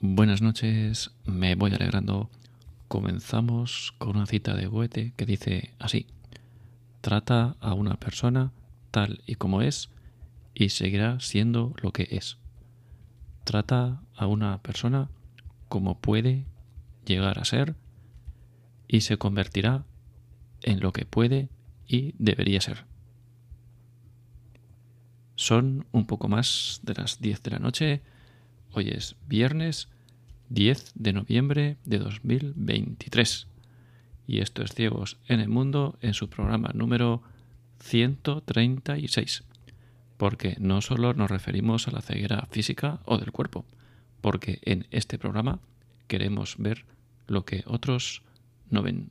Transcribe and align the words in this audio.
Buenas 0.00 0.42
noches, 0.42 1.10
me 1.24 1.56
voy 1.56 1.74
alegrando. 1.74 2.30
Comenzamos 2.86 3.94
con 3.98 4.10
una 4.10 4.26
cita 4.26 4.54
de 4.54 4.68
Goethe 4.68 5.12
que 5.16 5.26
dice 5.26 5.74
así, 5.80 6.06
trata 7.00 7.56
a 7.58 7.74
una 7.74 7.96
persona 7.96 8.52
tal 8.92 9.22
y 9.26 9.34
como 9.34 9.60
es 9.60 9.90
y 10.54 10.68
seguirá 10.68 11.18
siendo 11.18 11.74
lo 11.82 11.92
que 11.92 12.06
es. 12.12 12.38
Trata 13.42 14.00
a 14.14 14.28
una 14.28 14.62
persona 14.62 15.10
como 15.68 15.98
puede 15.98 16.46
llegar 17.04 17.40
a 17.40 17.44
ser 17.44 17.74
y 18.86 19.00
se 19.00 19.18
convertirá 19.18 19.84
en 20.62 20.78
lo 20.78 20.92
que 20.92 21.06
puede 21.06 21.48
y 21.88 22.14
debería 22.20 22.60
ser. 22.60 22.84
Son 25.34 25.88
un 25.90 26.06
poco 26.06 26.28
más 26.28 26.78
de 26.84 26.94
las 26.94 27.20
10 27.20 27.42
de 27.42 27.50
la 27.50 27.58
noche. 27.58 28.02
Hoy 28.78 28.90
es 28.90 29.16
viernes 29.26 29.88
10 30.50 30.92
de 30.94 31.12
noviembre 31.12 31.78
de 31.84 31.98
2023. 31.98 33.48
Y 34.28 34.38
esto 34.38 34.62
es 34.62 34.72
Ciegos 34.72 35.16
en 35.26 35.40
el 35.40 35.48
Mundo 35.48 35.98
en 36.00 36.14
su 36.14 36.30
programa 36.30 36.70
número 36.74 37.24
136. 37.80 39.42
Porque 40.16 40.54
no 40.60 40.80
solo 40.80 41.12
nos 41.12 41.28
referimos 41.28 41.88
a 41.88 41.90
la 41.90 42.02
ceguera 42.02 42.46
física 42.52 43.00
o 43.04 43.18
del 43.18 43.32
cuerpo, 43.32 43.64
porque 44.20 44.60
en 44.62 44.86
este 44.92 45.18
programa 45.18 45.58
queremos 46.06 46.54
ver 46.56 46.84
lo 47.26 47.44
que 47.44 47.64
otros 47.66 48.22
no 48.70 48.82
ven. 48.82 49.10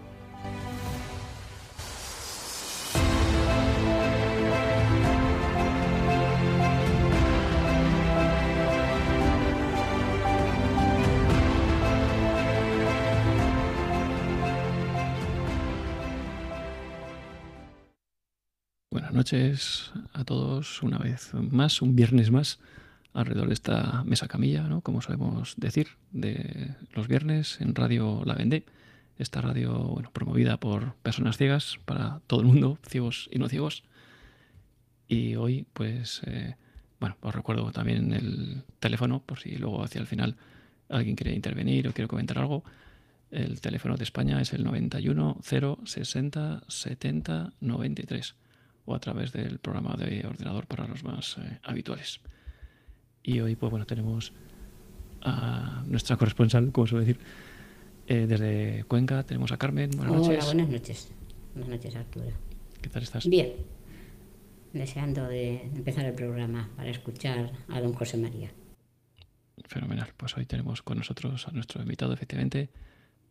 A 19.33 20.25
todos, 20.25 20.83
una 20.83 20.97
vez 20.97 21.33
más, 21.33 21.81
un 21.81 21.95
viernes 21.95 22.31
más, 22.31 22.59
alrededor 23.13 23.47
de 23.47 23.53
esta 23.53 24.03
mesa 24.03 24.27
camilla, 24.27 24.63
¿no? 24.63 24.81
como 24.81 25.01
solemos 25.01 25.53
decir, 25.55 25.87
de 26.11 26.75
los 26.93 27.07
viernes 27.07 27.61
en 27.61 27.73
Radio 27.73 28.23
La 28.25 28.33
Vendée, 28.33 28.65
esta 29.17 29.39
radio 29.39 29.71
bueno, 29.71 30.11
promovida 30.11 30.57
por 30.57 30.95
personas 30.95 31.37
ciegas 31.37 31.79
para 31.85 32.19
todo 32.27 32.41
el 32.41 32.47
mundo, 32.47 32.77
ciegos 32.85 33.29
y 33.31 33.39
no 33.39 33.47
ciegos. 33.47 33.83
Y 35.07 35.35
hoy, 35.35 35.65
pues, 35.71 36.21
eh, 36.25 36.55
bueno, 36.99 37.15
os 37.21 37.33
recuerdo 37.33 37.71
también 37.71 38.11
el 38.11 38.63
teléfono, 38.81 39.21
por 39.21 39.39
si 39.39 39.55
luego 39.55 39.81
hacia 39.81 40.01
el 40.01 40.07
final 40.07 40.35
alguien 40.89 41.15
quiere 41.15 41.33
intervenir 41.33 41.87
o 41.87 41.93
quiere 41.93 42.09
comentar 42.09 42.37
algo. 42.37 42.65
El 43.29 43.61
teléfono 43.61 43.95
de 43.95 44.03
España 44.03 44.41
es 44.41 44.51
el 44.51 44.65
91 44.65 45.37
060 45.41 46.63
70 46.67 47.53
93 47.61 48.35
o 48.91 48.95
a 48.95 48.99
través 48.99 49.31
del 49.31 49.59
programa 49.59 49.95
de 49.95 50.25
ordenador 50.27 50.67
para 50.67 50.87
los 50.87 51.03
más 51.03 51.37
eh, 51.37 51.59
habituales. 51.63 52.19
Y 53.23 53.39
hoy, 53.39 53.55
pues 53.55 53.69
bueno, 53.69 53.85
tenemos 53.85 54.33
a 55.21 55.83
nuestra 55.87 56.17
corresponsal, 56.17 56.71
como 56.71 56.87
suele 56.87 57.05
decir, 57.05 57.21
eh, 58.07 58.25
desde 58.27 58.83
Cuenca. 58.85 59.23
Tenemos 59.23 59.51
a 59.51 59.57
Carmen. 59.57 59.91
Buenas 59.91 60.13
Hola, 60.13 60.27
noches. 60.27 60.45
buenas 60.45 60.69
noches. 60.69 61.11
Buenas 61.53 61.69
noches, 61.69 61.95
Arturo. 61.95 62.31
¿Qué 62.81 62.89
tal 62.89 63.03
estás? 63.03 63.27
Bien. 63.27 63.53
Deseando 64.73 65.27
de 65.27 65.61
empezar 65.61 66.05
el 66.05 66.13
programa 66.13 66.69
para 66.75 66.89
escuchar 66.89 67.51
a 67.69 67.81
don 67.81 67.93
José 67.93 68.17
María. 68.17 68.51
Fenomenal. 69.65 70.09
Pues 70.17 70.35
hoy 70.37 70.45
tenemos 70.45 70.81
con 70.81 70.97
nosotros 70.97 71.47
a 71.47 71.51
nuestro 71.51 71.81
invitado, 71.81 72.13
efectivamente. 72.13 72.69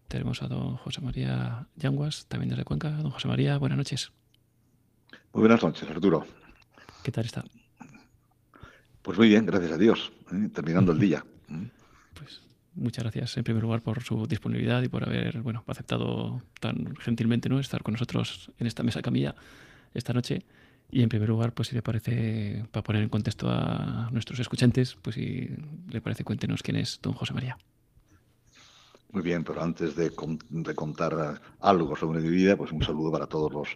Tenemos 0.08 0.42
a 0.42 0.48
don 0.48 0.76
José 0.76 1.00
María 1.00 1.66
Yanguas, 1.76 2.26
también 2.26 2.50
desde 2.50 2.64
Cuenca. 2.64 2.90
Don 2.90 3.10
José 3.10 3.28
María, 3.28 3.58
buenas 3.58 3.78
noches. 3.78 4.12
Muy 5.32 5.40
buenas 5.42 5.62
noches, 5.62 5.88
Arturo. 5.88 6.26
¿Qué 7.02 7.10
tal 7.12 7.24
está? 7.24 7.44
Pues 9.02 9.16
muy 9.18 9.28
bien, 9.28 9.46
gracias 9.46 9.72
a 9.72 9.78
Dios. 9.78 10.12
¿eh? 10.32 10.48
Terminando 10.52 10.92
el 10.92 10.98
día. 10.98 11.24
Pues 12.14 12.42
muchas 12.74 13.04
gracias 13.04 13.36
en 13.38 13.44
primer 13.44 13.62
lugar 13.62 13.80
por 13.82 14.02
su 14.02 14.26
disponibilidad 14.26 14.82
y 14.82 14.88
por 14.88 15.04
haber 15.08 15.40
bueno, 15.40 15.64
aceptado 15.68 16.42
tan 16.60 16.94
gentilmente 16.96 17.48
¿no? 17.48 17.58
estar 17.60 17.82
con 17.82 17.92
nosotros 17.92 18.50
en 18.58 18.66
esta 18.66 18.82
mesa 18.82 19.00
camilla 19.00 19.34
esta 19.94 20.12
noche. 20.12 20.44
Y 20.90 21.02
en 21.02 21.08
primer 21.08 21.28
lugar, 21.28 21.52
pues 21.54 21.68
si 21.68 21.74
le 21.76 21.82
parece, 21.82 22.64
para 22.72 22.82
poner 22.82 23.02
en 23.02 23.08
contexto 23.08 23.48
a 23.48 24.08
nuestros 24.12 24.38
escuchantes, 24.40 24.96
pues 25.00 25.14
si 25.14 25.48
le 25.88 26.00
parece, 26.02 26.24
cuéntenos 26.24 26.62
quién 26.62 26.76
es 26.76 26.98
don 27.00 27.14
José 27.14 27.32
María. 27.32 27.56
Muy 29.12 29.22
bien, 29.22 29.44
pero 29.44 29.62
antes 29.62 29.94
de, 29.96 30.10
con- 30.10 30.38
de 30.50 30.74
contar 30.74 31.40
algo 31.60 31.96
sobre 31.96 32.20
mi 32.20 32.28
vida, 32.28 32.56
pues 32.56 32.70
un 32.72 32.82
saludo 32.82 33.10
para 33.12 33.26
todos 33.28 33.52
los, 33.52 33.68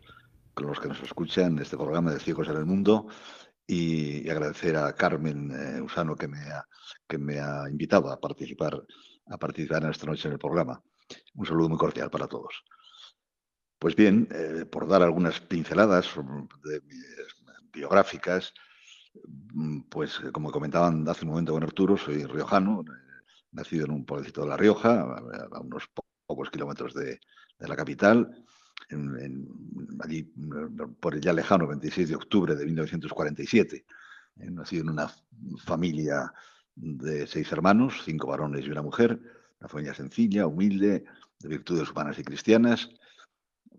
los 0.56 0.80
que 0.80 0.88
nos 0.88 1.00
escuchan 1.02 1.58
este 1.58 1.76
programa 1.76 2.12
de 2.12 2.20
Ciegos 2.20 2.48
en 2.48 2.56
el 2.56 2.66
Mundo 2.66 3.08
y, 3.66 4.28
agradecer 4.28 4.76
a 4.76 4.94
Carmen 4.94 5.50
eh, 5.50 5.80
Usano 5.80 6.14
que 6.16 6.28
me, 6.28 6.38
ha, 6.50 6.64
que 7.08 7.18
me 7.18 7.40
ha 7.40 7.68
invitado 7.68 8.10
a 8.10 8.20
participar, 8.20 8.82
a 9.26 9.38
participar 9.38 9.82
en 9.84 9.90
esta 9.90 10.06
noche 10.06 10.28
en 10.28 10.34
el 10.34 10.38
programa. 10.38 10.82
Un 11.34 11.46
saludo 11.46 11.68
muy 11.68 11.78
cordial 11.78 12.10
para 12.10 12.28
todos. 12.28 12.62
Pues 13.78 13.96
bien, 13.96 14.28
eh, 14.30 14.64
por 14.66 14.86
dar 14.86 15.02
algunas 15.02 15.40
pinceladas 15.40 16.08
de 16.64 16.80
mis 16.82 17.04
biográficas, 17.72 18.52
mm, 19.52 19.80
pues 19.90 20.20
como 20.32 20.50
comentaban 20.50 21.06
hace 21.08 21.24
un 21.24 21.30
momento 21.32 21.52
con 21.52 21.62
Arturo, 21.62 21.96
soy 21.96 22.24
riojano, 22.24 22.82
eh, 22.82 23.24
nacido 23.52 23.84
en 23.86 23.92
un 23.92 24.04
pueblecito 24.04 24.42
de 24.42 24.48
La 24.48 24.56
Rioja, 24.56 25.00
a, 25.02 25.60
unos 25.60 25.88
po- 25.88 26.06
pocos 26.26 26.50
kilómetros 26.50 26.94
de, 26.94 27.20
de 27.58 27.68
la 27.68 27.76
capital, 27.76 28.44
allí 30.00 30.30
mm, 30.34 30.94
por 31.00 31.14
el 31.14 31.20
ya 31.20 31.32
lejano 31.32 31.66
26 31.66 32.08
de 32.08 32.16
octubre 32.16 32.54
de 32.56 32.64
1947. 32.64 33.84
He 34.36 34.50
nacido 34.50 34.82
en 34.82 34.90
una 34.90 35.10
familia 35.64 36.32
de 36.74 37.26
seis 37.26 37.50
hermanos, 37.52 38.02
cinco 38.04 38.26
varones 38.28 38.66
y 38.66 38.70
una 38.70 38.82
mujer, 38.82 39.20
una 39.60 39.68
familia 39.68 39.94
sencilla, 39.94 40.46
humilde, 40.46 41.04
de 41.38 41.48
virtudes 41.48 41.90
humanas 41.90 42.18
y 42.18 42.24
cristianas, 42.24 42.88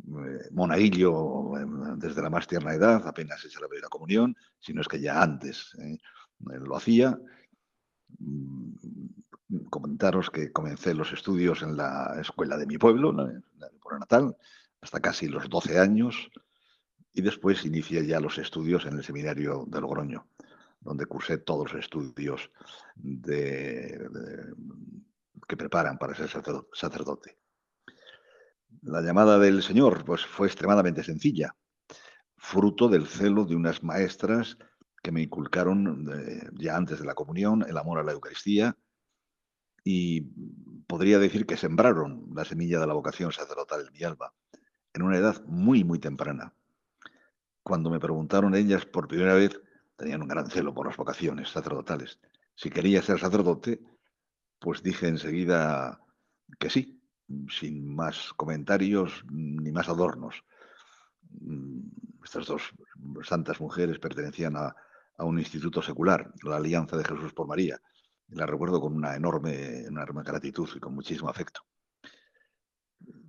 eh, 0.08 0.50
monaguillo 0.52 1.58
eh, 1.58 1.66
desde 1.97 2.22
la 2.22 2.30
más 2.30 2.47
tierna 2.47 2.74
edad, 2.74 3.06
apenas 3.08 3.44
hecha 3.44 3.59
la 3.59 3.68
primera 3.68 3.90
comunión, 3.90 4.36
sino 4.59 4.82
es 4.82 4.88
que 4.88 5.00
ya 5.02 5.22
antes 5.22 5.74
eh, 5.80 5.94
eh, 6.52 6.59
lo 6.66 6.76
hacía. 6.76 7.18
Mm, 8.20 8.74
Comentaros 9.70 10.32
que 10.32 10.52
comencé 10.52 10.96
los 10.96 11.14
estudios 11.14 11.62
en 11.62 11.78
la 11.78 12.18
escuela 12.20 12.58
de 12.58 12.66
mi 12.66 12.80
pueblo, 12.80 13.12
la- 13.12 13.26
la 13.59 13.70
pueblo 13.80 14.00
natal, 14.00 14.36
hasta 14.85 15.00
casi 15.00 15.28
los 15.28 15.50
12 15.50 15.79
años, 15.79 16.29
y 17.12 17.23
después 17.23 17.66
inicié 17.66 18.06
ya 18.06 18.19
los 18.19 18.38
estudios 18.38 18.85
en 18.85 18.94
el 18.97 19.03
seminario 19.03 19.66
de 19.68 19.81
Logroño, 19.81 20.29
donde 20.79 21.08
cursé 21.08 21.40
todos 21.40 21.73
los 21.73 21.84
estudios 21.84 22.52
de- 22.96 24.08
que 25.47 25.58
preparan 25.58 25.97
para 25.97 26.14
ser 26.14 26.29
sacerdo- 26.29 26.67
sacerdote. 26.72 27.40
La 28.84 29.02
llamada 29.02 29.40
del 29.40 29.64
Señor 29.64 30.05
pues, 30.05 30.23
fue 30.23 30.46
extremadamente 30.46 31.03
sencilla, 31.03 31.55
fruto 32.37 32.87
del 32.87 33.08
celo 33.08 33.46
de 33.46 33.55
unas 33.55 33.82
maestras 33.82 34.55
que 35.02 35.11
me 35.11 35.23
inculcaron 35.23 36.08
eh, 36.14 36.47
ya 36.53 36.78
antes 36.78 36.99
de 36.99 37.05
la 37.05 37.16
comunión 37.16 37.66
el 37.67 37.78
amor 37.78 37.97
a 37.97 38.03
la 38.03 38.11
Eucaristía 38.11 38.78
y 39.84 40.22
podría 40.87 41.17
decir 41.17 41.47
que 41.47 41.58
sembraron 41.58 42.28
la 42.35 42.46
semilla 42.46 42.79
de 42.79 42.85
la 42.87 42.93
vocación 42.93 43.32
sacerdotal 43.32 43.87
en 43.87 43.93
mi 43.93 44.03
alma 44.03 44.32
en 44.96 45.02
una 45.03 45.18
edad 45.18 45.44
muy, 45.46 45.84
muy 45.84 46.00
temprana. 46.00 46.53
Cuando 47.64 47.90
me 47.90 48.00
preguntaron 48.00 48.56
ellas 48.56 48.86
por 48.86 49.08
primera 49.08 49.34
vez, 49.34 49.59
tenían 49.97 50.22
un 50.22 50.28
gran 50.30 50.50
celo 50.50 50.74
por 50.74 50.88
las 50.88 50.96
vocaciones 50.97 51.50
sacerdotales. 51.50 52.20
Si 52.56 52.70
quería 52.70 53.02
ser 53.02 53.20
sacerdote, 53.20 53.82
pues 54.59 54.82
dije 54.82 55.08
enseguida 55.09 56.00
que 56.59 56.70
sí, 56.70 57.02
sin 57.50 57.94
más 57.94 58.32
comentarios 58.34 59.24
ni 59.30 59.72
más 59.72 59.90
adornos. 59.90 60.44
Mm, 61.30 61.82
Estas 62.24 62.47
dos 62.47 62.64
santas 63.24 63.59
mujeres 63.59 64.00
pertenecían 64.00 64.56
a, 64.56 64.74
a 65.18 65.24
un 65.26 65.40
instituto 65.40 65.82
secular, 65.82 66.32
la 66.44 66.56
Alianza 66.58 66.96
de 66.97 67.03
Jesús 67.03 67.34
por 67.34 67.47
María. 67.47 67.80
la 68.30 68.46
recuerdo 68.46 68.80
con 68.80 68.94
una 68.96 69.16
enorme, 69.16 69.82
enorme 69.86 70.24
gratitud 70.24 70.70
y 70.76 70.80
con 70.80 70.96
muchísimo 70.96 71.30
afecto. 71.30 71.62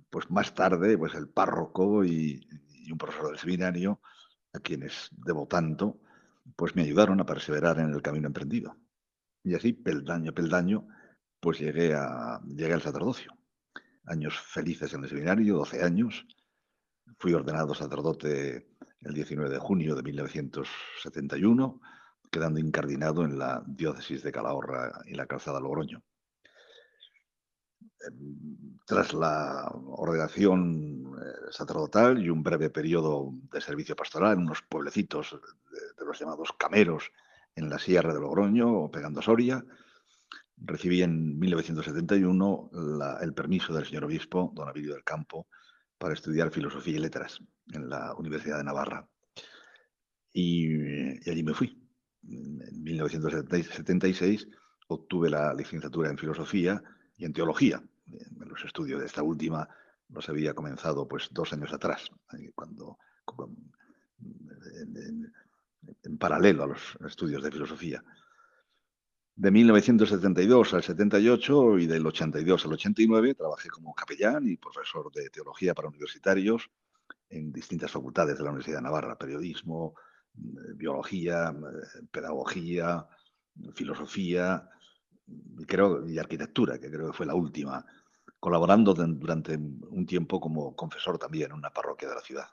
Pues 0.09 0.29
más 0.31 0.53
tarde, 0.53 0.97
pues 0.97 1.13
el 1.15 1.27
párroco 1.27 2.03
y, 2.05 2.47
un 2.91 2.97
profesor 2.97 3.29
del 3.29 3.39
seminario, 3.39 4.01
a 4.53 4.59
quienes 4.59 5.09
debo 5.11 5.45
tanto, 5.47 5.99
pues 6.55 6.75
me 6.75 6.83
ayudaron 6.83 7.19
a 7.19 7.25
perseverar 7.25 7.79
en 7.79 7.93
el 7.93 8.01
camino 8.01 8.27
emprendido. 8.27 8.77
Y 9.43 9.55
así, 9.55 9.73
peldaño 9.73 10.31
a 10.31 10.33
peldaño, 10.33 10.87
pues 11.39 11.59
llegué, 11.59 11.93
a, 11.93 12.39
llegué 12.45 12.73
al 12.73 12.81
sacerdocio. 12.81 13.33
Años 14.05 14.39
felices 14.39 14.93
en 14.93 15.03
el 15.03 15.09
seminario, 15.09 15.57
12 15.57 15.83
años. 15.83 16.25
Fui 17.19 17.33
ordenado 17.33 17.73
sacerdote 17.73 18.69
el 19.01 19.13
19 19.13 19.49
de 19.49 19.59
junio 19.59 19.95
de 19.95 20.03
1971, 20.03 21.81
quedando 22.31 22.59
incardinado 22.59 23.23
en 23.23 23.37
la 23.37 23.63
diócesis 23.65 24.23
de 24.23 24.31
Calahorra 24.31 25.01
y 25.05 25.13
la 25.13 25.25
calzada 25.25 25.59
Logroño. 25.59 26.01
Tras 28.85 29.13
la 29.13 29.69
ordenación 29.73 31.17
eh, 31.19 31.51
sacerdotal 31.51 32.23
y 32.23 32.29
un 32.29 32.43
breve 32.43 32.69
periodo 32.69 33.31
de 33.51 33.59
servicio 33.59 33.95
pastoral 33.95 34.33
en 34.33 34.43
unos 34.43 34.61
pueblecitos 34.61 35.37
de, 35.97 36.05
los 36.05 36.19
llamados 36.19 36.53
cameros 36.57 37.11
en 37.55 37.69
la 37.69 37.79
Sierra 37.79 38.13
de 38.13 38.19
Logroño 38.19 38.71
o 38.71 38.91
pegando 38.91 39.19
a 39.19 39.23
Soria, 39.23 39.65
recibí 40.57 41.01
en 41.01 41.37
1971 41.37 42.71
el 43.21 43.33
permiso 43.33 43.73
del 43.73 43.85
señor 43.85 44.05
obispo, 44.05 44.51
don 44.55 44.69
Abilio 44.69 44.93
del 44.93 45.03
Campo, 45.03 45.47
para 45.97 46.13
estudiar 46.13 46.51
filosofía 46.51 46.95
y 46.95 46.99
letras 46.99 47.41
en 47.73 47.89
la 47.89 48.13
Universidad 48.15 48.57
de 48.57 48.63
Navarra. 48.63 49.07
Y, 50.31 50.67
y 51.25 51.29
allí 51.29 51.43
me 51.43 51.53
fui. 51.53 51.83
En 52.29 52.83
1976 52.83 54.47
obtuve 54.87 55.29
la 55.29 55.53
licenciatura 55.53 56.09
en 56.09 56.17
filosofía 56.17 56.81
y 57.17 57.25
en 57.25 57.33
teología. 57.33 57.81
Los 58.39 58.63
estudios 58.63 58.99
de 58.99 59.07
esta 59.07 59.23
última 59.23 59.67
los 60.09 60.29
había 60.29 60.53
comenzado 60.53 61.07
pues 61.07 61.29
dos 61.31 61.51
años 61.51 61.73
atrás, 61.73 62.09
cuando, 62.55 62.97
en, 66.03 66.17
paralelo 66.17 66.63
a 66.63 66.67
los 66.67 66.97
estudios 67.05 67.43
de 67.43 67.51
filosofía. 67.51 68.03
De 69.35 69.51
1972 69.51 70.73
al 70.73 70.83
78 70.83 71.79
y 71.79 71.85
del 71.85 72.07
82 72.07 72.65
al 72.65 72.73
89 72.73 73.35
trabajé 73.35 73.69
como 73.69 73.93
capellán 73.93 74.47
y 74.47 74.57
profesor 74.57 75.11
de 75.11 75.29
teología 75.29 75.75
para 75.75 75.89
universitarios 75.89 76.71
en 77.29 77.51
distintas 77.51 77.91
facultades 77.91 78.37
de 78.37 78.43
la 78.43 78.49
Universidad 78.49 78.77
de 78.77 78.83
Navarra, 78.83 79.17
periodismo, 79.17 79.95
eh, 80.35 80.73
biología, 80.75 81.49
eh, 81.49 82.07
pedagogía, 82.09 83.05
filosofía, 83.75 84.69
creo, 85.65 86.07
y 86.07 86.17
arquitectura, 86.19 86.79
que 86.79 86.89
creo 86.89 87.07
que 87.11 87.17
fue 87.17 87.25
la 87.25 87.35
última, 87.35 87.85
colaborando 88.39 88.93
durante 88.93 89.55
un 89.55 90.05
tiempo 90.05 90.39
como 90.39 90.75
confesor 90.75 91.17
también 91.17 91.51
en 91.51 91.57
una 91.57 91.71
parroquia 91.71 92.09
de 92.09 92.15
la 92.15 92.21
ciudad. 92.21 92.47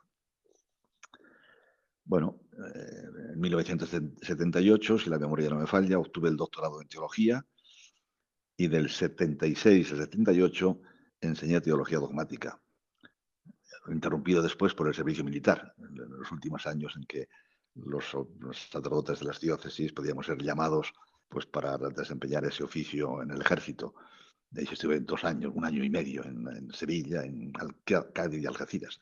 Bueno, 2.04 2.40
eh, 2.52 3.32
en 3.32 3.40
1978, 3.40 4.98
si 4.98 5.10
la 5.10 5.18
memoria 5.18 5.48
no 5.48 5.56
me 5.56 5.66
falla, 5.66 5.98
obtuve 5.98 6.28
el 6.28 6.36
doctorado 6.36 6.80
en 6.82 6.88
teología 6.88 7.46
y 8.56 8.68
del 8.68 8.90
76 8.90 9.92
al 9.92 9.98
78 9.98 10.80
enseñé 11.20 11.60
teología 11.60 11.98
dogmática, 11.98 12.60
interrumpido 13.88 14.42
después 14.42 14.74
por 14.74 14.88
el 14.88 14.94
servicio 14.94 15.24
militar, 15.24 15.74
en 15.78 15.96
los 15.96 16.30
últimos 16.30 16.66
años 16.66 16.94
en 16.96 17.04
que 17.04 17.28
los, 17.74 18.14
los 18.38 18.58
sacerdotes 18.58 19.20
de 19.20 19.26
las 19.26 19.40
diócesis 19.40 19.92
podíamos 19.92 20.26
ser 20.26 20.38
llamados 20.42 20.92
pues 21.28 21.46
para 21.46 21.76
desempeñar 21.78 22.44
ese 22.44 22.64
oficio 22.64 23.22
en 23.22 23.30
el 23.30 23.40
ejército. 23.40 23.94
De 24.50 24.62
hecho, 24.62 24.74
estuve 24.74 25.00
dos 25.00 25.24
años, 25.24 25.52
un 25.54 25.64
año 25.64 25.82
y 25.82 25.90
medio 25.90 26.24
en, 26.24 26.70
Sevilla, 26.72 27.24
en 27.24 27.52
Cádiz 28.12 28.42
y 28.42 28.46
Algeciras. 28.46 29.00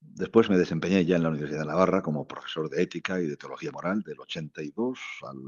Después 0.00 0.50
me 0.50 0.58
desempeñé 0.58 1.04
ya 1.04 1.16
en 1.16 1.22
la 1.22 1.30
Universidad 1.30 1.60
de 1.60 1.66
Navarra 1.66 2.02
como 2.02 2.26
profesor 2.26 2.68
de 2.68 2.82
ética 2.82 3.20
y 3.20 3.26
de 3.26 3.36
teología 3.36 3.72
moral 3.72 4.02
del 4.02 4.20
82 4.20 4.98
al, 5.22 5.38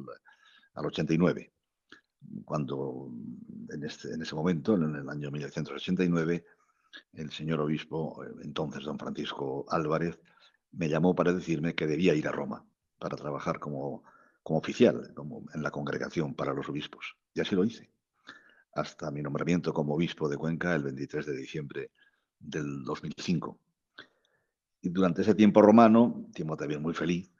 al 0.74 0.86
89, 0.86 1.52
cuando 2.44 3.10
en, 3.68 3.84
este, 3.84 4.12
en 4.14 4.22
ese 4.22 4.34
momento, 4.34 4.74
en 4.74 4.96
el 4.96 5.08
año 5.08 5.30
1989, 5.30 6.44
el 7.12 7.30
señor 7.30 7.60
obispo, 7.60 8.24
entonces 8.42 8.84
don 8.84 8.98
Francisco 8.98 9.64
Álvarez, 9.68 10.18
me 10.72 10.88
llamó 10.88 11.14
para 11.14 11.32
decirme 11.32 11.74
que 11.74 11.86
debía 11.86 12.14
ir 12.14 12.28
a 12.28 12.32
Roma 12.32 12.64
para 12.98 13.16
trabajar 13.16 13.58
como 13.58 14.04
como 14.42 14.58
oficial, 14.58 15.12
en 15.54 15.62
la 15.62 15.70
congregación 15.70 16.34
para 16.34 16.54
los 16.54 16.68
obispos. 16.68 17.16
Y 17.34 17.40
así 17.40 17.54
lo 17.54 17.64
hice, 17.64 17.90
hasta 18.74 19.10
mi 19.10 19.22
nombramiento 19.22 19.72
como 19.72 19.94
obispo 19.94 20.28
de 20.28 20.36
Cuenca 20.36 20.74
el 20.74 20.82
23 20.84 21.26
de 21.26 21.36
diciembre 21.36 21.90
del 22.38 22.84
2005. 22.84 23.58
Y 24.82 24.88
durante 24.88 25.22
ese 25.22 25.34
tiempo 25.34 25.60
romano, 25.60 26.26
tiempo 26.34 26.56
también 26.56 26.82
muy 26.82 26.94
feliz, 26.94 27.32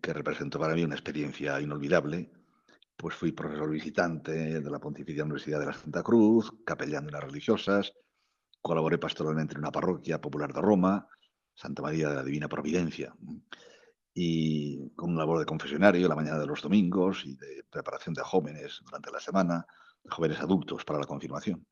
que 0.00 0.12
representó 0.12 0.58
para 0.58 0.74
mí 0.74 0.84
una 0.84 0.94
experiencia 0.94 1.60
inolvidable, 1.60 2.30
pues 2.96 3.16
fui 3.16 3.32
profesor 3.32 3.70
visitante 3.70 4.60
de 4.60 4.70
la 4.70 4.78
Pontificia 4.78 5.24
Universidad 5.24 5.58
de 5.58 5.66
la 5.66 5.72
Santa 5.72 6.02
Cruz, 6.02 6.52
capellán 6.64 7.06
de 7.06 7.12
las 7.12 7.24
religiosas, 7.24 7.92
colaboré 8.60 8.98
pastoralmente 8.98 9.54
en 9.54 9.60
una 9.60 9.72
parroquia 9.72 10.20
popular 10.20 10.52
de 10.52 10.60
Roma, 10.60 11.08
Santa 11.54 11.82
María 11.82 12.08
de 12.08 12.14
la 12.16 12.22
Divina 12.22 12.48
Providencia 12.48 13.14
y 14.14 14.90
con 14.90 15.16
labor 15.16 15.40
de 15.40 15.44
confesionario 15.44 16.08
la 16.08 16.14
mañana 16.14 16.38
de 16.38 16.46
los 16.46 16.62
domingos 16.62 17.26
y 17.26 17.34
de 17.34 17.64
preparación 17.68 18.14
de 18.14 18.22
jóvenes 18.22 18.80
durante 18.84 19.10
la 19.10 19.18
semana, 19.18 19.66
jóvenes 20.08 20.38
adultos 20.40 20.84
para 20.84 21.00
la 21.00 21.06
confirmación. 21.06 21.66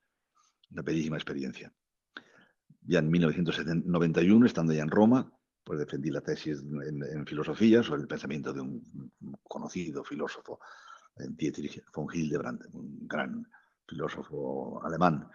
Una 0.70 0.82
bellísima 0.82 1.16
experiencia. 1.16 1.72
Ya 2.80 2.98
en 2.98 3.10
1991, 3.10 4.46
estando 4.46 4.72
ya 4.72 4.82
en 4.82 4.90
Roma, 4.90 5.32
pues 5.62 5.78
defendí 5.78 6.10
la 6.10 6.20
tesis 6.20 6.58
en, 6.60 7.26
filosofía 7.26 7.82
sobre 7.84 8.02
el 8.02 8.08
pensamiento 8.08 8.52
de 8.52 8.60
un 8.60 9.12
conocido 9.44 10.02
filósofo, 10.02 10.58
Dietrich 11.16 11.84
von 11.94 12.08
Hildebrand, 12.12 12.66
un 12.72 13.06
gran 13.06 13.46
filósofo 13.86 14.82
alemán, 14.84 15.28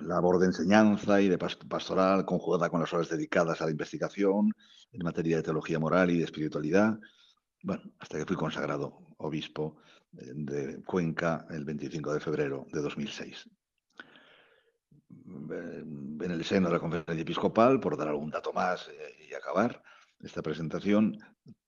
labor 0.00 0.38
de 0.38 0.46
enseñanza 0.46 1.20
y 1.20 1.28
de 1.28 1.38
pastoral 1.38 2.24
conjugada 2.24 2.70
con 2.70 2.80
las 2.80 2.92
horas 2.92 3.08
dedicadas 3.08 3.60
a 3.60 3.66
la 3.66 3.70
investigación 3.70 4.52
en 4.92 5.04
materia 5.04 5.36
de 5.36 5.42
teología 5.42 5.78
moral 5.78 6.10
y 6.10 6.18
de 6.18 6.24
espiritualidad. 6.24 6.98
Bueno, 7.62 7.82
hasta 7.98 8.18
que 8.18 8.26
fui 8.26 8.36
consagrado 8.36 8.98
obispo 9.18 9.76
eh, 10.18 10.32
de 10.34 10.82
Cuenca 10.82 11.46
el 11.50 11.64
25 11.64 12.12
de 12.12 12.20
febrero 12.20 12.66
de 12.72 12.80
2006. 12.80 13.48
En 15.26 16.30
el 16.30 16.44
seno 16.44 16.68
de 16.68 16.74
la 16.74 16.80
conferencia 16.80 17.22
episcopal, 17.22 17.80
por 17.80 17.96
dar 17.96 18.08
algún 18.08 18.30
dato 18.30 18.52
más 18.52 18.88
eh, 18.88 19.26
y 19.30 19.34
acabar 19.34 19.82
esta 20.20 20.42
presentación, 20.42 21.18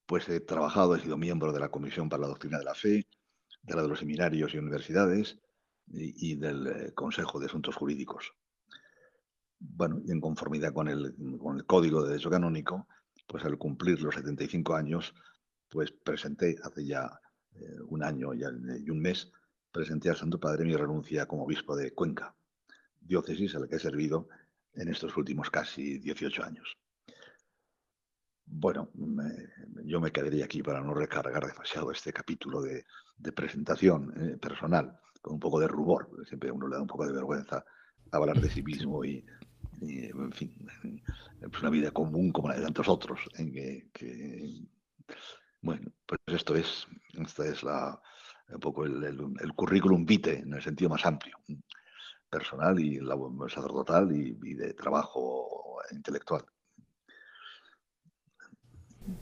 pues 0.06 0.28
he 0.28 0.40
trabajado, 0.40 0.96
he 0.96 1.00
sido 1.00 1.16
miembro 1.16 1.52
de 1.52 1.60
la 1.60 1.68
Comisión 1.68 2.08
para 2.08 2.22
la 2.22 2.28
Doctrina 2.28 2.58
de 2.58 2.64
la 2.64 2.74
Fe, 2.74 3.06
de 3.62 3.74
la 3.74 3.82
de 3.82 3.88
los 3.88 4.00
seminarios 4.00 4.54
y 4.54 4.58
universidades, 4.58 5.38
y, 5.88 6.36
del 6.36 6.66
eh, 6.66 6.94
Consejo 6.94 7.38
de 7.38 7.46
Asuntos 7.46 7.76
Jurídicos. 7.76 8.32
Bueno, 9.58 10.00
y 10.04 10.12
en 10.12 10.20
conformidad 10.20 10.72
con 10.72 10.88
el, 10.88 11.14
con 11.38 11.56
el 11.56 11.64
Código 11.64 12.02
de 12.02 12.10
Derecho 12.10 12.30
Canónico, 12.30 12.86
pues 13.26 13.44
al 13.44 13.58
cumplir 13.58 14.00
los 14.00 14.14
75 14.14 14.74
años, 14.74 15.14
pues 15.68 15.90
presenté 15.92 16.56
hace 16.62 16.84
ya 16.84 17.20
eh, 17.54 17.80
un 17.88 18.02
año 18.04 18.34
y, 18.34 18.44
un 18.90 19.00
mes, 19.00 19.30
presenté 19.72 20.10
al 20.10 20.16
Santo 20.16 20.38
Padre 20.38 20.64
mi 20.64 20.76
renuncia 20.76 21.26
como 21.26 21.44
obispo 21.44 21.76
de 21.76 21.92
Cuenca, 21.92 22.34
diócesis 23.00 23.54
a 23.54 23.60
la 23.60 23.68
que 23.68 23.76
he 23.76 23.80
servido 23.80 24.28
en 24.74 24.88
estos 24.88 25.16
últimos 25.16 25.50
casi 25.50 25.98
18 25.98 26.44
años. 26.44 26.76
Bueno, 28.48 28.90
yo 29.84 30.00
me 30.00 30.12
quedaría 30.12 30.44
aquí 30.44 30.62
para 30.62 30.80
no 30.80 30.94
recargar 30.94 31.44
demasiado 31.46 31.90
este 31.90 32.12
capítulo 32.12 32.62
de, 32.62 32.84
presentación 33.32 34.12
eh, 34.16 34.36
personal 34.36 35.00
con 35.26 35.34
un 35.34 35.40
poco 35.40 35.58
de 35.58 35.66
rubor, 35.66 36.08
siempre 36.28 36.50
a 36.50 36.52
uno 36.52 36.68
le 36.68 36.76
da 36.76 36.82
un 36.82 36.86
poco 36.86 37.04
de 37.04 37.12
vergüenza 37.12 37.64
hablar 38.12 38.40
de 38.40 38.48
sí 38.48 38.62
mismo 38.62 39.04
y, 39.04 39.24
en 39.80 40.32
fin, 40.32 40.54
es 41.40 41.60
una 41.60 41.70
vida 41.70 41.90
común 41.90 42.30
como 42.30 42.48
la 42.48 42.54
de 42.54 42.62
tantos 42.62 42.88
otros, 42.88 43.18
en 43.36 43.52
que, 43.52 44.68
bueno, 45.60 45.90
pues 46.06 46.20
esto 46.28 46.54
es, 46.54 46.86
esta 47.14 47.44
es 47.44 47.64
la, 47.64 48.00
un 48.50 48.60
poco 48.60 48.84
el, 48.84 49.52
currículum 49.56 50.06
vitae 50.06 50.38
en 50.38 50.54
el 50.54 50.62
sentido 50.62 50.90
más 50.90 51.04
amplio, 51.04 51.36
personal 52.30 52.78
y 52.78 53.00
sacerdotal 53.48 54.12
y, 54.12 54.38
y 54.44 54.54
de 54.54 54.74
trabajo 54.74 55.78
intelectual. 55.90 56.44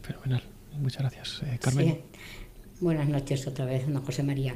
Fenomenal. 0.02 0.42
Muchas 0.72 1.00
gracias, 1.00 1.42
eh, 1.44 1.58
Carmen. 1.58 2.02
Buenas 2.80 3.08
noches 3.08 3.46
otra 3.46 3.64
vez, 3.64 3.90
don 3.90 4.04
José 4.04 4.22
María. 4.22 4.54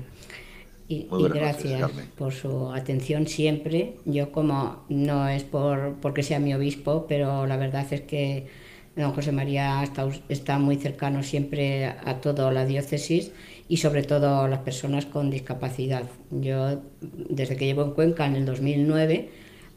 Y, 0.88 1.06
gracias 1.10 1.90
por 2.16 2.32
su 2.32 2.72
atención 2.72 3.26
siempre. 3.26 3.96
Yo 4.06 4.32
como 4.32 4.84
no 4.88 5.28
es 5.28 5.44
por 5.44 5.96
porque 6.00 6.22
sea 6.22 6.38
mi 6.38 6.54
obispo, 6.54 7.04
pero 7.06 7.46
la 7.46 7.58
verdad 7.58 7.86
es 7.90 8.00
que 8.00 8.46
Don 8.96 9.12
José 9.12 9.30
María 9.30 9.82
está, 9.82 10.08
está 10.28 10.58
muy 10.58 10.76
cercano 10.76 11.22
siempre 11.22 11.84
a 11.84 12.20
toda 12.20 12.50
la 12.50 12.64
diócesis 12.64 13.32
y 13.68 13.76
sobre 13.76 14.02
todo 14.02 14.40
a 14.40 14.48
las 14.48 14.60
personas 14.60 15.04
con 15.06 15.30
discapacidad. 15.30 16.04
Yo, 16.30 16.80
desde 17.00 17.56
que 17.56 17.66
llevo 17.66 17.82
en 17.82 17.90
Cuenca 17.90 18.26
en 18.26 18.36
el 18.36 18.46
2009, 18.46 19.28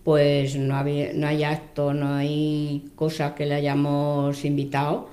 pues 0.04 0.56
no, 0.56 0.76
había, 0.76 1.14
no 1.14 1.28
hay 1.28 1.44
acto, 1.44 1.94
no 1.94 2.16
hay 2.16 2.90
cosa 2.96 3.36
que 3.36 3.46
le 3.46 3.56
hayamos 3.56 4.46
invitado. 4.46 5.10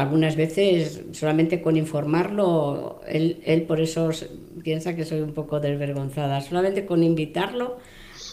Algunas 0.00 0.36
veces 0.36 1.02
solamente 1.12 1.60
con 1.60 1.76
informarlo, 1.76 3.00
él, 3.06 3.40
él 3.44 3.62
por 3.62 3.80
eso 3.80 4.10
piensa 4.62 4.96
que 4.96 5.04
soy 5.04 5.20
un 5.20 5.32
poco 5.32 5.60
desvergonzada, 5.60 6.40
solamente 6.40 6.86
con 6.86 7.02
invitarlo 7.02 7.78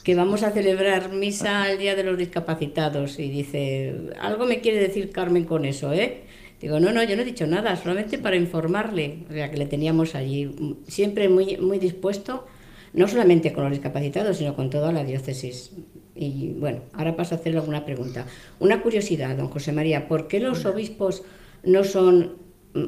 que 0.04 0.16
vamos 0.16 0.44
a 0.44 0.52
celebrar 0.52 1.12
misa 1.12 1.70
el 1.70 1.80
Día 1.80 1.94
de 1.94 2.04
los 2.04 2.18
Discapacitados 2.18 3.20
y 3.20 3.30
dice, 3.30 3.94
algo 4.22 4.46
me 4.46 4.62
quiere 4.62 4.80
decir 4.80 5.12
Carmen 5.12 5.44
con 5.44 5.66
eso, 5.66 5.92
¿eh? 5.92 6.24
Digo, 6.62 6.80
no, 6.80 6.94
no, 6.94 7.04
yo 7.04 7.18
no 7.18 7.22
he 7.22 7.26
dicho 7.26 7.46
nada, 7.46 7.76
solamente 7.76 8.18
para 8.18 8.38
informarle, 8.38 9.26
o 9.30 9.34
sea, 9.34 9.52
que 9.52 9.58
le 9.58 9.66
teníamos 9.66 10.16
allí, 10.16 10.50
siempre 10.88 11.28
muy, 11.28 11.58
muy 11.58 11.78
dispuesto, 11.78 12.48
no 12.94 13.08
solamente 13.08 13.52
con 13.52 13.66
los 13.66 13.74
discapacitados, 13.74 14.38
sino 14.38 14.56
con 14.56 14.70
toda 14.70 14.94
la 14.94 15.04
diócesis. 15.04 15.72
Y 16.16 16.54
bueno, 16.58 16.80
ahora 16.94 17.16
paso 17.16 17.36
a 17.36 17.38
hacerle 17.38 17.60
alguna 17.60 17.86
pregunta. 17.86 18.26
Una 18.60 18.82
curiosidad, 18.82 19.36
don 19.36 19.50
José 19.50 19.74
María, 19.74 20.08
¿por 20.08 20.28
qué 20.28 20.40
los 20.40 20.66
obispos 20.66 21.24
no 21.68 21.84
son 21.84 22.38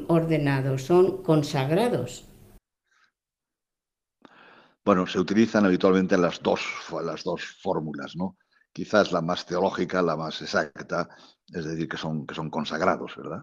ordenados, 0.08 0.82
son 0.82 1.22
consagrados? 1.22 2.26
Bueno, 4.84 5.06
se 5.06 5.20
utilizan 5.20 5.66
habitualmente 5.66 6.16
las 6.16 6.40
dos, 6.42 6.62
las 7.04 7.22
dos 7.22 7.42
fórmulas, 7.62 8.16
¿no? 8.16 8.36
Quizás 8.72 9.12
la 9.12 9.20
más 9.20 9.44
teológica, 9.44 10.00
la 10.00 10.16
más 10.16 10.40
exacta, 10.40 11.08
es 11.48 11.64
decir, 11.64 11.88
que 11.88 11.96
son, 11.96 12.26
que 12.26 12.34
son 12.34 12.48
consagrados, 12.50 13.14
¿verdad? 13.16 13.42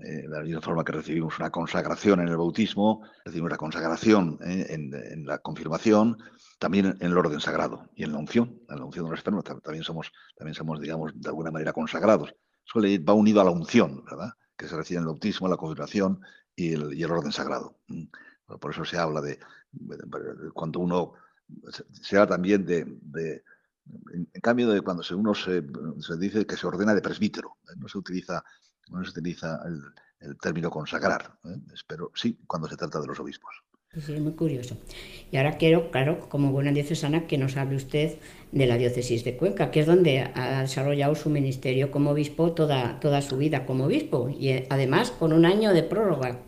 Eh, 0.00 0.22
de 0.22 0.28
la 0.28 0.42
misma 0.42 0.60
forma 0.60 0.84
que 0.84 0.92
recibimos 0.92 1.38
una 1.38 1.50
consagración 1.50 2.20
en 2.20 2.28
el 2.28 2.36
bautismo, 2.36 3.02
recibimos 3.24 3.48
una 3.48 3.56
consagración 3.56 4.38
¿eh? 4.44 4.66
en, 4.68 5.26
la 5.26 5.38
confirmación, 5.38 6.18
también 6.58 6.96
en 7.00 7.10
el 7.10 7.18
orden 7.18 7.40
sagrado 7.40 7.88
y 7.96 8.04
en 8.04 8.12
la 8.12 8.18
unción, 8.18 8.60
en 8.68 8.78
la 8.78 8.84
unción 8.84 9.06
de 9.06 9.10
los 9.12 9.20
enfermos, 9.20 9.44
también 9.44 9.82
somos, 9.82 10.12
también 10.36 10.54
somos, 10.54 10.80
digamos, 10.80 11.12
de 11.14 11.28
alguna 11.28 11.50
manera 11.50 11.72
consagrados. 11.72 12.32
Eso 12.64 12.80
va 13.04 13.14
unido 13.14 13.40
a 13.40 13.44
la 13.44 13.50
unción, 13.50 14.04
¿verdad? 14.04 14.30
Que 14.58 14.68
se 14.68 14.76
recibe 14.76 14.98
en 14.98 15.04
el 15.04 15.08
bautismo, 15.08 15.48
la 15.48 15.56
confirmación 15.56 16.20
y 16.54 16.74
el, 16.74 16.92
y 16.92 17.02
el 17.02 17.10
orden 17.10 17.32
sagrado. 17.32 17.78
Por 18.60 18.72
eso 18.72 18.84
se 18.84 18.98
habla 18.98 19.22
de, 19.22 19.38
cuando 20.52 20.80
uno, 20.80 21.14
se 21.92 22.16
habla 22.16 22.34
también 22.36 22.64
de, 22.66 22.80
en, 24.12 24.40
cambio 24.42 24.68
de 24.68 24.80
cuando 24.80 25.02
uno 25.16 25.34
se, 25.34 25.62
dice 26.18 26.46
que 26.46 26.56
se 26.56 26.66
ordena 26.66 26.94
de 26.94 27.02
presbítero, 27.02 27.58
¿eh? 27.68 27.74
no 27.76 27.88
se 27.88 27.98
utiliza, 27.98 28.44
no 28.90 29.02
se 29.04 29.10
utiliza 29.10 29.60
el, 29.66 30.36
término 30.40 30.68
consagrar, 30.68 31.38
¿eh? 31.44 31.60
pero 31.86 32.10
sí 32.14 32.40
cuando 32.46 32.68
se 32.68 32.76
trata 32.76 33.00
de 33.00 33.06
los 33.06 33.20
obispos. 33.20 33.62
Sí, 33.94 34.12
es 34.12 34.20
muy 34.20 34.32
curioso. 34.32 34.76
Y 35.32 35.38
ahora 35.38 35.56
quiero, 35.56 35.90
claro, 35.90 36.28
como 36.28 36.52
buena 36.52 36.72
diocesana, 36.72 37.26
que 37.26 37.38
nos 37.38 37.56
hable 37.56 37.76
usted 37.76 38.18
de 38.52 38.66
la 38.66 38.76
diócesis 38.76 39.24
de 39.24 39.36
Cuenca, 39.36 39.70
que 39.70 39.80
es 39.80 39.86
donde 39.86 40.20
ha 40.20 40.60
desarrollado 40.60 41.14
su 41.14 41.30
ministerio 41.30 41.90
como 41.90 42.10
obispo 42.10 42.52
toda, 42.52 43.00
toda 43.00 43.22
su 43.22 43.38
vida 43.38 43.64
como 43.64 43.84
obispo, 43.84 44.28
y 44.28 44.48
eh, 44.48 44.66
además 44.68 45.10
con 45.10 45.32
un 45.32 45.46
año 45.46 45.72
de 45.72 45.82
prórroga. 45.82 46.38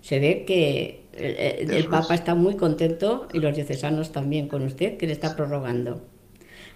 Se 0.00 0.18
ve 0.18 0.44
que 0.44 1.06
el, 1.12 1.86
Papa 1.86 2.14
está 2.14 2.34
muy 2.34 2.56
contento 2.56 3.28
y 3.32 3.38
los 3.38 3.54
diocesanos 3.54 4.12
también 4.12 4.48
con 4.48 4.62
usted, 4.62 4.96
que 4.96 5.06
le 5.06 5.12
está 5.12 5.36
prorrogando. 5.36 6.06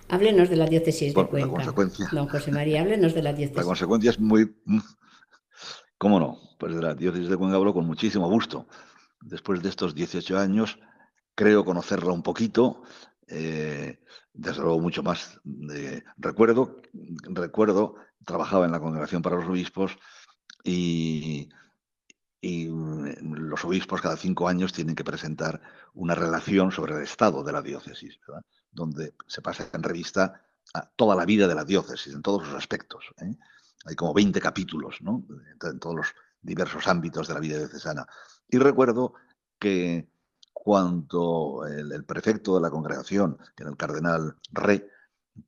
Háblenos 0.09 0.50
de 0.50 0.57
la 0.57 0.67
diócesis 0.67 1.14
de 1.14 1.26
Cuenca. 1.26 1.73
Don 2.12 2.29
José 2.29 2.50
María, 2.50 2.83
háblenos 2.83 3.14
de 3.14 3.23
la 3.23 3.33
diócesis. 3.33 3.57
La 3.57 3.64
consecuencia 3.64 4.11
es 4.11 4.21
muy... 4.21 4.55
¿Cómo 5.99 6.19
no? 6.19 6.38
Pues 6.59 6.75
de 6.75 6.83
la 6.83 6.95
diócesis 6.95 7.29
de 7.29 7.37
Cuenca 7.37 7.57
hablo 7.57 7.73
con 7.73 7.87
muchísimo 7.87 8.29
gusto. 8.29 8.67
Después 9.23 9.62
de 9.62 9.69
estos 9.69 9.95
18 9.95 10.38
años, 10.38 10.79
creo 11.35 11.64
conocerla 11.64 12.12
un 12.12 12.23
poquito, 12.23 12.83
eh, 13.26 14.00
desde 14.33 14.62
luego 14.62 14.81
mucho 14.81 15.02
más. 15.02 15.41
recuerdo, 16.17 16.83
recuerdo, 17.25 17.97
trabajaba 18.25 18.67
en 18.67 18.73
la 18.73 18.81
Congregación 18.81 19.23
para 19.23 19.37
los 19.37 19.47
Obispos 19.47 19.97
y 20.64 21.49
mm, 22.43 23.35
los 23.35 23.64
obispos 23.64 24.00
cada 24.00 24.17
cinco 24.17 24.49
años 24.49 24.73
tienen 24.73 24.97
que 24.97 25.05
presentar 25.05 25.61
una 25.95 26.14
relación 26.14 26.73
sobre 26.73 26.97
el 26.97 27.02
estado 27.02 27.45
de 27.45 27.52
la 27.52 27.62
diócesis, 27.62 28.19
donde 28.71 29.14
se 29.26 29.41
pasa 29.41 29.69
en 29.73 29.83
revista 29.83 30.43
toda 30.97 31.14
la 31.14 31.25
vida 31.25 31.47
de 31.47 31.55
la 31.55 31.64
diócesis, 31.64 32.12
en 32.12 32.23
todos 32.23 32.47
los 32.47 32.57
aspectos. 32.57 33.05
¿eh? 33.21 33.37
Hay 33.85 33.95
como 33.95 34.12
20 34.12 34.41
capítulos 34.41 34.99
en 35.00 35.79
todos 35.79 35.97
los 35.97 36.07
diversos 36.41 36.88
ámbitos 36.88 37.29
de 37.29 37.35
la 37.35 37.41
vida 37.41 37.59
diocesana. 37.59 38.07
Y 38.52 38.59
recuerdo 38.59 39.14
que 39.59 40.06
cuando 40.52 41.64
el, 41.66 42.04
prefecto 42.04 42.54
de 42.54 42.61
la 42.61 42.71
congregación, 42.71 43.38
que 43.56 43.62
era 43.62 43.71
el 43.71 43.78
cardenal 43.78 44.37
Re, 44.52 44.90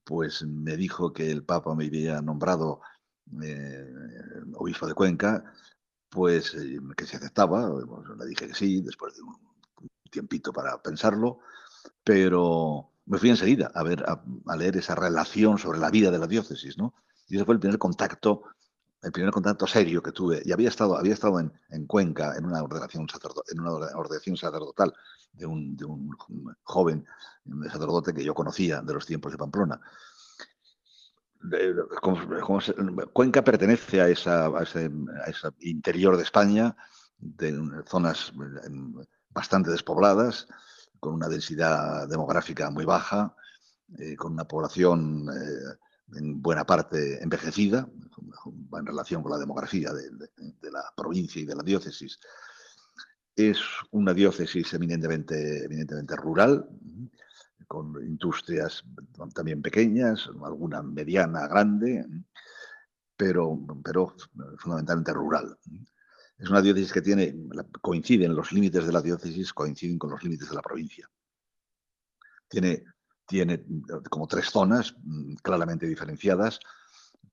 pues 0.03 0.43
me 0.43 0.75
dijo 0.79 1.13
que 1.13 1.31
el 1.31 1.45
Papa 1.45 1.75
me 1.75 1.85
había 1.85 2.23
nombrado 2.23 2.81
eh, 3.43 3.87
obispo 4.55 4.87
de 4.87 4.95
Cuenca, 4.95 5.45
pues 6.09 6.55
eh, 6.55 6.81
que 6.97 7.05
se 7.05 7.19
aceptaba, 7.19 7.69
le 8.19 8.27
dije 8.27 8.49
que 8.49 8.55
sí, 8.55 8.81
después 8.81 9.15
de 9.15 9.23
un 9.23 9.37
tiempito 10.11 10.51
para 10.51 10.81
pensarlo, 10.81 11.41
pero 12.03 12.91
me 13.05 13.19
fui 13.19 13.29
enseguida 13.29 13.71
a 13.75 13.83
ver, 13.83 14.03
a, 14.09 14.57
leer 14.57 14.79
esa 14.79 14.95
relación 14.95 15.59
sobre 15.59 15.79
la 15.79 15.91
vida 15.91 16.11
de 16.11 16.19
la 16.19 16.27
diócesis, 16.27 16.79
¿no? 16.79 16.95
Y 17.29 17.37
ese 17.37 17.45
fue 17.45 17.55
el 17.55 17.61
primer 17.61 17.79
contacto, 17.79 18.45
el 19.05 19.13
primer 19.13 19.31
contacto 19.31 19.67
serio 19.67 20.03
que 20.03 20.13
tuve. 20.13 20.43
Y 20.45 20.53
había 20.53 20.69
estado, 20.69 20.97
había 20.97 21.13
estado 21.13 21.39
en, 21.39 21.53
en 21.71 21.87
Cuenca 21.87 22.37
en 22.37 22.47
una 22.47 22.63
ordenación, 22.63 23.07
sacerdotal 23.09 24.95
de 25.33 25.47
un, 25.47 25.77
de 25.77 25.85
un 25.85 26.11
joven 26.63 27.07
sacerdote 27.71 28.15
que 28.15 28.25
yo 28.25 28.35
conocía 28.35 28.81
de 28.81 28.95
los 28.95 29.07
tiempos 29.07 29.33
de 29.33 29.39
Pamplona. 29.39 29.81
Cuenca 33.13 33.45
pertenece 33.45 34.01
a, 34.01 34.09
esa, 34.09 34.51
ese, 34.63 34.91
interior 35.61 36.17
de 36.17 36.23
España, 36.23 36.75
de 37.19 37.83
zonas 37.87 38.33
bastante 39.29 39.71
despobladas, 39.71 40.49
con 40.99 41.13
una 41.15 41.29
densidad 41.29 42.09
demográfica 42.09 42.71
muy 42.71 42.87
baja, 42.87 43.37
eh, 43.99 44.17
con 44.17 44.33
una 44.33 44.45
población 44.45 45.29
eh, 45.29 45.77
en 46.13 46.43
buena 46.43 46.65
parte 46.65 47.23
envejecida, 47.23 47.89
en 48.79 48.87
relación 48.87 49.23
con 49.23 49.33
la 49.33 49.39
demografía 49.39 49.93
de, 49.93 50.71
la 50.71 50.85
provincia 50.97 51.41
y 51.41 51.45
de 51.45 51.55
la 51.55 51.63
diócesis. 51.63 52.19
Es 53.37 53.59
una 53.91 54.15
diócesis 54.15 54.73
eminentemente, 54.75 55.65
eminentemente 55.65 56.17
rural, 56.17 56.69
con 57.67 57.95
industrias 58.05 58.85
también 59.35 59.63
pequeñas, 59.63 60.29
alguna 60.45 60.83
mediana, 60.83 61.47
grande, 61.49 62.07
pero, 63.17 63.59
pero 63.83 64.15
fundamentalmente 64.59 65.13
rural. 65.13 65.59
Es 66.37 66.51
una 66.51 66.63
diócesis 66.63 66.93
que 66.93 67.03
tiene, 67.03 67.35
coinciden 67.81 68.35
los 68.35 68.53
límites 68.53 68.87
de 68.87 68.93
la 68.93 69.01
diócesis, 69.01 69.53
coinciden 69.53 69.99
con 69.99 70.11
los 70.11 70.23
límites 70.23 70.49
de 70.49 70.55
la 70.55 70.63
provincia. 70.63 71.09
Tiene, 72.49 72.85
tiene 73.27 73.65
como 74.11 74.27
tres 74.27 74.51
zonas 74.51 74.95
mm, 75.03 75.35
claramente 75.37 75.87
diferenciadas. 75.87 76.61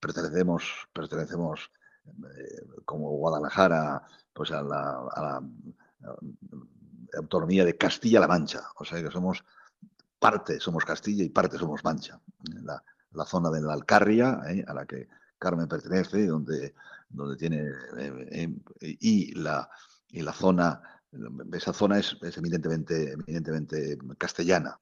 Pertenecemos, 0.00 0.88
pertenecemos 0.92 1.70
eh, 2.06 2.66
como 2.84 3.10
Guadalajara 3.10 4.04
pues 4.32 4.50
a 4.50 4.62
la, 4.62 5.06
a 5.14 5.22
la 5.22 5.42
autonomía 7.18 7.64
de 7.64 7.76
Castilla-La 7.76 8.28
Mancha. 8.28 8.62
O 8.76 8.84
sea 8.84 9.02
que 9.02 9.10
somos 9.10 9.44
parte 10.18 10.60
somos 10.60 10.84
Castilla 10.84 11.24
y 11.24 11.30
parte 11.30 11.58
somos 11.58 11.82
Mancha. 11.84 12.20
La, 12.62 12.82
la 13.12 13.24
zona 13.26 13.50
de 13.50 13.60
la 13.60 13.74
Alcarria, 13.74 14.40
¿eh? 14.48 14.64
a 14.66 14.72
la 14.72 14.86
que 14.86 15.08
Carmen 15.38 15.66
pertenece, 15.66 16.26
donde, 16.26 16.74
donde 17.08 17.36
tiene. 17.36 17.68
Eh, 17.98 18.48
eh, 18.80 18.96
y, 19.00 19.34
la, 19.34 19.68
y 20.08 20.22
la 20.22 20.32
zona, 20.32 20.80
esa 21.52 21.72
zona 21.72 21.98
es, 21.98 22.16
eminentemente, 22.36 23.12
eminentemente 23.12 23.98
castellana. 24.16 24.78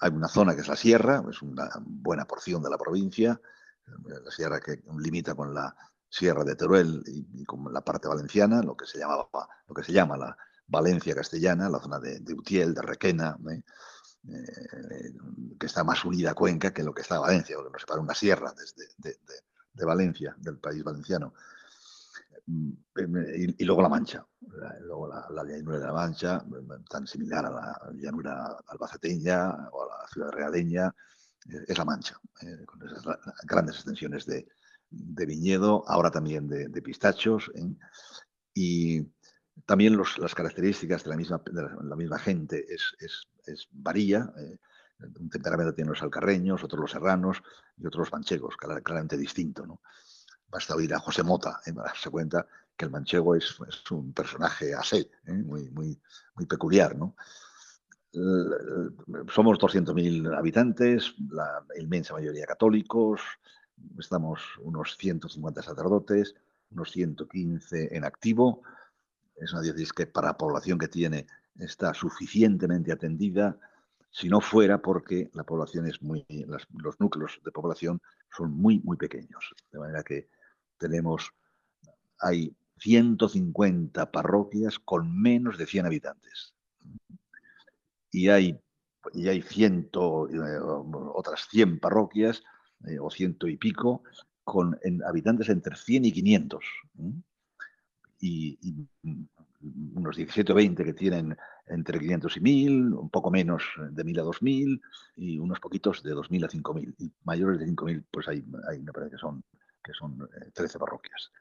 Hay 0.00 0.10
una 0.10 0.28
zona 0.28 0.54
que 0.54 0.60
es 0.60 0.68
la 0.68 0.76
sierra, 0.76 1.22
es 1.30 1.42
una 1.42 1.70
buena 1.80 2.24
porción 2.24 2.62
de 2.62 2.70
la 2.70 2.78
provincia, 2.78 3.40
la 3.86 4.30
sierra 4.30 4.60
que 4.60 4.82
limita 4.98 5.34
con 5.34 5.52
la 5.52 5.74
sierra 6.08 6.44
de 6.44 6.54
Teruel 6.54 7.02
y, 7.06 7.44
con 7.44 7.72
la 7.72 7.80
parte 7.80 8.06
valenciana, 8.06 8.62
lo 8.62 8.76
que 8.76 8.86
se 8.86 8.98
llamaba, 8.98 9.28
lo 9.66 9.74
que 9.74 9.82
se 9.82 9.92
llama 9.92 10.16
la 10.16 10.36
Valencia 10.66 11.14
castellana, 11.14 11.68
la 11.68 11.80
zona 11.80 11.98
de, 11.98 12.20
Utiel, 12.34 12.74
de 12.74 12.82
Requena, 12.82 13.36
eh, 14.28 15.12
que 15.58 15.66
está 15.66 15.84
más 15.84 16.04
unida 16.04 16.30
a 16.30 16.34
Cuenca 16.34 16.72
que 16.72 16.82
lo 16.82 16.94
que 16.94 17.02
está 17.02 17.18
Valencia, 17.18 17.56
porque 17.56 17.72
nos 17.72 17.80
separa 17.82 18.00
una 18.00 18.14
sierra 18.14 18.52
desde, 18.52 19.16
de, 19.72 19.84
Valencia, 19.84 20.34
del 20.38 20.58
país 20.58 20.84
valenciano. 20.84 21.34
Mm, 22.46 22.72
y, 23.58 23.64
luego 23.64 23.82
la 23.82 23.88
Mancha, 23.88 24.26
luego 24.80 25.08
la, 25.08 25.44
llanura 25.44 25.78
de 25.78 25.86
la 25.86 25.92
Mancha, 25.92 26.44
tan 26.88 27.06
similar 27.06 27.46
a 27.46 27.50
la 27.50 27.92
llanura 27.94 28.56
albaceteña 28.66 29.68
o 29.70 29.84
a 29.84 30.02
la 30.02 30.08
ciudad 30.08 30.30
realeña, 30.30 30.92
eh, 31.48 31.64
es 31.68 31.78
la 31.78 31.84
Mancha, 31.84 32.18
eh, 32.42 32.64
con 32.66 32.82
esas 32.82 33.04
grandes 33.44 33.76
extensiones 33.76 34.26
de, 34.26 34.46
viñedo, 34.90 35.84
ahora 35.86 36.10
también 36.10 36.48
de, 36.48 36.82
pistachos. 36.82 37.50
Y 38.54 39.06
también 39.64 39.96
las 39.96 40.34
características 40.34 41.04
de 41.04 41.10
la 41.10 41.16
misma, 41.16 41.42
la, 41.82 41.96
misma 41.96 42.18
gente 42.18 42.66
es, 42.68 42.94
es, 42.98 43.68
varía. 43.70 44.32
Eh, 44.36 44.58
un 45.18 45.30
temperamento 45.30 45.74
tiene 45.74 45.90
los 45.90 46.02
alcarreños, 46.02 46.62
otros 46.62 46.80
los 46.80 46.90
serranos 46.90 47.42
y 47.76 47.86
otros 47.86 48.06
los 48.06 48.12
manchegos, 48.12 48.56
claramente 48.56 49.16
distinto. 49.16 49.66
¿no? 49.66 49.80
Basta 50.52 50.76
oír 50.76 50.92
a 50.92 51.00
José 51.00 51.22
Mota 51.22 51.60
¿eh? 51.64 51.72
darse 51.72 52.10
cuenta 52.10 52.46
que 52.76 52.84
el 52.84 52.90
manchego 52.90 53.34
es, 53.34 53.58
un 53.90 54.12
personaje 54.12 54.74
así, 54.74 55.10
¿eh? 55.26 55.32
muy, 55.32 55.70
muy, 55.70 55.98
muy 56.34 56.46
peculiar. 56.46 56.94
¿no? 56.96 57.16
somos 58.12 59.58
200.000 59.58 60.36
habitantes, 60.36 61.14
la 61.30 61.64
inmensa 61.80 62.12
mayoría 62.12 62.44
católicos, 62.44 63.22
estamos 63.98 64.42
unos 64.60 64.98
150 64.98 65.62
sacerdotes, 65.62 66.34
unos 66.70 66.90
115 66.92 67.96
en 67.96 68.04
activo. 68.04 68.62
Es 69.36 69.54
una 69.54 69.62
diócesis 69.62 69.94
que 69.94 70.06
para 70.06 70.28
la 70.28 70.36
población 70.36 70.78
que 70.78 70.88
tiene 70.88 71.26
está 71.58 71.94
suficientemente 71.94 72.92
atendida, 72.92 73.58
si 74.10 74.28
no 74.28 74.42
fuera 74.42 74.82
porque 74.82 75.30
la 75.32 75.44
población 75.44 75.86
es 75.86 76.02
muy, 76.02 76.26
los 76.46 77.00
núcleos 77.00 77.40
de 77.42 77.50
población 77.50 78.02
son 78.36 78.52
muy, 78.52 78.78
muy 78.80 78.98
pequeños. 78.98 79.54
De 79.72 79.78
manera 79.78 80.02
que 80.02 80.28
tenemos, 80.82 81.32
hay 82.18 82.54
150 82.78 84.10
parroquias 84.10 84.78
con 84.78 85.20
menos 85.20 85.56
de 85.56 85.66
100 85.66 85.86
habitantes. 85.86 86.54
Y 88.10 88.28
hay, 88.28 88.60
y 89.14 89.28
hay 89.28 89.42
ciento, 89.42 90.28
eh, 90.28 90.60
otras 91.14 91.46
100 91.48 91.78
parroquias 91.78 92.42
eh, 92.86 92.98
o 93.00 93.10
ciento 93.10 93.48
y 93.48 93.56
pico, 93.56 94.02
con 94.44 94.78
habitantes 95.06 95.48
entre 95.48 95.76
100 95.76 96.04
y 96.06 96.12
500. 96.12 96.64
Y, 98.20 98.58
unos 99.94 100.16
17 100.16 100.50
o 100.50 100.54
20 100.56 100.84
que 100.84 100.92
tienen 100.92 101.36
entre 101.68 102.00
500 102.00 102.36
y 102.36 102.40
1000, 102.40 102.94
un 102.94 103.10
poco 103.10 103.30
menos 103.30 103.62
de 103.78 104.02
1000 104.02 104.18
a 104.18 104.22
2000 104.22 104.82
y 105.16 105.38
unos 105.38 105.60
poquitos 105.60 106.02
de 106.02 106.10
2000 106.10 106.44
a 106.44 106.48
5000. 106.48 106.94
Y 106.98 107.12
mayores 107.24 107.60
de 107.60 107.66
5000, 107.66 108.04
pues 108.10 108.26
hay, 108.26 108.44
hay, 108.68 108.82
me 108.82 108.92
parece 108.92 109.12
que 109.12 109.18
son, 109.18 109.44
que 109.82 109.92
son 109.92 110.28
13 110.54 110.76
eh, 110.76 110.80
parroquias 110.80 111.32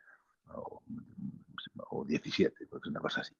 o, 0.48 0.82
o 1.90 2.06
17, 2.06 2.68
pues 2.68 2.86
una 2.86 3.00
cosa 3.00 3.22
así. 3.22 3.36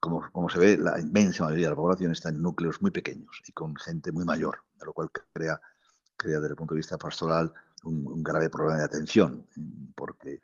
Como, 0.00 0.30
como, 0.30 0.48
se 0.48 0.58
ve, 0.58 0.76
la 0.76 1.00
inmensa 1.00 1.44
mayoría 1.44 1.66
de 1.66 1.70
la 1.70 1.76
población 1.76 2.12
está 2.12 2.28
en 2.28 2.40
núcleos 2.40 2.80
muy 2.80 2.92
pequeños 2.92 3.42
y 3.46 3.52
con 3.52 3.74
gente 3.76 4.12
muy 4.12 4.24
mayor, 4.24 4.62
de 4.78 4.86
lo 4.86 4.92
cual 4.92 5.10
crea 5.32 5.60
crea 6.18 6.40
desde 6.40 6.50
el 6.50 6.56
punto 6.56 6.74
de 6.74 6.80
vista 6.80 6.98
pastoral 6.98 7.52
un, 7.84 8.22
grave 8.22 8.50
problema 8.50 8.78
de 8.78 8.84
atención, 8.84 9.46
porque 9.94 10.40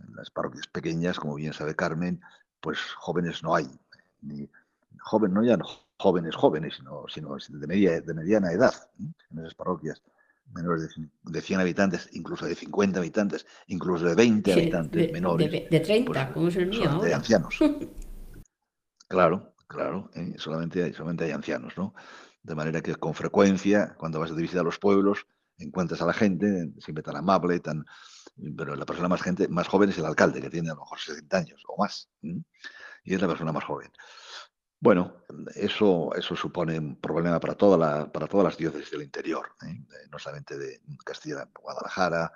en 0.00 0.14
las 0.14 0.30
parroquias 0.30 0.68
pequeñas, 0.68 1.18
como 1.18 1.34
bien 1.34 1.52
sabe 1.52 1.74
Carmen, 1.74 2.20
pues 2.60 2.78
jóvenes 2.98 3.42
no 3.42 3.54
hay, 3.54 3.68
ni 4.20 4.48
jóvenes, 5.00 5.34
no 5.34 5.42
ya 5.42 5.58
jóvenes 5.98 6.36
jóvenes, 6.36 6.74
sino, 6.76 7.06
sino 7.08 7.36
de, 7.36 7.66
media, 7.66 8.00
de 8.00 8.14
mediana 8.14 8.52
edad 8.52 8.74
en 8.98 9.38
esas 9.38 9.54
parroquias 9.54 10.02
menores 10.52 10.94
de, 11.22 11.40
100 11.40 11.60
habitantes, 11.60 12.08
incluso 12.12 12.46
de 12.46 12.54
50 12.54 12.98
habitantes, 12.98 13.46
incluso 13.66 14.04
de 14.04 14.14
20 14.14 14.52
habitantes 14.52 15.12
menores. 15.12 15.50
De, 15.70 15.80
30, 15.80 16.12
pues, 16.12 16.32
como 16.32 16.48
es 16.48 16.56
el 16.56 16.66
mío. 16.66 16.98
De 17.00 17.14
ancianos. 17.14 17.58
claro, 19.08 19.54
claro, 19.66 20.10
¿eh? 20.14 20.34
solamente, 20.36 20.92
solamente 20.92 21.24
hay 21.24 21.32
ancianos, 21.32 21.74
¿no? 21.76 21.94
De 22.42 22.54
manera 22.54 22.80
que 22.82 22.94
con 22.96 23.14
frecuencia, 23.14 23.94
cuando 23.98 24.20
vas 24.20 24.34
de 24.34 24.40
visita 24.40 24.60
a 24.60 24.64
los 24.64 24.78
pueblos, 24.78 25.26
encuentras 25.58 26.02
a 26.02 26.06
la 26.06 26.12
gente, 26.12 26.72
siempre 26.78 27.02
tan 27.02 27.16
amable, 27.16 27.60
tan... 27.60 27.84
Pero 28.56 28.74
la 28.74 28.84
persona 28.84 29.08
más, 29.08 29.22
gente, 29.22 29.48
más 29.48 29.68
joven 29.68 29.90
es 29.90 29.98
el 29.98 30.04
alcalde, 30.04 30.40
que 30.40 30.50
tiene 30.50 30.70
a 30.70 30.74
lo 30.74 30.80
mejor 30.80 30.98
60 30.98 31.36
años 31.36 31.62
o 31.68 31.80
más. 31.80 32.08
Y 33.04 33.14
es 33.14 33.20
la 33.20 33.28
persona 33.28 33.52
más 33.52 33.64
joven. 33.64 33.92
Bueno, 34.84 35.24
eso, 35.54 36.14
eso 36.14 36.36
supone 36.36 36.78
un 36.78 36.96
problema 36.96 37.40
para, 37.40 37.54
todas 37.54 38.06
las 38.44 38.56
diócesis 38.58 38.90
del 38.90 39.00
interior, 39.00 39.46
¿eh? 39.66 39.82
no 40.12 40.18
solamente 40.18 40.58
de 40.58 40.82
Castilla, 41.02 41.48
Guadalajara, 41.58 42.30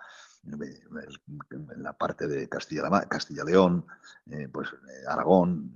la 1.77 1.93
parte 1.93 2.27
de 2.27 2.49
Castilla, 2.49 2.89
Castilla 3.07 3.45
León, 3.45 3.85
eh, 4.31 4.49
pues 4.51 4.71
Aragón, 5.07 5.75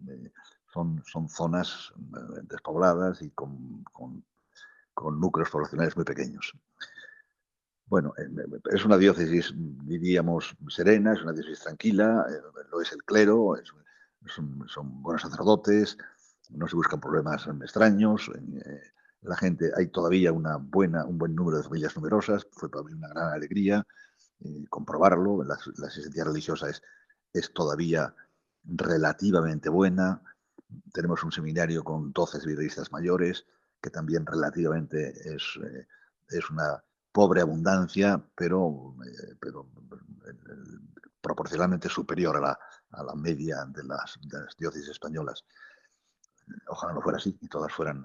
son, 0.72 1.28
zonas 1.28 1.92
eh, 1.98 2.40
despobladas 2.44 3.20
y 3.20 3.28
con, 3.32 3.84
núcleos 4.96 5.50
poblacionales 5.50 5.94
muy 5.94 6.06
pequeños. 6.06 6.54
Bueno, 7.84 8.14
eh, 8.16 8.30
es 8.72 8.82
una 8.86 8.96
diócesis, 8.96 9.52
diríamos, 9.54 10.56
serena, 10.70 11.12
es 11.12 11.20
una 11.20 11.34
diócesis 11.34 11.64
tranquila, 11.64 12.24
eh, 12.30 12.64
lo 12.70 12.80
es 12.80 12.92
el 12.92 13.04
clero, 13.04 13.56
son, 14.24 15.02
buenos 15.02 15.20
sacerdotes, 15.20 15.98
no 16.54 16.68
se 16.68 16.76
buscan 16.76 17.00
problemas 17.00 17.46
extraños. 17.62 18.30
La 19.22 19.36
gente, 19.36 19.70
hay 19.76 19.88
todavía 19.88 20.32
una 20.32 20.56
buena, 20.56 21.04
un 21.04 21.18
buen 21.18 21.34
número 21.34 21.58
de 21.58 21.64
familias 21.64 21.96
numerosas, 21.96 22.46
fue 22.52 22.70
para 22.70 22.84
mí 22.84 22.92
una 22.92 23.08
gran 23.08 23.32
alegría 23.32 23.86
comprobarlo. 24.68 25.44
La, 25.44 25.56
la 25.76 25.86
asistencia 25.86 26.24
religiosa 26.24 26.68
es, 26.68 26.82
es 27.32 27.52
todavía 27.52 28.14
relativamente 28.64 29.68
buena 29.68 30.20
tenemos 30.92 31.22
un 31.24 31.32
seminario 31.32 31.84
con 31.84 32.12
12 32.12 32.40
seminaristas 32.40 32.92
mayores, 32.92 33.46
que 33.80 33.90
también 33.90 34.24
relativamente 34.26 35.34
es, 35.34 35.58
eh, 35.62 35.86
es 36.28 36.50
una 36.50 36.82
pobre 37.10 37.40
abundancia, 37.40 38.22
pero, 38.34 38.94
eh, 39.04 39.34
pero 39.40 39.68
eh, 40.26 40.34
proporcionalmente 41.20 41.88
superior 41.88 42.36
a 42.36 42.40
la, 42.40 42.58
a 42.90 43.04
la 43.04 43.14
media 43.14 43.64
de 43.66 43.84
las, 43.84 44.18
diócesis 44.58 44.88
españolas. 44.88 45.44
Ojalá 46.68 46.92
no 46.92 47.00
fuera 47.00 47.18
así 47.18 47.36
y 47.40 47.48
todas 47.48 47.72
fueran 47.72 48.04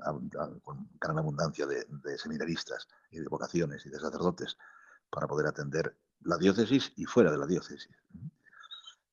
con 0.64 0.90
gran 1.00 1.18
abundancia 1.18 1.66
de, 1.66 1.86
seminaristas 2.18 2.88
y 3.12 3.20
de 3.20 3.28
vocaciones 3.28 3.86
y 3.86 3.90
de 3.90 4.00
sacerdotes 4.00 4.58
para 5.10 5.28
poder 5.28 5.48
atender 5.48 5.98
la 6.22 6.38
diócesis 6.38 6.94
y 6.96 7.06
fuera 7.06 7.32
de 7.32 7.38
la 7.38 7.46
diócesis. 7.46 7.90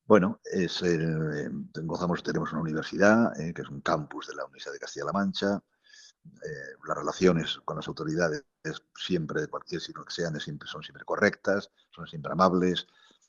Bueno, 0.05 0.39
es, 0.43 0.83
eh, 0.83 1.49
gozamos, 1.83 2.21
tenemos 2.21 2.51
una 2.51 2.61
universidad, 2.61 3.39
eh, 3.39 3.53
que 3.53 3.63
es 3.63 3.69
un 3.69 3.81
campus 3.81 4.27
de 4.27 4.35
la 4.35 4.45
Universidad 4.45 4.73
de 4.73 4.79
Castilla-La 4.79 5.13
Mancha. 5.13 5.63
Eh, 6.25 6.75
las 6.87 6.97
relaciones 6.97 7.59
con 7.65 7.77
las 7.77 7.87
autoridades 7.87 8.43
siempre, 8.95 9.41
de 9.41 9.47
cualquier 9.47 9.81
signo 9.81 10.03
que 10.05 10.13
sean, 10.13 10.39
siempre, 10.39 10.67
son 10.67 10.83
siempre 10.83 11.05
correctas, 11.05 11.71
son 11.91 12.07
siempre 12.07 12.31
amables. 12.31 12.87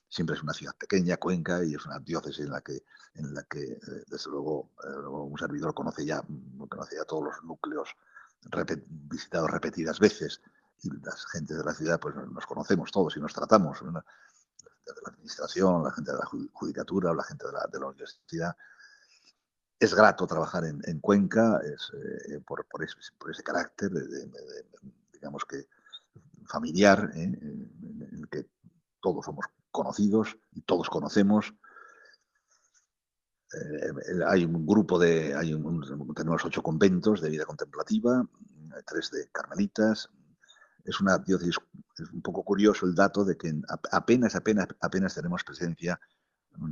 Siempre 0.09 0.35
es 0.35 0.43
una 0.43 0.53
ciudad 0.53 0.75
pequeña, 0.75 1.17
Cuenca, 1.17 1.63
y 1.63 1.75
es 1.75 1.85
una 1.85 1.99
diócesis 1.99 2.45
en 2.45 2.51
la 2.51 2.61
que, 2.61 2.83
en 3.15 3.33
la 3.33 3.43
que 3.43 3.77
desde 4.07 4.29
luego, 4.29 4.71
un 5.09 5.37
servidor 5.37 5.73
conoce 5.73 6.05
ya, 6.05 6.23
conoce 6.69 6.95
ya 6.95 7.03
todos 7.03 7.25
los 7.25 7.43
núcleos 7.43 7.89
visitados 8.87 9.51
repetidas 9.51 9.99
veces. 9.99 10.41
Y 10.83 10.91
la 10.91 11.15
gente 11.31 11.55
de 11.55 11.63
la 11.63 11.73
ciudad, 11.73 11.99
pues 11.99 12.15
nos 12.15 12.45
conocemos 12.45 12.91
todos 12.91 13.17
y 13.17 13.19
nos 13.19 13.33
tratamos 13.33 13.79
de 13.81 13.91
la 13.91 14.03
administración, 15.07 15.83
la 15.83 15.91
gente 15.91 16.11
de 16.11 16.17
la 16.17 16.25
judicatura 16.53 17.13
la 17.13 17.23
gente 17.23 17.45
de 17.45 17.53
la, 17.53 17.67
de 17.71 17.79
la 17.79 17.87
universidad. 17.87 18.55
Es 19.79 19.93
grato 19.93 20.25
trabajar 20.25 20.65
en, 20.65 20.81
en 20.85 20.99
Cuenca 20.99 21.59
es, 21.63 21.91
eh, 22.29 22.39
por, 22.45 22.65
por, 22.65 22.83
ese, 22.83 23.43
carácter, 23.43 23.91
digamos 25.11 25.45
que 25.45 25.67
familiar, 26.45 27.11
¿eh? 27.15 27.23
en 27.23 28.09
el 28.13 28.29
que 28.29 28.49
todos 29.01 29.25
somos 29.25 29.45
conocidos 29.77 30.37
y 30.51 30.61
todos 30.61 30.89
conocemos. 30.89 31.53
Eh, 33.53 34.23
hay 34.27 34.43
un 34.43 34.65
grupo 34.65 34.99
de, 34.99 35.33
tenemos 36.15 36.43
ocho 36.43 36.61
conventos 36.61 37.21
de 37.21 37.29
vida 37.29 37.45
contemplativa, 37.45 38.27
tres 38.85 39.11
de 39.11 39.29
carmelitas, 39.31 40.09
es 40.83 40.99
una 40.99 41.17
diócesis, 41.17 41.57
es 41.97 42.11
un 42.11 42.21
poco 42.21 42.43
curioso 42.43 42.85
el 42.85 42.95
dato 42.95 43.23
de 43.23 43.37
que 43.37 43.53
apenas, 43.91 44.35
apenas, 44.35 44.67
apenas 44.81 45.13
tenemos 45.13 45.43
presencia 45.43 45.99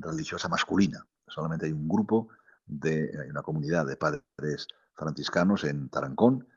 religiosa 0.01 0.47
masculina. 0.49 1.05
Solamente 1.27 1.65
hay 1.65 1.73
un 1.73 1.87
grupo, 1.87 2.29
de, 2.65 3.27
una 3.29 3.41
comunidad 3.41 3.85
de 3.85 3.97
padres 3.97 4.67
franciscanos 4.95 5.63
en 5.63 5.89
Tarancón, 5.89 6.47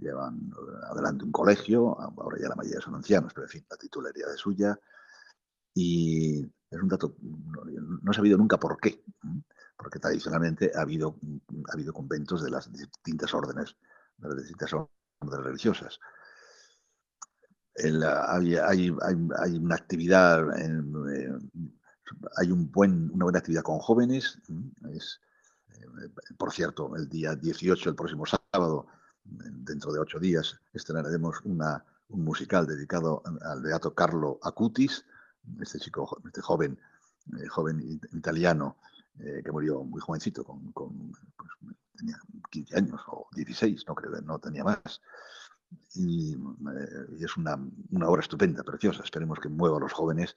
llevan 0.00 0.50
adelante 0.90 1.24
un 1.24 1.32
colegio, 1.32 1.98
ahora 2.00 2.38
ya 2.40 2.48
la 2.48 2.56
mayoría 2.56 2.80
son 2.80 2.96
ancianos, 2.96 3.32
pero 3.34 3.46
en 3.46 3.50
fin, 3.50 3.66
la 3.70 3.76
titularidad 3.76 4.34
es 4.34 4.40
suya. 4.40 4.78
Y 5.74 6.42
es 6.70 6.80
un 6.80 6.88
dato, 6.88 7.16
no, 7.20 8.10
he 8.10 8.14
sabido 8.14 8.38
nunca 8.38 8.58
por 8.58 8.78
qué, 8.78 9.02
porque 9.76 9.98
tradicionalmente 9.98 10.72
ha 10.74 10.82
habido, 10.82 11.16
ha 11.68 11.72
habido 11.72 11.92
conventos 11.92 12.42
de 12.42 12.50
las 12.50 12.72
distintas 12.72 13.32
órdenes, 13.34 13.76
de 14.18 14.28
las 14.28 14.38
distintas 14.38 14.72
órdenes 14.72 15.44
religiosas 15.44 16.00
hay, 18.28 18.56
hay, 18.56 18.96
hay, 19.38 19.56
una 19.56 19.74
actividad, 19.74 20.58
eh, 20.58 21.38
hay 22.36 22.50
un 22.50 22.70
buen, 22.70 23.10
una 23.12 23.24
buena 23.24 23.38
actividad 23.38 23.62
con 23.62 23.78
jóvenes. 23.78 24.38
Es, 24.94 25.20
eh, 25.68 26.10
por 26.36 26.52
cierto, 26.52 26.94
el 26.96 27.08
día 27.08 27.34
18, 27.34 27.90
el 27.90 27.96
próximo 27.96 28.24
sábado, 28.26 28.86
dentro 29.24 29.92
de 29.92 30.00
ocho 30.00 30.18
días, 30.18 30.58
estrenaremos 30.72 31.40
una, 31.44 31.84
un 32.08 32.24
musical 32.24 32.66
dedicado 32.66 33.22
al 33.42 33.62
beato 33.62 33.94
Carlo 33.94 34.38
Acutis, 34.42 35.04
este 35.60 35.78
chico, 35.78 36.20
este 36.24 36.40
joven, 36.40 36.78
joven 37.50 38.00
italiano, 38.12 38.76
que 39.18 39.52
murió 39.52 39.84
muy 39.84 40.00
jovencito, 40.00 40.44
con, 40.44 40.72
pues, 40.72 41.50
tenía 41.96 42.18
15 42.50 42.76
años 42.76 43.00
o 43.08 43.28
16, 43.34 43.84
no 43.86 43.94
creo, 43.94 44.20
no 44.22 44.38
tenía 44.38 44.64
más. 44.64 45.00
Y, 45.94 46.36
es 47.20 47.36
una, 47.36 47.58
una, 47.90 48.08
obra 48.08 48.22
estupenda, 48.22 48.62
preciosa. 48.62 49.02
Esperemos 49.04 49.38
que 49.38 49.48
mueva 49.48 49.76
a 49.76 49.80
los 49.80 49.92
jóvenes 49.92 50.34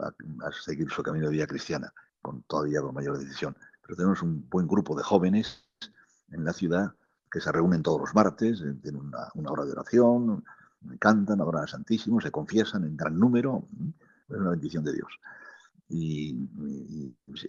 a, 0.00 0.52
seguir 0.52 0.90
su 0.90 1.02
camino 1.02 1.26
de 1.26 1.32
vida 1.32 1.46
cristiana, 1.46 1.92
con 2.22 2.42
todavía 2.42 2.80
con 2.80 2.94
mayor 2.94 3.18
decisión. 3.18 3.56
Pero 3.82 3.96
tenemos 3.96 4.22
un 4.22 4.48
buen 4.48 4.66
grupo 4.66 4.96
de 4.96 5.02
jóvenes 5.02 5.64
en 6.30 6.44
la 6.44 6.52
ciudad 6.52 6.94
que 7.30 7.40
se 7.40 7.50
reúnen 7.50 7.82
todos 7.82 8.00
los 8.00 8.14
martes, 8.14 8.60
eh, 8.60 8.74
tienen 8.80 9.00
una, 9.00 9.28
una 9.34 9.50
hora 9.50 9.64
de 9.64 9.72
oración, 9.72 10.44
cantan, 11.00 11.40
adoran 11.40 11.62
al 11.62 11.68
Santísimo, 11.68 12.20
se 12.20 12.30
confiesan 12.30 12.84
en 12.84 12.96
gran 12.96 13.18
número. 13.18 13.66
Es 14.34 14.40
una 14.40 14.50
bendición 14.50 14.84
de 14.84 14.92
Dios. 14.92 15.20
Y, 15.88 16.36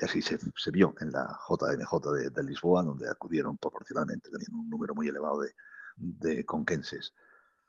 así 0.02 0.21
se, 0.21 0.38
vio 0.71 0.93
en 1.00 1.12
la 1.12 1.39
JMJ 1.50 2.32
de, 2.32 2.43
Lisboa, 2.43 2.84
donde 2.84 3.10
acudieron 3.10 3.58
proporcionalmente, 3.58 4.30
teniendo 4.30 4.58
un 4.58 4.69
número 4.69 4.93
muy 4.93 5.08
elevado 5.08 5.41
de, 5.41 5.54
de 5.98 6.45
conquenses. 6.45 7.13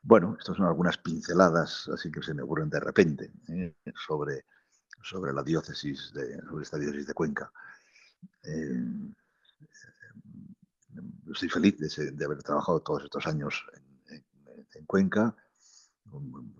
Bueno, 0.01 0.37
estas 0.39 0.57
son 0.57 0.65
algunas 0.65 0.97
pinceladas, 0.97 1.89
así 1.93 2.11
que 2.11 2.21
se 2.21 2.33
me 2.33 2.43
ocurren 2.43 2.69
de 2.69 2.79
repente, 2.79 3.31
¿eh? 3.49 3.75
sobre, 4.07 4.45
sobre 5.01 5.33
la 5.33 5.43
diócesis, 5.43 6.13
de, 6.13 6.39
sobre 6.43 6.63
esta 6.63 6.77
diócesis 6.77 7.07
de 7.07 7.13
Cuenca. 7.13 7.51
Eh, 8.43 9.13
estoy 11.31 11.49
feliz 11.49 11.77
de, 11.77 12.25
haber 12.25 12.41
trabajado 12.43 12.79
todos 12.81 13.03
estos 13.03 13.27
años 13.27 13.65
en, 14.09 14.85
Cuenca, 14.85 15.35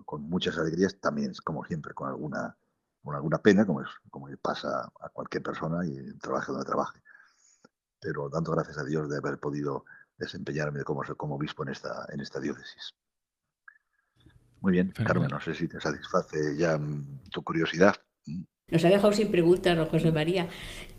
con, 0.05 0.21
muchas 0.23 0.57
alegrías, 0.57 0.99
también, 0.99 1.33
como 1.43 1.63
siempre, 1.65 1.93
con 1.93 2.09
alguna, 2.09 2.55
con 3.03 3.15
alguna 3.15 3.39
pena, 3.39 3.65
como, 3.65 3.81
es, 3.81 3.89
como 4.09 4.27
pasa 4.41 4.89
a 5.01 5.09
cualquier 5.09 5.43
persona 5.43 5.85
y 5.85 6.13
trabaje 6.17 6.51
donde 6.51 6.65
trabaje. 6.65 7.01
Pero 7.99 8.29
dando 8.29 8.51
gracias 8.51 8.77
a 8.77 8.83
Dios 8.83 9.09
de 9.09 9.17
haber 9.17 9.39
podido 9.39 9.85
desempeñarme 10.17 10.83
como, 10.83 11.01
como 11.15 11.35
obispo 11.35 11.63
en 11.63 11.69
esta, 11.69 12.05
en 12.09 12.19
esta 12.19 12.39
diócesis. 12.39 12.93
Muy 14.61 14.71
bien, 14.71 14.91
Carmen, 14.91 15.29
no 15.29 15.39
sé 15.39 15.53
si 15.53 15.67
te 15.67 15.79
satisface 15.79 16.57
ya 16.57 16.77
mm, 16.77 17.29
tu 17.31 17.43
curiosidad. 17.43 17.95
Nos 18.69 18.83
ha 18.83 18.89
dejado 18.89 19.13
sin 19.13 19.29
preguntas, 19.29 19.79
José 19.89 20.11
María. 20.11 20.49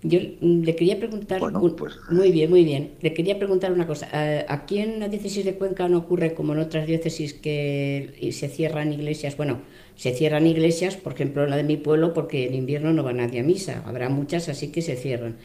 Yo 0.02 0.20
mm, 0.40 0.62
le 0.62 0.74
quería 0.74 0.98
preguntar. 0.98 1.38
pues, 1.76 1.96
muy 2.08 2.32
bien, 2.32 2.48
muy 2.48 2.64
bien. 2.64 2.92
Le 3.02 3.12
quería 3.12 3.36
preguntar 3.36 3.72
una 3.72 3.86
cosa. 3.86 4.08
Eh, 4.10 4.46
aquí 4.48 4.78
en 4.78 5.00
la 5.00 5.08
diócesis 5.08 5.44
de 5.44 5.52
Cuenca 5.52 5.86
no 5.86 5.98
ocurre 5.98 6.32
como 6.32 6.54
en 6.54 6.60
otras 6.60 6.86
diócesis 6.86 7.34
que 7.34 8.30
se 8.32 8.48
cierran 8.48 8.94
iglesias. 8.94 9.36
Bueno, 9.36 9.60
se 9.96 10.14
cierran 10.14 10.46
iglesias, 10.46 10.96
por 10.96 11.12
ejemplo, 11.12 11.46
la 11.46 11.58
de 11.58 11.62
mi 11.62 11.76
pueblo, 11.76 12.14
porque 12.14 12.46
en 12.46 12.54
invierno 12.54 12.94
no 12.94 13.04
va 13.04 13.12
nadie 13.12 13.40
a 13.40 13.42
misa. 13.42 13.82
Habrá 13.84 14.08
muchas, 14.08 14.48
así 14.48 14.68
que 14.68 14.80
se 14.80 14.96
cierran. 14.96 15.36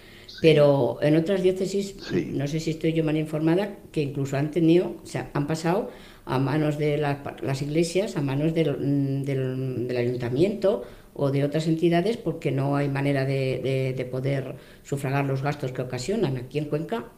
Pero 0.42 1.00
en 1.02 1.18
otras 1.18 1.44
diócesis, 1.44 1.98
no 2.32 2.48
sé 2.48 2.62
si 2.62 2.70
estoy 2.70 2.94
yo 2.94 3.04
mal 3.04 3.18
informada, 3.18 3.76
que 3.92 4.02
incluso 4.02 4.38
han 4.38 4.50
tenido, 4.50 4.96
o 5.04 5.06
sea, 5.06 5.30
han 5.34 5.46
pasado 5.46 5.90
a 6.24 6.40
manos 6.40 6.78
de 6.78 6.98
las 6.98 7.62
iglesias, 7.62 8.16
a 8.16 8.22
manos 8.22 8.54
del, 8.54 9.26
del, 9.26 9.98
ayuntamiento 9.98 10.84
o 11.14 11.32
de 11.32 11.44
otras 11.44 11.68
entidades 11.68 12.18
porque 12.18 12.52
no 12.52 12.76
hay 12.76 12.90
manera 12.90 13.26
de, 13.26 14.08
poder 14.12 14.56
sufragar 14.84 15.26
los 15.26 15.42
gastos 15.42 15.72
que 15.72 15.82
ocasionan. 15.82 16.38
Aquí 16.38 16.58
en 16.58 16.66
Cuenca, 16.66 17.12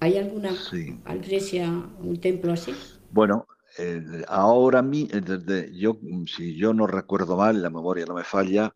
¿hay 0.00 0.18
alguna 0.18 0.50
iglesia, 1.14 1.68
un 2.00 2.20
templo 2.20 2.52
así? 2.52 2.74
Bueno, 3.10 3.46
eh, 3.78 4.24
ahora 4.28 4.82
mí, 4.82 5.08
desde, 5.08 5.76
yo, 5.76 5.98
si 6.26 6.56
yo 6.56 6.74
no 6.74 6.86
recuerdo 6.86 7.36
mal, 7.36 7.62
la 7.62 7.70
memoria 7.70 8.04
no 8.06 8.14
me 8.14 8.24
falla, 8.24 8.74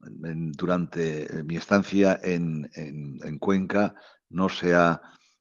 durante 0.00 1.28
mi 1.44 1.56
estancia 1.56 2.18
en, 2.22 2.68
Cuenca 3.40 3.94
no 4.30 4.48
se 4.48 4.74
ha, 4.74 5.00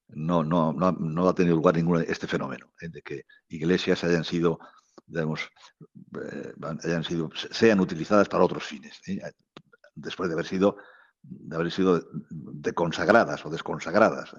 no, 0.09 0.43
no, 0.43 0.73
no, 0.73 1.27
ha 1.27 1.35
tenido 1.35 1.55
lugar 1.55 1.75
ningún 1.75 2.03
este 2.07 2.27
fenómeno, 2.27 2.71
¿eh? 2.81 2.89
de 2.89 3.01
que 3.01 3.25
iglesias 3.49 4.03
hayan 4.03 4.23
sido, 4.23 4.59
digamos, 5.07 5.49
eh, 6.21 6.53
sean 7.51 7.79
utilizadas 7.79 8.29
para 8.29 8.43
otros 8.43 8.63
fines, 8.63 8.99
¿eh? 9.07 9.19
después 9.95 10.29
de 10.29 10.33
haber 10.33 10.45
sido, 10.45 10.77
de 11.21 11.55
haber 11.55 11.71
sido 11.71 12.01
deconsagradas 12.29 13.45
o 13.45 13.49
desconsagradas, 13.49 14.35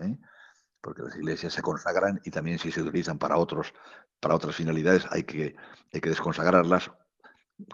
porque 0.81 1.03
las 1.03 1.17
iglesias 1.17 1.53
se 1.53 1.63
consagran 1.63 2.21
y 2.25 2.31
también 2.31 2.59
si 2.59 2.71
se 2.71 2.83
utilizan 2.83 3.19
para 3.19 3.39
otros, 3.39 3.73
para 4.21 4.35
otras 4.35 4.55
finalidades 4.55 5.07
hay 5.11 5.25
que, 5.25 5.57
hay 5.93 6.01
que 6.01 6.11
desconsagrarlas 6.11 6.91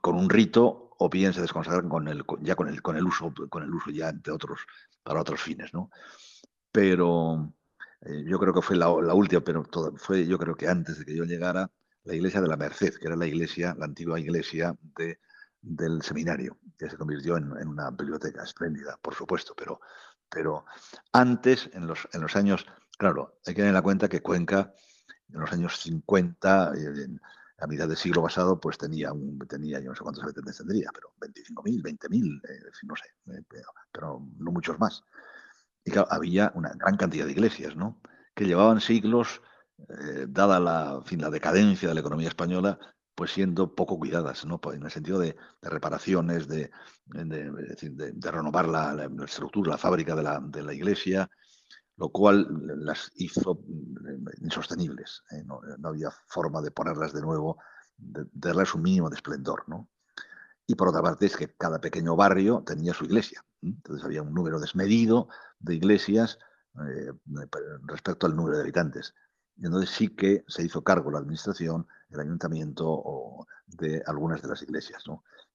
con 0.01 0.17
un 0.17 0.31
rito 0.31 0.85
o 0.99 1.09
bien 1.11 1.33
se 1.33 1.41
desconsagran 1.41 1.89
con 1.89 2.09
el, 2.09 2.25
ya 2.41 2.55
con 2.55 2.69
el, 2.69 2.81
con 2.81 2.97
el 2.97 3.05
uso, 3.05 3.33
con 3.51 3.63
el 3.63 3.75
uso 3.75 3.91
ya 3.91 4.13
de 4.13 4.31
otros, 4.31 4.61
para 5.03 5.21
otros 5.21 5.43
fines, 5.43 5.75
¿no? 5.75 5.91
Pero 6.73 7.53
eh, 8.01 8.25
yo 8.27 8.39
creo 8.39 8.55
que 8.55 8.63
fue 8.63 8.77
la, 8.77 8.89
última, 8.89 9.41
pero 9.43 9.65
fue 9.97 10.27
yo 10.27 10.39
creo 10.39 10.55
que 10.55 10.69
antes 10.69 10.99
de 10.99 11.05
que 11.05 11.17
yo 11.17 11.25
llegara, 11.25 11.71
la 12.05 12.15
iglesia 12.15 12.41
de 12.41 12.49
la 12.49 12.57
Merced, 12.57 12.95
que 12.95 13.07
era 13.07 13.17
la 13.17 13.27
iglesia, 13.27 13.75
la 13.79 13.87
antigua 13.87 14.21
iglesia 14.21 14.77
de, 14.97 15.19
del 15.61 16.03
seminario, 16.03 16.59
que 16.79 16.91
se 16.91 16.97
convirtió 16.97 17.37
en, 17.37 17.51
una 17.67 17.91
biblioteca 17.91 18.45
espléndida, 18.45 18.99
por 19.01 19.15
supuesto, 19.15 19.55
pero, 19.57 19.81
pero 20.29 20.67
antes, 21.13 21.71
en 21.73 21.87
los, 21.87 22.07
en 22.13 22.21
los 22.21 22.37
años, 22.37 22.67
claro, 22.99 23.39
hay 23.47 23.55
que 23.55 23.63
tener 23.63 23.75
en 23.75 23.83
cuenta 23.83 24.09
que 24.09 24.21
Cuenca, 24.21 24.75
en 25.33 25.41
los 25.41 25.53
años 25.53 25.81
50, 25.81 26.73
a 27.59 27.67
mitad 27.67 27.89
del 27.89 27.97
siglo 27.97 28.23
pasado, 28.23 28.61
pues 28.61 28.77
tenía, 28.77 29.13
un, 29.13 29.39
tenía 29.49 29.81
yo 29.81 29.91
no 29.91 29.95
sé 29.95 30.03
cuántos 30.03 30.23
habitantes 30.23 30.59
tendría, 30.59 30.91
pero 30.93 31.15
25.000, 31.21 31.83
20.000, 31.83 32.41
eh, 32.49 32.61
no 32.83 32.97
sé, 32.97 33.05
eh, 33.33 33.43
pero, 33.93 34.21
no 34.39 34.51
muchos 34.53 34.79
más. 34.79 35.03
Y 35.85 35.91
claro, 35.91 36.09
había 36.11 36.53
una 36.55 36.73
gran 36.75 36.97
cantidad 36.97 37.25
de 37.25 37.33
iglesias, 37.33 37.77
¿no? 37.77 38.01
Que 38.35 38.45
llevaban 38.45 38.81
siglos, 38.81 39.41
eh, 39.79 40.27
dada 40.29 40.61
la, 40.61 41.03
fin, 41.05 41.21
la 41.21 41.31
decadencia 41.31 41.89
de 41.89 41.95
la 41.95 42.01
economía 42.01 42.29
española, 42.29 42.79
pues 43.15 43.33
siendo 43.33 43.75
poco 43.75 43.99
cuidadas, 43.99 44.45
¿no? 44.45 44.61
Pues 44.61 44.77
en 44.77 44.85
el 44.85 44.91
sentido 44.91 45.19
de, 45.19 45.37
reparaciones, 45.63 46.49
de, 46.49 46.71
de, 47.07 48.31
renovar 48.31 48.69
la, 48.69 49.09
estructura, 49.25 49.73
la 49.73 49.79
fábrica 49.79 50.17
de 50.17 50.23
la, 50.23 50.41
de 50.41 50.63
la 50.63 50.75
iglesia, 50.75 51.31
lo 51.97 52.09
cual 52.11 52.47
las 52.85 53.13
hizo 53.17 53.63
mm, 53.67 54.45
insostenibles. 54.45 55.23
¿eh? 55.31 55.45
No, 55.45 55.61
había 55.85 56.11
forma 56.27 56.61
de 56.61 56.71
ponerlas 56.71 57.13
de 57.13 57.23
nuevo, 57.23 57.59
de, 57.97 58.25
darles 58.33 58.75
un 58.75 58.83
mínimo 58.83 59.09
de 59.11 59.17
esplendor. 59.17 59.65
¿no? 59.69 59.89
Y 60.67 60.75
por 60.75 60.89
otra 60.89 61.03
parte 61.03 61.27
es 61.27 61.37
que 61.37 61.55
cada 61.55 61.81
pequeño 61.81 62.17
barrio 62.17 62.63
tenía 62.67 62.95
su 62.95 63.05
iglesia. 63.05 63.45
Entonces 63.63 64.05
había 64.05 64.23
un 64.23 64.35
número 64.35 64.59
desmedido 64.59 65.29
de 65.59 65.75
iglesias 65.77 66.39
eh, 66.89 67.13
respecto 67.87 68.27
al 68.27 68.37
número 68.37 68.57
de 68.57 68.63
habitantes. 68.63 69.15
Y 69.57 69.67
entonces 69.67 69.91
sí 69.91 70.09
que 70.09 70.45
se 70.49 70.65
hizo 70.65 70.83
cargo 70.83 71.11
la 71.11 71.19
administración, 71.19 71.87
el 72.11 72.21
ayuntamiento 72.21 72.85
o 72.87 73.47
de 73.67 74.03
algunas 74.07 74.43
de 74.43 74.49
las 74.49 74.63
iglesias, 74.63 75.05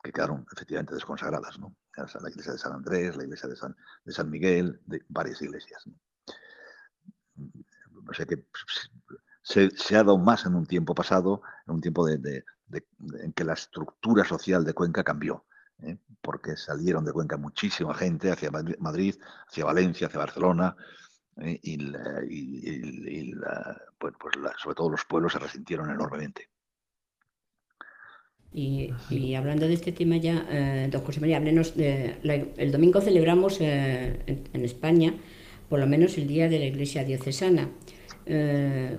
que 0.01 0.11
quedaron 0.11 0.45
efectivamente 0.53 0.93
desconsagradas. 0.93 1.59
¿no? 1.59 1.75
La 1.95 2.29
iglesia 2.29 2.53
de 2.53 2.59
San 2.59 2.73
Andrés, 2.73 3.17
la 3.17 3.23
iglesia 3.23 3.49
de 3.49 3.55
San, 4.13 4.29
Miguel, 4.29 4.81
de 4.85 5.03
varias 5.09 5.41
iglesias. 5.41 5.85
¿no? 5.87 5.95
no 8.03 8.13
sé 8.13 8.25
que 8.25 8.45
se, 9.43 9.95
ha 9.95 10.03
dado 10.03 10.17
más 10.17 10.45
en 10.45 10.55
un 10.55 10.65
tiempo 10.65 10.93
pasado, 10.95 11.41
en 11.67 11.75
un 11.75 11.81
tiempo 11.81 12.07
en 12.07 13.33
que 13.33 13.43
la 13.43 13.53
estructura 13.53 14.23
social 14.23 14.63
de 14.63 14.73
Cuenca 14.73 15.03
cambió, 15.03 15.45
¿eh? 15.79 15.97
porque 16.21 16.55
salieron 16.55 17.05
de 17.05 17.13
Cuenca 17.13 17.37
muchísima 17.37 17.93
gente 17.93 18.31
hacia 18.31 18.51
Madrid, 18.51 19.15
hacia 19.47 19.65
Valencia, 19.65 20.07
hacia 20.07 20.19
Barcelona, 20.19 20.75
¿eh? 21.41 21.59
y, 21.63 21.77
pues 23.97 24.13
sobre 24.57 24.75
todo 24.75 24.89
los 24.89 25.05
pueblos 25.05 25.33
se 25.33 25.39
resintieron 25.39 25.89
enormemente. 25.89 26.49
Y, 28.51 28.91
hablando 29.35 29.67
de 29.67 29.73
este 29.73 29.91
tema 29.91 30.17
ya, 30.17 30.45
eh, 30.49 30.89
don 30.91 31.03
José 31.03 31.19
María, 31.19 31.37
háblenos, 31.37 31.73
el 31.75 32.71
domingo 32.71 33.01
celebramos 33.01 33.61
en 33.61 34.65
España 34.65 35.13
por 35.69 35.79
lo 35.79 35.87
menos 35.87 36.17
el 36.17 36.27
día 36.27 36.49
de 36.49 36.59
la 36.59 36.65
Iglesia 36.65 37.03
diocesana. 37.03 37.69
Eh, 38.25 38.97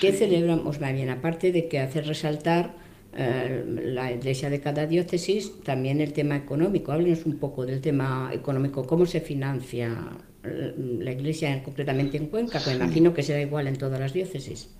¿Qué 0.00 0.12
celebramos 0.12 0.80
más 0.80 0.92
bien? 0.92 1.10
Aparte 1.10 1.52
de 1.52 1.68
que 1.68 1.78
hacer 1.78 2.06
resaltar 2.06 2.74
eh, 3.16 3.64
la 3.66 4.12
iglesia 4.12 4.50
de 4.50 4.60
cada 4.60 4.86
diócesis, 4.86 5.60
también 5.62 6.00
el 6.00 6.12
tema 6.12 6.36
económico. 6.36 6.92
Háblenos 6.92 7.26
un 7.26 7.38
poco 7.38 7.66
del 7.66 7.80
tema 7.80 8.30
económico, 8.32 8.86
cómo 8.86 9.06
se 9.06 9.20
financia 9.20 9.88
eh, 9.88 10.29
la 10.42 11.12
iglesia 11.12 11.62
concretamente 11.62 12.16
en 12.16 12.28
Cuenca, 12.28 12.62
que 12.62 12.74
imagino 12.74 13.12
que 13.12 13.22
será 13.22 13.40
igual 13.40 13.66
en 13.66 13.76
todas 13.76 14.00
las 14.00 14.12
diócesis. 14.12 14.76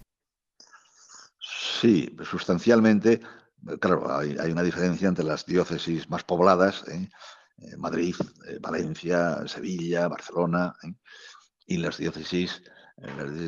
Sí, 1.80 2.14
sustancialmente, 2.24 3.20
claro, 3.80 4.16
hay, 4.16 4.50
una 4.50 4.62
diferencia 4.62 5.08
entre 5.08 5.24
las 5.24 5.44
diócesis 5.46 6.08
más 6.08 6.24
pobladas, 6.24 6.84
eh, 6.88 7.08
Madrid, 7.76 8.14
eh, 8.48 8.58
Valencia, 8.60 9.46
Sevilla, 9.46 10.08
Barcelona, 10.08 10.74
¿eh? 10.82 10.94
y 11.66 11.76
las 11.78 11.98
diócesis, 11.98 12.62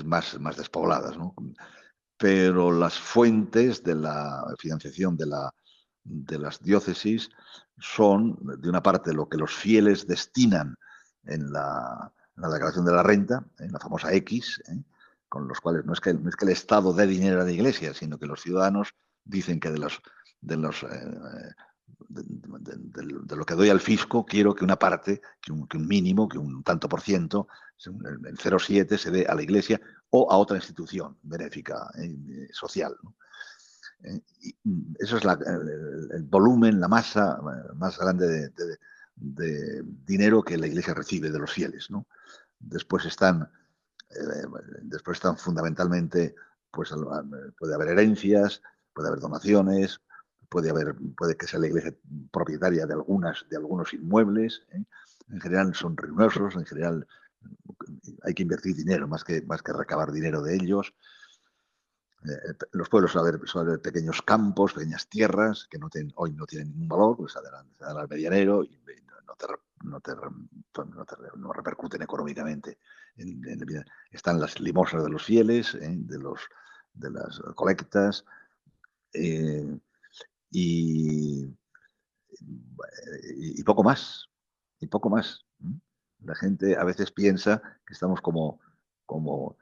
más, 0.04 0.38
más 0.40 0.56
despobladas. 0.56 1.16
Pero 2.16 2.70
las 2.70 2.94
fuentes 2.94 3.82
de 3.82 3.96
la 3.96 4.44
financiación 4.58 5.16
de 5.16 5.26
la, 5.26 5.52
de 6.04 6.38
las 6.38 6.62
diócesis 6.62 7.28
son, 7.78 8.38
de 8.60 8.68
una 8.68 8.82
parte, 8.82 9.12
lo 9.12 9.28
que 9.28 9.36
los 9.36 9.52
fieles 9.52 10.06
destinan 10.06 10.76
en 11.26 11.52
la, 11.52 12.12
declaración 12.36 12.84
de 12.84 12.92
la 12.92 13.02
renta, 13.02 13.44
en 13.58 13.72
la 13.72 13.78
famosa 13.78 14.12
X, 14.12 14.62
¿eh? 14.68 14.82
con 15.28 15.48
los 15.48 15.60
cuales 15.60 15.84
no 15.84 15.92
es, 15.92 16.00
que, 16.00 16.10
es 16.10 16.36
que 16.36 16.44
el 16.44 16.50
Estado 16.50 16.92
dé 16.92 17.06
dinero 17.06 17.40
a 17.40 17.44
la 17.44 17.52
Iglesia, 17.52 17.94
sino 17.94 18.18
que 18.18 18.26
los 18.26 18.40
ciudadanos 18.42 18.94
dicen 19.24 19.60
que 19.60 19.70
de 19.70 19.78
los, 19.78 20.00
de 20.40 20.56
los 20.56 20.82
eh, 20.82 21.54
de, 22.08 23.36
lo 23.36 23.44
que 23.44 23.54
doy 23.54 23.70
al 23.70 23.80
fisco, 23.80 24.24
quiero 24.24 24.54
que 24.54 24.64
una 24.64 24.78
parte, 24.78 25.20
que 25.40 25.52
un, 25.52 25.66
mínimo, 25.86 26.28
que 26.28 26.38
un 26.38 26.62
tanto 26.62 26.88
por 26.88 27.00
ciento, 27.00 27.48
el 27.84 28.36
0,7 28.36 28.96
se 28.98 29.10
dé 29.10 29.26
a 29.26 29.34
la 29.34 29.42
Iglesia 29.42 29.80
o 30.10 30.30
a 30.30 30.36
otra 30.36 30.56
institución 30.56 31.16
benéfica, 31.22 31.90
eh, 31.98 32.48
social. 32.52 32.96
Eh, 34.04 34.20
mm, 34.64 34.94
eso 34.98 35.16
es 35.16 35.24
el, 35.24 36.22
volumen, 36.24 36.80
la 36.80 36.88
masa 36.88 37.40
más 37.76 37.98
grande 37.98 38.50
de, 38.50 38.78
dinero 39.14 40.42
que 40.42 40.58
la 40.58 40.66
Iglesia 40.66 40.94
recibe 40.94 41.30
de 41.30 41.38
los 41.38 41.52
fieles. 41.52 41.88
Después 42.58 43.04
están, 43.04 43.50
después 44.82 45.16
están 45.16 45.36
fundamentalmente, 45.36 46.34
pues 46.70 46.92
puede 47.58 47.74
haber 47.74 47.88
herencias, 47.88 48.62
puede 48.92 49.08
haber 49.08 49.20
donaciones, 49.20 50.00
puede 50.48 50.70
haber, 50.70 50.94
puede 51.16 51.36
que 51.36 51.46
sea 51.46 51.60
la 51.60 51.66
iglesia 51.66 51.94
propietaria 52.30 52.86
de 52.86 52.92
algunas, 52.92 53.46
de 53.48 53.56
algunos 53.56 53.94
inmuebles. 53.94 54.62
¿eh? 54.72 54.84
En 55.30 55.40
general 55.40 55.74
son 55.74 55.96
ruinosos, 55.96 56.54
en 56.56 56.66
general 56.66 57.06
hay 58.22 58.34
que 58.34 58.42
invertir 58.42 58.76
dinero 58.76 59.08
más 59.08 59.24
que, 59.24 59.42
más 59.42 59.62
que 59.62 59.72
recabar 59.72 60.12
dinero 60.12 60.42
de 60.42 60.54
ellos. 60.54 60.94
Eh, 62.24 62.54
los 62.72 62.88
pueblos 62.88 63.12
suelen 63.12 63.40
haber, 63.56 63.80
pequeños 63.80 64.22
campos, 64.22 64.74
pequeñas 64.74 65.08
tierras 65.08 65.66
que 65.68 65.78
no 65.78 65.88
hoy 66.16 66.32
no 66.32 66.46
tienen 66.46 66.70
ningún 66.70 66.88
valor, 66.88 67.16
pues 67.16 67.32
se 67.32 67.40
dan, 67.42 67.98
al 67.98 68.08
medianero 68.08 68.62
y 68.62 68.80
no, 69.84 70.00
no, 71.36 71.52
repercuten 71.52 72.02
económicamente. 72.02 72.78
están 74.10 74.40
las 74.40 74.60
limosnas 74.60 75.04
de 75.04 75.10
los 75.10 75.24
fieles, 75.24 75.74
¿eh? 75.74 75.94
de, 75.96 76.18
los, 76.18 76.40
de 76.94 77.10
las 77.10 77.40
colectas 77.56 78.24
y, 79.12 79.80
y, 80.50 81.48
poco 83.64 83.82
más, 83.82 84.28
y 84.78 84.86
poco 84.86 85.10
más. 85.10 85.44
La 86.20 86.36
gente 86.36 86.76
a 86.76 86.84
veces 86.84 87.10
piensa 87.10 87.60
que 87.84 87.94
estamos 87.94 88.20
como, 88.20 88.60
como 89.06 89.56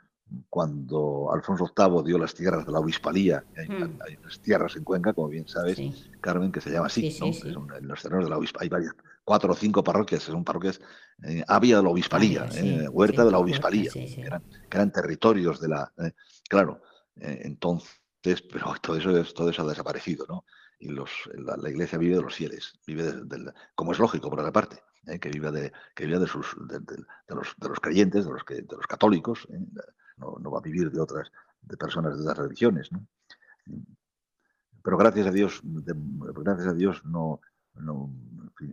cuando 0.48 1.32
Alfonso 1.32 1.72
VIII 1.76 2.04
dio 2.04 2.18
las 2.18 2.34
tierras 2.34 2.64
de 2.66 2.72
la 2.72 2.80
obispalía, 2.80 3.44
hay, 3.56 3.68
hmm. 3.68 3.98
unas 4.22 4.40
tierras 4.40 4.76
en 4.76 4.84
Cuenca, 4.84 5.12
como 5.12 5.28
bien 5.28 5.48
sabes, 5.48 5.78
Carmen, 6.20 6.52
que 6.52 6.60
se 6.60 6.70
llama 6.70 6.86
así, 6.86 7.16
en 7.20 7.88
los 7.88 8.02
terrenos 8.02 8.24
de 8.24 8.30
la 8.30 8.38
obispalía, 8.38 8.64
hay 8.64 8.68
varias, 8.68 8.94
cuatro 9.24 9.52
o 9.52 9.56
cinco 9.56 9.82
parroquias, 9.82 10.22
son 10.22 10.44
parroquias, 10.44 10.80
eh, 11.24 11.44
había 11.46 11.76
de 11.76 11.82
la 11.82 11.88
obispalía, 11.90 12.48
eh, 12.54 12.88
huerta 12.88 13.24
de 13.24 13.30
la 13.30 13.38
obispalía, 13.38 13.90
que 13.92 14.30
eran, 14.70 14.92
territorios 14.92 15.60
de 15.60 15.68
la... 15.68 15.92
Eh, 15.98 16.12
claro, 16.48 16.82
entonces, 17.16 18.42
pero 18.50 18.74
todo 18.82 18.96
eso, 18.96 19.34
todo 19.34 19.50
eso 19.50 19.62
ha 19.62 19.68
desaparecido, 19.68 20.26
¿no? 20.28 20.44
y 20.80 20.88
los, 20.88 21.10
la, 21.34 21.68
iglesia 21.68 21.98
vive 21.98 22.16
de 22.16 22.22
los 22.22 22.34
fieles, 22.34 22.72
vive 22.86 23.12
de, 23.12 23.52
como 23.74 23.92
es 23.92 23.98
lógico 23.98 24.30
por 24.30 24.40
otra 24.40 24.52
parte, 24.52 24.82
¿eh? 25.06 25.18
que 25.18 25.28
vive 25.28 25.50
de, 25.52 25.72
que 25.94 26.06
de, 26.06 26.26
sus, 26.26 26.56
de, 26.66 26.80
los, 27.28 27.54
de 27.58 27.68
los 27.68 27.80
creyentes, 27.80 28.24
de 28.24 28.32
los, 28.32 28.44
que, 28.44 28.54
de 28.54 28.76
los 28.76 28.86
católicos, 28.86 29.46
¿eh? 29.50 29.58
No, 30.20 30.50
va 30.50 30.58
a 30.58 30.62
vivir 30.62 30.90
de 30.90 31.00
otras 31.00 31.32
de 31.62 31.76
personas 31.76 32.16
de 32.16 32.22
otras 32.22 32.38
religiones. 32.38 32.92
¿no? 32.92 33.06
Pero 34.82 34.96
gracias 34.96 35.26
a 35.26 35.30
Dios, 35.30 35.60
gracias 35.64 36.68
a 36.68 36.74
Dios 36.74 37.04
no, 37.04 37.40
no 37.74 38.10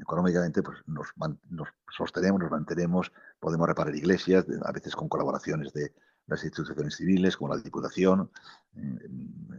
económicamente 0.02 0.62
pues 0.64 0.78
nos, 0.88 1.08
nos, 1.50 1.70
sostenemos, 1.90 2.42
nos 2.42 2.52
mantenemos, 2.52 3.12
podemos 3.40 3.68
reparar 3.68 3.96
iglesias, 3.96 4.46
a 4.64 4.72
veces 4.72 4.96
con 4.96 5.10
colaboraciones 5.10 5.74
de 5.74 5.94
las 6.28 6.44
instituciones 6.44 6.96
civiles, 6.96 7.38
como 7.38 7.54
la 7.54 7.62
Diputación, 7.62 8.30
eh, 8.76 9.10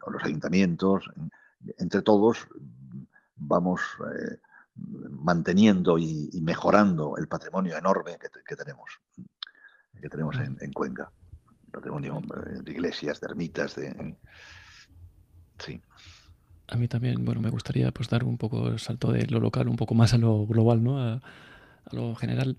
o 0.03 0.11
los 0.11 0.22
ayuntamientos, 0.22 1.11
entre 1.79 2.03
todos 2.03 2.46
vamos 3.37 3.81
eh, 4.14 4.38
manteniendo 4.74 5.98
y, 5.98 6.31
mejorando 6.42 7.16
el 7.16 7.27
patrimonio 7.27 7.77
enorme 7.77 8.18
que, 8.18 8.57
tenemos, 8.57 9.01
que 10.01 10.09
tenemos 10.09 10.37
en, 10.38 10.72
Cuenca. 10.72 11.11
De 11.72 12.72
iglesias, 12.72 13.20
de 13.20 13.26
ermitas, 13.26 13.76
de... 13.76 14.16
Sí. 15.59 15.81
A 16.68 16.76
mí 16.76 16.88
también, 16.88 17.24
bueno, 17.24 17.40
me 17.40 17.50
gustaría 17.50 17.90
pues 17.92 18.09
dar 18.09 18.24
un 18.24 18.37
poco 18.37 18.68
el 18.68 18.78
salto 18.78 19.12
de 19.12 19.26
lo 19.26 19.40
local 19.40 19.68
un 19.68 19.76
poco 19.76 19.94
más 19.94 20.14
a 20.14 20.18
lo 20.18 20.46
global, 20.46 20.83
¿no? 20.83 21.00
A, 21.00 21.20
lo 21.92 22.14
general. 22.14 22.57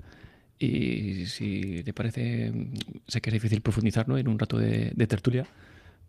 Y 0.57 1.27
si 1.27 1.83
te 1.83 1.93
parece, 1.93 2.51
sé 3.07 3.21
que 3.21 3.29
es 3.29 3.33
difícil 3.33 3.61
profundizar 3.61 4.07
¿no? 4.09 4.17
en 4.17 4.27
un 4.27 4.39
rato 4.39 4.57
de 4.57 5.07
tertulia, 5.07 5.45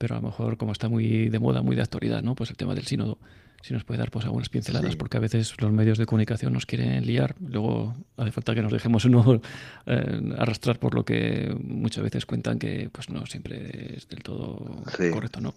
pero 0.00 0.14
a 0.14 0.18
lo 0.18 0.28
mejor 0.28 0.56
como 0.56 0.72
está 0.72 0.88
muy 0.88 1.28
de 1.28 1.38
moda, 1.38 1.60
muy 1.60 1.76
de 1.76 1.82
actualidad, 1.82 2.22
¿no? 2.22 2.34
Pues 2.34 2.48
el 2.48 2.56
tema 2.56 2.74
del 2.74 2.86
sínodo, 2.86 3.18
si 3.60 3.74
nos 3.74 3.84
puede 3.84 3.98
dar 3.98 4.10
pues 4.10 4.24
algunas 4.24 4.48
pinceladas, 4.48 4.96
porque 4.96 5.18
a 5.18 5.20
veces 5.20 5.54
los 5.60 5.70
medios 5.70 5.98
de 5.98 6.06
comunicación 6.06 6.54
nos 6.54 6.64
quieren 6.64 7.04
liar, 7.04 7.36
luego 7.38 7.94
hace 8.16 8.32
falta 8.32 8.54
que 8.54 8.62
nos 8.62 8.72
dejemos 8.72 9.04
uno 9.04 9.42
eh, 9.84 10.34
arrastrar 10.38 10.78
por 10.78 10.94
lo 10.94 11.04
que 11.04 11.54
muchas 11.62 12.02
veces 12.02 12.24
cuentan 12.24 12.58
que 12.58 12.88
pues 12.90 13.10
no 13.10 13.26
siempre 13.26 13.96
es 13.98 14.08
del 14.08 14.22
todo 14.22 14.82
correcto, 15.12 15.42
¿no? 15.42 15.52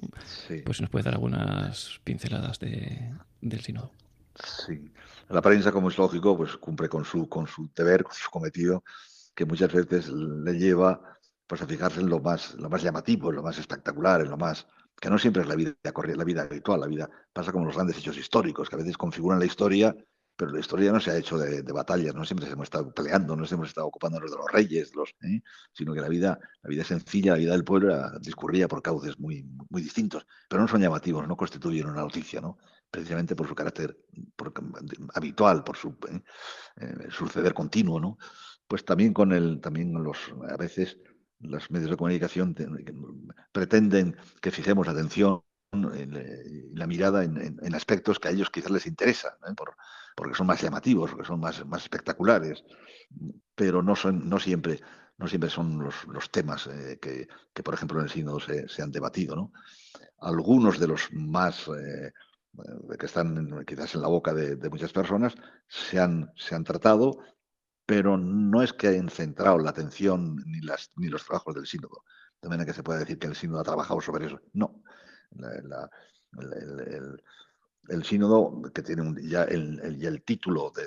Pues 0.65 0.75
si 0.75 0.83
nos 0.83 0.89
puede 0.89 1.03
dar 1.05 1.13
algunas 1.13 2.01
pinceladas 2.03 2.59
de, 2.59 3.13
del 3.39 3.61
sínodo. 3.61 3.91
Sí, 4.43 4.91
la 5.29 5.41
prensa, 5.41 5.71
como 5.71 5.87
es 5.87 5.97
lógico, 5.97 6.35
pues 6.35 6.57
cumple 6.57 6.89
con 6.89 7.05
su, 7.05 7.29
con 7.29 7.47
su 7.47 7.69
deber, 7.73 8.03
con 8.03 8.13
su 8.13 8.29
cometido, 8.29 8.83
que 9.33 9.45
muchas 9.45 9.71
veces 9.71 10.09
le 10.09 10.59
lleva 10.59 11.13
pues 11.53 11.61
a 11.61 11.67
fijarse 11.67 12.01
en 12.01 12.09
lo 12.09 12.19
más, 12.19 12.55
lo 12.55 12.67
más 12.67 12.81
llamativo, 12.81 13.29
en 13.29 13.35
lo 13.35 13.43
más 13.43 13.59
espectacular, 13.59 14.21
en 14.21 14.31
lo 14.31 14.37
más 14.37 14.65
que 14.99 15.07
no 15.07 15.19
siempre 15.19 15.43
es 15.43 15.47
la 15.47 15.53
vida 15.53 15.75
la 15.83 16.23
vida 16.23 16.41
habitual, 16.41 16.79
la 16.79 16.87
vida 16.87 17.07
pasa 17.31 17.51
como 17.51 17.65
los 17.65 17.75
grandes 17.75 17.95
hechos 17.99 18.17
históricos, 18.17 18.69
que 18.69 18.75
a 18.75 18.79
veces 18.79 18.97
configuran 18.97 19.37
la 19.37 19.45
historia, 19.45 19.95
pero 20.35 20.51
la 20.51 20.59
historia 20.59 20.91
no 20.91 20.99
se 20.99 21.11
ha 21.11 21.17
hecho 21.17 21.37
de, 21.37 21.61
batallas, 21.71 22.15
no 22.15 22.25
siempre 22.25 22.49
hemos 22.49 22.63
estado 22.63 22.91
peleando, 22.91 23.35
no 23.35 23.45
siempre 23.45 23.65
hemos 23.65 23.67
estado 23.67 23.85
ocupándonos 23.85 24.31
de 24.31 24.37
los 24.37 24.51
reyes, 24.51 24.95
los, 24.95 25.11
¿eh? 25.21 25.41
sino 25.71 25.93
que 25.93 26.01
la 26.01 26.09
vida, 26.09 26.39
la 26.63 26.69
vida 26.69 26.83
sencilla, 26.83 27.33
la 27.33 27.37
vida 27.37 27.51
del 27.51 27.63
pueblo 27.63 27.95
discurría 28.19 28.67
por 28.67 28.81
cauces 28.81 29.19
muy, 29.19 29.43
muy 29.69 29.83
distintos, 29.83 30.25
pero 30.49 30.59
no 30.59 30.67
son 30.67 30.81
llamativos, 30.81 31.27
no 31.27 31.37
constituyen 31.37 31.85
una 31.85 32.01
noticia, 32.01 32.41
¿no? 32.41 32.57
precisamente 32.89 33.35
por 33.35 33.47
su 33.47 33.53
carácter 33.53 33.95
habitual, 35.13 35.63
por 35.63 35.77
su 35.77 35.89
¿eh? 36.09 36.19
Eh, 36.77 37.07
suceder 37.11 37.53
continuo, 37.53 37.99
¿no? 37.99 38.17
Pues 38.67 38.85
también 38.85 39.13
con 39.13 39.33
el, 39.33 39.61
también 39.61 39.93
los, 39.93 40.17
a 40.49 40.57
veces 40.57 40.97
los 41.43 41.69
medios 41.71 41.91
de 41.91 41.97
comunicación 41.97 42.55
pretenden 43.51 44.15
que 44.41 44.51
fijemos 44.51 44.87
atención 44.87 45.43
y 45.73 46.75
la 46.75 46.87
mirada 46.87 47.23
en, 47.23 47.75
aspectos 47.75 48.19
que 48.19 48.27
a 48.27 48.31
ellos 48.31 48.49
quizás 48.49 48.71
les 48.71 48.85
interesan, 48.85 49.33
¿eh? 49.47 49.53
porque 50.15 50.35
son 50.35 50.47
más 50.47 50.61
llamativos, 50.61 51.11
porque 51.11 51.25
son 51.25 51.39
más, 51.39 51.63
espectaculares, 51.77 52.63
pero 53.55 53.81
no, 53.81 53.95
son, 53.95 54.29
no, 54.29 54.39
siempre, 54.39 54.79
no 55.17 55.27
siempre 55.27 55.49
son 55.49 55.79
los, 55.79 56.31
temas 56.31 56.67
eh, 56.67 56.99
que, 57.01 57.63
por 57.63 57.73
ejemplo, 57.73 57.99
en 57.99 58.05
el 58.05 58.11
sínodo 58.11 58.39
se, 58.39 58.81
han 58.81 58.91
debatido. 58.91 59.35
¿no? 59.35 59.51
Algunos 60.19 60.79
de 60.79 60.87
los 60.87 61.11
más 61.11 61.67
eh, 61.67 62.11
que 62.99 63.05
están 63.07 63.63
quizás 63.65 63.95
en 63.95 64.01
la 64.01 64.07
boca 64.07 64.33
de, 64.33 64.55
de 64.55 64.69
muchas 64.69 64.93
personas 64.93 65.33
se 65.67 65.99
han, 65.99 66.31
se 66.35 66.53
han 66.53 66.63
tratado 66.63 67.17
pero 67.85 68.17
no 68.17 68.61
es 68.61 68.73
que 68.73 68.87
hayan 68.87 69.09
centrado 69.09 69.57
la 69.59 69.71
atención 69.71 70.37
ni, 70.45 70.61
los 70.61 71.25
trabajos 71.25 71.55
del 71.55 71.67
sínodo. 71.67 72.03
De 72.41 72.49
manera 72.49 72.65
que 72.65 72.73
se 72.73 72.83
puede 72.83 72.99
decir 72.99 73.19
que 73.19 73.27
el 73.27 73.35
sínodo 73.35 73.59
ha 73.59 73.63
trabajado 73.63 74.01
sobre 74.01 74.27
eso. 74.27 74.39
No. 74.53 74.81
el, 77.89 78.03
sínodo, 78.03 78.61
que 78.73 78.81
tiene 78.81 79.13
ya, 79.23 79.43
el, 79.43 80.23
título 80.25 80.71
de, 80.71 80.83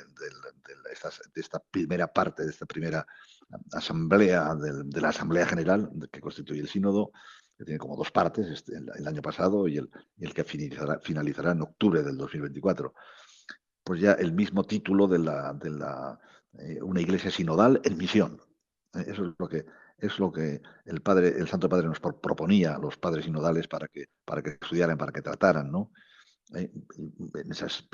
esta, 1.34 1.58
primera 1.70 2.06
parte, 2.06 2.44
de 2.44 2.50
esta 2.50 2.66
primera 2.66 3.06
asamblea, 3.72 4.54
de, 4.54 5.00
la 5.00 5.08
Asamblea 5.10 5.46
General 5.46 5.90
que 6.10 6.20
constituye 6.20 6.60
el 6.60 6.68
sínodo, 6.68 7.12
que 7.58 7.64
tiene 7.64 7.78
como 7.78 7.96
dos 7.96 8.10
partes, 8.10 8.48
este, 8.48 8.74
el, 8.76 9.06
año 9.06 9.22
pasado 9.22 9.68
y 9.68 9.76
el, 9.78 9.90
y 10.16 10.24
el 10.24 10.34
que 10.34 10.44
finalizará, 10.44 10.98
finalizará 11.00 11.52
en 11.52 11.62
octubre 11.62 12.02
del 12.02 12.16
2024 12.16 12.94
pues 13.86 14.00
ya 14.00 14.14
el 14.14 14.32
mismo 14.32 14.64
título 14.64 15.06
de 15.06 15.20
la, 15.20 15.52
de 15.52 15.70
la 15.70 16.18
eh, 16.58 16.78
una 16.82 17.00
iglesia 17.00 17.30
sinodal 17.30 17.80
en 17.84 17.96
misión. 17.96 18.40
Eh, 18.94 19.04
eso 19.08 19.26
es 19.26 19.34
lo 19.38 19.48
que 19.48 19.66
es 19.98 20.18
lo 20.18 20.30
que 20.30 20.60
el 20.84 21.00
padre, 21.00 21.28
el 21.28 21.48
Santo 21.48 21.70
Padre 21.70 21.86
nos 21.86 22.00
proponía 22.00 22.74
a 22.74 22.78
los 22.78 22.98
padres 22.98 23.24
sinodales 23.24 23.66
para 23.66 23.88
que, 23.88 24.10
para 24.26 24.42
que 24.42 24.50
estudiaran, 24.50 24.98
para 24.98 25.10
que 25.10 25.22
trataran, 25.22 25.72
¿no? 25.72 25.90
Eh, 26.54 26.70
en 26.98 27.50
esas, 27.50 27.88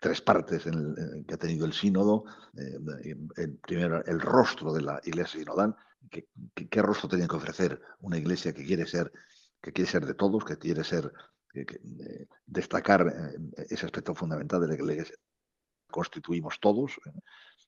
tres 0.00 0.20
partes 0.20 0.66
en 0.66 1.24
que 1.24 1.34
ha 1.34 1.38
tenido 1.38 1.66
el 1.66 1.72
sínodo, 1.72 2.24
el, 2.56 3.58
primero 3.58 4.04
el 4.04 4.20
rostro 4.20 4.72
de 4.72 4.82
la 4.82 5.00
iglesia 5.04 5.38
sinodal, 5.38 5.76
¿qué, 6.10 6.82
rostro 6.82 7.08
tiene 7.08 7.28
que 7.28 7.36
ofrecer 7.36 7.80
una 8.00 8.18
iglesia 8.18 8.52
que 8.52 8.66
quiere 8.66 8.84
ser, 8.84 9.12
que 9.62 9.72
quiere 9.72 9.88
ser 9.88 10.04
de 10.04 10.14
todos, 10.14 10.44
que 10.44 10.58
quiere 10.58 10.82
ser 10.82 11.12
destacar 12.44 13.14
ese 13.56 13.86
aspecto 13.86 14.16
fundamental 14.16 14.60
de 14.60 14.66
la 14.66 14.74
Iglesia 14.74 15.14
constituimos 15.94 16.58
todos. 16.58 16.98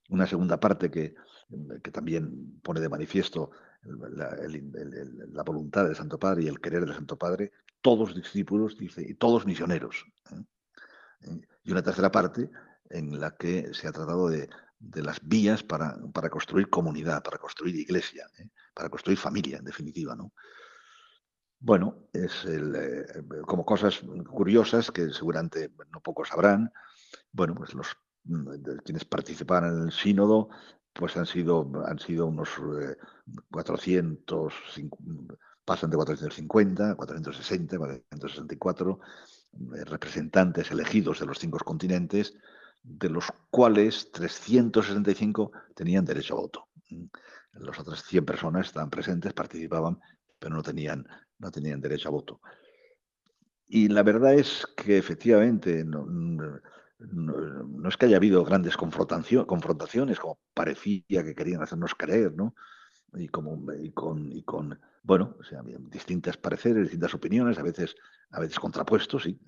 Una 0.09 0.27
segunda 0.27 0.59
parte 0.61 0.90
que, 0.90 1.14
que 1.83 1.90
también 1.90 2.61
pone 2.62 2.81
de 2.81 2.88
manifiesto 2.88 3.51
la, 3.83 5.42
voluntad 5.42 5.85
del 5.85 5.97
Santo 5.97 6.19
Padre 6.19 6.45
y 6.45 6.49
el 6.49 6.61
querer 6.61 6.85
del 6.85 6.95
Santo 6.95 7.16
Padre, 7.16 7.53
todos 7.81 8.14
discípulos, 8.14 8.77
dice, 8.77 9.05
y 9.07 9.14
todos 9.14 9.47
misioneros. 9.47 10.05
Y 11.64 11.73
una 11.73 11.83
tercera 11.83 12.11
parte 12.11 12.51
en 12.90 13.21
la 13.21 13.37
que 13.37 13.73
se 13.75 13.88
ha 13.88 13.92
tratado 13.92 14.29
de, 14.29 14.49
las 14.79 15.27
vías 15.27 15.62
para, 15.62 15.97
para, 16.12 16.29
construir 16.29 16.69
comunidad, 16.69 17.23
para 17.23 17.38
construir 17.38 17.75
iglesia, 17.77 18.27
¿eh? 18.38 18.49
para 18.75 18.88
construir 18.88 19.19
familia, 19.19 19.59
en 19.59 19.64
definitiva. 19.64 20.14
¿no? 20.14 20.33
Bueno, 21.59 22.09
es 22.12 22.45
eh, 22.45 23.07
como 23.47 23.64
cosas 23.64 24.03
curiosas 24.29 24.90
que 24.90 25.11
seguramente 25.11 25.73
no 25.90 26.01
pocos 26.01 26.29
sabrán. 26.29 26.73
Bueno, 27.33 27.55
pues 27.55 27.73
los 27.75 27.87
mm, 27.88 28.06
quienes 28.85 29.05
participaron 29.05 29.79
en 29.79 29.83
el 29.85 29.93
sínodo 29.93 30.49
pues 30.93 31.17
han 31.17 31.27
sido, 31.27 31.71
han 31.87 31.99
sido 31.99 32.27
unos 32.27 32.49
400, 33.51 34.55
eh, 34.79 34.89
pasan 35.65 35.91
de 35.91 35.97
450, 35.97 36.95
460, 36.95 37.79
464 37.79 39.01
representantes 39.85 40.71
elegidos 40.71 41.21
de 41.21 41.27
los 41.27 41.39
cinco 41.39 41.59
continentes, 41.59 42.35
de 42.83 43.11
los 43.11 43.27
cuales 43.51 44.11
365 44.12 45.53
tenían 45.75 46.05
derecho 46.05 46.35
a 46.35 46.41
voto. 46.41 46.69
Las 47.53 47.79
otras 47.79 48.03
100 48.05 48.25
personas 48.25 48.67
estaban 48.69 48.91
presentes, 48.91 49.33
participaban, 49.33 49.99
pero 50.39 50.55
no 50.55 50.62
tenían, 50.62 51.07
no 51.39 51.51
tenían 51.51 51.81
derecho 51.81 52.09
a 52.09 52.12
voto. 52.12 52.41
Y 53.69 53.89
la 53.89 54.03
verdad 54.03 54.35
es 54.35 54.67
que 54.77 54.99
efectivamente 54.99 55.85
no, 56.99 57.89
es 57.89 57.97
que 57.97 58.07
haya 58.07 58.17
habido 58.17 58.45
grandes 58.45 58.77
confrontaciones, 58.77 60.19
como 60.19 60.39
parecía 60.55 61.25
que 61.25 61.35
querían 61.35 61.63
hacernos 61.63 61.95
creer, 61.95 62.35
¿no? 62.35 62.55
Y, 63.15 63.29
como, 63.29 63.65
con, 63.95 64.33
y 64.33 64.43
con, 64.43 64.79
bueno, 65.03 65.37
o 65.39 65.45
sea, 65.45 65.63
distintas 65.91 66.37
pareceres, 66.37 66.85
distintas 66.85 67.15
opiniones, 67.15 67.59
a 67.59 67.63
veces, 67.63 67.95
a 68.31 68.41
veces 68.41 68.59
contrapuestos, 68.59 69.23
sí, 69.23 69.39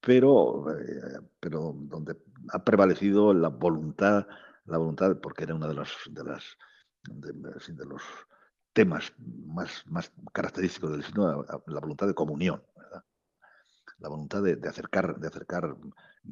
pero, 0.00 0.70
eh, 0.78 1.20
pero 1.40 1.74
donde 1.76 2.16
ha 2.52 2.64
prevalecido 2.64 3.32
la 3.32 3.48
voluntad, 3.48 4.26
la 4.66 4.78
voluntad, 4.78 5.16
porque 5.20 5.44
era 5.44 5.54
uno 5.54 5.68
de 5.68 5.74
los, 5.74 5.90
de 6.10 6.24
las, 6.24 6.44
de, 7.04 7.84
los 7.84 8.02
temas 8.72 9.12
más, 9.18 9.84
más 9.86 10.12
característicos 10.32 10.92
del 10.92 11.04
signo, 11.04 11.44
la 11.66 11.80
voluntad 11.80 12.06
de 12.06 12.14
comunión, 12.14 12.62
la 13.98 14.08
voluntad 14.08 14.42
de, 14.42 14.58
acercar, 14.68 15.18
de 15.18 15.26
acercar 15.28 15.76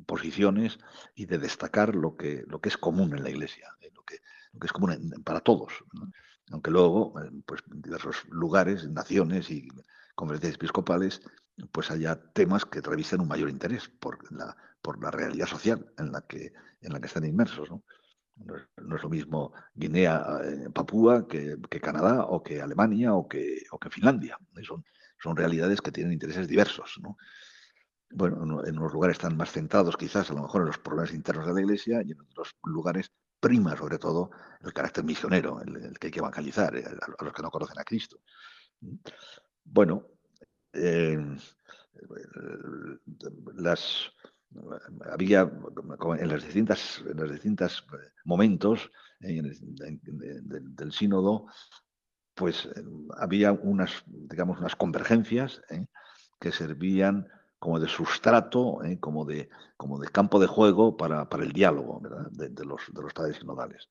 posiciones 0.06 0.78
y 1.14 1.26
de 1.26 1.38
destacar 1.38 1.94
lo 1.94 2.16
que, 2.16 2.44
lo 2.46 2.60
que 2.60 2.68
es 2.68 2.76
común 2.76 3.16
en 3.16 3.22
la 3.22 3.30
Iglesia, 3.30 3.68
eh, 3.80 3.90
lo, 3.94 4.02
que, 4.02 4.20
es 4.62 4.72
común 4.72 5.12
para 5.24 5.40
todos. 5.40 5.72
Aunque 6.50 6.70
luego, 6.70 7.20
eh, 7.20 7.30
pues, 7.46 7.62
diversos 7.66 8.24
lugares, 8.28 8.88
naciones 8.88 9.50
y 9.50 9.68
conferencias 10.14 10.54
episcopales, 10.54 11.22
pues 11.72 11.90
haya 11.90 12.20
temas 12.32 12.64
que 12.64 12.80
revisten 12.80 13.20
un 13.20 13.28
mayor 13.28 13.48
interés 13.48 13.88
por 13.88 14.30
la, 14.32 14.56
por 14.82 15.02
la 15.02 15.10
realidad 15.10 15.46
social 15.46 15.86
en 15.98 16.12
la 16.12 16.22
que, 16.22 16.52
en 16.80 16.92
la 16.92 17.00
que 17.00 17.06
están 17.06 17.24
inmersos. 17.24 17.70
¿no? 17.70 17.82
No 18.36 18.56
es, 18.96 19.02
lo 19.02 19.08
mismo 19.08 19.52
Guinea, 19.74 20.40
eh, 20.42 20.70
Papúa, 20.72 21.26
que, 21.26 21.56
que, 21.70 21.80
Canadá, 21.80 22.24
o 22.24 22.42
que 22.42 22.60
Alemania, 22.60 23.14
o 23.14 23.28
que, 23.28 23.62
o 23.70 23.78
que 23.78 23.90
Finlandia. 23.90 24.36
Son, 24.66 24.84
son 25.22 25.36
realidades 25.36 25.80
que 25.80 25.92
tienen 25.92 26.12
intereses 26.12 26.48
diversos. 26.48 26.98
¿no? 27.00 27.16
Bueno, 28.10 28.64
en 28.64 28.78
unos 28.78 28.92
lugares 28.92 29.16
están 29.16 29.36
más 29.36 29.50
centrados 29.50 29.96
quizás 29.96 30.30
a 30.30 30.34
lo 30.34 30.42
mejor 30.42 30.62
en 30.62 30.68
los 30.68 30.78
problemas 30.78 31.12
internos 31.12 31.46
de 31.46 31.54
la 31.54 31.60
Iglesia 31.60 32.02
y 32.04 32.12
en 32.12 32.20
otros 32.20 32.54
lugares 32.64 33.10
prima 33.44 33.76
sobre 33.76 33.98
todo 33.98 34.30
el 34.62 34.72
carácter 34.72 35.04
misionero, 35.04 35.60
el, 35.60 35.98
que 35.98 36.06
hay 36.06 36.10
que 36.10 36.20
evangelizar 36.20 36.74
eh, 36.76 36.84
a, 36.86 37.24
los 37.24 37.32
que 37.34 37.42
no 37.42 37.50
conocen 37.50 37.78
a 37.78 37.84
Cristo. 37.84 38.20
Bueno, 39.64 40.06
eh, 40.72 41.18
había 45.12 45.42
en 45.42 46.28
las 46.28 46.44
distintas 46.44 47.02
en 47.06 47.16
los 47.16 47.32
distintos 47.32 47.86
momentos 48.24 48.90
eh, 49.20 49.42
del 49.42 50.92
sínodo 50.92 51.46
pues 52.34 52.68
había 53.18 53.52
unas 53.52 54.04
digamos 54.06 54.58
unas 54.58 54.76
convergencias 54.76 55.60
que 56.40 56.52
servían 56.52 57.28
como 57.64 57.80
de 57.80 57.88
sustrato, 57.88 58.84
¿eh? 58.84 59.00
como, 59.00 59.24
de, 59.24 59.48
como 59.78 59.98
de 59.98 60.08
campo 60.08 60.38
de 60.38 60.46
juego 60.46 60.98
para, 60.98 61.26
el 61.40 61.52
diálogo 61.52 62.02
De, 62.30 62.62
los, 62.62 62.82
de 62.92 63.00
los 63.00 63.14
padres 63.14 63.38
sinodales. 63.38 63.88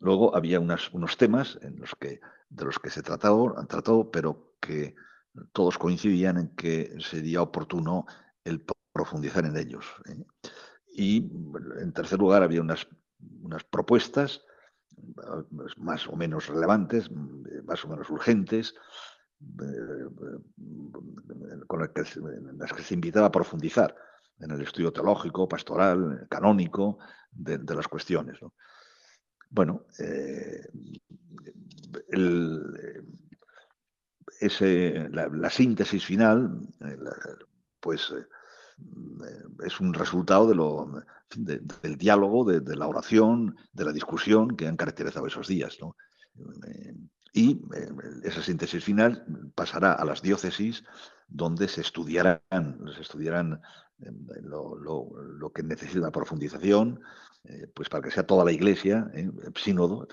Luego 0.00 0.34
había 0.34 0.58
unos 0.58 1.16
temas 1.16 1.60
en 1.62 1.78
los 1.78 1.94
que, 1.94 2.20
de 2.48 2.64
los 2.64 2.80
que 2.80 2.90
se 2.90 3.02
trató, 3.02 3.54
tratado, 3.68 4.10
pero 4.10 4.56
que 4.60 4.96
todos 5.52 5.78
coincidían 5.78 6.38
en 6.38 6.48
que 6.56 6.96
sería 6.98 7.40
oportuno 7.40 8.04
el 8.42 8.64
profundizar 8.92 9.44
en 9.44 9.56
ellos. 9.56 9.86
¿eh? 10.08 10.24
Y 10.92 11.30
en 11.80 11.92
tercer 11.92 12.18
lugar 12.18 12.42
había 12.42 12.62
unas, 12.62 12.88
unas 13.42 13.62
propuestas 13.62 14.42
más 15.76 16.08
o 16.08 16.16
menos 16.16 16.48
relevantes, 16.48 17.08
más 17.64 17.84
o 17.84 17.88
menos 17.88 18.10
urgentes, 18.10 18.74
con 21.66 21.80
las 21.80 21.90
que, 22.72 22.82
se 22.82 22.94
invitaba 22.94 23.26
a 23.26 23.32
profundizar 23.32 23.94
en 24.40 24.50
el 24.50 24.62
estudio 24.62 24.92
teológico, 24.92 25.48
pastoral, 25.48 26.26
canónico 26.28 26.98
de, 27.30 27.58
las 27.74 27.88
cuestiones. 27.88 28.38
Bueno, 29.50 29.86
eh, 29.98 30.68
ese, 34.40 35.08
la, 35.10 35.50
síntesis 35.50 36.04
final, 36.04 36.60
eh, 36.80 36.96
pues 37.80 38.12
eh, 38.12 38.26
es 39.64 39.80
un 39.80 39.94
resultado 39.94 40.46
del 41.36 41.96
diálogo, 41.96 42.44
de, 42.44 42.76
la 42.76 42.86
oración, 42.86 43.56
de 43.72 43.84
la 43.84 43.92
discusión 43.92 44.56
que 44.56 44.66
han 44.66 44.76
caracterizado 44.76 45.26
esos 45.26 45.48
días. 45.48 45.78
Y 47.38 47.62
eh, 47.72 47.88
esa 48.24 48.42
síntesis 48.42 48.82
final 48.82 49.24
pasará 49.54 49.92
a 49.92 50.04
las 50.04 50.22
diócesis 50.22 50.82
donde 51.28 51.68
se 51.68 51.82
estudiarán, 51.82 52.40
estudiarán 53.00 53.62
eh, 54.00 54.10
lo, 54.42 55.52
que 55.54 55.62
necesita 55.62 56.10
profundización, 56.10 57.00
eh, 57.44 57.70
pues 57.72 57.88
para 57.88 58.02
que 58.02 58.10
sea 58.10 58.26
toda 58.26 58.44
la 58.44 58.50
iglesia, 58.50 59.08
sínodo, 59.54 60.08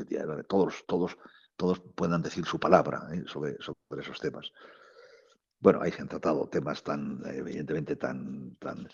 todos, 0.47 0.83
todos, 0.85 1.17
todos 1.55 1.79
puedan 1.95 2.21
decir 2.21 2.45
su 2.45 2.59
palabra 2.59 3.07
sobre, 3.25 3.57
sobre 3.59 4.03
esos 4.03 4.19
temas. 4.19 4.51
Bueno, 5.59 5.81
ahí 5.81 5.91
se 5.91 6.03
han 6.03 6.07
tratado 6.07 6.47
temas 6.47 6.83
tan, 6.83 7.23
evidentemente, 7.25 7.95
tan, 7.95 8.55
tan, 8.57 8.88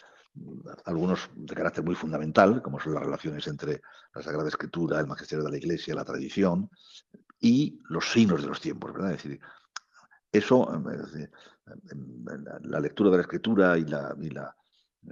algunos 0.86 1.30
de 1.36 1.54
carácter 1.54 1.84
muy 1.84 1.96
fundamental, 1.96 2.62
como 2.62 2.80
son 2.80 2.94
las 2.94 3.04
relaciones 3.04 3.46
entre 3.48 3.82
la 4.16 4.22
Sagrada 4.22 4.48
Escritura, 4.48 5.02
el 5.02 5.08
magisterio 5.08 5.44
de 5.44 5.52
la 5.52 5.58
Iglesia, 5.58 5.96
la 5.96 6.06
tradición, 6.06 6.70
y 7.42 7.82
los 7.90 8.12
signos 8.12 8.42
de 8.42 8.48
los 8.48 8.62
tiempos, 8.62 8.94
¿verdad? 8.94 9.12
Es 9.12 9.24
decir, 9.24 9.42
eso, 10.32 10.74
em, 10.74 10.88
em, 11.90 12.46
la 12.64 12.80
lectura 12.80 13.10
de 13.10 13.18
la 13.18 13.24
escritura 13.24 13.78
y 13.78 13.86
la, 13.86 14.16
y 14.22 14.30
la 14.30 14.56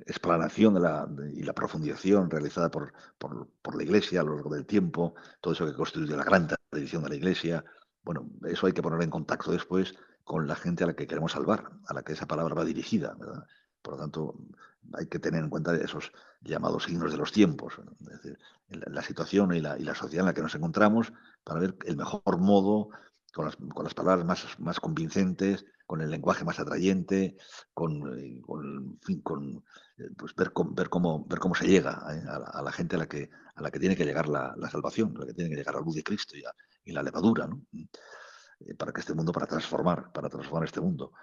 explanación 0.05 0.75
de 0.75 0.79
la, 0.79 1.09
y 1.33 1.43
la 1.43 1.53
profundización 1.53 2.29
realizada 2.29 2.69
por, 2.69 2.93
por, 3.17 3.75
la 3.75 3.83
Iglesia 3.83 4.21
a 4.21 4.23
lo 4.23 4.35
largo 4.35 4.53
del 4.53 4.65
tiempo, 4.65 5.15
todo 5.41 5.53
eso 5.53 5.65
que 5.65 5.73
constituye 5.73 6.15
la 6.15 6.23
gran 6.23 6.47
tradición 6.69 7.03
de 7.03 7.09
la 7.09 7.15
Iglesia, 7.15 7.65
bueno, 8.03 8.29
eso 8.45 8.67
hay 8.67 8.73
que 8.73 8.81
poner 8.81 9.01
en 9.01 9.09
contacto 9.09 9.51
después 9.51 9.95
con 10.23 10.47
la 10.47 10.55
gente 10.55 10.83
a 10.83 10.87
la 10.87 10.93
que 10.93 11.07
queremos 11.07 11.31
salvar, 11.31 11.71
a 11.87 11.93
la 11.93 12.03
que 12.03 12.13
esa 12.13 12.27
palabra 12.27 12.53
va 12.53 12.65
dirigida. 12.65 13.17
Por 13.81 13.95
lo 13.95 13.99
tanto, 13.99 14.35
hay 14.93 15.07
que 15.07 15.19
tener 15.19 15.43
en 15.43 15.49
cuenta 15.49 15.75
esos 15.75 16.11
llamados 16.41 16.83
signos 16.83 17.11
de 17.11 17.17
los 17.17 17.31
tiempos, 17.31 17.73
decir, 17.99 18.37
la 18.69 19.01
situación 19.01 19.53
y 19.55 19.61
la, 19.61 19.77
y 19.77 19.83
la, 19.83 19.95
sociedad 19.95 20.21
en 20.21 20.27
la 20.27 20.33
que 20.33 20.41
nos 20.41 20.55
encontramos 20.55 21.11
para 21.49 21.61
ver 21.61 21.75
el 21.85 21.97
mejor 21.97 22.37
modo, 22.37 22.89
con 23.33 23.45
las, 23.45 23.93
palabras 23.95 24.23
más, 24.59 24.79
convincentes, 24.79 25.65
con 25.87 25.99
el 25.99 26.11
lenguaje 26.11 26.45
más 26.45 26.59
atrayente, 26.59 27.37
con, 27.73 28.19
eh, 28.19 28.39
con, 28.43 29.63
eh, 29.97 30.09
pues 30.15 30.35
ver, 30.35 30.53
cómo, 30.53 31.25
ver 31.25 31.39
cómo 31.39 31.55
se 31.55 31.65
llega 31.65 32.03
eh, 32.13 32.23
a, 32.27 32.61
la, 32.61 32.71
gente 32.71 32.97
a 32.97 32.99
la, 32.99 33.07
que, 33.07 33.31
tiene 33.79 33.95
que 33.95 34.05
llegar 34.05 34.29
la, 34.29 34.53
salvación, 34.69 35.15
a 35.17 35.21
la 35.21 35.25
que 35.25 35.33
tiene 35.33 35.49
que 35.49 35.55
llegar 35.55 35.73
la 35.73 35.81
luz 35.81 35.95
de 35.95 36.03
Cristo 36.03 36.35
y, 36.37 36.91
la 36.91 37.01
levadura, 37.01 37.47
¿no? 37.47 37.63
para 38.77 38.91
que 38.91 39.01
este 39.01 39.15
mundo, 39.15 39.31
para 39.31 39.47
transformar, 39.47 40.11
para 40.11 40.29
transformar 40.29 40.65
este 40.65 40.81
mundo 40.81 41.13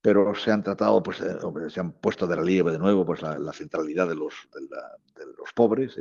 pero 0.00 0.34
se 0.34 0.50
han 0.50 0.62
tratado, 0.62 1.02
pues, 1.02 1.16
se 1.16 1.80
han 1.80 1.92
puesto 1.92 2.26
de 2.26 2.36
relieve 2.36 2.70
de 2.70 2.78
nuevo 2.78 3.06
pues, 3.06 3.22
la, 3.22 3.52
centralidad 3.54 4.06
de 4.06 4.14
los, 4.14 4.34
de, 4.52 5.24
los 5.24 5.52
pobres. 5.54 5.96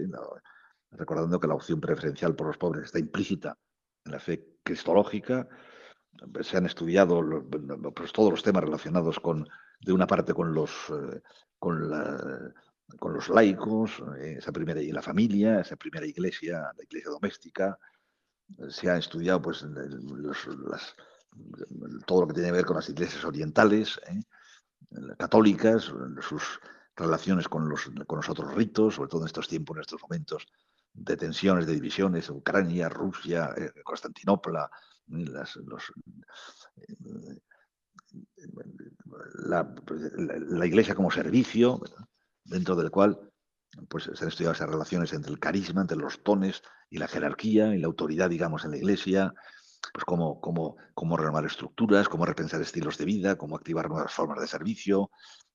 Recordando 0.95 1.39
que 1.39 1.47
la 1.47 1.55
opción 1.55 1.79
preferencial 1.79 2.35
por 2.35 2.47
los 2.47 2.57
pobres 2.57 2.85
está 2.85 2.99
implícita 2.99 3.57
en 4.05 4.11
la 4.11 4.19
fe 4.19 4.57
cristológica. 4.63 5.47
Se 6.41 6.57
han 6.57 6.65
estudiado 6.65 7.21
pues, 7.95 8.13
todos 8.13 8.31
los 8.31 8.43
temas 8.43 8.63
relacionados 8.63 9.19
con, 9.19 9.47
de 9.81 9.93
una 9.93 10.07
parte 10.07 10.33
con 10.33 10.53
los, 10.53 10.71
eh, 10.89 11.21
con, 11.57 11.89
los 11.89 13.29
laicos, 13.29 14.03
esa 14.19 14.51
primera 14.51 14.81
y 14.81 14.91
la 14.91 15.01
familia, 15.01 15.61
esa 15.61 15.75
primera 15.75 16.05
iglesia, 16.05 16.71
la 16.75 16.83
iglesia 16.83 17.11
doméstica. 17.11 17.79
Se 18.69 18.89
ha 18.89 18.97
estudiado 18.97 19.41
pues, 19.41 19.65
todo 22.05 22.21
lo 22.21 22.27
que 22.27 22.33
tiene 22.33 22.49
que 22.49 22.57
ver 22.57 22.65
con 22.65 22.75
las 22.75 22.89
iglesias 22.89 23.23
orientales, 23.25 23.99
católicas, 25.17 25.91
sus 26.21 26.59
relaciones 26.95 27.47
con 27.47 27.67
los, 27.67 27.89
con 28.05 28.17
los 28.17 28.29
otros 28.29 28.53
ritos, 28.53 28.95
sobre 28.95 29.09
todo 29.09 29.21
en 29.21 29.27
estos 29.27 29.47
tiempos, 29.47 29.77
en 29.77 29.81
estos 29.81 30.01
momentos 30.03 30.47
de 30.93 31.17
tensiones, 31.17 31.65
de 31.65 31.73
divisiones, 31.73 32.29
Ucrania, 32.29 32.87
Rusia, 32.89 33.53
eh, 33.57 33.71
Constantinopla, 33.83 34.69
eh, 35.11 35.25
la, 39.45 39.75
la, 40.49 40.65
iglesia 40.65 40.95
como 40.95 41.11
servicio, 41.11 41.81
dentro 42.43 42.75
del 42.75 42.91
cual 42.91 43.19
pues, 43.89 44.09
se 44.13 44.23
han 44.23 44.29
estudiado 44.29 44.53
esas 44.53 44.69
relaciones 44.69 45.13
entre 45.13 45.31
el 45.31 45.39
carisma, 45.39 45.81
entre 45.81 45.97
los 45.97 46.23
tones 46.23 46.61
y 46.89 46.97
la 46.97 47.07
jerarquía 47.07 47.73
y 47.75 47.79
la 47.79 47.87
autoridad, 47.87 48.29
digamos, 48.29 48.65
en 48.65 48.71
la 48.71 48.77
iglesia, 48.77 49.33
pues 49.91 50.05
cómo, 50.05 50.39
cómo, 50.39 50.77
cómo 50.93 51.17
renovar 51.17 51.45
estructuras, 51.45 52.07
cómo 52.07 52.25
repensar 52.25 52.61
estilos 52.61 52.97
de 52.97 53.05
vida, 53.05 53.35
cómo 53.35 53.55
activar 53.55 53.89
nuevas 53.89 54.13
formas 54.13 54.39
de 54.39 54.47
servicio, 54.47 55.09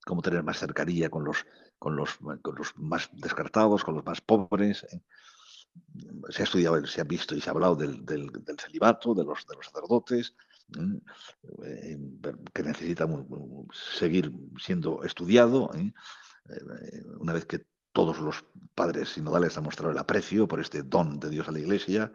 cómo 0.08 0.22
tener 0.22 0.42
más 0.42 0.58
cercanía 0.58 1.10
con 1.10 1.22
los, 1.22 1.44
con 1.78 1.94
los, 1.94 2.16
con 2.40 2.54
los 2.56 2.72
más 2.78 3.10
descartados, 3.12 3.84
con 3.84 3.94
los 3.94 4.06
más 4.06 4.22
pobres. 4.22 4.84
¿eh? 4.90 5.02
Se 6.30 6.42
ha 6.42 6.44
estudiado, 6.44 6.84
se 6.86 7.02
ha 7.02 7.04
visto 7.04 7.36
y 7.36 7.42
se 7.42 7.50
ha 7.50 7.52
hablado 7.52 7.76
del, 7.76 8.02
celibato, 8.58 9.14
de 9.14 9.24
los, 9.24 9.46
de 9.46 9.54
los 9.54 9.66
sacerdotes, 9.66 10.34
¿eh? 11.62 11.98
que 12.54 12.62
necesita 12.62 13.06
seguir 13.98 14.32
siendo 14.58 15.04
estudiado. 15.04 15.70
¿eh? 15.74 15.92
Una 17.20 17.34
vez 17.34 17.44
que 17.44 17.66
todos 17.92 18.18
los 18.18 18.46
padres 18.74 19.10
sinodales 19.10 19.58
han 19.58 19.64
mostrado 19.64 19.92
el 19.92 19.98
aprecio 19.98 20.48
por 20.48 20.60
este 20.60 20.84
don 20.84 21.20
de 21.20 21.28
Dios 21.28 21.48
a 21.48 21.52
la 21.52 21.60
Iglesia, 21.60 22.10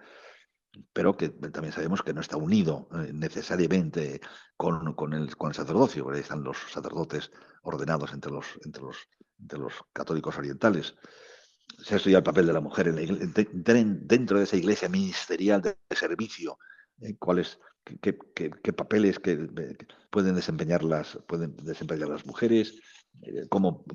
pero 0.92 1.16
que 1.16 1.30
también 1.30 1.74
sabemos 1.74 2.02
que 2.02 2.14
no 2.14 2.22
está 2.22 2.38
unido 2.38 2.88
eh, 2.94 3.12
necesariamente 3.14 4.22
con, 4.58 4.94
con, 4.94 5.14
el, 5.14 5.36
con 5.36 5.50
el 5.50 5.56
sacerdocio, 5.56 6.04
porque 6.04 6.18
ahí 6.18 6.24
están 6.24 6.44
los 6.44 6.58
sacerdotes 6.72 7.32
ordenados 7.64 8.14
entre 8.14 8.32
los, 8.32 8.46
entre 8.66 8.82
los, 8.82 8.98
entre 9.40 9.60
los 9.60 9.74
católicos 9.94 10.38
orientales. 10.38 10.96
Se 11.80 11.94
ha 11.94 11.98
estudiado 11.98 12.20
el 12.20 12.24
papel 12.24 12.48
de 12.48 12.54
la 12.54 12.62
mujer 12.62 12.88
en 12.88 12.96
la 12.96 13.84
dentro 14.06 14.38
de 14.38 14.44
esa 14.44 14.58
iglesia 14.58 14.90
ministerial 14.90 15.62
de, 15.62 15.76
servicio, 15.96 16.58
eh, 17.02 17.16
qué, 18.02 18.18
qué, 18.36 18.52
qué, 18.64 18.74
papeles 18.74 19.20
que, 19.20 19.48
pueden, 20.10 20.36
desempeñar 20.36 20.84
las, 20.84 21.18
pueden 21.28 21.56
desempeñar 21.58 22.10
las 22.10 22.26
mujeres, 22.26 22.80
eh, 23.22 23.48
cómo, 23.50 23.86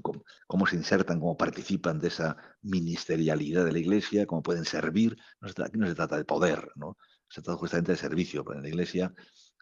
cómo, 0.47 0.67
se 0.67 0.77
insertan, 0.77 1.21
cómo 1.21 1.37
participan 1.37 1.99
de 1.99 2.09
esa 2.09 2.37
ministerialidad 2.63 3.65
de 3.65 3.73
la 3.73 3.79
Iglesia, 3.79 4.27
cómo 4.27 4.43
pueden 4.43 4.65
servir. 4.65 5.17
No 5.41 5.49
se, 5.49 5.63
aquí 5.63 5.79
no 5.79 5.87
se 5.87 5.95
trata 5.95 6.17
de 6.17 6.25
poder, 6.25 6.71
¿no? 6.77 6.97
se 7.29 7.43
trata 7.43 7.59
justamente 7.59 7.93
de 7.93 7.99
servicio, 7.99 8.45
en 8.55 8.63
la 8.63 8.69
Iglesia 8.69 9.13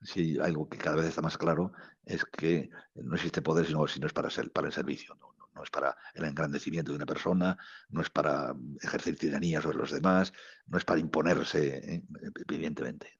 si 0.02 0.38
algo 0.38 0.68
que 0.68 0.78
cada 0.78 0.96
vez 0.96 1.06
está 1.06 1.22
más 1.22 1.38
claro 1.38 1.72
es 2.04 2.24
que 2.24 2.70
no 2.94 3.14
existe 3.16 3.42
poder 3.42 3.66
sino, 3.66 3.86
sino 3.88 4.06
es 4.06 4.12
para, 4.12 4.30
ser, 4.30 4.50
para 4.52 4.68
el 4.68 4.72
servicio, 4.72 5.14
¿no? 5.16 5.34
Es 5.62 5.70
para 5.70 5.96
el 6.14 6.24
engrandecimiento 6.24 6.92
de 6.92 6.96
una 6.96 7.06
persona, 7.06 7.56
no 7.88 8.02
es 8.02 8.10
para 8.10 8.54
ejercer 8.82 9.16
tiranía 9.16 9.62
sobre 9.62 9.78
los 9.78 9.90
demás, 9.90 10.32
no 10.66 10.76
es 10.76 10.84
para 10.84 11.00
imponerse, 11.00 11.94
¿eh? 11.94 12.02
evidentemente. 12.46 13.18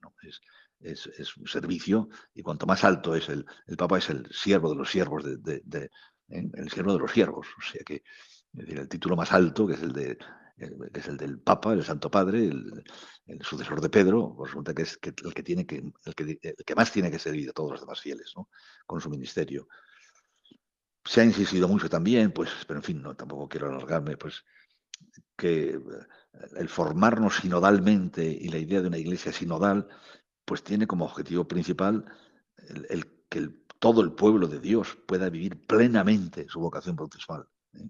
Es, 0.79 1.07
es, 1.07 1.37
un 1.39 1.47
servicio 1.47 2.11
y 2.35 2.43
cuanto 2.43 2.67
más 2.67 2.85
alto 2.85 3.15
es 3.15 3.31
el, 3.31 3.47
el 3.67 3.77
Papa 3.79 3.97
es 3.97 4.11
el 4.11 4.29
siervo 4.31 4.69
de 4.69 4.77
los 4.77 4.91
siervos 4.91 5.25
de, 5.25 5.63
de, 5.65 5.91
el 6.29 6.71
siervo 6.71 6.93
de 6.93 6.99
los 6.99 7.13
siervos. 7.13 7.47
O 7.59 7.63
sea 7.63 7.83
que 7.85 8.03
el 8.55 8.89
título 8.89 9.17
más 9.17 9.33
alto, 9.33 9.67
que 9.67 9.75
es 9.75 9.83
el 9.83 9.93
de 9.93 10.19
que 10.57 11.01
es 11.01 11.09
el 11.09 11.17
del 11.19 11.39
Papa, 11.39 11.75
el 11.75 11.85
Santo 11.85 12.11
Padre, 12.11 12.47
el, 12.47 12.85
sucesor 13.43 13.81
de 13.81 13.91
Pedro, 13.91 14.35
pues 14.35 14.51
resulta 14.51 14.73
que 14.73 14.83
es 14.83 14.99
el 15.03 15.35
que 15.35 16.75
más 16.75 16.91
tiene 16.93 17.11
que 17.11 17.19
servir 17.19 17.51
a 17.51 17.53
todos 17.53 17.73
los 17.73 17.81
demás 17.81 18.01
fieles, 18.01 18.33
¿no? 18.35 18.49
Con 18.87 19.01
su 19.01 19.11
ministerio. 19.11 19.69
Se 21.05 21.21
ha 21.21 21.25
insistido 21.25 21.69
mucho 21.69 21.91
también, 21.91 22.33
pues, 22.33 22.51
pero 22.67 22.79
en 22.79 22.83
fin, 22.83 23.03
no, 23.03 23.15
tampoco 23.15 23.49
quiero 23.49 23.69
alargarme, 23.69 24.17
pues, 24.17 24.45
que 25.37 25.79
el 26.57 26.69
formarnos 26.69 27.37
sinodalmente 27.37 28.25
y 28.25 28.49
la 28.49 28.59
idea 28.59 28.81
de 28.81 28.89
una 28.89 28.99
iglesia 28.99 29.33
sinodal, 29.33 29.89
pues 30.45 30.63
tiene 30.63 30.87
como 30.87 31.05
objetivo 31.05 31.47
principal 31.47 32.07
el, 32.89 33.07
que 33.29 33.39
el 33.39 33.66
todo 33.79 34.01
el 34.01 34.13
pueblo 34.13 34.49
de 34.49 34.61
Dios 34.61 34.97
pueda 35.07 35.29
vivir 35.29 35.65
plenamente 35.67 36.47
su 36.49 36.61
vocación 36.61 36.97
bautismal. 36.97 37.47
¿eh? 37.75 37.89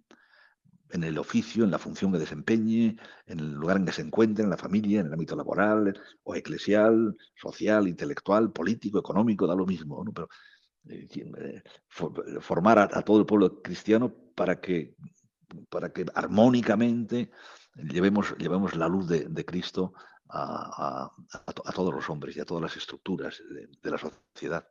En 0.90 1.02
el 1.02 1.18
oficio, 1.18 1.64
en 1.64 1.70
la 1.70 1.78
función 1.78 2.12
que 2.12 2.18
desempeñe, 2.18 2.96
en 3.26 3.40
el 3.40 3.52
lugar 3.54 3.76
en 3.76 3.86
que 3.86 3.92
se 3.92 4.02
encuentre, 4.02 4.44
en 4.44 4.50
la 4.50 4.56
familia, 4.56 5.00
en 5.00 5.06
el 5.06 5.12
ámbito 5.12 5.34
laboral 5.34 6.00
o 6.22 6.34
eclesial, 6.34 7.16
social, 7.34 7.88
intelectual, 7.88 8.52
político, 8.52 8.98
económico, 8.98 9.46
da 9.46 9.54
lo 9.56 9.66
mismo. 9.66 10.04
Pero 10.14 10.28
eh, 10.88 11.08
eh, 11.14 11.62
formar 12.40 12.78
a, 12.78 13.02
todo 13.02 13.18
el 13.18 13.26
pueblo 13.26 13.60
cristiano 13.62 14.12
para 14.34 14.60
que, 14.60 14.94
para 15.68 15.92
que 15.92 16.06
armónicamente 16.14 17.30
llevemos, 17.74 18.36
llevemos 18.38 18.76
la 18.76 18.86
luz 18.86 19.08
de, 19.08 19.44
Cristo 19.44 19.92
a, 20.28 21.10
todos 21.74 21.92
los 21.92 22.08
hombres 22.08 22.36
y 22.36 22.40
a 22.40 22.44
todas 22.44 22.62
las 22.62 22.76
estructuras 22.76 23.42
de 23.82 23.90
la 23.90 23.98
sociedad. 23.98 24.68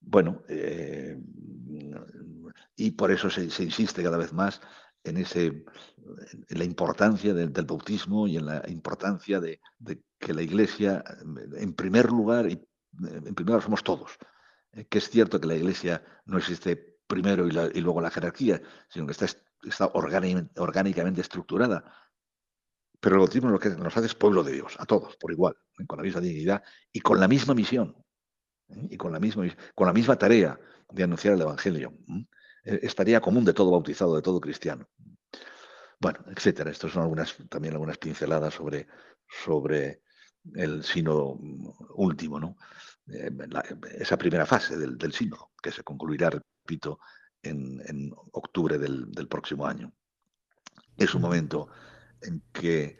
Bueno, 0.00 0.42
eh, 0.48 1.18
y 2.76 2.90
por 2.92 3.10
eso 3.10 3.30
se, 3.30 3.44
insiste 3.44 4.02
cada 4.02 4.18
vez 4.18 4.32
más 4.32 4.60
en, 5.02 5.16
ese, 5.16 5.46
en 5.46 6.58
la 6.58 6.64
importancia 6.64 7.32
del, 7.32 7.50
bautismo 7.64 8.26
y 8.26 8.36
en 8.36 8.46
la 8.46 8.62
importancia 8.68 9.40
de, 9.40 9.60
que 10.18 10.34
la 10.34 10.42
Iglesia, 10.42 11.02
en 11.56 11.74
primer 11.74 12.06
lugar, 12.10 12.50
y 12.50 12.62
en 13.00 13.34
primer 13.34 13.46
lugar 13.46 13.62
somos 13.62 13.82
todos, 13.82 14.18
eh, 14.72 14.86
que 14.86 14.98
es 14.98 15.08
cierto 15.08 15.40
que 15.40 15.46
la 15.46 15.54
Iglesia 15.54 16.02
no 16.26 16.38
existe 16.38 16.98
primero 17.06 17.46
y, 17.46 17.80
luego 17.80 18.00
la 18.00 18.10
jerarquía, 18.10 18.60
sino 18.88 19.06
que 19.06 19.12
está, 19.12 19.26
está 19.62 19.90
orgánicamente, 19.94 21.20
estructurada. 21.20 21.84
Pero 23.00 23.16
el 23.16 23.20
bautismo 23.20 23.50
lo 23.50 23.58
que 23.58 23.70
nos 23.70 23.96
hace 23.96 24.06
es 24.06 24.14
pueblo 24.14 24.42
de 24.42 24.52
Dios, 24.52 24.74
a 24.78 24.86
todos, 24.86 25.16
por 25.16 25.30
igual, 25.30 25.56
con 25.86 25.98
la 25.98 26.02
misma 26.02 26.20
dignidad 26.20 26.62
y 26.92 27.00
con 27.00 27.20
la 27.20 27.28
misma 27.28 27.54
misión. 27.54 27.96
¿Eh? 28.68 28.88
y 28.90 28.96
con 28.96 29.12
la, 29.12 29.20
misma, 29.20 29.44
con 29.74 29.86
la 29.86 29.92
misma 29.92 30.16
tarea 30.16 30.58
de 30.90 31.02
anunciar 31.02 31.34
el 31.34 31.42
Evangelio. 31.42 31.92
E, 32.64 32.80
estaría 32.82 33.20
común 33.20 33.44
de 33.44 33.52
todo 33.52 33.70
bautizado, 33.70 34.16
de 34.16 34.22
todo 34.22 34.40
cristiano. 34.40 34.88
Bueno, 35.98 36.20
etcétera. 36.28 36.70
Estas 36.70 36.92
son 36.92 37.02
algunas, 37.02 37.36
también 37.48 37.74
algunas 37.74 37.98
pinceladas 37.98 38.54
sobre, 38.54 38.86
sobre 39.44 40.02
el 40.54 40.84
sino 40.84 41.38
último, 41.94 42.38
¿no? 42.38 42.56
Eh, 43.08 43.30
esa 43.98 44.16
primera 44.16 44.46
fase 44.46 44.76
del, 44.76 44.98
del 44.98 45.12
sínodo, 45.12 45.50
que 45.62 45.72
se 45.72 45.82
concluirá, 45.82 46.30
repito, 46.30 47.00
en, 47.42 47.80
en 47.86 48.12
octubre 48.32 48.78
del, 48.78 49.10
del, 49.12 49.28
próximo 49.28 49.66
año. 49.66 49.92
Es 50.96 51.14
un 51.14 51.22
momento 51.22 51.68
en 52.22 52.42
que 52.52 52.98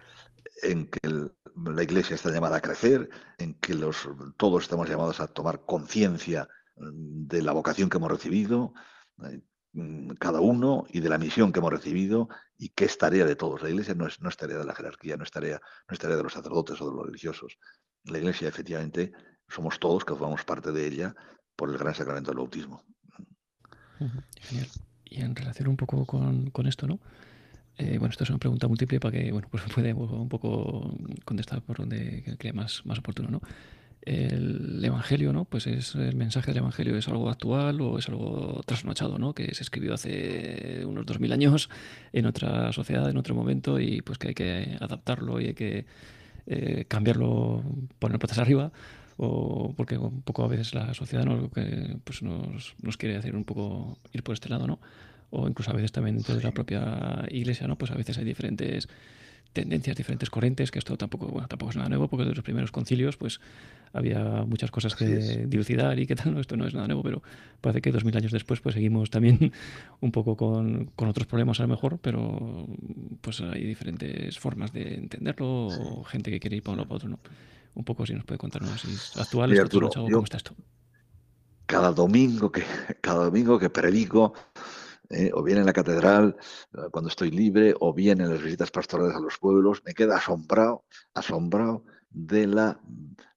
en 0.63 0.89
que 0.89 1.31
la 1.57 1.83
Iglesia 1.83 2.15
está 2.15 2.31
llamada 2.31 2.57
a 2.57 2.61
crecer, 2.61 3.09
en 3.39 3.55
que 3.55 3.75
los, 3.75 4.09
todos 4.37 4.65
estamos 4.65 4.89
llamados 4.89 5.21
a 5.21 5.27
tomar 5.27 5.65
conciencia 5.65 6.49
mm, 6.77 7.27
de 7.27 7.43
la 7.43 7.53
vocación 7.53 7.89
que 7.89 7.97
hemos 7.97 8.11
recibido, 8.11 8.75
eh, 9.25 9.41
mm, 9.73 10.11
cada 10.19 10.41
uno, 10.41 10.85
y 10.91 11.01
de 11.01 11.09
la 11.09 11.19
misión 11.19 11.53
que 11.53 11.61
hemos 11.61 11.73
recibido, 11.73 12.29
y 12.59 12.69
que 12.71 12.85
es 12.85 12.99
tarea 12.99 13.25
de 13.25 13.37
todos. 13.37 13.63
La 13.63 13.71
Iglesia 13.71 13.95
no 13.95 14.07
es, 14.07 14.21
no 14.21 14.29
es 14.29 14.37
tarea 14.37 14.59
de 14.59 14.65
la 14.65 14.75
jerarquía, 14.75 15.17
no 15.17 15.25
es, 15.25 15.31
tarea, 15.31 15.61
no 15.89 15.95
es 15.95 15.99
tarea 15.99 16.17
de 16.17 16.23
los 16.23 16.33
sacerdotes 16.33 16.81
o 16.81 16.91
de 16.91 16.97
los 16.97 17.07
religiosos. 17.07 17.59
La 18.05 18.19
Iglesia, 18.19 18.49
efectivamente, 18.49 19.13
somos 19.49 19.79
todos 19.79 20.05
que 20.05 20.15
formamos 20.15 20.45
parte 20.45 20.73
de 20.73 20.87
ella 20.87 21.17
por 21.57 21.71
el 21.71 21.79
gran 21.79 21.95
sacramento 21.95 22.31
del 22.31 22.39
bautismo. 22.39 22.85
Y 25.05 25.23
en 25.23 25.35
relación 25.35 25.69
un 25.69 25.77
poco 25.77 26.05
con, 26.05 26.51
con 26.51 26.67
esto, 26.67 26.87
¿no? 26.87 27.01
Eh, 27.79 27.99
bueno, 27.99 28.11
esto 28.11 28.25
es 28.25 28.31
una 28.31 28.39
pregunta 28.39 28.69
múltiple 28.69 29.01
para 29.01 29.19
que 29.19 29.33
bueno, 29.33 29.49
pues 29.51 29.63
puede 29.75 29.93
un 29.93 30.29
poco 30.29 30.95
contestar 31.25 31.63
por 31.63 31.79
donde 31.79 32.37
cree 32.39 32.53
más, 32.53 32.85
más 32.85 32.99
oportuno. 32.99 33.29
¿no? 33.31 33.41
El 34.03 34.85
Evangelio, 34.85 35.33
¿no? 35.33 35.47
Pues 35.47 35.67
es 35.67 35.97
el 35.97 36.15
mensaje 36.15 36.53
del 36.53 36.59
Evangelio 36.59 36.97
es 36.97 37.09
algo 37.09 37.29
actual 37.29 37.81
o 37.81 37.99
es 37.99 38.09
algo 38.09 38.61
trasnochado, 38.65 39.19
¿no? 39.19 39.35
Que 39.35 39.53
se 39.53 39.65
escribió 39.65 39.95
hace 39.95 40.85
unos 40.87 41.05
dos 41.05 41.19
mil 41.19 41.33
años 41.33 41.69
en 42.13 42.27
otra 42.27 42.73
sociedad, 42.73 43.11
en 43.11 43.17
otro 43.17 43.35
momento 43.35 43.81
y 43.81 44.03
pues 44.03 44.19
que 44.19 44.29
hay 44.29 44.35
que 44.35 44.79
adaptarlo 44.81 45.41
y 45.41 45.47
hay 45.47 45.55
que 45.55 45.87
eh, 46.47 46.85
cambiarlo, 46.87 47.65
poner 47.99 48.21
patas 48.21 48.39
arriba 48.39 48.71
o 49.17 49.75
porque 49.77 49.99
un 49.99 50.23
poco 50.23 50.45
a 50.45 50.49
veces 50.49 50.73
la 50.75 50.95
sociedad 50.95 51.25
¿no? 51.25 51.51
que, 51.51 51.97
pues 52.05 52.23
nos, 52.23 52.77
nos 52.83 52.97
quiere 52.97 53.17
hacer 53.17 53.35
un 53.35 53.45
poco 53.45 53.99
ir 54.13 54.23
por 54.23 54.35
este 54.35 54.49
lado, 54.49 54.69
¿no? 54.69 54.79
O 55.37 55.49
incluso 55.49 55.71
a 55.71 55.75
veces 55.75 55.93
también 55.93 56.17
dentro 56.17 56.35
de 56.35 56.43
la 56.43 56.53
propia 56.53 57.27
iglesia, 57.31 57.67
¿no? 57.67 57.77
Pues 57.77 57.91
a 57.91 57.95
veces 57.95 58.17
hay 58.19 58.25
diferentes 58.25 58.89
tendencias, 59.53 59.97
diferentes 59.97 60.29
corrientes, 60.29 60.71
que 60.71 60.79
esto 60.79 60.97
tampoco, 60.97 61.29
bueno, 61.29 61.49
tampoco 61.49 61.71
es 61.71 61.77
nada 61.77 61.89
nuevo, 61.89 62.09
porque 62.09 62.25
de 62.25 62.35
los 62.35 62.45
primeros 62.45 62.71
concilios 62.71 63.17
pues 63.17 63.41
había 63.93 64.45
muchas 64.47 64.71
cosas 64.71 64.95
que 64.95 65.47
dilucidar 65.47 65.99
y 65.99 66.07
qué 66.07 66.15
tal, 66.15 66.35
no, 66.35 66.41
esto 66.41 66.57
no 66.57 66.67
es 66.67 66.75
nada 66.75 66.87
nuevo, 66.87 67.03
pero 67.03 67.23
parece 67.63 67.81
que 67.81 67.91
dos 67.91 68.05
mil 68.05 68.15
años 68.17 68.33
después 68.33 68.61
pues 68.61 68.75
seguimos 68.75 69.09
también 69.09 69.53
un 70.01 70.13
poco 70.13 70.37
con, 70.37 70.91
con, 70.97 71.09
otros 71.09 71.27
problemas 71.27 71.59
a 71.61 71.63
lo 71.63 71.69
mejor, 71.69 71.99
pero 71.99 72.67
pues 73.23 73.41
hay 73.41 73.65
diferentes 73.65 74.39
formas 74.39 74.73
de 74.73 74.95
entenderlo, 74.95 75.69
o 75.69 76.05
gente 76.05 76.31
que 76.31 76.39
quiere 76.39 76.57
ir 76.57 76.63
para 76.63 76.75
uno 76.75 76.85
para 76.85 76.97
otro, 76.97 77.09
¿no? 77.09 77.19
Un 77.75 77.85
poco 77.85 78.07
si 78.07 78.15
nos 78.15 78.25
puede 78.25 78.39
contar 78.39 78.63
si 78.79 79.21
actuales, 79.21 79.59
Arturo, 79.59 79.91
¿cómo 79.91 80.25
está 80.25 80.37
esto? 80.37 80.55
Cada 81.67 81.93
domingo 81.93 82.53
que, 82.53 82.63
cada 83.01 83.25
domingo 83.25 83.59
que 83.59 83.71
predico, 83.71 84.35
¿eh? 85.11 85.31
o 85.35 85.43
bien 85.43 85.59
en 85.59 85.67
la 85.67 85.73
catedral 85.73 86.37
eh, 86.73 86.89
cuando 86.91 87.09
estoy 87.09 87.31
libre, 87.31 87.75
o 87.81 87.93
bien 87.93 88.21
en 88.21 88.31
las 88.31 88.43
visitas 88.43 88.71
pastorales 88.71 89.17
a 89.17 89.21
los 89.21 89.39
pueblos, 89.39 89.83
me 89.85 89.95
queda 89.95 90.17
asombrado, 90.17 90.85
asombrado 91.15 91.85
de 92.11 92.47
la, 92.47 92.81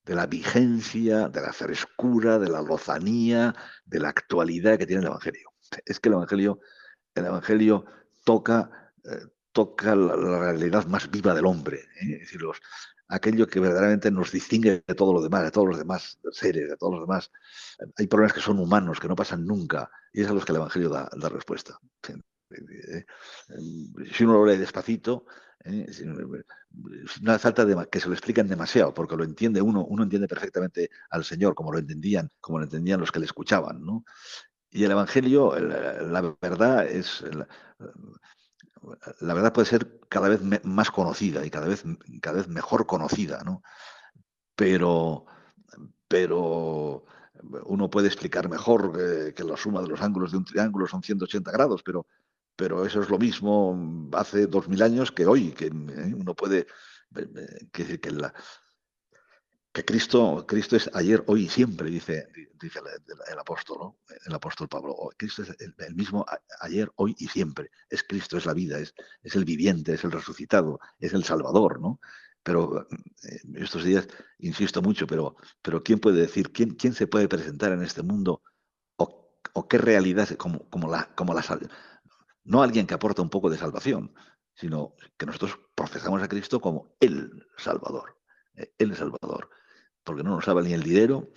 de 0.06 0.16
la 0.16 0.26
vigencia, 0.26 1.30
de 1.30 1.42
la 1.42 1.54
frescura, 1.54 2.40
de 2.40 2.50
la 2.50 2.62
lozanía, 2.62 3.54
de 3.86 4.00
la 4.00 4.10
actualidad 4.10 4.78
que 4.78 4.86
tiene 4.86 5.02
el 5.02 5.08
Evangelio. 5.08 5.52
Es 5.86 6.00
que 6.00 6.10
el 6.10 6.16
Evangelio, 6.16 6.60
el 7.16 7.26
Evangelio 7.26 7.86
toca, 8.24 8.94
eh, 9.04 9.28
toca 9.52 9.96
la, 9.96 10.16
realidad 10.16 10.86
más 10.86 11.10
viva 11.12 11.34
del 11.34 11.46
hombre. 11.46 11.82
Es 12.02 12.20
decir, 12.20 12.42
aquello 13.10 13.48
que 13.48 13.60
verdaderamente 13.60 14.12
nos 14.12 14.32
distingue 14.32 14.84
de 14.88 14.96
todo 14.96 15.14
lo 15.14 15.22
demás, 15.22 15.44
de 15.44 15.52
todos 15.52 15.68
los 15.68 15.78
demás 15.78 16.20
seres, 16.32 16.70
de 16.70 16.78
todos 16.78 16.94
los 16.94 17.02
demás. 17.02 17.32
Hay 17.98 18.08
problemas 18.08 18.34
que 18.34 18.40
son 18.40 18.60
humanos, 18.60 19.00
que 19.00 19.08
no 19.08 19.16
pasan 19.16 19.46
nunca, 19.46 19.90
y 20.14 20.22
es 20.22 20.28
a 20.28 20.34
los 20.34 20.46
que 20.46 20.52
el 20.52 20.58
Evangelio 20.58 20.90
da, 20.90 21.10
respuesta. 21.30 21.80
Si 24.14 24.24
uno 24.24 24.34
lo 24.34 24.46
lee 24.46 24.58
despacito, 24.58 25.26
¿eh? 25.66 25.88
no 27.22 27.32
hace 27.32 27.42
falta 27.42 27.90
que 27.90 28.00
se 28.00 28.08
lo 28.08 28.14
expliquen 28.14 28.48
demasiado, 28.48 28.94
porque 28.94 29.18
lo 29.18 29.24
entiende 29.24 29.62
uno, 29.62 29.84
uno 29.86 30.04
entiende 30.04 30.28
perfectamente 30.28 30.92
al 31.10 31.26
Señor, 31.26 31.56
como 31.56 31.72
lo 31.72 31.80
entendían, 31.80 32.30
como 32.40 32.60
lo 32.60 32.66
entendían 32.66 33.00
los 33.00 33.12
que 33.12 33.20
le 33.20 33.26
escuchaban. 33.26 33.84
Y 34.70 34.84
el 34.84 34.92
Evangelio, 34.92 35.60
la, 35.60 36.38
verdad 36.40 36.86
es, 36.86 37.24
la 39.20 39.34
verdad 39.34 39.54
puede 39.54 39.68
ser 39.68 40.00
cada 40.10 40.30
vez 40.30 40.42
más 40.64 40.92
conocida 40.92 41.46
y 41.46 41.50
cada 41.50 41.68
vez, 41.68 41.84
cada 42.22 42.38
vez 42.38 42.48
mejor 42.48 42.86
conocida, 42.86 43.44
¿no? 43.44 43.62
Pero, 44.56 45.26
pero 46.08 47.06
uno 47.66 47.90
puede 47.90 48.08
explicar 48.08 48.50
mejor 48.50 49.34
que, 49.34 49.44
la 49.44 49.58
suma 49.58 49.82
de 49.82 49.88
los 49.88 50.02
ángulos 50.02 50.32
de 50.32 50.38
un 50.38 50.46
triángulo 50.46 50.88
son 50.88 51.04
180 51.04 51.52
grados, 51.52 51.84
pero, 51.84 52.06
pero 52.56 52.86
eso 52.86 53.02
es 53.02 53.10
lo 53.10 53.18
mismo 53.18 54.10
hace 54.14 54.48
2000 54.48 54.82
años 54.82 55.12
que 55.12 55.26
hoy, 55.26 55.52
que 55.52 55.68
¿eh? 55.68 56.14
uno 56.16 56.34
puede 56.36 56.68
decir 57.74 58.00
que 58.00 58.12
la, 58.12 58.34
que 59.72 59.86
Cristo, 59.86 60.46
Cristo 60.48 60.76
es 60.76 60.90
ayer, 60.94 61.24
hoy 61.28 61.46
y 61.46 61.50
siempre, 61.50 61.90
dice, 61.90 62.28
dice 62.60 62.80
el, 63.32 63.40
apóstol, 63.40 63.94
el 64.26 64.34
apóstol 64.34 64.68
Pablo. 64.68 64.96
Cristo 65.16 65.44
es 65.44 65.56
el, 65.60 65.96
mismo 65.96 66.26
ayer, 66.62 66.92
hoy 66.96 67.16
y 67.20 67.28
siempre. 67.28 67.70
Es 67.90 68.04
Cristo, 68.04 68.38
es 68.38 68.46
la 68.46 68.54
vida, 68.54 68.80
es, 68.80 68.94
es 69.22 69.36
el 69.36 69.46
viviente, 69.46 69.94
es 69.94 70.04
el 70.04 70.12
resucitado, 70.12 70.80
es 71.00 71.14
el 71.14 71.24
Salvador, 71.24 71.80
¿no? 71.80 72.00
Pero 72.42 72.82
eh, 72.82 73.42
estos 73.56 73.84
días, 73.84 74.08
insisto 74.40 74.82
mucho, 74.82 75.06
pero, 75.06 75.36
pero 75.62 75.84
¿quién 75.84 76.00
puede 76.00 76.22
decir, 76.22 76.52
quién, 76.52 76.72
quién 76.72 76.94
se 76.94 77.06
puede 77.06 77.28
presentar 77.28 77.72
en 77.72 77.84
este 77.84 78.02
mundo 78.02 78.42
o, 78.98 79.38
o 79.54 79.68
qué 79.68 79.78
realidad 79.78 80.30
como, 80.32 80.68
como, 80.70 80.90
la, 80.90 81.14
como 81.16 81.36
No 82.44 82.64
alguien 82.64 82.88
que 82.88 82.96
aporta 82.96 83.22
un 83.22 83.30
poco 83.30 83.52
de 83.52 83.58
salvación, 83.58 84.16
sino 84.56 84.96
que 85.16 85.28
nosotros 85.28 85.60
profesamos 85.76 86.24
a 86.24 86.28
Cristo 86.28 86.60
como 86.60 86.96
el 87.00 87.48
Salvador, 87.58 88.18
eh, 88.56 88.74
el 88.80 88.96
Salvador 88.96 89.50
porque 90.10 90.24
no 90.24 90.32
nos 90.32 90.46
salva 90.46 90.64
ni 90.64 90.74
el 90.74 90.82
dinero, 90.82 91.30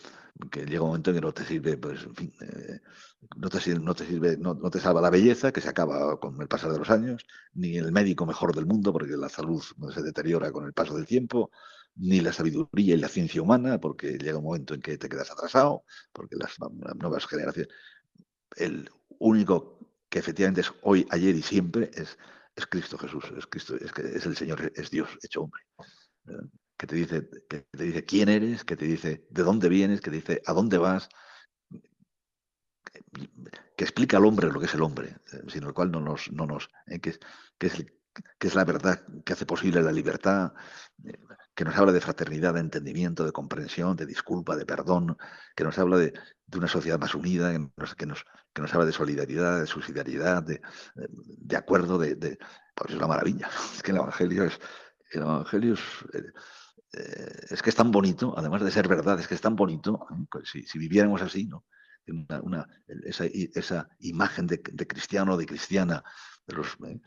que 0.50 0.64
llega 0.64 0.80
un 0.80 0.88
momento 0.88 1.10
en 1.10 1.16
que 1.16 1.20
no 1.20 1.34
te 1.34 1.44
sirve, 1.44 1.76
pues, 1.76 2.04
en 2.04 2.16
fin, 2.16 2.32
eh, 2.40 2.80
no, 3.36 3.50
te, 3.50 3.74
no, 3.78 3.94
te, 3.94 4.06
sirve, 4.06 4.38
no, 4.38 4.56
te 4.70 4.80
salva 4.80 5.02
la 5.02 5.10
belleza, 5.10 5.52
que 5.52 5.60
se 5.60 5.68
acaba 5.68 6.18
con 6.18 6.40
el 6.40 6.48
pasar 6.48 6.72
de 6.72 6.78
los 6.78 6.88
años, 6.88 7.26
ni 7.52 7.76
el 7.76 7.92
médico 7.92 8.24
mejor 8.24 8.54
del 8.54 8.64
mundo, 8.64 8.90
porque 8.90 9.14
la 9.14 9.28
salud 9.28 9.62
se 9.92 10.02
deteriora 10.02 10.50
con 10.52 10.64
el 10.64 10.72
paso 10.72 10.96
del 10.96 11.04
tiempo, 11.04 11.50
ni 11.96 12.22
la 12.22 12.32
sabiduría 12.32 12.94
y 12.94 12.98
la 12.98 13.08
ciencia 13.08 13.42
humana, 13.42 13.78
porque 13.78 14.16
llega 14.16 14.38
un 14.38 14.44
momento 14.44 14.72
en 14.72 14.80
que 14.80 14.96
te 14.96 15.10
quedas 15.10 15.30
atrasado, 15.30 15.84
porque 16.14 16.36
las, 16.36 16.56
nuevas 16.96 17.26
generaciones. 17.26 17.70
El 18.56 18.90
único 19.18 19.78
que 20.08 20.18
efectivamente 20.18 20.62
es 20.62 20.72
hoy, 20.80 21.06
ayer 21.10 21.34
y 21.34 21.42
siempre 21.42 21.90
es, 21.92 22.16
es 22.56 22.66
Cristo 22.66 22.96
Jesús, 22.96 23.24
es 23.36 23.46
Cristo, 23.46 23.76
es, 23.76 23.92
que 23.92 24.00
es 24.00 24.24
el 24.24 24.34
Señor, 24.34 24.72
es 24.74 24.90
Dios 24.90 25.10
hecho 25.22 25.42
hombre 25.42 25.62
que 26.82 26.88
te 26.88 26.96
dice, 26.96 27.28
que 27.48 27.60
te 27.60 27.84
dice 27.84 28.04
quién 28.04 28.28
eres, 28.28 28.64
que 28.64 28.76
te 28.76 28.86
dice 28.86 29.24
de 29.30 29.42
dónde 29.44 29.68
vienes, 29.68 30.00
que 30.00 30.10
te 30.10 30.16
dice 30.16 30.42
a 30.44 30.52
dónde 30.52 30.78
vas, 30.78 31.08
que 33.76 33.84
explica 33.84 34.16
al 34.16 34.24
hombre 34.24 34.50
lo 34.50 34.58
que 34.58 34.66
es 34.66 34.74
el 34.74 34.82
hombre, 34.82 35.16
eh, 35.32 35.42
sin 35.46 35.62
el 35.62 35.74
cual 35.74 35.92
no 35.92 36.00
nos, 36.00 36.32
no 36.32 36.44
nos 36.44 36.68
eh, 36.88 36.98
que, 36.98 37.10
es, 37.10 37.20
que, 37.56 38.48
es, 38.48 38.54
la 38.56 38.64
verdad 38.64 39.00
que 39.24 39.32
hace 39.32 39.46
posible 39.46 39.80
la 39.80 39.92
libertad, 39.92 40.54
eh, 41.04 41.20
que 41.54 41.64
nos 41.64 41.76
habla 41.76 41.92
de 41.92 42.00
fraternidad, 42.00 42.54
de 42.54 42.60
entendimiento, 42.60 43.24
de 43.24 43.30
comprensión, 43.30 43.94
de 43.94 44.04
disculpa, 44.04 44.56
de 44.56 44.66
perdón, 44.66 45.16
que 45.54 45.62
nos 45.62 45.78
habla 45.78 45.98
de, 45.98 46.12
de 46.46 46.58
una 46.58 46.66
sociedad 46.66 46.98
más 46.98 47.14
unida, 47.14 47.52
que 47.52 47.60
nos, 47.60 47.94
que 47.94 48.06
nos, 48.06 48.24
que 48.52 48.60
nos 48.60 48.74
habla 48.74 48.86
de 48.86 48.92
solidaridad, 48.92 49.60
de 49.60 49.68
subsidiariedad, 49.68 50.42
de, 50.42 50.60
de 50.96 51.56
acuerdo, 51.56 51.96
de, 51.96 52.16
de, 52.16 52.38
pues 52.74 52.90
es 52.90 52.96
una 52.96 53.06
maravilla. 53.06 53.48
Es 53.76 53.84
que 53.84 53.92
el 53.92 53.98
Evangelio 53.98 54.42
es, 54.46 54.58
el 55.12 55.22
Evangelio 55.22 55.74
es, 55.74 55.80
eh, 56.92 57.46
es 57.50 57.62
que 57.62 57.70
es 57.70 57.76
tan 57.76 57.90
bonito, 57.90 58.34
además 58.36 58.62
de 58.62 58.70
ser 58.70 58.86
verdad, 58.86 59.18
es 59.18 59.26
que 59.26 59.34
es 59.34 59.40
tan 59.40 59.56
bonito, 59.56 60.06
¿eh? 60.10 60.24
pues 60.30 60.50
si, 60.50 60.78
viviéramos 60.78 61.22
así, 61.22 61.46
¿no? 61.46 61.64
Una, 62.42 62.66
esa, 63.04 63.88
imagen 64.00 64.48
de, 64.48 64.60
cristiano, 64.60 65.36
de 65.36 65.46
cristiana, 65.46 66.02
de 66.48 66.54
los 66.54 66.76
¿eh? 66.84 67.00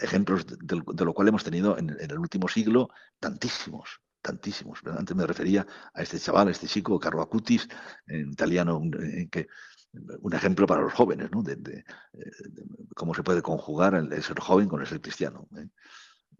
ejemplos 0.00 0.46
de, 0.46 1.04
lo 1.04 1.12
cual 1.12 1.28
hemos 1.28 1.44
tenido 1.44 1.76
en, 1.76 1.90
el 1.90 2.18
último 2.18 2.48
siglo, 2.48 2.88
tantísimos, 3.20 4.00
tantísimos. 4.22 4.80
Antes 4.86 5.14
me 5.14 5.26
refería 5.26 5.66
a 5.92 6.02
este 6.02 6.18
chaval, 6.18 6.48
este 6.48 6.66
chico, 6.66 6.98
Carlo 6.98 7.20
Acutis, 7.20 7.68
en 8.06 8.32
italiano, 8.32 8.80
que, 9.30 9.48
un 10.20 10.32
ejemplo 10.32 10.66
para 10.66 10.80
los 10.80 10.94
jóvenes, 10.94 11.30
¿no? 11.30 11.42
De, 11.42 11.84
cómo 12.96 13.14
se 13.14 13.22
puede 13.22 13.42
conjugar 13.42 13.94
el, 13.94 14.22
ser 14.22 14.40
joven 14.40 14.66
con 14.66 14.80
el 14.80 14.86
ser 14.86 15.02
cristiano. 15.02 15.46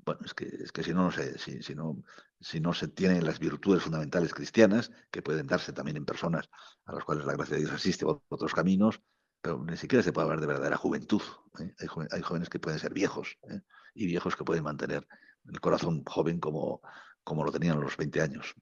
Bueno, 0.05 0.20
es 0.24 0.34
que, 0.34 0.46
es 0.46 0.72
que 0.72 0.82
si 0.82 0.92
no, 0.92 1.05
no 1.05 1.12
sé, 1.12 1.38
si, 1.38 1.62
si, 1.62 1.74
no, 1.74 2.03
si 2.40 2.61
no 2.61 2.72
se 2.74 2.88
tienen 2.88 3.24
las 3.24 3.38
virtudes 3.38 3.84
fundamentales 3.84 4.34
cristianas, 4.34 4.90
que 5.11 5.22
pueden 5.22 5.46
darse 5.46 5.72
también 5.72 5.96
en 5.96 6.05
personas 6.05 6.50
a 6.86 6.92
las 6.92 7.05
cuales 7.05 7.24
la 7.24 7.34
gracia 7.34 7.55
de 7.55 7.62
Dios 7.62 7.72
asiste 7.72 8.05
por 8.05 8.22
otros 8.28 8.53
caminos, 8.53 9.00
pero 9.40 9.62
ni 9.64 9.76
siquiera 9.76 10.03
se 10.03 10.12
puede 10.12 10.24
hablar 10.24 10.40
de 10.40 10.46
verdadera 10.46 10.76
juventud. 10.76 11.22
¿eh? 11.61 11.74
Hay, 12.11 12.22
jóvenes 12.22 12.48
que 12.48 12.59
pueden 12.59 12.80
ser 12.80 12.92
viejos 12.92 13.38
¿eh? 13.48 13.61
y 13.94 14.07
viejos 14.07 14.36
que 14.36 14.44
pueden 14.44 14.64
mantener 14.64 15.07
el 15.48 15.61
corazón 15.61 16.03
joven 16.05 16.40
como, 16.40 16.80
como 17.22 17.44
lo 17.44 17.53
tenían 17.53 17.78
a 17.78 17.80
los 17.80 17.96
20 17.96 18.22
años. 18.22 18.55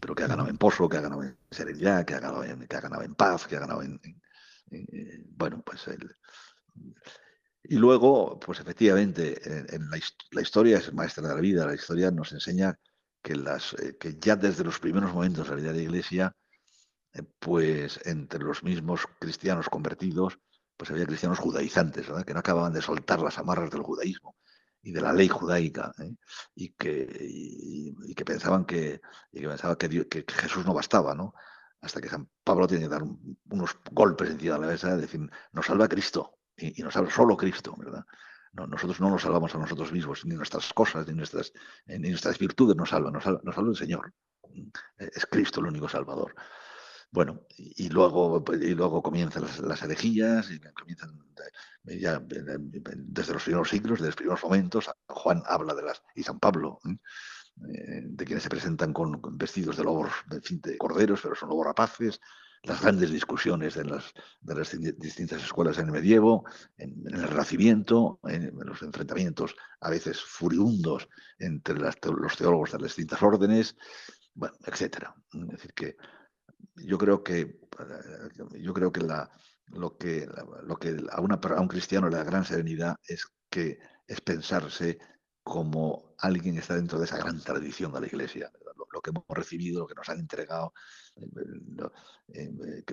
Pero 0.00 0.14
que 0.14 0.22
ha 0.24 0.28
ganado 0.28 0.48
en 0.48 0.58
pozo, 0.58 0.88
que 0.88 0.96
ha 0.96 1.00
ganado 1.00 1.24
en 1.24 1.36
serenidad, 1.50 2.04
que 2.04 2.14
ha 2.14 2.20
ganado 2.20 2.44
en, 2.44 2.66
que 2.66 2.76
ha 2.76 2.80
ganado 2.80 3.02
en 3.02 3.14
paz, 3.14 3.46
que 3.46 3.56
ha 3.56 3.60
ganado 3.60 3.82
en, 3.82 4.00
bueno, 5.36 5.60
pues 5.62 5.88
el, 5.88 6.16
y 7.64 7.76
luego, 7.76 8.38
pues 8.40 8.60
efectivamente, 8.60 9.40
en, 9.74 9.88
la, 9.88 10.40
historia 10.42 10.78
es 10.78 10.92
maestra 10.92 11.28
de 11.28 11.34
la 11.34 11.40
vida, 11.40 11.66
la 11.66 11.74
historia 11.74 12.10
nos 12.10 12.32
enseña 12.32 12.78
que, 13.22 13.34
eh, 13.34 14.18
ya 14.20 14.36
desde 14.36 14.64
los 14.64 14.80
primeros 14.80 15.12
momentos 15.14 15.44
de 15.44 15.50
la 15.50 15.56
vida 15.60 15.72
de 15.72 15.78
la 15.78 15.82
Iglesia, 15.84 16.36
eh, 17.12 17.22
pues 17.38 18.00
entre 18.04 18.40
los 18.40 18.64
mismos 18.64 19.06
cristianos 19.20 19.68
convertidos, 19.68 20.38
pues 20.76 20.90
había 20.90 21.06
cristianos 21.06 21.38
judaizantes, 21.38 22.06
que 22.26 22.34
no 22.34 22.40
acababan 22.40 22.72
de 22.72 22.82
soltar 22.82 23.20
las 23.20 23.38
amarras 23.38 23.70
del 23.70 23.82
judaísmo 23.82 24.36
y 24.82 24.90
de 24.90 25.00
la 25.00 25.12
ley 25.12 25.28
judaica, 25.28 25.92
¿eh? 26.00 26.16
y, 26.56 26.70
que, 26.72 27.08
y, 27.20 28.14
que 28.14 28.24
pensaban 28.24 28.64
que, 28.64 29.00
y 29.30 29.40
que, 29.40 29.48
pensaba 29.48 29.78
que, 29.78 30.16
Jesús 30.26 30.66
no 30.66 30.74
bastaba, 30.74 31.14
¿no? 31.14 31.34
hasta 31.80 32.00
que 32.00 32.08
San 32.08 32.28
Pablo 32.42 32.66
tiene 32.66 32.84
que 32.84 32.90
dar 32.90 33.02
unos 33.50 33.76
golpes 33.92 34.30
encima 34.30 34.54
de 34.54 34.60
la 34.60 34.66
mesa, 34.66 34.96
decir, 34.96 35.20
nos 35.52 35.66
salva 35.66 35.88
Cristo, 35.88 36.38
y, 36.62 36.82
nos 36.82 36.94
salva 36.94 37.10
solo 37.10 37.36
Cristo, 37.36 37.74
¿verdad? 37.76 38.04
nosotros 38.52 39.00
no 39.00 39.08
nos 39.08 39.22
salvamos 39.22 39.54
a 39.54 39.58
nosotros 39.58 39.92
mismos, 39.92 40.26
ni 40.26 40.34
nuestras 40.34 40.72
cosas, 40.74 41.06
ni 41.06 41.14
nuestras, 41.14 41.52
eh, 41.86 41.98
ni 41.98 42.10
nuestras 42.10 42.38
virtudes 42.38 42.76
nos 42.76 42.90
salvan, 42.90 43.14
nos 43.14 43.24
salva, 43.24 43.40
nos 43.44 43.54
salva 43.54 43.70
el 43.70 43.76
Señor. 43.76 44.12
Es 44.98 45.24
Cristo 45.24 45.60
el 45.60 45.66
único 45.66 45.88
Salvador. 45.88 46.34
Bueno, 47.10 47.42
y, 47.56 47.88
luego, 47.88 48.44
pues, 48.44 48.60
y 48.60 48.74
luego 48.74 49.02
comienzan 49.02 49.42
las, 49.42 49.58
las 49.60 49.82
herejías, 49.82 50.50
y 50.50 50.60
comienzan 50.60 51.18
ya 51.84 52.20
desde 52.20 53.32
los 53.32 53.42
primeros 53.42 53.68
siglos, 53.68 53.98
desde 53.98 54.06
los 54.06 54.16
primeros 54.16 54.42
momentos. 54.42 54.90
Juan 55.08 55.42
habla 55.46 55.74
de 55.74 55.82
las, 55.82 56.02
y 56.14 56.22
San 56.22 56.38
Pablo, 56.38 56.78
¿eh? 56.84 58.02
de 58.04 58.24
quienes 58.24 58.42
se 58.42 58.48
presentan 58.48 58.92
con, 58.92 59.20
vestidos 59.36 59.76
de 59.76 59.84
lobos, 59.84 60.10
de, 60.26 60.40
de 60.40 60.78
corderos, 60.78 61.20
pero 61.22 61.34
son 61.34 61.50
lobos 61.50 61.66
rapaces, 61.66 62.20
las 62.64 62.80
grandes 62.80 63.10
discusiones 63.10 63.74
de 63.74 63.84
las, 63.84 64.12
de 64.40 64.54
las 64.54 64.70
distintas 64.98 65.42
escuelas 65.42 65.78
en 65.78 65.86
el 65.86 65.92
medievo, 65.92 66.44
en, 66.78 67.02
el 67.06 67.22
Renacimiento, 67.28 68.20
en, 68.24 68.52
los 68.54 68.82
enfrentamientos 68.82 69.56
a 69.80 69.90
veces 69.90 70.20
furibundos 70.20 71.08
entre 71.38 71.74
los 71.78 72.36
teólogos 72.36 72.72
de 72.72 72.78
las 72.78 72.88
distintas 72.88 73.22
órdenes, 73.22 73.76
bueno. 74.34 74.54
Es 74.62 74.80
decir, 74.80 75.72
que 75.74 75.96
yo 76.76 76.96
creo 76.98 77.22
que 77.22 77.60
yo 78.58 78.72
creo 78.72 78.92
que 78.92 79.00
la, 79.00 79.30
lo 79.66 79.96
que, 79.96 80.28
lo 80.64 80.76
que 80.76 80.96
a, 81.10 81.16
a 81.16 81.60
un 81.60 81.68
cristiano 81.68 82.08
le 82.08 82.16
da 82.16 82.24
gran 82.24 82.44
serenidad 82.44 82.96
es 83.06 83.26
que 83.50 83.78
es 84.06 84.20
pensarse 84.20 84.98
como 85.42 86.14
alguien 86.18 86.54
que 86.54 86.60
está 86.60 86.76
dentro 86.76 86.98
de 86.98 87.06
esa 87.06 87.18
gran 87.18 87.40
tradición 87.40 87.92
de 87.92 88.00
la 88.00 88.06
Iglesia, 88.06 88.50
que 89.02 89.10
hemos 89.10 89.24
recibido, 89.28 89.80
lo 89.80 89.86
que 89.86 89.94
nos 89.94 90.08
han 90.08 90.20
entregado, 90.20 90.72
eh, 91.16 91.24
eh, 92.34 92.84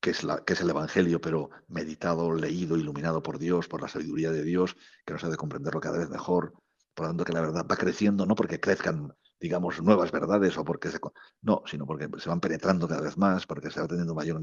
que, 0.00 0.10
es 0.10 0.24
es 0.46 0.60
el 0.60 0.70
Evangelio, 0.70 1.20
pero 1.20 1.50
meditado, 1.68 2.32
leído, 2.32 2.76
iluminado 2.76 3.22
por 3.22 3.38
Dios, 3.38 3.68
por 3.68 3.82
la 3.82 3.88
sabiduría 3.88 4.30
de 4.30 4.42
Dios, 4.42 4.76
que 5.04 5.12
nos 5.12 5.24
hace 5.24 5.36
comprenderlo 5.36 5.80
cada 5.80 5.98
vez 5.98 6.08
mejor, 6.08 6.54
por 6.94 7.06
lo 7.06 7.10
tanto 7.10 7.24
que 7.24 7.32
la 7.32 7.42
verdad 7.42 7.66
va 7.70 7.76
creciendo, 7.76 8.24
no 8.24 8.34
porque 8.34 8.60
crezcan, 8.60 9.12
digamos, 9.38 9.82
nuevas 9.82 10.10
verdades 10.12 10.56
o 10.56 10.64
porque 10.64 10.90
se... 10.90 10.98
No, 11.42 11.62
sino 11.66 11.84
porque 11.84 12.08
se 12.18 12.28
van 12.28 12.40
penetrando 12.40 12.88
cada 12.88 13.02
vez 13.02 13.18
más, 13.18 13.46
porque 13.46 13.70
se 13.70 13.80
va 13.80 13.86
teniendo 13.86 14.14
mayor... 14.14 14.40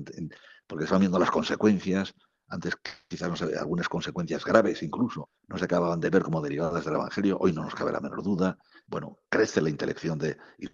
porque 0.68 0.86
se 0.86 0.92
van 0.92 1.00
viendo 1.00 1.18
las 1.18 1.32
consecuencias, 1.32 2.14
antes 2.54 2.78
quizás 3.08 3.30
no 3.30 3.36
se 3.36 3.58
algunas 3.58 3.90
consecuencias 3.90 4.46
graves 4.46 4.84
incluso 4.84 5.32
no 5.48 5.58
se 5.58 5.66
acababan 5.66 6.00
de 6.00 6.10
ver 6.12 6.22
como 6.22 6.42
derivadas 6.42 6.86
del 6.86 6.94
Evangelio, 6.94 7.38
hoy 7.40 7.52
no 7.52 7.64
nos 7.64 7.74
cabe 7.74 7.92
la 7.92 8.00
menor 8.00 8.24
duda. 8.24 8.58
Bueno, 8.86 9.18
crece 9.30 9.62
la 9.62 9.70
intelección 9.70 10.20
y, 10.58 10.68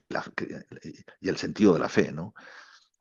el 1.22 1.38
sentido 1.38 1.74
de 1.74 1.80
la 1.80 1.90
fe, 1.90 2.12
¿no? 2.12 2.34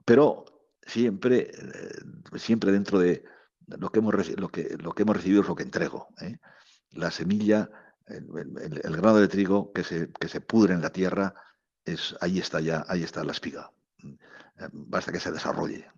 Pero 0.05 0.45
siempre, 0.83 1.51
eh, 1.53 2.39
siempre 2.39 2.72
dentro 2.72 2.99
de 2.99 3.24
lo 3.66 3.91
que, 3.91 3.99
hemos, 3.99 4.14
recibido 4.14 5.43
es 5.43 5.49
lo 5.49 5.55
que 5.55 5.62
entrego. 5.62 6.09
¿eh? 6.20 6.39
La 6.93 7.11
semilla, 7.11 7.68
el, 8.07 8.97
grano 8.97 9.16
de 9.16 9.29
trigo 9.29 9.72
que 9.72 9.85
se, 9.85 10.11
que 10.12 10.29
se 10.29 10.41
pudre 10.41 10.74
en 10.74 10.81
la 10.81 10.91
tierra, 10.91 11.35
es, 11.85 12.16
ahí 12.20 12.39
está 12.39 12.61
ya, 12.61 12.85
ahí 12.89 13.03
está 13.03 13.24
la 13.24 13.33
espiga. 13.33 13.70
Eh, 14.03 14.68
basta 14.72 15.12
que 15.12 15.20
se 15.20 15.33
desarrolle 15.33 15.91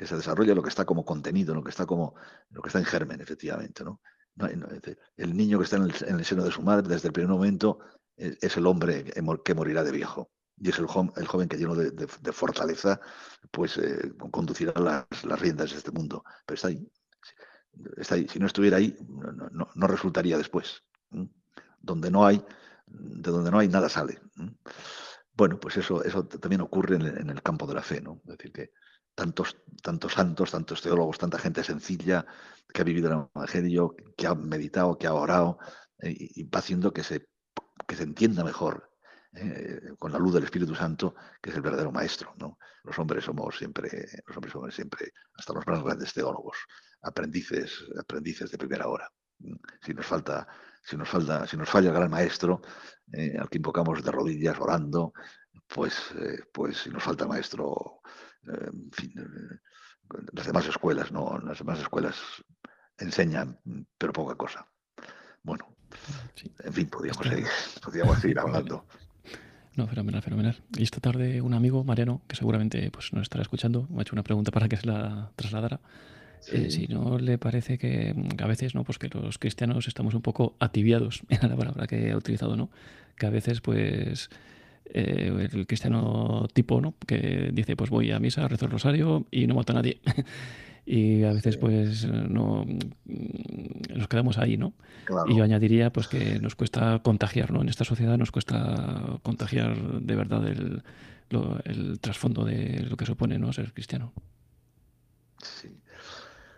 que 0.00 0.06
se 0.06 0.16
desarrolla 0.16 0.54
lo 0.54 0.62
que 0.62 0.70
está 0.70 0.86
como 0.86 1.04
contenido, 1.04 1.54
lo 1.54 1.62
que 1.62 1.68
está 1.68 1.84
como 1.84 2.14
lo 2.48 2.62
que 2.62 2.70
está 2.70 2.78
en 2.78 2.86
germen, 2.86 3.20
efectivamente. 3.20 3.84
¿no? 3.84 4.00
el 5.18 5.36
niño 5.36 5.58
que 5.58 5.64
está 5.64 5.76
en 5.76 5.82
el, 5.82 6.24
seno 6.24 6.42
de 6.42 6.50
su 6.50 6.62
madre 6.62 6.88
desde 6.88 7.08
el 7.08 7.12
primer 7.12 7.28
momento 7.28 7.80
es, 8.16 8.56
el 8.56 8.66
hombre 8.66 9.12
que 9.44 9.54
morirá 9.54 9.84
de 9.84 9.92
viejo. 9.92 10.30
Y 10.56 10.70
es 10.70 10.78
el, 10.78 10.86
el 11.16 11.26
joven 11.26 11.48
que 11.50 11.58
lleno 11.58 11.74
de, 11.74 12.32
fortaleza, 12.32 12.98
pues 13.50 13.76
eh, 13.76 14.14
conducirá 14.30 14.72
las, 14.80 15.06
riendas 15.38 15.72
de 15.72 15.76
este 15.76 15.90
mundo. 15.90 16.24
Pero 16.46 16.54
está 16.54 16.68
ahí. 16.68 16.90
Está 17.98 18.14
ahí. 18.14 18.26
Si 18.26 18.38
no 18.38 18.46
estuviera 18.46 18.78
ahí, 18.78 18.96
no, 19.04 19.86
resultaría 19.86 20.38
después. 20.38 20.82
Donde 21.78 22.10
no 22.10 22.24
hay, 22.24 22.42
de 22.86 23.30
donde 23.30 23.50
no 23.50 23.58
hay, 23.58 23.68
nada 23.68 23.90
sale. 23.90 24.18
Bueno, 25.34 25.60
pues 25.60 25.76
eso, 25.76 26.02
eso 26.02 26.24
también 26.26 26.62
ocurre 26.62 26.96
en, 26.96 27.02
en, 27.02 27.28
el 27.28 27.42
campo 27.42 27.66
de 27.66 27.74
la 27.74 27.82
fe, 27.82 28.00
¿no? 28.00 28.22
Es 28.24 28.38
decir, 28.38 28.50
que 28.50 28.72
tantos, 29.14 29.56
tantos 29.82 30.14
santos, 30.14 30.50
tantos 30.50 30.82
teólogos, 30.82 31.18
tanta 31.18 31.38
gente 31.38 31.62
sencilla 31.64 32.26
que 32.72 32.82
ha 32.82 32.84
vivido 32.84 33.08
el 33.08 33.28
Evangelio, 33.34 33.94
que 34.16 34.26
ha 34.26 34.34
meditado, 34.34 34.96
que 34.96 35.06
ha 35.06 35.14
orado, 35.14 35.58
eh, 35.98 36.14
y 36.18 36.44
va 36.44 36.60
haciendo 36.60 36.92
que 36.92 37.02
se, 37.02 37.28
que 37.86 37.96
se 37.96 38.04
entienda 38.04 38.44
mejor 38.44 38.90
eh, 39.32 39.80
con 39.98 40.12
la 40.12 40.18
luz 40.18 40.34
del 40.34 40.44
Espíritu 40.44 40.74
Santo, 40.74 41.14
que 41.40 41.50
es 41.50 41.56
el 41.56 41.62
verdadero 41.62 41.92
maestro. 41.92 42.34
¿no? 42.38 42.58
Los 42.84 42.98
hombres 42.98 43.24
somos 43.24 43.56
siempre, 43.56 43.90
los 44.26 44.36
hombres 44.36 44.52
somos 44.52 44.74
siempre, 44.74 45.12
hasta 45.34 45.52
los 45.52 45.66
más 45.66 45.82
grandes 45.82 46.12
teólogos, 46.12 46.56
aprendices, 47.02 47.84
aprendices 47.98 48.50
de 48.50 48.58
primera 48.58 48.88
hora. 48.88 49.08
Si 49.82 49.94
nos 49.94 50.06
falta, 50.06 50.46
si 50.82 50.96
nos 50.96 51.08
falta, 51.08 51.46
si 51.46 51.56
nos 51.56 51.68
falla 51.68 51.88
el 51.88 51.94
gran 51.94 52.10
maestro, 52.10 52.60
eh, 53.12 53.36
al 53.38 53.48
que 53.48 53.58
invocamos 53.58 54.02
de 54.02 54.10
rodillas 54.10 54.58
orando, 54.60 55.12
pues, 55.66 55.94
pues 56.52 56.78
si 56.78 56.90
nos 56.90 57.02
falta 57.02 57.24
el 57.24 57.30
maestro 57.30 58.00
en 58.46 58.90
fin, 58.92 59.12
eh, 59.16 59.58
las 60.32 60.46
demás 60.46 60.66
escuelas, 60.66 61.12
¿no? 61.12 61.38
Las 61.38 61.58
demás 61.58 61.78
escuelas 61.80 62.16
enseñan, 62.98 63.58
pero 63.98 64.12
poca 64.12 64.34
cosa. 64.34 64.66
Bueno, 65.42 65.76
en 66.64 66.72
fin, 66.72 66.88
podríamos 66.88 67.26
seguir, 67.26 67.46
podríamos 67.82 68.18
seguir 68.18 68.38
hablando. 68.40 68.86
No, 69.76 69.86
fenomenal, 69.86 70.22
fenomenal. 70.22 70.62
Y 70.76 70.82
esta 70.82 71.00
tarde 71.00 71.40
un 71.40 71.54
amigo, 71.54 71.84
Mariano, 71.84 72.22
que 72.26 72.36
seguramente 72.36 72.90
pues, 72.90 73.12
nos 73.12 73.22
estará 73.22 73.42
escuchando, 73.42 73.86
me 73.88 74.00
ha 74.00 74.02
hecho 74.02 74.14
una 74.14 74.22
pregunta 74.22 74.50
para 74.50 74.68
que 74.68 74.76
se 74.76 74.86
la 74.86 75.32
trasladara. 75.36 75.80
Eh, 76.52 76.70
si 76.70 76.86
no 76.86 77.18
le 77.18 77.36
parece 77.38 77.78
que, 77.78 78.14
a 78.38 78.46
veces, 78.46 78.74
¿no? 78.74 78.82
Pues 78.84 78.98
que 78.98 79.08
los 79.08 79.38
cristianos 79.38 79.86
estamos 79.88 80.14
un 80.14 80.22
poco 80.22 80.56
atibiados, 80.58 81.22
era 81.28 81.48
la 81.48 81.56
palabra 81.56 81.86
que 81.86 82.08
he 82.08 82.16
utilizado, 82.16 82.56
¿no? 82.56 82.70
Que 83.16 83.26
a 83.26 83.30
veces, 83.30 83.60
pues, 83.60 84.30
eh, 84.92 85.48
el 85.52 85.66
cristiano 85.66 86.46
tipo, 86.52 86.80
¿no? 86.80 86.94
Que 87.06 87.50
dice, 87.52 87.76
pues 87.76 87.90
voy 87.90 88.10
a 88.10 88.18
misa, 88.18 88.48
rezo 88.48 88.66
el 88.66 88.72
rosario 88.72 89.26
y 89.30 89.46
no 89.46 89.54
mato 89.54 89.72
a 89.72 89.76
nadie. 89.76 90.00
y 90.86 91.22
a 91.24 91.32
veces 91.32 91.56
pues 91.56 92.04
no 92.06 92.64
mm, 92.64 93.96
nos 93.96 94.08
quedamos 94.08 94.38
ahí, 94.38 94.56
¿no? 94.56 94.72
Y 95.26 95.36
yo 95.36 95.44
añadiría 95.44 95.92
pues 95.92 96.08
que 96.08 96.38
nos 96.40 96.54
cuesta 96.54 97.00
contagiar, 97.02 97.52
¿no? 97.52 97.62
En 97.62 97.68
esta 97.68 97.84
sociedad 97.84 98.16
nos 98.18 98.32
cuesta 98.32 99.18
contagiar 99.22 99.76
de 100.00 100.16
verdad 100.16 100.46
el, 100.46 100.82
el 101.64 102.00
trasfondo 102.00 102.44
de 102.44 102.86
lo 102.88 102.96
que 102.96 103.06
supone, 103.06 103.38
¿no? 103.38 103.52
Ser 103.52 103.72
cristiano. 103.72 104.12
Sí, 105.42 105.80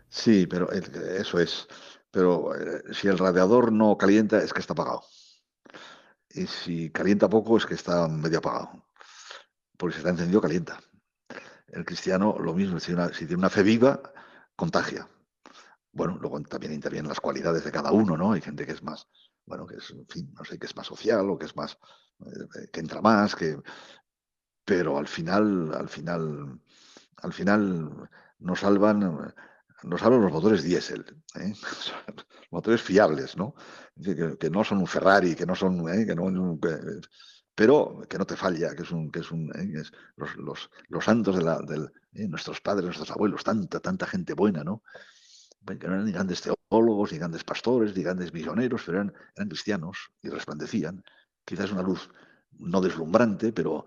sí 0.09 0.47
pero 0.47 0.71
eso 0.73 1.39
es. 1.39 1.69
Pero 2.11 2.55
eh, 2.55 2.83
si 2.93 3.09
el 3.09 3.19
radiador 3.19 3.73
no 3.73 3.97
calienta 3.97 4.39
es 4.43 4.53
que 4.53 4.61
está 4.61 4.75
apagado 4.75 5.03
y 6.35 6.47
si 6.47 6.91
calienta 6.91 7.29
poco 7.29 7.57
es 7.57 7.67
que 7.67 7.75
está 7.75 8.09
medio 8.09 8.39
apagado, 8.39 8.87
porque 9.77 9.95
si 9.95 9.99
está 9.99 10.11
encendido 10.11 10.41
calienta. 10.41 10.81
El 11.69 11.85
cristiano 11.85 12.37
lo 12.39 12.55
mismo, 12.55 12.79
si, 12.81 12.95
tiene 12.95 13.37
una 13.37 13.51
fe 13.51 13.63
viva, 13.63 14.01
contagia. 14.57 15.09
Bueno, 15.93 16.19
luego 16.21 16.41
también 16.43 16.73
intervienen 16.73 17.09
las 17.09 17.21
cualidades 17.21 17.65
de 17.65 17.73
cada 17.73 17.93
uno, 17.93 18.17
¿no? 18.17 18.33
Hay 18.33 18.41
gente 18.41 18.67
que 18.67 18.73
es 18.73 18.83
más, 18.83 19.09
bueno, 19.47 19.67
que 19.67 19.77
es, 19.77 19.91
en 19.91 20.07
fin, 20.07 20.33
no 20.35 20.45
sé, 20.45 20.59
que 20.59 20.67
es 20.67 20.77
más 20.77 20.87
social 20.87 21.29
o 21.31 21.39
que 21.39 21.47
es 21.47 21.57
más, 21.57 21.79
eh, 22.21 22.69
que 22.73 22.81
entra 22.81 23.01
más, 23.01 23.35
que... 23.35 23.59
Pero 24.65 24.97
al 24.97 25.09
final, 25.09 25.75
al 25.75 25.89
final, 25.89 26.61
al 27.17 27.33
final 27.33 28.11
nos 28.39 28.61
salvan 28.61 29.35
nos 29.85 30.03
hablan 30.03 30.23
los 30.23 30.33
motores 30.33 30.63
diésel, 30.63 31.05
¿eh? 31.37 31.53
motores 32.51 32.83
fiables, 32.83 33.37
¿no? 33.37 33.55
Que, 34.03 34.51
no 34.51 34.65
son 34.65 34.79
un 34.79 34.87
Ferrari, 34.87 35.35
que 35.35 35.47
no 35.47 35.55
son, 35.55 35.89
¿eh? 35.89 36.07
que 36.07 36.15
no, 36.15 36.59
pero 37.55 38.03
que 38.09 38.19
no 38.19 38.27
te 38.27 38.37
falla, 38.37 38.75
que 38.75 38.83
es 38.83 38.91
un, 38.91 39.11
que 39.11 39.21
es 39.21 39.31
un, 39.31 39.51
¿eh? 39.55 39.83
los, 40.17 40.69
los, 40.89 41.05
santos 41.05 41.37
de, 41.37 41.43
la, 41.43 41.59
¿eh? 42.15 42.29
nuestros 42.29 42.61
padres, 42.61 42.85
nuestros 42.85 43.11
abuelos, 43.11 43.45
tanta, 43.45 43.81
tanta 43.81 44.07
gente 44.07 44.35
buena, 44.35 44.65
¿no? 44.65 44.83
Que 45.67 45.87
no 45.87 45.95
eran 45.95 46.05
ni 46.07 46.13
grandes 46.13 46.43
teólogos, 46.43 47.13
ni 47.13 47.19
grandes 47.19 47.45
pastores, 47.45 47.97
ni 47.97 48.03
grandes 48.03 48.33
misioneros, 48.33 48.83
pero 48.85 48.99
eran, 48.99 49.15
eran 49.37 49.49
cristianos 49.49 50.11
y 50.23 50.29
resplandecían. 50.29 51.05
Quizás 51.45 51.71
una 51.71 51.83
luz 51.83 52.11
no 52.59 52.81
deslumbrante, 52.81 53.53
pero, 53.53 53.87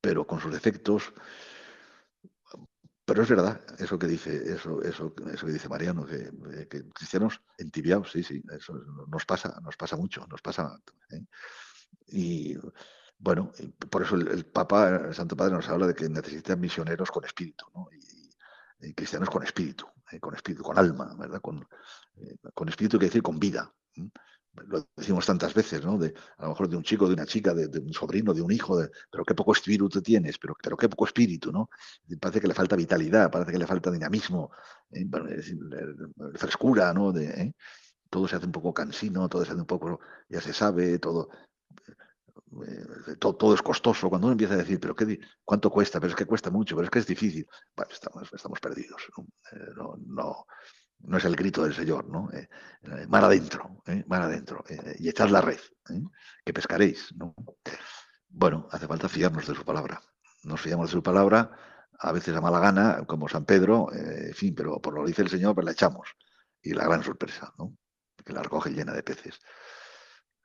pero 0.00 0.26
con 0.26 0.40
sus 0.40 0.52
defectos, 0.52 1.12
pero 3.12 3.24
es 3.24 3.28
verdad 3.28 3.60
eso 3.78 3.98
que 3.98 4.06
dice, 4.06 4.54
eso, 4.54 4.80
eso, 4.80 5.12
eso 5.30 5.46
que 5.46 5.52
dice 5.52 5.68
Mariano, 5.68 6.06
que, 6.06 6.30
eh, 6.54 6.66
cristianos 6.94 7.42
entibiados, 7.58 8.10
sí, 8.10 8.22
sí, 8.22 8.42
eso 8.50 8.72
nos 9.06 9.26
pasa, 9.26 9.60
nos 9.62 9.76
pasa 9.76 9.98
mucho, 9.98 10.26
nos 10.28 10.40
pasa. 10.40 10.80
¿eh? 11.10 11.22
Y 12.06 12.56
bueno, 13.18 13.52
por 13.90 14.00
eso 14.00 14.16
el, 14.16 14.46
Papa, 14.46 15.08
el 15.08 15.14
Santo 15.14 15.36
Padre, 15.36 15.56
nos 15.56 15.68
habla 15.68 15.88
de 15.88 15.94
que 15.94 16.08
necesitan 16.08 16.58
misioneros 16.58 17.10
con 17.10 17.26
espíritu, 17.26 17.66
¿no? 17.74 17.86
y, 18.80 18.94
cristianos 18.94 19.28
con 19.28 19.42
espíritu, 19.42 19.86
¿eh? 20.10 20.18
con 20.18 20.34
espíritu, 20.34 20.62
con 20.62 20.78
alma, 20.78 21.14
¿verdad? 21.18 21.42
Con, 21.42 21.68
con 22.54 22.70
espíritu 22.70 22.96
quiere 22.96 23.10
decir 23.10 23.22
con 23.22 23.38
vida 23.38 23.70
lo 24.54 24.86
decimos 24.96 25.24
tantas 25.24 25.54
veces, 25.54 25.84
¿no? 25.84 25.94
A 25.94 26.42
lo 26.42 26.48
mejor 26.48 26.68
de 26.68 26.76
un 26.76 26.82
chico, 26.82 27.06
de 27.08 27.14
una 27.14 27.26
chica, 27.26 27.54
de, 27.54 27.78
un 27.78 27.92
sobrino, 27.92 28.34
de 28.34 28.42
un 28.42 28.52
hijo, 28.52 28.78
de, 28.78 28.90
pero 29.10 29.24
qué 29.24 29.34
poco 29.34 29.52
espíritu 29.52 29.88
tienes, 30.02 30.38
pero, 30.38 30.54
pero 30.62 30.76
qué 30.76 30.88
poco 30.88 31.06
espíritu, 31.06 31.50
¿no? 31.50 31.70
parece 32.20 32.40
que 32.40 32.48
le 32.48 32.54
falta 32.54 32.76
vitalidad, 32.76 33.30
parece 33.30 33.52
que 33.52 33.58
le 33.58 33.66
falta 33.66 33.90
dinamismo, 33.90 34.50
¿eh? 34.90 35.06
frescura, 36.34 36.92
¿no? 36.92 37.16
¿eh? 37.18 37.54
Todo 38.10 38.28
se 38.28 38.36
hace 38.36 38.46
un 38.46 38.52
poco 38.52 38.74
cansino, 38.74 39.28
todo 39.28 39.44
se 39.44 39.52
hace 39.52 39.60
un 39.60 39.66
poco, 39.66 40.00
ya 40.28 40.40
se 40.40 40.52
sabe, 40.52 40.98
todo, 40.98 41.30
eh, 42.66 43.16
todo, 43.18 43.54
es 43.54 43.62
costoso. 43.62 44.10
Cuando 44.10 44.26
uno 44.26 44.32
empieza 44.32 44.52
a 44.54 44.58
decir, 44.58 44.78
pero 44.78 44.94
qué, 44.94 45.18
¿cuánto 45.44 45.70
cuesta? 45.70 45.98
Pero 45.98 46.10
es 46.10 46.16
que 46.16 46.26
cuesta 46.26 46.50
mucho, 46.50 46.76
pero 46.76 46.84
es 46.84 46.90
que 46.90 46.98
es 46.98 47.06
difícil. 47.06 47.46
Bueno, 47.74 47.90
estamos, 47.90 48.30
estamos 48.34 48.60
perdidos. 48.60 49.02
no 49.76 49.96
no 50.06 50.46
es 51.16 51.24
el 51.24 51.36
grito 51.36 51.64
del 51.64 51.74
Señor, 51.74 52.08
¿no? 52.08 52.30
Eh, 52.32 52.48
eh 52.82 53.06
mar 53.08 53.24
adentro, 53.24 53.82
eh, 53.86 54.04
mar 54.06 54.22
adentro, 54.22 54.64
eh, 54.68 54.96
y 54.98 55.08
echad 55.08 55.28
la 55.28 55.40
red, 55.40 55.60
que 56.44 56.52
pescaréis, 56.52 57.14
¿no? 57.16 57.34
Bueno, 58.28 58.68
hace 58.70 58.86
falta 58.86 59.08
fiarnos 59.08 59.46
de 59.46 59.54
su 59.54 59.64
palabra. 59.64 60.00
Nos 60.44 60.60
fiamos 60.60 60.88
de 60.88 60.92
su 60.92 61.02
palabra 61.02 61.50
a 62.02 62.12
veces 62.12 62.34
a 62.36 62.40
mala 62.40 62.58
gana, 62.58 63.04
como 63.06 63.28
San 63.28 63.44
Pedro, 63.44 63.92
eh, 63.92 64.28
en 64.28 64.34
fin, 64.34 64.54
pero 64.54 64.80
por 64.80 64.94
lo 64.94 65.02
que 65.02 65.08
dice 65.08 65.22
el 65.22 65.28
Señor, 65.28 65.54
pues 65.54 65.64
la 65.64 65.72
echamos. 65.72 66.08
Y 66.60 66.74
la 66.74 66.84
gran 66.84 67.02
sorpresa, 67.02 67.52
¿no? 67.58 67.76
Que 68.24 68.32
la 68.32 68.42
recoge 68.42 68.70
llena 68.70 68.92
de 68.92 69.02
peces. 69.02 69.40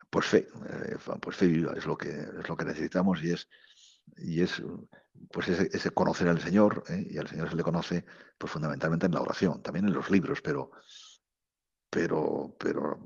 Pues 0.10 0.26
fe, 0.26 0.47
eh, 0.70 0.97
pues 1.20 1.36
fe 1.36 1.45
es 1.76 1.86
lo 1.86 1.97
que 1.97 2.10
es 2.10 2.47
lo 2.47 2.55
que 2.55 2.66
necesitamos 2.66 3.24
y 3.24 3.32
es 3.32 3.47
y 4.16 4.41
es 4.41 4.62
pues 5.32 5.49
ese, 5.49 5.91
conocer 5.91 6.28
al 6.28 6.39
Señor 6.39 6.84
¿eh? 6.89 7.08
y 7.10 7.18
al 7.18 7.28
Señor 7.28 7.49
se 7.49 7.55
le 7.55 7.64
conoce 7.64 8.05
pues 8.38 8.51
fundamentalmente 8.51 9.08
en 9.08 9.14
la 9.14 9.22
oración, 9.22 9.62
también 9.62 9.88
en 9.88 9.93
los 9.93 10.10
libros, 10.10 10.41
pero 10.41 10.72
pero 11.89 12.55
pero 12.60 12.99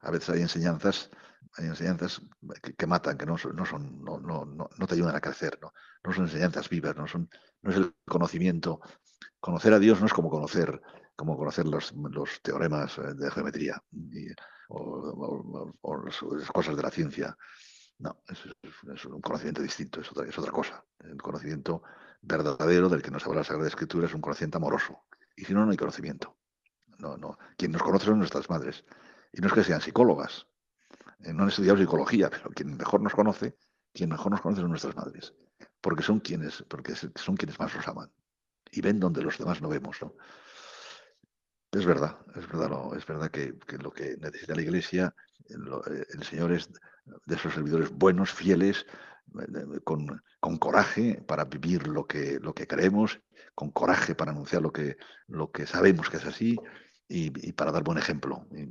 a 0.00 0.10
veces 0.10 0.30
hay 0.30 0.42
enseñanzas 0.42 1.10
hay 1.54 1.66
enseñanzas 1.66 2.22
que, 2.78 2.86
matan, 2.86 3.18
que 3.18 3.26
no 3.26 3.36
no, 3.54 3.66
son 3.66 4.02
no, 4.02 4.18
no, 4.18 4.44
no, 4.46 4.86
te 4.86 4.94
ayudan 4.94 5.14
a 5.14 5.20
crecer, 5.20 5.58
¿no? 5.60 5.72
no 6.02 6.12
son 6.12 6.24
enseñanzas 6.24 6.68
vivas, 6.68 6.96
no 6.96 7.06
son 7.06 7.28
no 7.62 7.70
es 7.70 7.76
el 7.76 7.94
conocimiento. 8.06 8.80
Conocer 9.38 9.72
a 9.72 9.78
Dios 9.78 10.00
no 10.00 10.06
es 10.06 10.12
como 10.12 10.30
conocer 10.30 10.80
como 11.16 11.36
conocer 11.36 11.66
los, 11.66 11.92
los 11.92 12.40
teoremas 12.42 12.98
eh, 12.98 13.14
de 13.14 13.30
geometría 13.30 13.82
o, 14.68 16.04
las 16.04 16.50
cosas 16.50 16.76
de 16.76 16.82
la 16.82 16.90
ciencia. 16.90 17.36
No, 18.02 18.20
es, 18.28 19.04
un 19.04 19.20
conocimiento 19.20 19.62
distinto, 19.62 20.00
es 20.00 20.10
otra, 20.10 20.50
cosa. 20.50 20.84
El 20.98 21.22
conocimiento 21.22 21.84
verdadero 22.20 22.88
del 22.88 23.00
que 23.00 23.12
nos 23.12 23.24
habla 23.24 23.38
la 23.38 23.44
Sagrada 23.44 23.68
Escritura 23.68 24.08
es 24.08 24.14
un 24.14 24.20
conocimiento 24.20 24.58
amoroso. 24.58 25.04
Y 25.36 25.44
si 25.44 25.54
no, 25.54 25.64
no 25.64 25.70
hay 25.70 25.76
conocimiento. 25.76 26.36
No, 26.98 27.16
no. 27.16 27.38
Quien 27.56 27.70
nos 27.70 27.80
conoce 27.80 28.06
son 28.06 28.18
nuestras 28.18 28.50
madres. 28.50 28.84
Y 29.32 29.40
no 29.40 29.46
es 29.46 29.52
que 29.52 29.62
sean 29.62 29.80
psicólogas. 29.80 30.48
Eh, 31.20 31.32
no 31.32 31.44
han 31.44 31.50
estudiado 31.50 31.78
psicología, 31.78 32.28
pero 32.28 32.50
quien 32.50 32.76
mejor 32.76 33.02
nos 33.02 33.14
conoce, 33.14 33.56
quien 33.92 34.10
mejor 34.10 34.32
nos 34.32 34.40
conoce 34.40 34.62
son 34.62 34.70
nuestras 34.70 34.96
madres. 34.96 35.32
Porque 35.80 36.02
son 36.02 36.18
quienes, 36.18 36.64
porque 36.68 36.96
son 36.96 37.36
quienes 37.36 37.60
más 37.60 37.72
nos 37.76 37.86
aman. 37.86 38.10
Y 38.72 38.80
ven 38.80 38.98
donde 38.98 39.22
los 39.22 39.38
demás 39.38 39.62
no 39.62 39.68
vemos, 39.68 40.02
¿no? 40.02 40.16
Es 41.72 41.86
verdad, 41.86 42.18
es 42.36 42.46
verdad, 42.48 42.70
es 42.98 43.06
verdad 43.06 43.30
que, 43.30 43.54
lo 43.78 43.90
que 43.90 44.18
necesita 44.18 44.54
la 44.54 44.60
Iglesia, 44.60 45.14
eh, 45.48 46.04
el 46.12 46.22
Señor 46.22 46.52
es 46.52 46.68
de 47.24 47.34
esos 47.34 47.54
servidores 47.54 47.90
buenos, 47.90 48.30
fieles, 48.30 48.84
eh, 49.40 49.80
con, 49.82 50.58
coraje 50.58 51.22
para 51.26 51.46
vivir 51.46 51.86
lo 51.88 52.06
que, 52.06 52.38
lo 52.40 52.54
que 52.54 52.66
creemos, 52.66 53.20
con 53.54 53.70
coraje 53.70 54.14
para 54.14 54.32
anunciar 54.32 54.60
lo 54.60 54.70
que, 54.70 54.98
lo 55.28 55.50
que 55.50 55.66
sabemos 55.66 56.10
que 56.10 56.18
es 56.18 56.26
así 56.26 56.58
y, 57.08 57.30
para 57.52 57.72
dar 57.72 57.82
buen 57.82 57.96
ejemplo. 57.96 58.46
Y, 58.50 58.66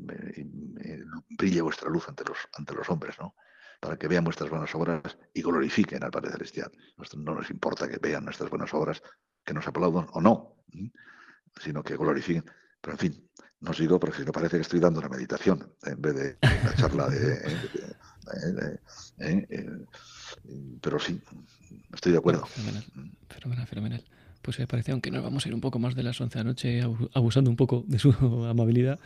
brille 1.35 1.61
vuestra 1.61 1.89
luz 1.89 2.07
ante 2.07 2.23
los, 2.23 2.37
ante 2.53 2.75
los 2.75 2.87
hombres, 2.91 3.15
¿no? 3.19 3.33
para 3.79 3.97
que 3.97 4.07
vean 4.07 4.23
vuestras 4.23 4.51
buenas 4.51 4.75
obras 4.75 5.17
y 5.33 5.41
glorifiquen 5.41 6.03
al 6.03 6.11
Padre 6.11 6.33
Celestial. 6.33 6.71
No 7.17 7.33
nos 7.33 7.49
importa 7.49 7.89
que 7.89 7.97
vean 7.97 8.25
nuestras 8.25 8.51
buenas 8.51 8.71
obras, 8.75 9.01
que 9.43 9.55
nos 9.55 9.67
aplaudan 9.67 10.05
o 10.13 10.21
no, 10.21 10.57
sino 11.59 11.81
que 11.81 11.97
glorifiquen 11.97 12.45
pero 12.81 12.93
en 12.93 12.99
fin, 12.99 13.27
no 13.61 13.73
sigo 13.73 13.99
porque 13.99 14.17
si 14.17 14.25
no 14.25 14.31
parece 14.31 14.57
que 14.57 14.63
estoy 14.63 14.79
dando 14.79 14.99
una 14.99 15.09
meditación 15.09 15.71
en 15.83 16.01
vez 16.01 16.15
de 16.15 16.37
una 16.41 16.75
charla 16.75 17.09
de... 17.09 17.59
pero 20.81 20.99
sí, 20.99 21.19
estoy 21.93 22.11
de 22.11 22.17
acuerdo. 22.17 22.45
fenomenal, 22.45 23.67
fenomenal, 23.67 24.03
Pues 24.41 24.59
me 24.59 24.67
parece, 24.67 24.91
aunque 24.91 25.11
nos 25.11 25.23
vamos 25.23 25.45
a 25.45 25.49
ir 25.49 25.55
un 25.55 25.61
poco 25.61 25.79
más 25.79 25.95
de 25.95 26.03
las 26.03 26.19
11 26.19 26.37
de 26.37 26.43
la 26.43 26.49
noche, 26.49 26.81
abusando 27.13 27.49
un 27.49 27.55
poco 27.55 27.83
de 27.87 27.99
su 27.99 28.11
amabilidad, 28.49 28.99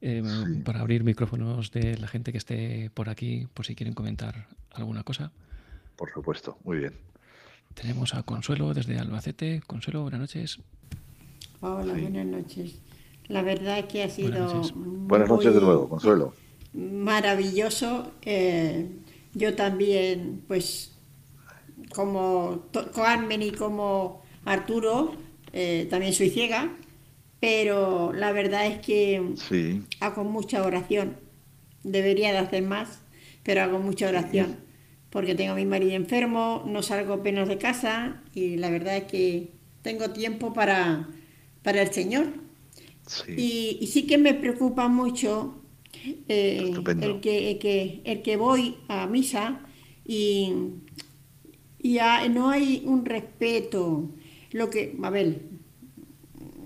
em, 0.00 0.62
para 0.62 0.80
abrir 0.80 1.04
micrófonos 1.04 1.70
de 1.70 1.96
la 1.96 2.08
gente 2.08 2.32
que 2.32 2.38
esté 2.38 2.90
por 2.92 3.08
aquí, 3.08 3.48
por 3.54 3.64
si 3.64 3.74
quieren 3.74 3.94
comentar 3.94 4.48
alguna 4.72 5.04
cosa. 5.04 5.32
Por 5.96 6.10
supuesto, 6.10 6.58
muy 6.64 6.78
bien. 6.78 6.94
Tenemos 7.74 8.14
a 8.14 8.22
Consuelo 8.22 8.74
desde 8.74 8.98
Albacete. 8.98 9.62
Consuelo, 9.66 10.02
buenas 10.02 10.20
noches. 10.20 10.58
Hola, 11.60 11.94
buenas 11.94 12.26
noches. 12.26 12.78
La 13.32 13.40
verdad 13.40 13.78
es 13.78 13.86
que 13.86 14.02
ha 14.02 14.10
sido... 14.10 14.60
Buenas 14.74 15.26
noches, 15.26 15.54
de 15.54 15.60
nuevo, 15.62 15.88
Consuelo. 15.88 16.34
Maravilloso. 16.74 18.12
Eh, 18.20 18.90
yo 19.32 19.54
también, 19.54 20.42
pues, 20.46 20.98
como 21.94 22.66
Carmen 22.94 23.40
y 23.40 23.52
como 23.52 24.20
Arturo, 24.44 25.14
eh, 25.54 25.86
también 25.88 26.12
soy 26.12 26.28
ciega, 26.28 26.76
pero 27.40 28.12
la 28.12 28.32
verdad 28.32 28.66
es 28.66 28.80
que 28.80 29.34
hago 30.00 30.24
mucha 30.24 30.62
oración. 30.62 31.16
Debería 31.84 32.32
de 32.32 32.38
hacer 32.38 32.62
más, 32.62 33.00
pero 33.44 33.62
hago 33.62 33.78
mucha 33.78 34.10
oración. 34.10 34.58
Porque 35.08 35.34
tengo 35.34 35.52
a 35.52 35.56
mi 35.56 35.64
marido 35.64 35.92
enfermo, 35.92 36.64
no 36.66 36.82
salgo 36.82 37.14
apenas 37.14 37.48
de 37.48 37.56
casa 37.56 38.20
y 38.34 38.58
la 38.58 38.68
verdad 38.68 38.98
es 38.98 39.04
que 39.04 39.52
tengo 39.80 40.10
tiempo 40.10 40.52
para, 40.52 41.08
para 41.62 41.80
el 41.80 41.90
Señor 41.94 42.51
y, 43.28 43.86
sí 43.86 44.06
que 44.06 44.18
me 44.18 44.34
preocupa 44.34 44.88
mucho 44.88 45.62
eh, 46.28 46.72
el, 47.00 47.20
que, 47.20 47.58
que, 47.58 48.00
el 48.04 48.22
que 48.22 48.36
voy 48.36 48.76
a 48.88 49.06
misa 49.06 49.60
y, 50.04 50.52
y 51.78 51.98
no 52.30 52.50
hay 52.50 52.82
un 52.86 53.04
respeto. 53.04 54.10
Lo 54.50 54.70
que, 54.70 54.96
a 55.02 55.10
ver, 55.10 55.42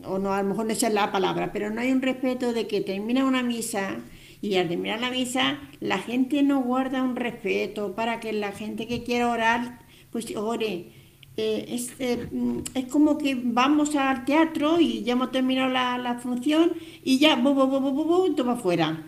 o 0.05 0.19
no, 0.19 0.33
a 0.33 0.43
lo 0.43 0.49
mejor 0.49 0.67
no 0.67 0.73
es 0.73 0.83
la 0.83 1.13
palabra, 1.13 1.53
pero 1.53 1.71
no 1.71 1.81
hay 1.81 1.93
un 1.93 2.03
respeto 2.03 2.53
de 2.53 2.67
que 2.67 2.81
termina 2.81 3.25
una 3.25 3.43
misa 3.43 3.99
y 4.41 4.57
al 4.57 4.69
terminar 4.69 5.01
la 5.01 5.11
misa 5.11 5.59
la 5.81 5.99
gente 5.99 6.43
no 6.43 6.63
guarda 6.63 7.03
un 7.03 7.17
respeto 7.17 7.95
para 7.95 8.21
que 8.21 8.33
la 8.33 8.53
gente 8.53 8.87
que 8.87 9.03
quiera 9.03 9.31
orar, 9.31 9.81
pues 10.11 10.35
ore. 10.37 10.93
Eh, 11.39 11.87
eh, 11.99 12.29
mm, 12.31 12.59
es, 12.75 12.87
como 12.87 13.19
que 13.19 13.35
vamos 13.35 13.95
al 13.95 14.25
teatro 14.25 14.81
y 14.81 15.03
ya 15.03 15.13
hemos 15.13 15.31
terminado 15.33 15.69
la, 15.69 16.19
función 16.19 16.73
y 17.05 17.19
ya, 17.19 17.37
bo, 17.37 17.53
bo, 17.53 17.67
bo, 17.69 18.35
todo 18.35 18.53
afuera. 18.53 19.05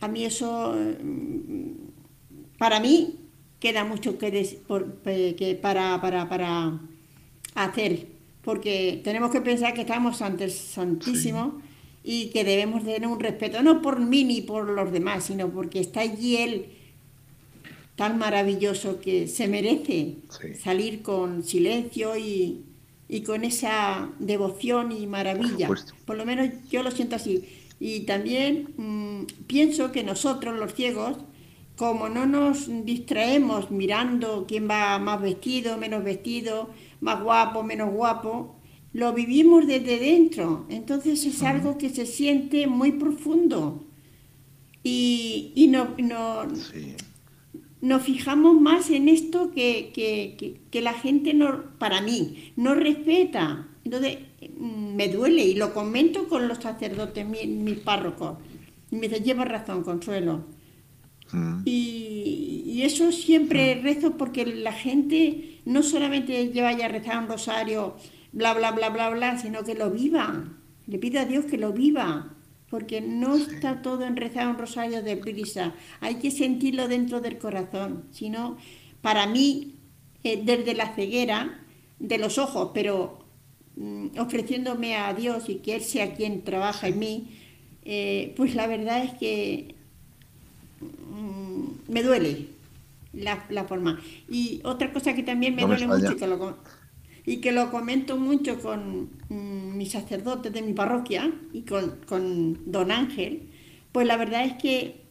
A 0.00 0.08
mí 0.08 0.24
eso, 0.24 0.74
mm, 0.74 2.58
para 2.58 2.80
mí, 2.80 3.16
queda 3.60 3.84
mucho 3.84 4.18
que, 4.18 4.58
que 5.38 5.58
para, 5.62 6.00
para, 6.00 6.28
para, 6.28 6.80
hacer, 7.54 8.08
porque 8.42 9.00
tenemos 9.04 9.30
que 9.30 9.40
pensar 9.40 9.72
que 9.72 9.82
estamos 9.82 10.20
ante 10.20 10.44
el 10.44 10.50
Santísimo 10.50 11.60
y 12.02 12.30
que 12.30 12.42
debemos 12.42 12.82
tener 12.82 13.06
un 13.06 13.20
respeto, 13.20 13.62
no 13.62 13.80
por 13.82 14.00
mí 14.00 14.24
ni 14.24 14.40
por 14.40 14.68
los 14.68 14.90
demás, 14.90 15.24
sino 15.24 15.48
porque 15.50 15.78
está 15.78 16.00
allí 16.00 16.38
Él 16.38 16.66
tan 17.96 18.18
maravilloso 18.18 19.00
que 19.00 19.26
se 19.28 19.48
merece 19.48 20.16
salir 20.62 21.02
con 21.02 21.42
silencio 21.42 22.16
y, 22.16 22.64
con 23.26 23.44
esa 23.44 24.10
devoción 24.18 24.90
y 24.92 25.06
maravilla. 25.06 25.68
Por, 26.06 26.16
lo 26.16 26.24
menos 26.24 26.48
yo 26.70 26.82
lo 26.82 26.90
siento 26.90 27.16
así. 27.16 27.44
Y 27.78 28.00
también 28.00 28.72
mm, 28.76 29.46
pienso 29.46 29.92
que 29.92 30.02
nosotros 30.02 30.58
los 30.58 30.72
ciegos, 30.72 31.18
como 31.76 32.08
no 32.08 32.26
nos 32.26 32.68
distraemos 32.86 33.70
mirando 33.70 34.46
quién 34.48 34.68
va 34.68 34.98
más 34.98 35.20
vestido, 35.20 35.76
menos 35.76 36.02
vestido, 36.04 36.70
más 37.00 37.22
guapo, 37.22 37.62
menos 37.62 37.92
guapo, 37.92 38.56
lo 38.94 39.12
vivimos 39.12 39.66
desde 39.66 39.98
dentro. 39.98 40.64
Entonces 40.70 41.26
es 41.26 41.42
algo 41.42 41.76
que 41.76 41.90
se 41.90 42.06
siente 42.06 42.66
muy 42.66 42.92
profundo. 42.92 43.84
Y, 44.82 45.52
y 45.54 45.68
no, 45.68 45.94
no, 45.98 46.46
nos 47.82 48.02
fijamos 48.02 48.58
más 48.58 48.90
en 48.90 49.08
esto 49.08 49.50
que, 49.50 50.60
la 50.72 50.94
gente, 50.94 51.34
no, 51.34 51.64
para 51.78 52.00
mí, 52.00 52.52
no 52.56 52.74
respeta. 52.74 53.68
Entonces, 53.84 54.18
mm, 54.56 54.94
me 54.94 55.08
duele 55.08 55.44
y 55.44 55.54
lo 55.56 55.74
comento 55.74 56.28
con 56.28 56.46
los 56.46 56.58
sacerdotes, 56.58 57.26
mis, 57.26 57.78
párrocos. 57.80 58.38
Y 58.90 58.96
me 58.96 59.08
dice, 59.08 59.20
lleva 59.20 59.44
razón, 59.44 59.82
Consuelo. 59.82 60.46
Mm. 61.32 61.62
Y, 61.64 62.82
eso 62.82 63.12
siempre 63.12 63.76
mm. 63.76 63.82
rezo 63.82 64.16
porque 64.16 64.46
la 64.46 64.72
gente 64.72 65.60
no 65.64 65.82
solamente 65.82 66.48
lleva 66.48 66.72
ya 66.72 66.86
a 66.86 66.88
rezar 66.88 67.18
un 67.18 67.28
rosario, 67.28 67.96
bla, 68.32 68.54
bla, 68.54 68.70
bla, 68.70 68.90
bla, 68.90 69.10
bla, 69.10 69.38
sino 69.38 69.64
que 69.64 69.74
lo 69.74 69.90
viva. 69.90 70.44
Le 70.86 70.98
pido 70.98 71.20
a 71.20 71.24
Dios 71.24 71.46
que 71.46 71.58
lo 71.58 71.72
viva 71.72 72.36
porque 72.72 73.02
no 73.02 73.36
está 73.36 73.82
todo 73.82 74.06
en 74.06 74.16
rezar 74.16 74.48
un 74.48 74.56
rosario 74.56 75.02
de 75.02 75.18
prisa, 75.18 75.74
hay 76.00 76.14
que 76.14 76.30
sentirlo 76.30 76.88
dentro 76.88 77.20
del 77.20 77.36
corazón, 77.36 78.04
sino 78.12 78.56
para 79.02 79.26
mí, 79.26 79.74
eh, 80.24 80.40
desde 80.42 80.72
la 80.72 80.94
ceguera 80.94 81.60
de 81.98 82.16
los 82.16 82.38
ojos, 82.38 82.70
pero 82.72 83.26
mm, 83.76 84.18
ofreciéndome 84.18 84.96
a 84.96 85.12
Dios 85.12 85.50
y 85.50 85.56
que 85.56 85.74
Él 85.74 85.82
sea 85.82 86.14
quien 86.14 86.44
trabaja 86.44 86.88
en 86.88 86.98
mí, 86.98 87.38
eh, 87.84 88.32
pues 88.38 88.54
la 88.54 88.66
verdad 88.66 89.04
es 89.04 89.12
que 89.18 89.74
mm, 90.80 91.92
me 91.92 92.02
duele 92.02 92.46
la, 93.12 93.64
forma. 93.68 94.00
Y 94.30 94.62
otra 94.64 94.94
cosa 94.94 95.14
que 95.14 95.22
también 95.22 95.54
me 95.54 95.66
duele 95.66 95.86
mucho, 95.86 96.16
que 96.16 96.26
lo, 96.26 96.56
y 97.24 97.36
que 97.38 97.52
lo 97.52 97.70
comento 97.70 98.16
mucho 98.16 98.60
con 98.60 99.10
mm, 99.28 99.76
mis 99.76 99.92
sacerdotes 99.92 100.52
de 100.52 100.62
mi 100.62 100.72
parroquia 100.72 101.32
y 101.52 101.62
con, 101.62 102.58
don 102.66 102.90
Ángel, 102.90 103.48
pues 103.92 104.06
la 104.06 104.16
verdad 104.16 104.44
es 104.44 104.54
que 104.54 105.02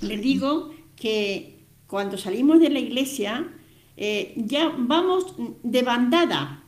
les 0.00 0.20
digo 0.20 0.70
que 0.96 1.58
cuando 1.86 2.18
salimos 2.18 2.60
de 2.60 2.70
la 2.70 2.78
iglesia 2.78 3.48
eh, 3.96 4.32
ya 4.36 4.72
vamos 4.76 5.34
de 5.62 5.82
bandada, 5.82 6.60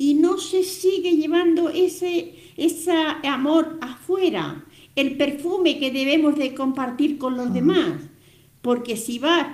y 0.00 0.14
no 0.14 0.38
se 0.38 0.64
sigue 0.64 1.14
llevando 1.14 1.68
ese, 1.68 2.34
ese 2.56 2.90
amor 3.22 3.76
afuera, 3.82 4.64
el 4.96 5.18
perfume 5.18 5.78
que 5.78 5.90
debemos 5.90 6.36
de 6.36 6.54
compartir 6.54 7.18
con 7.18 7.36
los 7.36 7.52
demás. 7.52 8.00
Porque 8.62 8.96
si 8.96 9.18
vas 9.18 9.46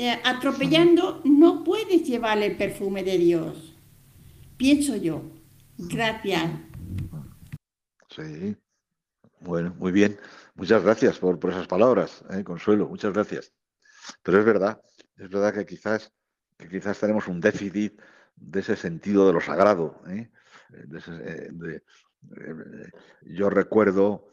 eh, 0.00 0.20
atropellando, 0.22 1.20
no 1.24 1.64
puedes 1.64 2.06
llevar 2.06 2.38
el 2.38 2.56
perfume 2.56 3.02
de 3.02 3.18
Dios. 3.18 3.74
Pienso 4.56 4.94
yo. 4.94 5.22
Gracias. 5.76 6.52
Sí. 8.08 8.56
Bueno, 9.40 9.74
muy 9.76 9.90
bien. 9.90 10.16
Muchas 10.54 10.84
gracias 10.84 11.18
por, 11.18 11.40
esas 11.50 11.66
palabras, 11.66 12.24
eh, 12.30 12.44
Consuelo. 12.44 12.88
Muchas 12.88 13.12
gracias. 13.12 13.52
Pero 14.22 14.38
es 14.38 14.44
verdad, 14.44 14.80
es 15.16 15.28
verdad 15.28 15.52
que 15.52 15.66
quizás, 15.66 16.12
que 16.56 16.68
quizás 16.68 17.00
tenemos 17.00 17.26
un 17.26 17.40
déficit 17.40 18.00
de 18.36 18.60
ese 18.60 18.76
sentido 18.76 19.26
de 19.26 19.32
lo 19.32 19.40
sagrado. 19.40 20.00
eh, 20.06 21.80
yo 23.22 23.50
recuerdo, 23.50 24.28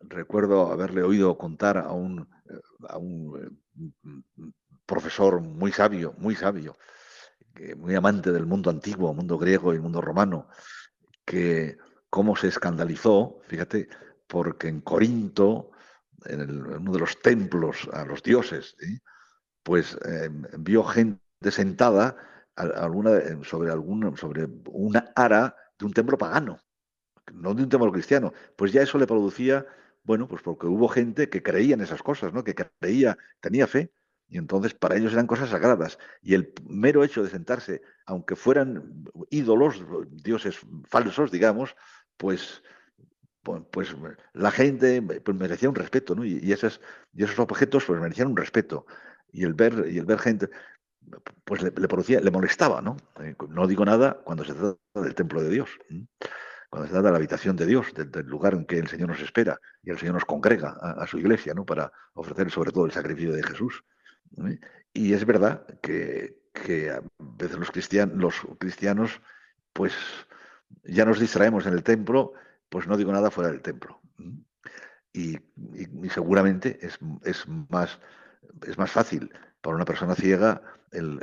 recuerdo 0.00 0.72
haberle 0.72 1.04
oído 1.04 1.38
contar 1.38 1.78
a 1.78 1.92
un, 1.92 2.28
a 2.88 2.98
un 2.98 3.62
profesor 4.86 5.40
muy 5.40 5.72
sabio, 5.72 6.14
muy 6.18 6.34
sabio, 6.34 6.76
muy 7.76 7.94
amante 7.94 8.32
del 8.32 8.46
mundo 8.46 8.70
antiguo, 8.70 9.14
mundo 9.14 9.38
griego 9.38 9.74
y 9.74 9.78
mundo 9.78 10.00
romano, 10.00 10.48
que 11.24 11.78
cómo 12.10 12.36
se 12.36 12.48
escandalizó, 12.48 13.40
fíjate, 13.46 13.88
porque 14.26 14.68
en 14.68 14.80
Corinto, 14.80 15.70
en, 16.24 16.66
uno 16.66 16.92
de 16.92 16.98
los 16.98 17.20
templos 17.20 17.88
a 17.92 18.04
los 18.04 18.22
dioses, 18.22 18.76
pues 19.62 19.98
vio 20.58 20.84
gente 20.84 21.20
sentada 21.50 22.16
alguna, 22.56 23.20
sobre, 23.44 23.70
alguna, 23.70 24.16
sobre 24.16 24.48
una 24.66 25.12
ara 25.14 25.56
de 25.78 25.86
un 25.86 25.92
templo 25.92 26.18
pagano, 26.18 26.60
no 27.32 27.54
de 27.54 27.62
un 27.62 27.68
templo 27.68 27.90
cristiano. 27.92 28.32
Pues 28.56 28.72
ya 28.72 28.82
eso 28.82 28.98
le 28.98 29.06
producía, 29.06 29.66
bueno, 30.02 30.28
pues 30.28 30.42
porque 30.42 30.66
hubo 30.66 30.88
gente 30.88 31.28
que 31.28 31.42
creía 31.42 31.74
en 31.74 31.80
esas 31.80 32.02
cosas, 32.02 32.32
¿no? 32.32 32.44
que 32.44 32.54
creía, 32.54 33.16
tenía 33.40 33.66
fe, 33.66 33.92
y 34.28 34.38
entonces 34.38 34.74
para 34.74 34.96
ellos 34.96 35.12
eran 35.12 35.26
cosas 35.26 35.50
sagradas. 35.50 35.98
Y 36.22 36.34
el 36.34 36.52
mero 36.66 37.04
hecho 37.04 37.22
de 37.22 37.30
sentarse, 37.30 37.82
aunque 38.06 38.36
fueran 38.36 39.04
ídolos, 39.30 39.82
dioses 40.10 40.58
falsos, 40.88 41.30
digamos, 41.30 41.76
pues, 42.16 42.62
pues, 43.42 43.62
pues 43.70 43.96
la 44.32 44.50
gente 44.50 45.02
pues, 45.02 45.36
merecía 45.36 45.68
un 45.68 45.74
respeto, 45.74 46.14
¿no? 46.14 46.24
Y, 46.24 46.52
esos, 46.52 46.80
y 47.12 47.24
esos 47.24 47.38
objetos 47.38 47.84
pues 47.84 48.00
merecían 48.00 48.28
un 48.28 48.36
respeto. 48.36 48.86
Y 49.30 49.44
el 49.44 49.54
ver, 49.54 49.86
y 49.90 49.98
el 49.98 50.06
ver 50.06 50.18
gente, 50.18 50.48
pues 51.44 51.62
le, 51.62 51.70
producía, 51.70 52.20
le 52.20 52.30
molestaba, 52.30 52.80
¿no? 52.80 52.96
Eh, 53.20 53.34
no 53.48 53.66
digo 53.66 53.84
nada 53.84 54.20
cuando 54.24 54.44
se 54.44 54.54
trata 54.54 54.78
del 54.94 55.14
templo 55.14 55.42
de 55.42 55.50
Dios, 55.50 55.70
cuando 56.70 56.86
se 56.86 56.92
trata 56.92 57.08
de 57.08 57.12
la 57.12 57.18
habitación 57.18 57.56
de 57.56 57.66
Dios, 57.66 57.92
del, 57.94 58.26
lugar 58.26 58.54
en 58.54 58.64
que 58.64 58.78
el 58.78 58.88
Señor 58.88 59.10
nos 59.10 59.20
espera 59.20 59.60
y 59.82 59.90
el 59.90 59.98
Señor 59.98 60.14
nos 60.14 60.24
congrega 60.24 60.76
a, 60.80 61.06
su 61.06 61.18
iglesia, 61.18 61.54
¿no? 61.54 61.64
Para 61.64 61.92
ofrecer 62.14 62.50
sobre 62.50 62.72
todo 62.72 62.86
el 62.86 62.92
sacrificio 62.92 63.32
de 63.32 63.42
Jesús. 63.42 63.84
Y 64.92 65.12
es 65.12 65.24
verdad 65.24 65.66
que, 65.80 66.40
a 66.90 67.02
veces 67.18 67.58
los, 67.58 67.70
cristianos, 67.70 68.16
los 68.16 68.34
cristianos, 68.58 69.20
pues 69.72 69.92
ya 70.84 71.04
nos 71.04 71.18
distraemos 71.18 71.66
en 71.66 71.74
el 71.74 71.82
templo, 71.82 72.32
pues 72.68 72.86
no 72.86 72.96
digo 72.96 73.12
nada 73.12 73.30
fuera 73.30 73.50
del 73.50 73.62
templo. 73.62 74.00
Y, 75.12 75.38
seguramente 76.10 76.78
es, 76.80 76.98
es, 77.24 77.46
más, 77.48 77.98
es 78.66 78.78
más 78.78 78.90
fácil 78.90 79.32
para 79.60 79.76
una 79.76 79.84
persona 79.84 80.14
ciega 80.14 80.60
el, 80.94 81.20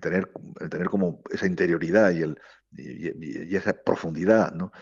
tener, 0.00 0.30
el 0.60 0.70
tener 0.70 0.88
como 0.88 1.22
esa 1.30 1.46
interioridad 1.46 2.10
y, 2.12 2.22
el, 2.22 2.38
y, 2.72 3.56
esa 3.56 3.72
profundidad, 3.72 4.52
¿no? 4.52 4.72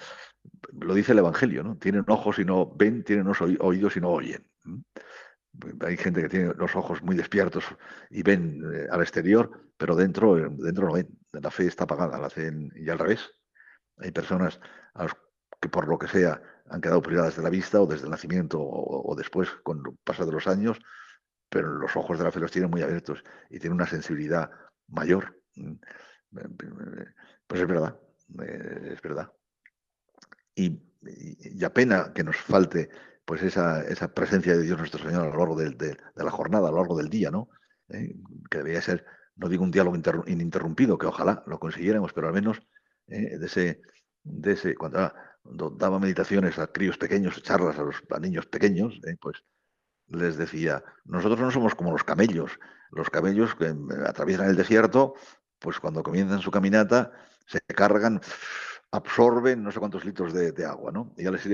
Lo 0.72 0.95
dice 0.95 1.12
el 1.12 1.18
Evangelio, 1.18 1.62
¿no? 1.62 1.76
Tienen 1.76 2.05
ojos 2.09 2.39
y 2.39 2.45
no 2.45 2.72
ven, 2.74 3.05
tienen 3.05 3.26
oídos 3.61 3.97
y 3.97 4.01
no 4.01 4.11
oyen. 4.11 4.47
Hay 5.80 5.96
gente 5.96 6.22
que 6.22 6.28
tiene 6.28 6.55
los 6.55 6.76
ojos 6.76 7.03
muy 7.03 7.16
despiertos 7.16 7.64
y 8.11 8.22
ven 8.22 8.62
eh, 8.72 8.86
al 8.90 9.01
exterior, 9.01 9.51
pero 9.76 9.96
dentro, 9.96 10.36
dentro 10.36 10.86
no 10.86 10.92
ven. 10.92 11.09
La 11.32 11.51
fe 11.51 11.66
está 11.66 11.84
apagada, 11.84 12.18
la 12.18 12.30
fe 12.30 12.53
y 12.74 12.88
al 12.88 12.99
revés. 12.99 13.30
Hay 13.99 14.12
personas 14.12 14.61
que 15.61 15.68
por 15.68 15.88
lo 15.88 15.99
que 15.99 16.09
sea 16.09 16.40
han 16.70 16.80
quedado 16.80 17.03
privadas 17.03 17.36
de 17.36 17.42
la 17.42 17.51
vista 17.51 17.80
o 17.80 17.86
desde 17.86 18.05
el 18.05 18.11
nacimiento 18.11 18.59
o, 18.61 19.14
después, 19.16 19.49
con 19.62 19.78
el 19.78 19.96
paso 20.05 20.26
de 20.26 20.32
los 20.32 20.46
años, 20.46 20.78
pero 21.49 21.72
los 21.72 21.96
ojos 21.96 22.18
de 22.18 22.24
la 22.24 22.32
fe 22.32 22.40
los 22.40 22.53
tiene 22.53 22.68
muy 22.68 22.82
abiertos 22.82 23.22
y 23.49 23.59
tiene 23.59 23.74
una 23.74 23.86
sensibilidad 23.86 24.51
mayor. 24.88 25.40
Mm, 25.57 25.74
pues 27.46 27.62
es 27.62 27.66
verdad, 27.66 27.99
eh, 28.42 28.90
es 28.92 29.03
verdad. 29.03 29.32
Y, 30.55 30.82
y, 31.03 31.64
apena 31.64 32.12
que 32.12 32.24
nos 32.24 32.36
falte 32.36 32.90
pues 33.29 33.43
esa, 33.43 33.83
esa, 33.83 34.14
presencia 34.14 34.57
de 34.57 34.62
Dios 34.62 34.79
nuestro 34.79 35.05
Señor 35.05 35.26
a 35.26 35.31
lo 35.31 35.37
largo 35.37 35.55
de, 35.55 35.99
la 36.16 36.31
jornada, 36.31 36.68
a 36.68 36.70
lo 36.70 36.79
largo 36.79 36.97
del 36.97 37.11
día, 37.11 37.31
¿no? 37.31 37.51
Eh, 37.91 38.14
que 38.51 38.57
debería 38.57 38.81
ser, 38.81 39.05
no 39.37 39.51
digo 39.51 39.64
un 39.64 39.70
diálogo 39.70 39.99
ininterrumpido, 40.26 40.97
que 40.97 41.05
ojalá 41.05 41.43
lo 41.47 41.61
consiguiéramos, 41.61 42.14
pero 42.14 42.29
al 42.29 42.33
menos 42.33 42.62
eh, 43.09 43.37
de 43.37 43.45
ese, 43.45 43.83
de 44.22 44.53
ese 44.53 44.74
cuando, 44.74 45.12
daba 45.76 45.99
meditaciones 45.99 46.59
a 46.59 46.68
críos 46.68 46.97
pequeños, 46.97 47.43
charlas 47.43 47.79
a 47.79 47.83
los 47.83 48.03
niños 48.18 48.47
pequeños, 48.47 48.99
pues 49.20 49.45
les 50.07 50.39
decía, 50.39 50.83
nosotros 51.05 51.39
no 51.39 51.51
somos 51.51 51.74
como 51.74 51.93
los 51.93 52.05
camellos. 52.05 52.59
Los 52.91 53.11
camellos 53.11 53.55
que 53.55 53.74
atraviesan 54.07 54.49
el 54.49 54.57
desierto, 54.57 55.16
pues 55.59 55.79
cuando 55.81 56.03
comienzan 56.03 56.41
su 56.41 56.51
caminata, 56.51 57.12
se 57.47 57.61
cargan, 57.61 58.22
absorben 58.91 59.62
no 59.62 59.70
sé 59.70 59.81
cuántos 59.81 60.07
litros 60.07 60.33
de, 60.33 60.64
agua, 60.64 60.93
¿no? 60.93 61.12
Y 61.18 61.24
ya 61.24 61.31
les 61.31 61.45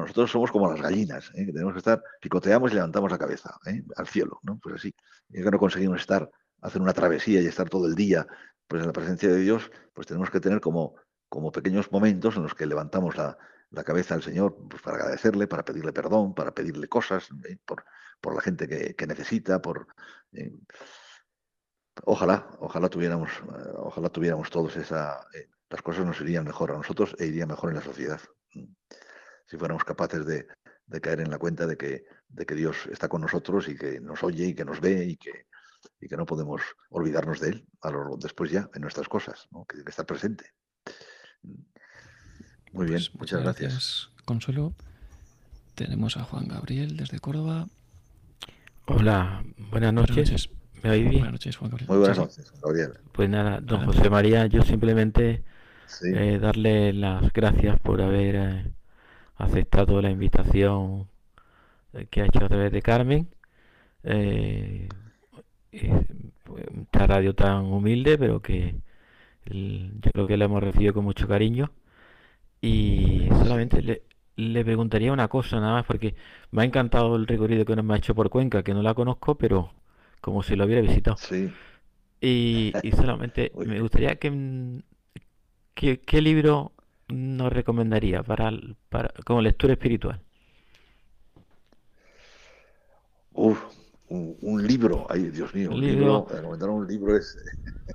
nosotros 0.00 0.30
somos 0.30 0.50
como 0.50 0.70
las 0.70 0.80
gallinas, 0.80 1.30
¿eh? 1.34 1.46
que 1.46 1.52
tenemos 1.52 1.72
que 1.72 1.78
estar, 1.78 2.02
picoteamos 2.20 2.72
y 2.72 2.74
levantamos 2.74 3.10
la 3.10 3.18
cabeza 3.18 3.58
¿eh? 3.66 3.82
al 3.96 4.06
cielo, 4.06 4.40
¿no? 4.42 4.58
Pues 4.58 4.76
así. 4.76 4.94
Y 5.30 5.38
es 5.38 5.44
que 5.44 5.50
no 5.50 5.58
conseguimos 5.58 6.00
estar, 6.00 6.30
hacer 6.60 6.82
una 6.82 6.92
travesía 6.92 7.40
y 7.40 7.46
estar 7.46 7.68
todo 7.68 7.86
el 7.86 7.94
día 7.94 8.26
pues 8.66 8.82
en 8.82 8.88
la 8.88 8.92
presencia 8.92 9.28
de 9.28 9.38
Dios, 9.38 9.70
pues 9.94 10.06
tenemos 10.06 10.30
que 10.30 10.40
tener 10.40 10.60
como, 10.60 10.96
como 11.28 11.52
pequeños 11.52 11.90
momentos 11.92 12.36
en 12.36 12.42
los 12.42 12.54
que 12.54 12.66
levantamos 12.66 13.16
la, 13.16 13.38
la 13.70 13.84
cabeza 13.84 14.14
al 14.14 14.22
Señor 14.22 14.56
pues, 14.68 14.82
para 14.82 14.96
agradecerle, 14.96 15.46
para 15.46 15.64
pedirle 15.64 15.92
perdón, 15.92 16.34
para 16.34 16.52
pedirle 16.52 16.88
cosas 16.88 17.28
¿eh? 17.48 17.56
por, 17.64 17.84
por, 18.20 18.34
la 18.34 18.40
gente 18.40 18.66
que, 18.68 19.06
necesita, 19.06 19.62
por 19.62 19.86
ojalá, 22.04 22.48
ojalá 22.58 22.88
tuviéramos, 22.88 23.30
ojalá 23.76 24.08
tuviéramos 24.08 24.50
todos 24.50 24.76
esa 24.76 25.20
las 25.68 25.82
cosas 25.82 26.06
nos 26.06 26.20
irían 26.20 26.44
mejor 26.44 26.70
a 26.70 26.76
nosotros 26.76 27.16
e 27.18 27.26
iría 27.26 27.46
mejor 27.46 27.70
en 27.70 27.76
la 27.76 27.82
sociedad. 27.82 28.20
Si 29.46 29.56
fuéramos 29.56 29.84
capaces 29.84 30.26
de, 30.26 30.46
caer 31.00 31.20
en 31.20 31.30
la 31.30 31.38
cuenta 31.38 31.66
de 31.66 31.76
que, 31.76 32.04
de 32.28 32.46
que 32.46 32.54
Dios 32.54 32.76
está 32.90 33.08
con 33.08 33.20
nosotros 33.20 33.68
y 33.68 33.76
que 33.76 34.00
nos 34.00 34.22
oye 34.22 34.46
y 34.46 34.54
que 34.54 34.64
nos 34.64 34.80
ve 34.80 35.04
y 35.04 35.16
que, 35.16 35.46
y 36.00 36.08
que 36.08 36.16
no 36.16 36.26
podemos 36.26 36.62
olvidarnos 36.90 37.40
de 37.40 37.50
Él 37.50 37.68
a 37.82 37.90
lo, 37.90 38.16
después 38.16 38.50
ya 38.50 38.68
en 38.74 38.82
nuestras 38.82 39.08
cosas, 39.08 39.48
que, 39.68 39.84
que 39.84 39.90
está 39.90 40.04
presente. 40.04 40.52
Muy 42.72 42.86
bien, 42.86 42.98
pues 42.98 43.14
muchas 43.14 43.42
gracias. 43.42 44.10
Consuelo. 44.24 44.74
Tenemos 45.74 46.16
a 46.16 46.24
Juan 46.24 46.48
Gabriel 46.48 46.96
desde 46.96 47.18
Córdoba. 47.20 47.68
Hola, 48.86 49.44
buenas 49.70 49.92
noches. 49.92 50.48
¿Me 50.82 50.90
oís 50.90 51.02
bien? 51.02 51.20
Buenas 51.20 51.32
noches, 51.32 51.56
Juan 51.56 51.70
Gabriel. 51.70 51.88
Muy 51.88 51.98
buenas 51.98 52.18
noches, 52.18 52.52
Gabriel. 52.62 52.92
Pues 53.12 53.28
nada, 53.28 53.60
don 53.60 53.84
José 53.84 54.08
María, 54.08 54.46
yo 54.46 54.62
simplemente 54.62 55.44
eh, 56.02 56.38
darle 56.40 56.92
las 56.92 57.32
gracias 57.32 57.78
por 57.80 58.00
haber 58.00 58.36
eh, 58.36 58.72
aceptado 59.36 60.00
la 60.02 60.10
invitación 60.10 61.08
eh, 61.92 62.06
que 62.10 62.22
ha 62.22 62.26
hecho 62.26 62.44
a 62.44 62.48
través 62.48 62.72
de 62.72 62.82
Carmen. 62.82 63.28
esta 65.72 67.06
radio 67.06 67.34
tan 67.34 67.66
humilde, 67.66 68.18
pero 68.18 68.40
que 68.40 68.76
yo 69.46 70.10
creo 70.12 70.26
que 70.26 70.36
la 70.36 70.46
hemos 70.46 70.62
recibido 70.62 70.94
con 70.94 71.04
mucho 71.04 71.28
cariño. 71.28 71.70
Y 72.60 73.28
solamente 73.42 73.82
le, 73.82 74.02
le 74.36 74.64
preguntaría 74.64 75.12
una 75.12 75.28
cosa 75.28 75.60
nada 75.60 75.74
más, 75.74 75.86
porque 75.86 76.14
me 76.50 76.62
ha 76.62 76.64
encantado 76.64 77.16
el 77.16 77.26
recorrido 77.26 77.64
que 77.64 77.76
nos 77.76 77.84
me 77.84 77.94
ha 77.94 77.98
hecho 77.98 78.14
por 78.14 78.30
Cuenca, 78.30 78.62
que 78.62 78.74
no 78.74 78.82
la 78.82 78.94
conozco, 78.94 79.36
pero 79.36 79.72
como 80.20 80.42
si 80.42 80.56
lo 80.56 80.64
hubiera 80.64 80.82
visitado. 80.82 81.16
Sí. 81.16 81.52
Y, 82.20 82.72
solamente 82.94 83.52
me 83.66 83.80
gustaría 83.80 84.16
que, 84.16 84.82
¿qué 85.74 86.20
libro 86.20 86.72
nos 87.08 87.52
recomendaría 87.52 88.22
para, 88.22 88.50
para 88.88 89.12
como 89.24 89.40
lectura 89.40 89.74
espiritual? 89.74 90.20
Uf, 93.32 93.62
un, 94.08 94.66
libro, 94.66 95.06
ay 95.10 95.30
Dios 95.30 95.54
mío, 95.54 95.70
un 95.70 95.80
libro, 95.80 96.26
recomendar 96.30 96.70
un 96.70 96.86
libro 96.86 97.16
es, 97.16 97.36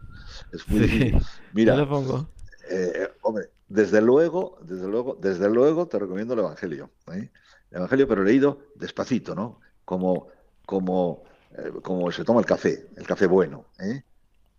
es 0.54 0.68
muy 0.70 0.82
difícil. 0.82 1.22
Mira, 1.54 1.76
lo 1.76 1.90
pongo. 1.90 2.30
Eh, 2.70 3.10
hombre, 3.24 3.50
desde 3.68 4.02
luego, 4.02 4.60
desde 4.62 4.88
luego, 4.88 5.18
desde 5.20 5.50
luego 5.50 5.88
te 5.88 5.98
recomiendo 5.98 6.34
el 6.34 6.42
Evangelio. 6.42 6.92
¿eh? 7.14 7.30
El 7.72 7.78
Evangelio, 7.78 8.08
pero 8.08 8.24
leído 8.24 8.60
despacito, 8.76 9.34
¿no? 9.34 9.62
Como, 9.86 10.28
como, 10.66 11.24
eh, 11.58 11.72
como 11.82 12.12
se 12.12 12.24
toma 12.24 12.42
el 12.42 12.46
café, 12.46 12.88
el 12.96 13.08
café 13.08 13.28
bueno. 13.28 13.66
¿eh? 13.80 14.04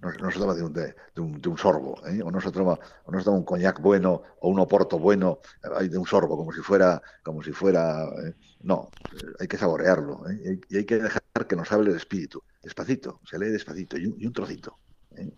No, 0.02 0.30
se 0.30 0.38
toma 0.38 0.54
de 0.54 0.62
un, 0.64 0.72
de, 0.72 1.48
un, 1.48 1.58
sorbo, 1.58 2.04
¿eh? 2.06 2.20
o, 2.22 2.30
no 2.30 2.40
se 2.40 2.50
toma, 2.50 2.78
no 3.06 3.18
se 3.18 3.24
toma 3.24 3.38
un 3.38 3.44
coñac 3.44 3.80
bueno 3.80 4.22
o 4.40 4.48
un 4.48 4.58
oporto 4.58 4.98
bueno 4.98 5.38
de 5.62 5.96
un 5.96 6.06
sorbo, 6.06 6.36
como 6.36 6.52
si 6.52 6.60
fuera, 6.60 7.00
como 7.22 7.42
si 7.42 7.52
fuera, 7.52 8.04
¿eh? 8.26 8.34
no, 8.62 8.90
hay 9.38 9.46
que 9.46 9.56
saborearlo 9.56 10.28
¿eh? 10.28 10.58
y, 10.68 10.76
hay, 10.76 10.84
que 10.84 10.98
dejar 10.98 11.22
que 11.48 11.54
nos 11.54 11.70
hable 11.70 11.90
el 11.90 11.96
espíritu, 11.96 12.42
despacito, 12.62 13.20
se 13.24 13.38
lee 13.38 13.50
despacito 13.50 13.96
y 13.96 14.06
un, 14.06 14.32
trocito, 14.32 14.76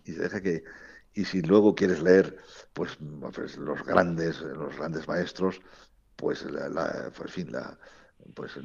y 0.03 0.13
se 0.13 0.19
deja 0.19 0.41
que, 0.41 0.63
y 1.13 1.25
si 1.25 1.41
luego 1.41 1.75
quieres 1.75 2.01
leer, 2.01 2.35
pues, 2.73 2.97
pues 3.33 3.57
los 3.57 3.83
grandes, 3.85 4.41
los 4.41 4.75
grandes 4.75 5.07
maestros, 5.07 5.61
pues, 6.15 6.43
la, 6.43 7.11
pues, 7.15 7.31
fin, 7.31 7.51
la, 7.51 7.77
pues 8.33 8.57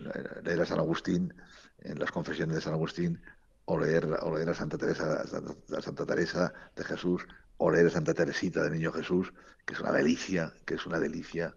leer 0.42 0.62
a 0.62 0.66
San 0.66 0.78
Agustín, 0.78 1.34
en 1.82 1.98
las 1.98 2.10
confesiones 2.10 2.56
de 2.56 2.62
San 2.62 2.72
Agustín, 2.72 3.20
o 3.64 3.78
leer, 3.78 4.06
o 4.22 4.34
leer 4.34 4.50
a 4.50 4.54
Santa 4.54 4.78
Teresa, 4.78 5.22
a 5.22 5.82
Santa 5.82 6.06
Teresa 6.06 6.52
de 6.74 6.84
Jesús, 6.84 7.26
o 7.56 7.70
leer 7.70 7.86
a 7.86 7.90
Santa 7.90 8.14
Teresita 8.14 8.62
de 8.62 8.70
Niño 8.70 8.92
Jesús, 8.92 9.32
que 9.66 9.74
es 9.74 9.80
una 9.80 9.92
delicia, 9.92 10.52
que 10.64 10.74
es 10.74 10.86
una 10.86 10.98
delicia, 10.98 11.54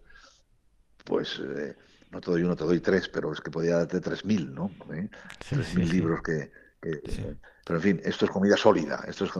pues 1.04 1.40
eh, 1.40 1.76
no 2.10 2.20
te 2.20 2.30
doy 2.30 2.42
uno, 2.42 2.56
te 2.56 2.64
doy 2.64 2.80
tres, 2.80 3.08
pero 3.08 3.32
es 3.32 3.40
que 3.40 3.50
podía 3.50 3.78
darte 3.78 4.00
tres 4.00 4.24
mil, 4.24 4.54
¿no? 4.54 4.70
¿Eh? 4.94 5.08
Tres 5.48 5.74
mil 5.74 5.88
libros 5.88 6.22
que... 6.22 6.50
pero 6.80 7.78
en 7.78 7.82
fin, 7.82 8.00
esto 8.04 8.26
es 8.26 8.30
comida 8.30 8.56
sólida, 8.56 9.04
esto 9.08 9.24
es 9.24 9.32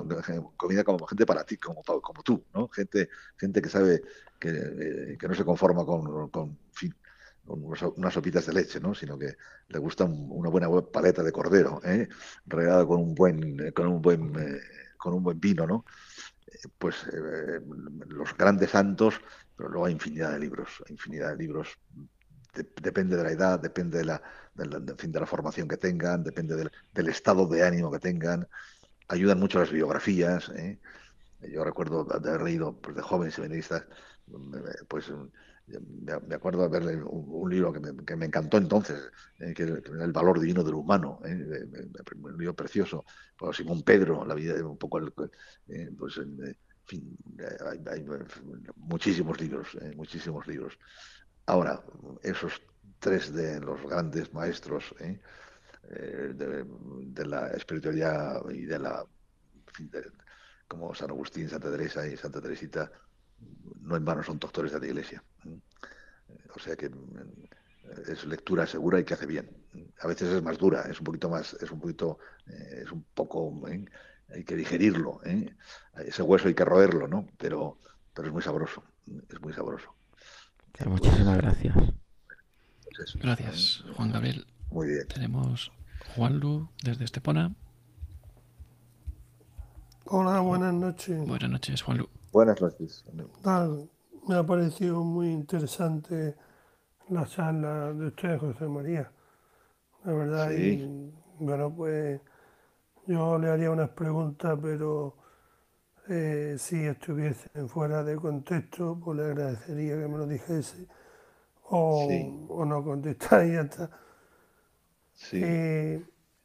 comida 0.57 0.83
como 0.83 1.07
gente 1.07 1.27
para 1.27 1.45
ti, 1.45 1.59
como, 1.59 1.83
como 1.83 2.23
tú, 2.23 2.45
¿no? 2.55 2.69
Gente, 2.69 3.11
gente 3.37 3.61
que 3.61 3.69
sabe 3.69 4.03
que, 4.41 4.49
eh, 4.49 5.17
que 5.19 5.29
no 5.29 5.35
se 5.35 5.45
conforma 5.45 5.85
con, 5.85 6.31
con 6.31 6.59
unas 7.47 8.15
sopitas 8.15 8.47
de 8.47 8.53
leche, 8.53 8.81
¿no? 8.81 8.95
sino 8.95 9.19
que 9.19 9.37
le 9.69 9.79
gusta 9.79 10.05
una 10.05 10.49
buena 10.49 10.69
paleta 10.91 11.23
de 11.23 11.33
cordero, 11.33 11.81
¿eh? 11.85 12.09
regada 12.47 12.87
con 12.87 13.01
un 13.01 13.15
buen, 13.15 13.73
con 13.73 13.87
un 13.87 14.01
buen, 14.01 14.35
eh, 14.39 14.61
con 14.97 15.15
un 15.15 15.23
buen 15.23 15.39
vino, 15.39 15.67
¿no? 15.67 15.85
Eh, 16.47 16.69
pues 16.79 17.07
eh, 17.13 17.61
los 18.09 18.37
grandes 18.37 18.71
santos, 18.71 19.21
pero 19.57 19.69
luego 19.69 19.87
hay 19.87 19.93
infinidad 19.93 20.33
de 20.33 20.41
libros, 20.41 20.83
infinidad 20.89 21.31
de 21.31 21.37
libros. 21.37 21.79
depende 22.55 23.17
de 23.17 23.25
la 23.25 23.33
edad, 23.33 23.61
depende 23.61 23.99
de 23.99 24.05
la, 24.05 24.23
de 24.55 24.95
fin, 24.97 25.13
de 25.13 25.21
la 25.21 25.27
formación 25.27 25.69
que 25.69 25.77
tengan, 25.77 26.23
depende 26.23 26.57
del, 26.57 27.09
estado 27.09 27.47
de 27.47 27.65
ánimo 27.67 27.91
que 27.91 27.99
tengan. 27.99 28.49
Ayudan 29.09 29.39
mucho 29.39 29.59
las 29.59 29.71
biografías. 29.71 30.51
Yo 31.43 31.65
recuerdo 31.65 32.07
haber 32.11 32.43
leído 32.43 32.81
pues, 32.81 32.97
de 32.97 33.03
jóvenes 33.03 33.35
seminaristas, 33.35 33.85
pues 34.89 35.13
me 35.67 36.35
acuerdo 36.35 36.63
de 36.63 36.69
verle 36.69 37.03
un, 37.03 37.51
libro 37.51 37.73
que 37.73 37.81
me, 37.81 38.05
que 38.05 38.17
me, 38.17 38.27
encantó 38.27 38.59
entonces, 38.59 39.11
eh, 39.39 39.55
que 39.55 39.63
era 39.63 40.05
El 40.05 40.13
valor 40.13 40.39
divino 40.39 40.63
del 40.63 40.75
humano, 40.75 41.21
eh, 41.25 41.89
un 42.17 42.37
libro 42.37 42.55
precioso, 42.55 43.05
por 43.37 43.55
Simón 43.55 43.83
Pedro, 43.83 44.25
la 44.25 44.35
vida, 44.35 44.55
un 44.67 44.77
poco, 44.77 44.99
el, 44.99 45.13
eh, 45.69 45.91
pues, 45.99 46.19
en 46.19 46.57
fin, 46.85 47.17
hay, 47.87 48.05
muchísimos 48.77 49.41
libros, 49.41 49.77
muchísimos 49.97 50.47
libros. 50.47 50.79
Ahora, 51.47 51.83
esos 52.23 52.61
tres 52.99 53.33
de 53.33 53.61
los 53.61 53.81
grandes 53.83 54.33
maestros 54.35 54.95
de, 54.99 56.65
de, 56.65 57.27
la 57.27 57.49
espiritualidad 57.49 58.43
y 58.51 58.65
de 58.65 58.79
la, 58.79 59.05
como 60.69 60.95
San 60.95 61.11
Agustín, 61.11 61.49
Santa 61.49 61.71
Teresa 61.71 62.07
y 62.07 62.17
Santa 62.17 62.41
Teresita, 62.41 62.91
no 63.81 63.97
en 63.97 64.05
vano 64.05 64.23
son 64.23 64.39
doctores 64.39 64.73
de 64.73 64.81
la 64.81 64.87
Iglesia. 64.87 65.23
O 66.55 66.59
sea 66.59 66.77
que 66.77 66.89
mm, 66.89 67.45
es 68.09 68.25
lectura 68.25 68.67
segura 68.67 69.01
y 69.01 69.05
que 69.05 69.15
hace 69.15 69.27
bien. 69.27 69.51
A 70.01 70.07
veces 70.07 70.33
es 70.33 70.43
más 70.43 70.59
dura, 70.59 70.83
es 70.83 70.99
un 71.01 71.05
poquito 71.05 71.29
más, 71.29 71.55
es 71.55 71.71
un 71.71 71.81
poquito, 71.81 72.19
eh, 72.47 72.83
es 72.85 72.93
un 72.93 73.05
poco, 73.15 73.67
¿eh? 73.69 73.85
hay 74.33 74.45
que 74.45 74.57
digerirlo, 74.57 75.21
¿eh? 75.25 75.55
ese 75.99 76.23
hueso 76.23 76.49
hay 76.49 76.55
que 76.55 76.65
roerlo, 76.65 77.09
¿no? 77.09 77.27
Pero, 77.39 77.79
pero 78.15 78.29
es 78.29 78.33
muy 78.33 78.43
sabroso, 78.43 78.85
es 79.29 79.41
muy 79.41 79.53
sabroso. 79.53 79.95
muchísimas 80.87 81.39
gracias. 81.39 81.75
Pues 82.97 83.17
gracias, 83.17 83.85
Juan 83.97 84.13
Gabriel. 84.13 84.47
Muy 84.71 84.89
bien. 84.89 85.09
Tenemos 85.09 85.73
Juan 86.15 86.39
Lu 86.39 86.69
desde 86.83 87.05
Estepona. 87.05 87.55
Hola, 90.05 90.41
buenas 90.41 90.75
noches. 90.75 91.27
Buenas 91.27 91.51
noches, 91.51 91.83
Juan 91.83 91.99
Lu. 91.99 92.09
Buenas 92.35 92.61
noches. 92.61 93.05
me 94.27 94.35
ha 94.35 94.43
parecido 94.43 95.05
muy 95.05 95.31
interesante 95.31 96.35
la 97.09 97.25
charla 97.27 97.93
de 97.93 98.09
usted, 98.09 98.41
José 98.41 98.67
María. 98.67 99.09
La 100.05 100.13
verdad, 100.13 100.51
y 100.51 101.13
bueno, 101.39 101.73
pues 101.73 102.21
yo 103.07 103.39
le 103.39 103.51
haría 103.51 103.71
unas 103.71 103.91
preguntas, 103.91 104.59
pero 104.61 105.15
eh, 106.09 106.57
si 106.59 106.85
estuviesen 106.85 107.69
fuera 107.69 108.03
de 108.03 108.17
contexto, 108.17 108.99
pues 108.99 109.17
le 109.17 109.27
agradecería 109.27 110.01
que 110.01 110.09
me 110.09 110.19
lo 110.19 110.27
dijese. 110.27 110.89
O, 111.67 112.09
no 112.67 112.83
contestar 112.83 113.47
y 113.47 113.53
ya 113.53 113.61
está. 113.61 113.91
Eh, 115.35 116.05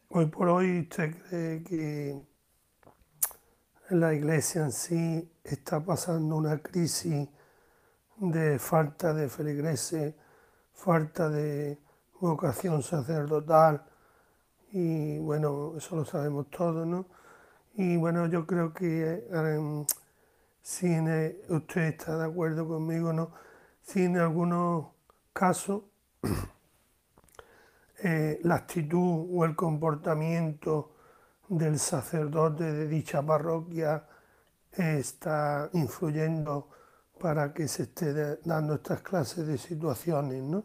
hoy 0.10 0.26
por 0.28 0.50
hoy, 0.50 0.82
¿usted 0.82 1.16
cree 1.28 1.64
que 1.64 2.29
la 3.90 4.14
iglesia 4.14 4.64
en 4.64 4.72
sí 4.72 5.32
está 5.44 5.80
pasando 5.80 6.36
una 6.36 6.60
crisis 6.60 7.28
de 8.18 8.60
falta 8.60 9.14
de 9.14 9.30
feligreses, 9.30 10.14
falta 10.74 11.30
de 11.30 11.80
vocación 12.20 12.84
sacerdotal 12.84 13.84
y 14.72 15.18
bueno, 15.20 15.74
eso 15.78 15.96
lo 15.96 16.06
sabemos 16.06 16.50
todos, 16.52 16.86
¿no? 16.86 17.08
Y 17.74 17.98
bueno, 17.98 18.28
yo 18.28 18.46
creo 18.46 18.74
que 18.74 19.26
eh, 19.32 19.86
si 20.62 21.00
usted 21.50 21.82
está 21.82 22.18
de 22.18 22.26
acuerdo 22.26 22.68
conmigo, 22.68 23.12
¿no? 23.12 23.32
Si 23.82 24.04
en 24.04 24.18
algunos 24.18 24.88
casos 25.34 25.84
eh, 28.04 28.40
la 28.44 28.56
actitud 28.56 29.28
o 29.34 29.46
el 29.46 29.56
comportamiento 29.56 30.92
del 31.50 31.80
sacerdote 31.80 32.72
de 32.72 32.88
dicha 32.88 33.22
parroquia 33.24 34.06
está 34.72 35.70
influyendo 35.74 36.70
para 37.20 37.54
que 37.54 37.68
se 37.68 37.84
esté 37.84 38.38
dando 38.46 38.76
estas 38.76 39.02
clases 39.02 39.46
de 39.48 39.58
situaciones, 39.58 40.42
¿no? 40.44 40.64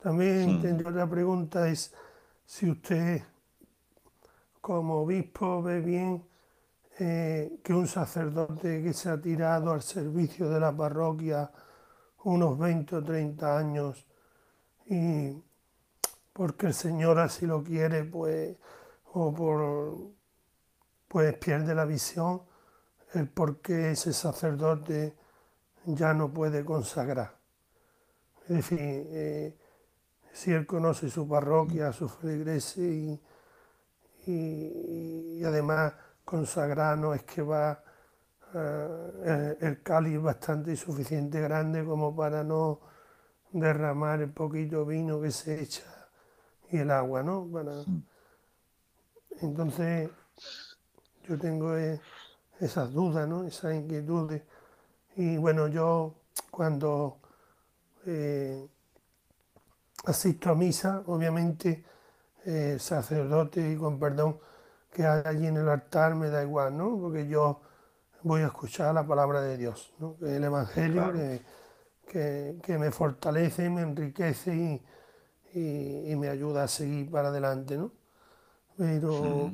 También 0.00 0.62
otra 0.86 1.08
pregunta 1.08 1.68
es 1.68 1.92
si 2.44 2.70
usted 2.70 3.22
como 4.60 5.02
obispo 5.02 5.62
ve 5.62 5.80
bien 5.80 6.24
eh, 6.98 7.58
que 7.64 7.74
un 7.74 7.88
sacerdote 7.88 8.82
que 8.82 8.92
se 8.92 9.10
ha 9.10 9.20
tirado 9.20 9.72
al 9.72 9.82
servicio 9.82 10.48
de 10.48 10.60
la 10.60 10.76
parroquia 10.76 11.50
unos 12.24 12.58
20 12.58 12.96
o 12.96 13.02
30 13.02 13.58
años 13.58 14.06
y 14.86 15.32
porque 16.32 16.66
el 16.66 16.74
Señor 16.74 17.18
así 17.18 17.46
lo 17.46 17.62
quiere, 17.62 18.04
pues 18.04 18.56
o 19.18 19.32
por, 19.32 19.96
pues 21.08 21.34
pierde 21.38 21.74
la 21.74 21.86
visión 21.86 22.42
el 23.14 23.26
por 23.30 23.62
qué 23.62 23.92
ese 23.92 24.12
sacerdote 24.12 25.16
ya 25.86 26.12
no 26.12 26.30
puede 26.30 26.66
consagrar. 26.66 27.34
Es 28.42 28.56
decir, 28.56 28.78
eh, 28.78 29.56
si 30.32 30.52
él 30.52 30.66
conoce 30.66 31.08
su 31.08 31.26
parroquia, 31.26 31.94
su 31.94 32.10
feligreses 32.10 33.18
y, 34.26 35.42
además 35.44 35.94
consagrar 36.24 36.98
no 36.98 37.14
es 37.14 37.22
que 37.22 37.40
va 37.40 37.82
eh, 38.52 39.56
el 39.60 39.82
cáliz 39.82 40.20
bastante 40.20 40.72
y 40.72 40.76
suficiente 40.76 41.40
grande 41.40 41.84
como 41.86 42.14
para 42.14 42.44
no 42.44 42.80
derramar 43.50 44.20
el 44.20 44.30
poquito 44.30 44.84
vino 44.84 45.20
que 45.22 45.30
se 45.30 45.62
echa 45.62 45.84
y 46.70 46.78
el 46.78 46.90
agua, 46.90 47.22
¿no? 47.22 47.48
Entonces, 49.42 50.10
yo 51.28 51.38
tengo 51.38 51.76
eh, 51.76 52.00
esas 52.60 52.92
dudas, 52.92 53.28
¿no? 53.28 53.44
esas 53.44 53.74
inquietudes. 53.74 54.42
Y 55.16 55.36
bueno, 55.36 55.68
yo 55.68 56.14
cuando 56.50 57.18
eh, 58.06 58.66
asisto 60.04 60.50
a 60.50 60.54
misa, 60.54 61.02
obviamente, 61.06 61.84
el 62.44 62.80
sacerdote 62.80 63.72
y 63.72 63.76
con 63.76 63.98
perdón 63.98 64.38
que 64.92 65.04
hay 65.04 65.22
allí 65.24 65.46
en 65.46 65.56
el 65.56 65.68
altar 65.68 66.14
me 66.14 66.30
da 66.30 66.42
igual, 66.42 66.76
¿no? 66.76 66.98
Porque 66.98 67.26
yo 67.26 67.60
voy 68.22 68.42
a 68.42 68.46
escuchar 68.46 68.94
la 68.94 69.06
palabra 69.06 69.40
de 69.40 69.56
Dios, 69.56 69.92
¿no? 69.98 70.16
El 70.22 70.44
Evangelio 70.44 71.12
que, 72.06 72.78
me 72.78 72.90
fortalece, 72.92 73.68
me 73.68 73.82
enriquece 73.82 74.54
y, 75.54 76.12
y 76.12 76.16
me 76.16 76.28
ayuda 76.28 76.64
a 76.64 76.68
seguir 76.68 77.10
para 77.10 77.28
adelante, 77.28 77.76
¿no? 77.76 77.92
Pero 78.76 79.52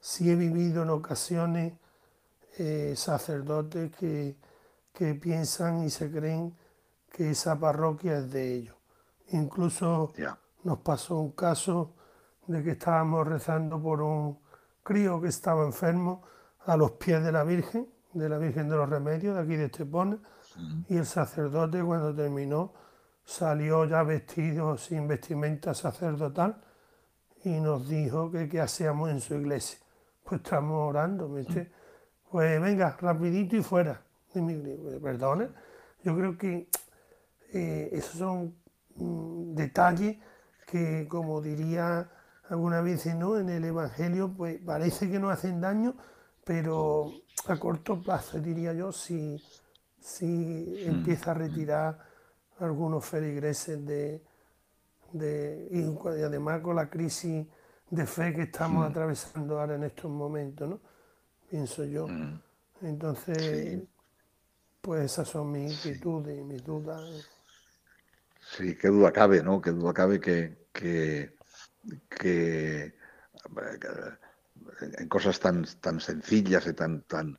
sí. 0.00 0.30
he 0.30 0.34
vivido 0.34 0.82
en 0.82 0.90
ocasiones 0.90 1.74
eh, 2.58 2.94
sacerdotes 2.96 3.94
que, 3.96 4.36
piensan 5.20 5.84
y 5.84 5.90
se 5.90 6.10
creen 6.10 6.56
que 7.12 7.30
esa 7.30 7.58
parroquia 7.60 8.18
es 8.18 8.32
de 8.32 8.54
ellos. 8.54 8.76
Incluso 9.32 10.12
nos 10.64 10.78
pasó 10.78 11.18
un 11.18 11.32
caso 11.32 11.92
de 12.46 12.62
que 12.62 12.70
estábamos 12.70 13.26
rezando 13.26 13.80
por 13.80 14.00
un 14.00 14.38
crío 14.82 15.20
que 15.20 15.28
estaba 15.28 15.64
enfermo 15.64 16.22
a 16.64 16.78
los 16.78 16.92
pies 16.92 17.22
de 17.22 17.30
la 17.30 17.44
Virgen, 17.44 17.86
de 18.14 18.28
la 18.28 18.38
Virgen 18.38 18.70
de 18.70 18.76
los 18.76 18.88
Remedios, 18.88 19.34
de 19.34 19.42
aquí 19.42 19.56
de 19.56 19.66
Estepona, 19.66 20.18
y 20.88 20.96
el 20.96 21.04
sacerdote 21.04 21.82
cuando 21.82 22.14
terminó 22.14 22.72
salió 23.22 23.84
ya 23.84 24.02
vestido 24.02 24.78
sin 24.78 25.06
vestimenta 25.06 25.74
sacerdotal 25.74 26.62
y 27.46 27.60
nos 27.60 27.88
dijo 27.88 28.28
que 28.28 28.48
qué 28.48 28.60
hacíamos 28.60 29.08
en 29.08 29.20
su 29.20 29.36
iglesia. 29.36 29.78
Pues 30.24 30.40
estamos 30.42 30.88
orando, 30.88 31.32
¿viste? 31.32 31.70
Pues 32.28 32.60
venga, 32.60 32.96
rapidito 33.00 33.54
y 33.54 33.62
fuera. 33.62 34.02
Y 34.34 34.40
me, 34.40 34.98
perdone, 34.98 35.50
yo 36.02 36.16
creo 36.16 36.36
que 36.36 36.68
eh, 37.52 37.88
esos 37.92 38.18
son 38.18 38.56
mm, 38.96 39.54
detalles 39.54 40.18
que, 40.66 41.06
como 41.08 41.40
diría 41.40 42.10
alguna 42.50 42.80
vez 42.80 43.06
¿no? 43.14 43.38
en 43.38 43.48
el 43.48 43.64
Evangelio, 43.64 44.34
pues 44.36 44.58
parece 44.58 45.08
que 45.08 45.20
no 45.20 45.30
hacen 45.30 45.60
daño, 45.60 45.94
pero 46.44 47.12
a 47.46 47.56
corto 47.60 48.02
plazo, 48.02 48.40
diría 48.40 48.72
yo, 48.72 48.90
si, 48.90 49.40
si 50.00 50.26
mm. 50.26 50.88
empieza 50.88 51.30
a 51.30 51.34
retirar 51.34 51.96
algunos 52.58 53.04
feligreses 53.04 53.86
de, 53.86 54.25
de, 55.12 55.68
y 55.70 56.22
además 56.22 56.60
con 56.60 56.76
la 56.76 56.88
crisis 56.88 57.46
de 57.90 58.06
fe 58.06 58.34
que 58.34 58.42
estamos 58.42 58.86
mm. 58.86 58.90
atravesando 58.90 59.60
ahora 59.60 59.76
en 59.76 59.84
estos 59.84 60.10
momentos, 60.10 60.68
¿no? 60.68 60.80
Pienso 61.48 61.84
yo. 61.84 62.08
Mm. 62.08 62.40
Entonces, 62.82 63.82
pues 64.80 65.12
esas 65.12 65.28
son 65.28 65.52
mis 65.52 65.72
inquietudes 65.72 66.38
y 66.38 66.42
mis 66.42 66.64
dudas. 66.64 67.02
Sí, 68.40 68.76
qué 68.76 68.88
duda 68.88 69.12
cabe, 69.12 69.42
¿no? 69.42 69.60
Qué 69.60 69.70
duda 69.70 69.92
cabe 69.92 70.20
que, 70.20 70.66
que, 70.72 71.34
en 74.98 75.08
cosas 75.08 75.40
tan, 75.40 75.64
tan 75.80 76.00
sencillas 76.00 76.66
y 76.66 76.72
tan, 76.72 77.02
tan 77.02 77.38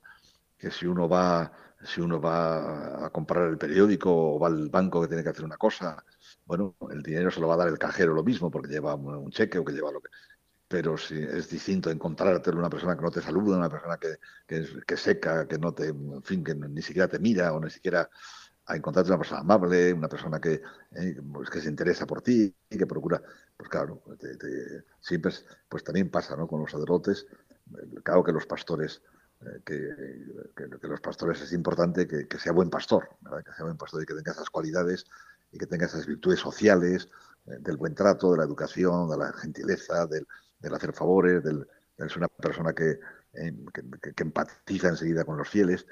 que 0.58 0.72
si 0.72 0.86
uno 0.88 1.08
va 1.08 1.52
si 1.84 2.02
uno 2.02 2.20
va 2.20 3.06
a 3.06 3.10
comprar 3.12 3.50
el 3.50 3.58
periódico 3.58 4.12
o 4.12 4.40
va 4.40 4.48
al 4.48 4.70
banco 4.70 5.02
que 5.02 5.08
tiene 5.08 5.24
que 5.24 5.30
hacer 5.30 5.46
una 5.46 5.58
cosa, 5.58 6.04
bueno, 6.48 6.76
el 6.90 7.04
dinero 7.04 7.30
se 7.30 7.42
lo 7.42 7.48
va 7.48 7.56
a 7.56 7.58
dar 7.58 7.68
el 7.68 7.78
cajero 7.78 8.14
lo 8.14 8.24
mismo 8.24 8.50
porque 8.50 8.70
lleva 8.70 8.96
un 8.96 9.30
cheque 9.32 9.60
o 9.60 9.66
que 9.66 9.74
lleva 9.74 9.92
lo 9.92 10.02
que... 10.02 10.10
Pero 10.70 10.98
si 10.98 11.18
es 11.18 11.50
distinto 11.50 11.90
encontrarte 11.90 12.50
una 12.52 12.70
persona 12.70 12.96
que 12.96 13.02
no 13.02 13.12
te 13.12 13.22
saluda, 13.22 13.58
una 13.58 13.70
persona 13.70 13.98
que, 13.98 14.18
que, 14.48 14.98
seca, 14.98 15.48
que 15.48 15.58
no 15.58 15.74
te, 15.74 15.88
en 15.88 16.24
fin, 16.24 16.44
que 16.44 16.56
ni 16.56 16.82
siquiera 16.82 17.08
te 17.08 17.20
mira 17.20 17.54
o 17.54 17.60
ni 17.60 17.70
siquiera 17.70 18.10
a 18.66 18.76
encontrarte 18.76 19.12
una 19.12 19.18
persona 19.18 19.42
amable, 19.42 19.94
una 19.94 20.10
persona 20.10 20.42
que, 20.42 20.62
eh, 20.96 21.22
pues, 21.34 21.50
que 21.50 21.62
se 21.62 21.70
interesa 21.70 22.06
por 22.06 22.22
ti 22.22 22.54
y 22.70 22.78
que 22.78 22.86
procura, 22.86 23.22
pues 23.56 23.70
claro, 23.70 24.02
siempre, 25.00 25.32
pues 25.70 25.84
también 25.84 26.10
pasa 26.10 26.36
¿no? 26.36 26.48
con 26.48 26.62
los 26.62 26.72
sacerdotes, 26.72 27.28
claro 28.04 28.24
que 28.24 28.34
los 28.34 28.46
pastores 28.46 29.02
eh, 29.42 29.62
que, 29.64 30.88
los 30.88 31.00
pastores 31.00 31.42
es 31.42 31.54
importante 31.54 32.08
que, 32.08 32.40
sea 32.40 32.52
buen 32.52 32.70
pastor, 32.70 33.08
que 33.46 33.54
sea 33.54 33.66
buen 33.66 33.78
pastor 33.78 34.02
y 34.02 34.06
que 34.06 34.16
tenga 34.16 34.32
esas 34.32 34.50
cualidades 34.50 35.06
y 35.52 35.58
que 35.58 35.68
tenga 35.68 35.86
esas 35.86 36.06
virtudes 36.06 36.40
sociales, 36.40 37.10
eh, 37.48 37.58
del 37.60 37.78
buen 37.78 37.96
trato, 37.96 38.32
de 38.32 38.38
la 38.38 38.44
educación, 38.44 39.10
de 39.10 39.18
la 39.18 39.34
gentileza, 39.34 40.06
del, 40.08 40.28
hacer 40.74 40.94
favores, 40.94 41.44
del, 41.44 41.68
ser 41.98 42.18
una 42.18 42.28
persona 42.28 42.74
eh, 42.78 43.00
que, 43.34 44.24
empatiza 44.24 44.90
enseguida 44.90 45.24
con 45.24 45.38
los 45.38 45.50
fieles. 45.50 45.86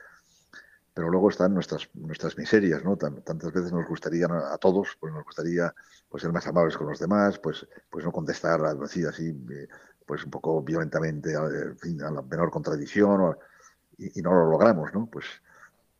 Pero 0.93 1.09
luego 1.09 1.29
están 1.29 1.53
nuestras, 1.53 1.89
nuestras 1.93 2.37
miserias, 2.37 2.83
¿no? 2.83 2.95
Tantas 2.95 3.51
veces 3.51 3.73
nos 3.73 3.85
gustaría 3.85 4.27
a 4.27 4.57
todos, 4.57 4.95
pues 4.97 5.13
nos 5.13 5.25
gustaría 5.25 5.73
pues, 6.07 6.23
ser 6.23 6.31
más 6.31 6.47
amables 6.47 6.77
con 6.77 6.87
los 6.87 6.99
demás, 6.99 7.37
pues, 7.39 7.67
pues 7.89 8.05
no 8.05 8.13
contestar 8.13 8.61
así, 8.81 9.05
así 9.05 9.33
pues 10.05 10.23
un 10.23 10.31
poco 10.31 10.61
violentamente 10.61 11.33
en 11.33 11.77
fin, 11.77 12.01
a 12.01 12.11
la 12.11 12.21
menor 12.21 12.49
contradicción 12.49 13.35
y, 13.97 14.21
no 14.21 14.33
lo 14.33 14.49
logramos, 14.51 14.93
¿no? 14.93 15.07
Pues, 15.07 15.25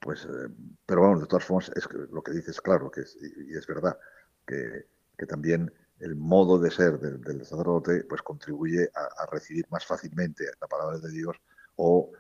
pues, 0.06 0.24
eh, 0.26 0.54
pero 0.86 1.02
bueno, 1.02 1.20
de 1.20 1.26
todas 1.26 1.46
formas, 1.46 1.72
es 1.76 1.90
lo 2.12 2.22
que 2.22 2.32
dices, 2.32 2.62
claro, 2.62 2.92
que 2.92 3.02
es, 3.02 3.18
y, 3.20 3.58
es 3.58 3.66
verdad, 3.66 3.98
que, 4.46 4.86
que, 5.18 5.26
también 5.26 5.74
el 6.00 6.16
modo 6.16 6.60
de 6.60 6.70
ser 6.70 7.00
del, 7.00 7.44
sacerdote 7.44 8.04
pues 8.04 8.22
contribuye 8.22 8.88
a, 8.94 9.26
recibir 9.32 9.66
más 9.72 9.84
fácilmente 9.84 10.46
la 10.62 10.68
palabra 10.68 11.00
de 11.00 11.10
Dios 11.10 11.36
o, 11.78 12.12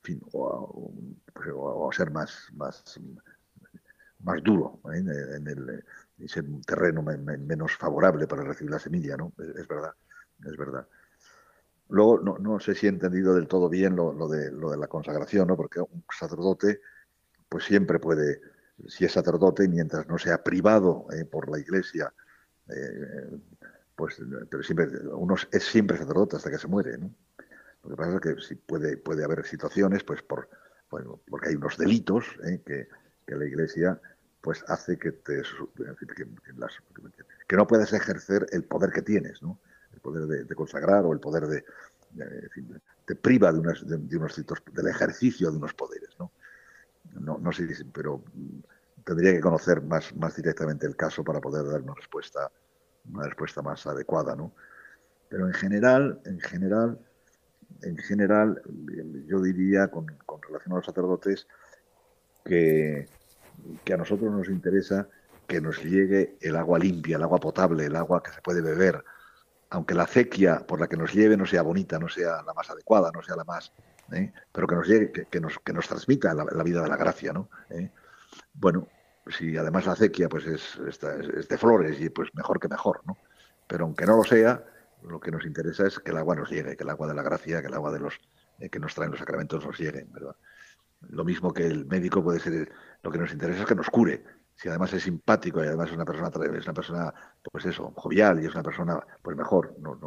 fin, 0.00 0.20
o, 0.32 1.90
a, 1.90 1.92
ser 1.92 2.12
más, 2.12 2.46
más, 2.52 3.00
más 4.20 4.42
duro 4.44 4.80
¿eh? 4.92 4.98
en, 4.98 5.48
el 5.48 5.84
en 6.16 6.54
un 6.54 6.62
terreno 6.62 7.02
menos 7.02 7.76
favorable 7.76 8.28
para 8.28 8.44
recibir 8.44 8.70
la 8.70 8.78
semilla, 8.78 9.16
¿no? 9.16 9.32
es 9.38 9.66
verdad, 9.66 9.94
es 10.44 10.56
verdad. 10.56 10.86
Luego, 11.88 12.20
no, 12.20 12.38
no, 12.38 12.60
sé 12.60 12.76
si 12.76 12.86
he 12.86 12.90
entendido 12.90 13.34
del 13.34 13.48
todo 13.48 13.68
bien 13.68 13.96
lo, 13.96 14.28
de, 14.28 14.52
lo 14.52 14.70
de 14.70 14.76
la 14.76 14.86
consagración, 14.86 15.48
¿no? 15.48 15.56
porque 15.56 15.80
un 15.80 16.04
sacerdote 16.16 16.80
pues 17.54 17.66
siempre 17.66 18.00
puede, 18.00 18.40
si 18.88 19.04
es 19.04 19.12
sacerdote, 19.12 19.68
mientras 19.68 20.08
no 20.08 20.18
sea 20.18 20.42
privado 20.42 21.06
eh, 21.12 21.24
por 21.24 21.48
la 21.48 21.60
iglesia, 21.60 22.12
eh, 22.68 23.30
pues 23.94 24.20
pero 24.50 24.60
siempre, 24.64 24.88
uno 25.12 25.36
es 25.52 25.62
siempre 25.62 25.96
sacerdote 25.96 26.34
hasta 26.34 26.50
que 26.50 26.58
se 26.58 26.66
muere. 26.66 26.98
¿no? 26.98 27.14
Lo 27.84 27.90
que 27.90 27.94
pasa 27.94 28.14
es 28.16 28.20
que 28.20 28.42
si 28.42 28.56
puede, 28.56 28.96
puede 28.96 29.22
haber 29.22 29.46
situaciones, 29.46 30.02
pues 30.02 30.20
por, 30.22 30.48
bueno, 30.90 31.20
porque 31.30 31.50
hay 31.50 31.54
unos 31.54 31.78
delitos 31.78 32.24
eh, 32.44 32.60
que, 32.66 32.88
que, 33.24 33.36
la 33.36 33.44
iglesia 33.44 34.00
pues 34.40 34.64
hace 34.66 34.98
que, 34.98 35.12
te, 35.12 35.42
que, 37.46 37.56
no 37.56 37.66
puedas 37.68 37.92
ejercer 37.92 38.46
el 38.50 38.64
poder 38.64 38.90
que 38.90 39.02
tienes, 39.02 39.40
¿no? 39.44 39.60
poder 40.02 40.26
de, 40.26 40.54
consagrar 40.56 41.04
o 41.04 41.12
el 41.12 41.20
poder 41.20 41.46
de, 41.46 41.64
te 43.04 43.14
priva 43.14 43.52
de, 43.52 43.60
unos, 43.60 43.88
de, 43.88 44.16
unos 44.16 44.44
del 44.72 44.88
ejercicio 44.88 45.52
de 45.52 45.56
unos 45.56 45.72
poderes, 45.72 46.10
¿no? 46.18 46.32
No, 47.20 47.38
no 47.38 47.52
sé, 47.52 47.68
pero 47.92 48.22
tendría 49.04 49.32
que 49.32 49.40
conocer 49.40 49.82
más, 49.82 50.14
más 50.16 50.36
directamente 50.36 50.86
el 50.86 50.96
caso 50.96 51.22
para 51.22 51.40
poder 51.40 51.66
dar 51.66 51.82
una 51.82 51.94
respuesta, 51.94 52.50
una 53.12 53.26
respuesta 53.26 53.62
más 53.62 53.86
adecuada, 53.86 54.34
¿no? 54.34 54.52
Pero 55.28 55.46
en 55.46 55.54
general, 55.54 56.20
en 56.24 56.40
general, 56.40 56.98
en 57.82 57.96
general, 57.98 58.62
yo 59.26 59.40
diría 59.40 59.88
con, 59.88 60.06
con 60.26 60.40
relación 60.42 60.72
a 60.72 60.76
los 60.76 60.86
sacerdotes 60.86 61.46
que, 62.44 63.08
que 63.84 63.94
a 63.94 63.96
nosotros 63.96 64.30
nos 64.32 64.48
interesa 64.48 65.08
que 65.46 65.60
nos 65.60 65.82
llegue 65.82 66.36
el 66.40 66.56
agua 66.56 66.78
limpia, 66.78 67.16
el 67.16 67.22
agua 67.22 67.38
potable, 67.38 67.86
el 67.86 67.96
agua 67.96 68.22
que 68.22 68.32
se 68.32 68.40
puede 68.40 68.62
beber, 68.62 69.04
aunque 69.70 69.94
la 69.94 70.04
acequia 70.04 70.64
por 70.66 70.80
la 70.80 70.88
que 70.88 70.96
nos 70.96 71.12
lleve 71.12 71.36
no 71.36 71.46
sea 71.46 71.62
bonita, 71.62 71.98
no 71.98 72.08
sea 72.08 72.42
la 72.42 72.54
más 72.54 72.70
adecuada, 72.70 73.10
no 73.12 73.22
sea 73.22 73.36
la 73.36 73.44
más, 73.44 73.72
¿eh? 74.12 74.32
pero 74.52 74.66
que 74.66 74.74
nos 74.74 74.86
llegue, 74.86 75.12
que, 75.12 75.40
nos, 75.40 75.58
que 75.58 75.72
nos 75.72 75.88
transmita 75.88 76.34
la, 76.34 76.62
vida 76.62 76.82
de 76.82 76.88
la 76.88 76.96
gracia, 76.96 77.32
¿no? 77.32 77.48
¿Eh? 77.70 77.90
Bueno, 78.52 78.88
si 79.26 79.56
además 79.56 79.86
la 79.86 79.92
acequia 79.92 80.28
pues 80.28 80.46
es, 80.46 81.48
de 81.48 81.58
flores 81.58 82.00
y 82.00 82.10
pues 82.10 82.34
mejor 82.34 82.60
que 82.60 82.68
mejor, 82.68 83.00
¿no? 83.06 83.16
Pero 83.66 83.84
aunque 83.84 84.06
no 84.06 84.16
lo 84.16 84.24
sea, 84.24 84.64
lo 85.02 85.20
que 85.20 85.30
nos 85.30 85.46
interesa 85.46 85.86
es 85.86 85.98
que 85.98 86.10
el 86.10 86.18
agua 86.18 86.34
nos 86.34 86.50
llegue, 86.50 86.76
que 86.76 86.84
el 86.84 86.90
agua 86.90 87.08
de 87.08 87.14
la 87.14 87.22
gracia, 87.22 87.60
que 87.60 87.68
el 87.68 87.74
agua 87.74 87.92
de 87.92 88.00
los 88.00 88.20
eh, 88.58 88.68
que 88.68 88.78
nos 88.78 88.94
traen 88.94 89.10
los 89.10 89.20
sacramentos 89.20 89.64
nos 89.64 89.78
llegue, 89.78 90.06
¿verdad? 90.10 90.36
Lo 91.10 91.24
mismo 91.24 91.52
que 91.52 91.66
el 91.66 91.84
médico 91.86 92.22
puede 92.22 92.40
ser, 92.40 92.70
lo 93.02 93.10
que 93.10 93.18
nos 93.18 93.32
interesa 93.32 93.62
es 93.62 93.66
que 93.66 93.74
nos 93.74 93.90
cure, 93.90 94.24
si 94.56 94.68
además 94.68 94.92
es 94.92 95.02
simpático 95.02 95.62
y 95.62 95.66
además 95.66 95.88
es 95.88 95.96
una 95.96 96.04
persona 96.04 96.28
es 96.28 96.64
una 96.64 96.74
persona 96.74 97.14
pues 97.50 97.66
eso 97.66 97.92
jovial 97.96 98.42
y 98.42 98.46
es 98.46 98.54
una 98.54 98.62
persona 98.62 98.98
pues 99.20 99.36
mejor 99.36 99.74
no, 99.80 99.98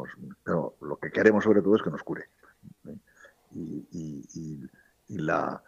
pero 0.43 0.77
lo 0.81 0.97
que 0.97 1.11
queremos 1.11 1.43
sobre 1.43 1.61
todo 1.61 1.75
es 1.75 1.81
que 1.81 1.91
nos 1.91 2.03
cure. 2.03 2.29
Y, 3.57 4.69
la 5.09 5.61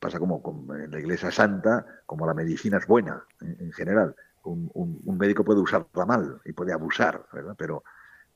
pasa 0.00 0.18
como, 0.18 0.42
en 0.74 0.90
la 0.90 0.98
iglesia 0.98 1.30
santa 1.30 1.86
como 2.06 2.26
la 2.26 2.34
medicina 2.34 2.78
es 2.78 2.86
buena 2.86 3.22
en, 3.40 3.72
general. 3.72 4.14
Un, 4.44 5.18
médico 5.18 5.44
puede 5.44 5.60
usarla 5.60 6.06
mal 6.06 6.40
y 6.44 6.52
puede 6.52 6.72
abusar 6.72 7.26
pero 7.56 7.82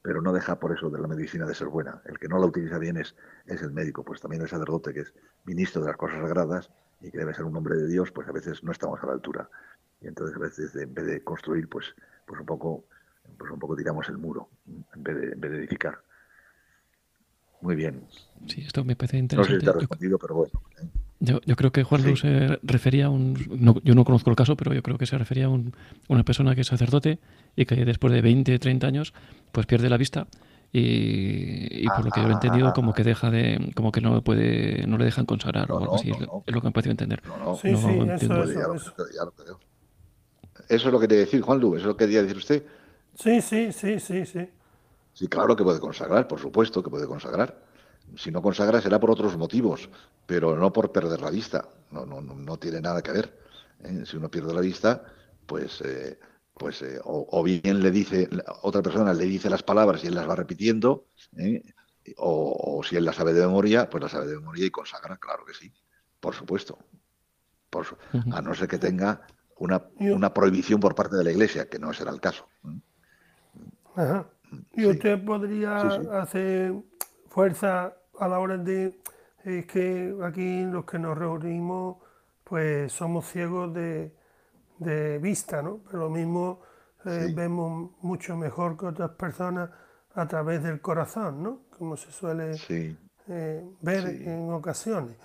pero 0.02 0.22
no 0.22 0.32
deja 0.32 0.58
por 0.58 0.72
eso 0.72 0.88
de 0.88 0.98
la 0.98 1.06
medicina 1.06 1.46
de 1.46 1.54
ser 1.54 1.68
buena. 1.68 2.00
El 2.06 2.18
que 2.18 2.26
no 2.26 2.38
la 2.38 2.46
utiliza 2.46 2.78
bien 2.78 2.96
es, 2.96 3.14
es 3.46 3.60
el 3.62 3.70
médico 3.72 4.02
pues 4.02 4.20
también 4.20 4.42
el 4.42 4.48
sacerdote 4.48 4.94
que 4.94 5.00
es 5.00 5.14
ministro 5.44 5.82
de 5.82 5.88
las 5.88 5.96
cosas 5.96 6.20
sagradas 6.20 6.70
y 7.02 7.10
que 7.10 7.18
debe 7.18 7.34
ser 7.34 7.44
un 7.44 7.56
hombre 7.56 7.76
de 7.76 7.86
Dios 7.86 8.10
pues 8.10 8.26
a 8.28 8.32
veces 8.32 8.64
no 8.64 8.72
estamos 8.72 9.02
a 9.02 9.06
la 9.06 9.12
altura. 9.12 9.48
Y 10.00 10.08
entonces 10.08 10.36
a 10.36 10.40
veces 10.40 10.74
en 10.76 10.94
vez 10.94 11.06
de 11.06 11.22
construir, 11.22 11.68
pues, 11.68 11.94
pues 12.26 12.40
un 12.40 12.46
poco, 12.46 12.84
pues 13.36 13.50
un 13.50 13.58
poco 13.58 13.76
tiramos 13.76 14.08
el 14.08 14.16
muro, 14.16 14.48
en 14.94 15.02
vez 15.02 15.16
de, 15.16 15.32
en 15.32 15.40
vez 15.40 15.50
de 15.50 15.58
edificar. 15.58 16.00
Muy 17.60 17.76
bien. 17.76 18.02
Sí, 18.46 18.62
esto 18.66 18.84
me 18.84 18.96
parece 18.96 19.18
interesante. 19.18 19.52
No 19.52 19.60
sé 19.60 19.60
si 19.60 19.64
te 19.64 19.70
ha 19.70 19.80
respondido, 19.80 20.18
pero 20.18 20.34
bueno. 20.34 20.52
¿eh? 20.82 20.86
Yo, 21.20 21.40
yo, 21.44 21.54
creo 21.56 21.70
que 21.70 21.84
Juan 21.84 22.02
Luis 22.02 22.20
se 22.20 22.58
refería 22.62 23.06
a 23.06 23.10
un. 23.10 23.34
yo 23.84 23.94
no 23.94 24.04
conozco 24.04 24.30
el 24.30 24.36
caso, 24.36 24.56
pero 24.56 24.72
yo 24.72 24.82
creo 24.82 24.96
que 24.96 25.04
se 25.04 25.18
refería 25.18 25.46
a 25.46 25.48
un, 25.50 25.74
una 26.08 26.24
persona 26.24 26.54
que 26.54 26.62
es 26.62 26.66
sacerdote 26.66 27.18
y 27.56 27.66
que 27.66 27.84
después 27.84 28.12
de 28.12 28.22
20, 28.22 28.58
30 28.58 28.86
años, 28.86 29.12
pues 29.52 29.66
pierde 29.66 29.90
la 29.90 29.98
vista 29.98 30.26
y, 30.72 31.88
por 31.88 32.04
lo 32.04 32.10
que 32.10 32.20
yo 32.22 32.28
he 32.28 32.32
entendido 32.32 32.72
como 32.72 32.92
que 32.92 33.02
deja 33.02 33.30
de 33.30 33.72
como 33.74 33.90
que 33.90 34.00
no 34.00 34.22
puede 34.22 34.86
no 34.86 34.98
le 34.98 35.04
dejan 35.04 35.26
consagrar 35.26 35.70
o 35.72 35.78
algo 35.78 35.96
así 35.96 36.10
es 36.10 36.54
lo 36.54 36.60
que 36.60 36.66
me 36.68 36.70
parecido 36.70 36.92
entender 36.92 37.22
sí, 37.60 37.74
sí, 37.76 37.98
eso, 38.08 38.44
eso, 38.44 38.94
eso 40.68 40.86
es 40.88 40.92
lo 40.92 41.00
que 41.00 41.08
quería 41.08 41.24
decir 41.24 41.40
Juan 41.40 41.58
Lu 41.58 41.74
eso 41.74 41.80
es 41.80 41.86
lo 41.86 41.96
que 41.96 42.04
quería 42.04 42.22
decir 42.22 42.36
usted 42.36 42.64
sí 43.16 43.40
sí 43.40 43.72
sí 43.72 43.98
sí 43.98 44.24
sí 44.26 44.48
sí 45.20 45.28
claro 45.28 45.54
que 45.54 45.62
puede 45.62 45.80
consagrar 45.80 46.26
por 46.26 46.40
supuesto 46.40 46.82
que 46.82 46.90
puede 46.90 47.06
consagrar 47.06 47.70
si 48.16 48.30
no 48.30 48.42
consagra 48.42 48.80
será 48.80 48.98
por 48.98 49.10
otros 49.10 49.36
motivos, 49.36 49.88
pero 50.26 50.56
no 50.56 50.72
por 50.72 50.92
perder 50.92 51.20
la 51.20 51.30
vista. 51.30 51.68
No, 51.90 52.06
no, 52.06 52.20
no 52.20 52.56
tiene 52.58 52.80
nada 52.80 53.02
que 53.02 53.12
ver. 53.12 53.38
¿eh? 53.84 54.04
Si 54.04 54.16
uno 54.16 54.30
pierde 54.30 54.54
la 54.54 54.60
vista, 54.60 55.04
pues, 55.46 55.80
eh, 55.82 56.18
pues 56.54 56.82
eh, 56.82 57.00
o, 57.04 57.42
bien 57.42 57.82
le 57.82 57.90
dice, 57.90 58.28
otra 58.62 58.82
persona 58.82 59.12
le 59.12 59.24
dice 59.24 59.50
las 59.50 59.62
palabras 59.62 60.04
y 60.04 60.08
él 60.08 60.14
las 60.14 60.28
va 60.28 60.36
repitiendo, 60.36 61.06
o, 62.16 62.82
si 62.84 62.96
él 62.96 63.04
las 63.04 63.16
sabe 63.16 63.32
de 63.32 63.40
memoria, 63.40 63.88
pues 63.88 64.02
las 64.02 64.12
sabe 64.12 64.26
de 64.26 64.36
memoria 64.36 64.66
y 64.66 64.70
consagra, 64.70 65.16
claro 65.16 65.44
que 65.44 65.54
sí, 65.54 65.72
por 66.20 66.34
supuesto. 66.34 66.78
Por 67.70 67.86
A 68.32 68.42
no 68.42 68.52
ser 68.54 68.66
que 68.66 68.78
tenga 68.78 69.22
una, 69.56 69.84
una, 70.00 70.34
prohibición 70.34 70.80
por 70.80 70.96
parte 70.96 71.16
de 71.16 71.22
la 71.22 71.30
Iglesia, 71.30 71.68
que 71.68 71.78
no 71.78 71.92
será 71.92 72.10
el 72.10 72.20
caso. 72.20 72.48
Ajá. 73.94 74.28
¿Y 74.74 74.86
usted 74.86 75.24
podría 75.24 75.78
hacer 76.20 76.74
fuerza 77.28 77.94
a 78.18 78.28
la 78.28 78.38
hora 78.38 78.56
de... 78.58 78.98
Es 79.44 79.64
que 79.66 80.14
aquí 80.22 80.64
los 80.64 80.84
que 80.84 80.98
nos 80.98 81.16
reunimos, 81.16 81.96
pues 82.44 82.92
somos 82.92 83.26
ciegos 83.26 83.72
de, 83.72 84.12
vista, 85.20 85.62
¿no? 85.62 85.80
Pero 85.86 86.00
lo 86.00 86.10
mismo 86.10 86.60
eh, 87.06 87.32
vemos 87.34 87.90
mucho 88.02 88.36
mejor 88.36 88.76
que 88.76 88.86
otras 88.86 89.10
personas 89.12 89.70
a 90.14 90.26
través 90.26 90.62
del 90.62 90.80
corazón, 90.80 91.42
¿no? 91.42 91.60
Como 91.78 91.96
se 91.96 92.12
suele 92.12 92.56
eh, 93.28 93.64
ver 93.80 94.06
en 94.08 94.52
ocasiones. 94.52 95.16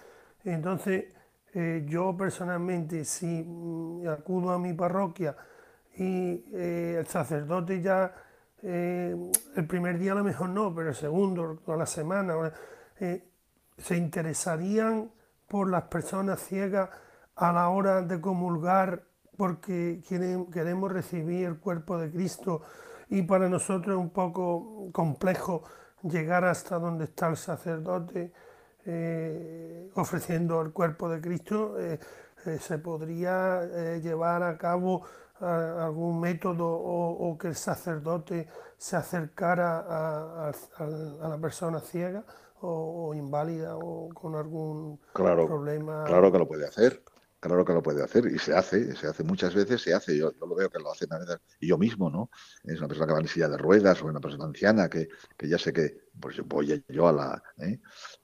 Entonces, 0.45 1.05
eh, 1.53 1.85
yo 1.87 2.15
personalmente, 2.15 3.03
si 3.03 3.43
mm, 3.43 4.07
acudo 4.07 4.51
a 4.51 4.59
mi 4.59 4.73
parroquia 4.73 5.35
y 5.97 6.43
el 6.53 7.07
sacerdote 7.07 7.81
ya 7.81 8.13
eh, 8.67 9.15
el 9.55 9.67
primer 9.67 9.99
día 9.99 10.13
a 10.13 10.15
lo 10.15 10.23
mejor 10.23 10.49
no, 10.49 10.73
pero 10.73 10.89
el 10.89 10.95
segundo 10.95 11.61
o 11.67 11.75
la 11.75 11.85
semana, 11.85 12.33
eh, 12.99 13.23
se 13.77 13.95
interesarían 13.95 15.11
por 15.47 15.69
las 15.69 15.83
personas 15.83 16.39
ciegas 16.39 16.89
a 17.35 17.53
la 17.53 17.69
hora 17.69 18.01
de 18.01 18.19
comulgar 18.19 19.03
porque 19.37 20.01
queremos 20.51 20.91
recibir 20.91 21.45
el 21.45 21.59
cuerpo 21.59 21.99
de 21.99 22.09
Cristo. 22.09 22.63
Y 23.09 23.21
para 23.21 23.49
nosotros 23.49 23.97
es 23.97 24.01
un 24.01 24.09
poco 24.09 24.89
complejo 24.91 25.63
llegar 26.01 26.45
hasta 26.45 26.79
donde 26.79 27.03
está 27.05 27.27
el 27.27 27.37
sacerdote 27.37 28.33
eh, 28.85 29.91
ofreciendo 29.93 30.59
el 30.61 30.71
cuerpo 30.71 31.07
de 31.07 31.21
Cristo, 31.21 31.75
se 32.59 32.77
podría 32.79 33.97
llevar 33.97 34.41
a 34.43 34.57
cabo 34.57 35.03
algún 35.39 36.19
método 36.19 36.67
o, 36.67 37.37
que 37.37 37.49
el 37.49 37.55
sacerdote 37.55 38.47
se 38.77 38.95
acercara 38.95 39.79
a, 39.79 40.51
la 41.29 41.37
persona 41.37 41.79
ciega 41.79 42.23
o, 42.61 43.13
inválida 43.13 43.75
o 43.77 44.09
con 44.13 44.35
algún 44.35 44.99
problema. 45.13 46.05
Claro 46.05 46.31
que 46.31 46.39
lo 46.39 46.47
puede 46.47 46.65
hacer, 46.65 47.01
claro 47.47 47.65
que 47.65 47.73
lo 47.73 47.83
puede 47.83 48.03
hacer 48.03 48.25
y 48.27 48.39
se 48.39 48.55
hace, 48.55 48.95
se 48.95 49.07
hace 49.07 49.23
muchas 49.23 49.53
veces, 49.53 49.81
se 49.81 49.93
hace, 49.93 50.17
yo, 50.17 50.31
lo 50.39 50.55
veo 50.55 50.69
que 50.69 50.79
lo 50.79 50.91
hacen 50.91 51.09
y 51.59 51.67
yo 51.67 51.77
mismo, 51.77 52.09
¿no? 52.09 52.29
Es 52.63 52.79
una 52.79 52.87
persona 52.87 53.07
que 53.07 53.13
va 53.13 53.19
en 53.19 53.27
silla 53.27 53.49
de 53.49 53.57
ruedas 53.57 54.01
o 54.01 54.07
una 54.07 54.19
persona 54.19 54.45
anciana 54.45 54.89
que, 54.89 55.07
que 55.37 55.47
ya 55.47 55.57
sé 55.57 55.71
que, 55.71 56.05
pues 56.19 56.39
voy 56.45 56.83
yo 56.89 57.07
a 57.07 57.11
la, 57.11 57.43
¿eh? 57.59 57.79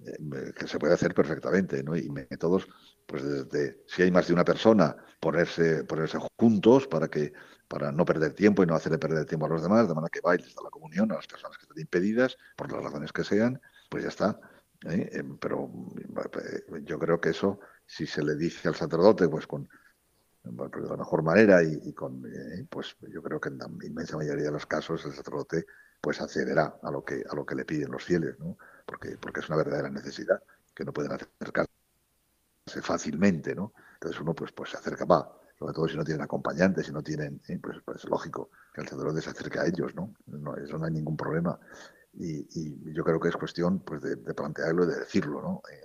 Eh, 0.05 0.53
que 0.55 0.67
se 0.67 0.79
puede 0.79 0.93
hacer 0.93 1.13
perfectamente, 1.13 1.83
¿no? 1.83 1.95
Y 1.95 2.09
métodos 2.09 2.67
pues 3.05 3.23
desde, 3.23 3.83
si 3.87 4.03
hay 4.03 4.11
más 4.11 4.27
de 4.27 4.33
una 4.33 4.45
persona, 4.45 4.95
ponerse, 5.19 5.83
ponerse 5.83 6.17
juntos 6.39 6.87
para 6.87 7.07
que 7.09 7.33
para 7.67 7.91
no 7.91 8.03
perder 8.03 8.33
tiempo 8.33 8.63
y 8.63 8.65
no 8.65 8.75
hacerle 8.75 8.97
perder 8.97 9.25
tiempo 9.25 9.45
a 9.45 9.49
los 9.49 9.61
demás, 9.61 9.87
de 9.87 9.93
manera 9.93 10.09
que 10.09 10.19
bailes 10.19 10.57
a 10.57 10.63
la 10.63 10.69
comunión 10.69 11.09
a 11.11 11.15
las 11.15 11.27
personas 11.27 11.57
que 11.57 11.63
están 11.63 11.79
impedidas, 11.79 12.37
por 12.57 12.69
las 12.71 12.83
razones 12.83 13.13
que 13.13 13.23
sean, 13.23 13.61
pues 13.89 14.03
ya 14.03 14.09
está. 14.09 14.39
¿eh? 14.89 15.23
Pero 15.39 15.71
yo 16.83 16.99
creo 16.99 17.21
que 17.21 17.29
eso, 17.29 17.59
si 17.91 18.07
se 18.07 18.23
le 18.23 18.35
dice 18.35 18.69
al 18.69 18.75
sacerdote, 18.75 19.27
pues 19.27 19.45
con 19.47 19.67
de 20.43 20.89
la 20.89 20.97
mejor 20.97 21.21
manera 21.21 21.61
y, 21.61 21.93
con, 21.93 22.25
eh, 22.25 22.65
pues 22.67 22.95
yo 23.09 23.21
creo 23.21 23.39
que 23.39 23.49
en 23.49 23.59
la 23.59 23.67
inmensa 23.83 24.17
mayoría 24.17 24.45
de 24.45 24.51
los 24.51 24.65
casos 24.65 25.05
el 25.05 25.13
sacerdote 25.13 25.67
pues 25.99 26.19
accederá 26.19 26.79
a 26.81 26.89
lo 26.89 27.03
que 27.03 27.23
a 27.29 27.35
lo 27.35 27.45
que 27.45 27.53
le 27.53 27.63
piden 27.63 27.91
los 27.91 28.03
fieles, 28.03 28.39
¿no? 28.39 28.57
Porque 28.85 29.17
porque 29.21 29.41
es 29.41 29.49
una 29.49 29.57
verdadera 29.57 29.89
necesidad 29.89 30.41
que 30.73 30.83
no 30.83 30.93
pueden 30.93 31.11
acercarse 31.11 31.69
fácilmente, 32.81 33.53
¿no? 33.53 33.73
Entonces 33.95 34.19
uno 34.19 34.33
pues, 34.33 34.51
pues 34.53 34.71
se 34.71 34.77
acerca, 34.77 35.05
va, 35.05 35.37
sobre 35.59 35.73
todo 35.73 35.87
si 35.87 35.97
no 35.97 36.05
tienen 36.05 36.23
acompañantes, 36.23 36.87
si 36.87 36.93
no 36.93 37.03
tienen, 37.03 37.41
eh, 37.49 37.59
pues, 37.61 37.77
pues, 37.85 38.03
es 38.03 38.09
lógico 38.09 38.49
que 38.73 38.81
el 38.81 38.87
sacerdote 38.87 39.21
se 39.21 39.29
acerque 39.29 39.59
a 39.59 39.65
ellos, 39.65 39.93
¿no? 39.93 40.15
no 40.27 40.55
eso 40.55 40.77
no 40.77 40.85
hay 40.85 40.91
ningún 40.91 41.17
problema. 41.17 41.59
Y, 42.13 42.93
yo 42.93 43.03
creo 43.03 43.19
que 43.19 43.29
es 43.29 43.35
cuestión 43.35 43.79
pues 43.79 44.01
de, 44.01 44.17
plantearlo 44.33 44.85
y 44.85 44.87
de 44.87 44.99
decirlo, 44.99 45.41
¿no? 45.41 45.61
Eh, 45.71 45.81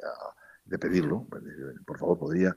de 0.66 0.78
pedirlo. 0.78 1.26
Pues, 1.28 1.42
por 1.86 1.98
favor, 1.98 2.18
podría, 2.18 2.56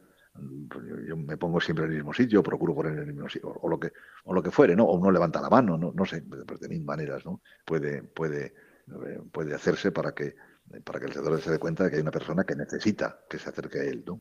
pues, 0.70 0.86
yo, 1.08 1.18
me 1.18 1.38
pongo 1.38 1.62
siempre 1.62 1.86
en 1.86 1.92
el 1.92 1.98
mismo 1.98 2.14
sitio, 2.14 2.44
procuro 2.44 2.76
poner 2.76 2.94
en 2.94 3.10
el 3.10 3.14
mismo 3.14 3.30
sitio, 3.30 3.50
o, 3.50 3.70
lo 3.70 3.80
que, 3.80 3.92
o 4.26 4.34
lo 4.34 4.44
que 4.44 4.52
fuere, 4.52 4.76
¿no? 4.76 4.86
O 4.86 4.98
uno 4.98 5.12
levanta 5.12 5.42
la 5.42 5.50
mano, 5.50 5.78
no, 5.78 5.92
no 5.94 6.06
sé, 6.06 6.22
de 6.22 6.70
mil 6.70 6.84
maneras, 6.84 7.26
¿no? 7.26 7.42
Puede, 7.66 8.04
puede, 8.04 8.54
eh, 8.88 9.22
puede 9.32 9.54
hacerse 9.56 9.92
para 9.92 10.14
que 10.14 10.36
para 10.84 11.00
que 11.00 11.08
el 11.08 11.14
sacerdote 11.14 11.42
se 11.42 11.52
dé 11.52 11.60
cuenta 11.60 11.84
de 11.84 11.90
que 11.90 11.96
hay 11.96 12.02
una 12.02 12.12
persona 12.12 12.44
que 12.44 12.56
necesita 12.56 13.22
que 13.30 13.40
se 13.40 13.50
acerque 13.50 13.80
a 13.80 13.84
él, 13.84 14.04
¿no? 14.06 14.20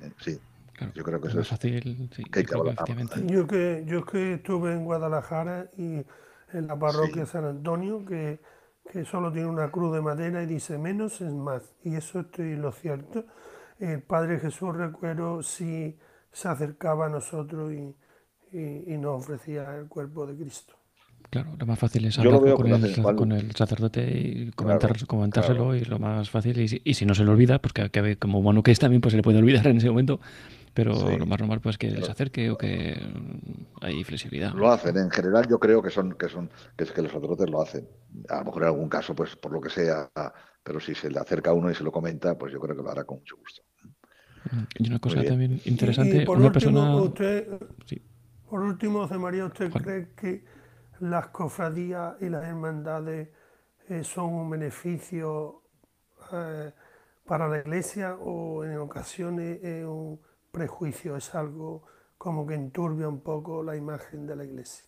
Eh, 0.00 0.12
sí, 0.18 0.38
yo 0.94 1.04
creo 1.04 1.20
que 1.20 1.28
eso 1.28 1.40
es 1.40 1.48
fácil. 1.48 2.08
yo 3.26 3.46
que 3.46 3.84
yo 3.86 4.04
que 4.04 4.34
estuve 4.34 4.72
en 4.72 4.84
Guadalajara 4.84 5.70
y 5.76 6.04
en 6.52 6.66
la 6.66 6.78
parroquia 6.78 7.26
San 7.26 7.44
Antonio 7.44 8.04
que, 8.04 8.40
que 8.90 9.04
solo 9.04 9.32
tiene 9.32 9.48
una 9.48 9.70
cruz 9.70 9.94
de 9.94 10.02
madera 10.02 10.42
y 10.42 10.46
dice 10.46 10.78
menos 10.78 11.20
es 11.20 11.32
más 11.32 11.74
y 11.82 11.96
eso 11.96 12.20
estoy 12.20 12.56
lo 12.56 12.72
cierto. 12.72 13.24
El 13.78 14.02
Padre 14.02 14.38
Jesús 14.38 14.76
recuerdo 14.76 15.42
si 15.42 15.98
se 16.32 16.48
acercaba 16.48 17.06
a 17.06 17.08
nosotros 17.08 17.72
y, 17.72 17.96
y 18.52 18.96
nos 18.98 19.22
ofrecía 19.22 19.76
el 19.76 19.88
cuerpo 19.88 20.26
de 20.26 20.36
Cristo. 20.36 20.74
Claro, 21.30 21.56
lo 21.58 21.66
más 21.66 21.78
fácil 21.78 22.04
es 22.04 22.16
hablar 22.18 22.54
con, 23.16 23.32
el, 23.32 23.50
sacerdote 23.56 24.08
y 24.08 24.50
comentárselo 24.52 25.74
y 25.74 25.84
lo 25.84 25.98
más 25.98 26.30
fácil, 26.30 26.60
y, 26.60 26.94
si 26.94 27.04
no 27.06 27.14
se 27.14 27.24
le 27.24 27.30
olvida, 27.30 27.58
pues 27.60 27.72
que, 27.72 28.16
como 28.16 28.40
bueno 28.40 28.62
que 28.62 28.70
es 28.70 28.78
también, 28.78 29.00
pues 29.00 29.12
se 29.12 29.16
le 29.16 29.22
puede 29.24 29.38
olvidar 29.38 29.66
en 29.66 29.78
ese 29.78 29.88
momento, 29.88 30.20
pero 30.74 31.16
lo 31.16 31.26
más 31.26 31.38
normal 31.38 31.60
pues 31.60 31.78
que 31.78 31.90
se 31.90 32.10
acerque 32.10 32.50
o 32.50 32.58
que 32.58 33.00
hay 33.80 34.02
flexibilidad. 34.02 34.52
Lo 34.52 34.70
hacen, 34.70 34.96
en 34.98 35.10
general 35.10 35.46
yo 35.48 35.58
creo 35.58 35.80
que 35.80 35.90
son 35.90 36.14
que 36.14 36.28
son 36.28 36.50
que 36.76 36.84
es 36.84 36.92
que 36.92 37.02
los 37.02 37.12
sacerdotes 37.12 37.48
lo 37.48 37.62
hacen. 37.62 37.88
A 38.28 38.38
lo 38.38 38.46
mejor 38.46 38.62
en 38.62 38.68
algún 38.68 38.88
caso, 38.88 39.14
pues 39.14 39.36
por 39.36 39.52
lo 39.52 39.60
que 39.60 39.70
sea, 39.70 40.10
pero 40.62 40.80
si 40.80 40.94
se 40.94 41.10
le 41.10 41.20
acerca 41.20 41.50
a 41.50 41.54
uno 41.54 41.70
y 41.70 41.74
se 41.74 41.84
lo 41.84 41.92
comenta, 41.92 42.36
pues 42.36 42.52
yo 42.52 42.60
creo 42.60 42.76
que 42.76 42.82
lo 42.82 42.90
hará 42.90 43.04
con 43.04 43.18
mucho 43.18 43.36
gusto. 43.36 43.62
Y 44.78 44.88
una 44.88 44.98
cosa 44.98 45.22
también 45.22 45.60
interesante, 45.64 46.28
una 46.28 46.52
persona... 46.52 47.00
Por 48.50 48.60
último, 48.60 49.00
José 49.00 49.18
María, 49.18 49.46
¿usted 49.46 49.70
cree 49.72 50.10
que 50.14 50.44
las 51.00 51.28
cofradías 51.28 52.14
y 52.20 52.28
las 52.28 52.44
hermandades 52.44 53.30
eh, 53.88 54.04
son 54.04 54.32
un 54.32 54.50
beneficio 54.50 55.62
eh, 56.32 56.70
para 57.26 57.48
la 57.48 57.58
iglesia 57.58 58.14
o 58.14 58.64
en 58.64 58.78
ocasiones 58.78 59.58
es 59.62 59.84
un 59.84 60.20
prejuicio, 60.54 61.16
es 61.16 61.34
algo 61.34 61.82
como 62.16 62.46
que 62.46 62.54
enturbia 62.54 63.08
un 63.08 63.20
poco 63.20 63.62
la 63.62 63.76
imagen 63.76 64.26
de 64.26 64.36
la 64.36 64.44
iglesia. 64.44 64.84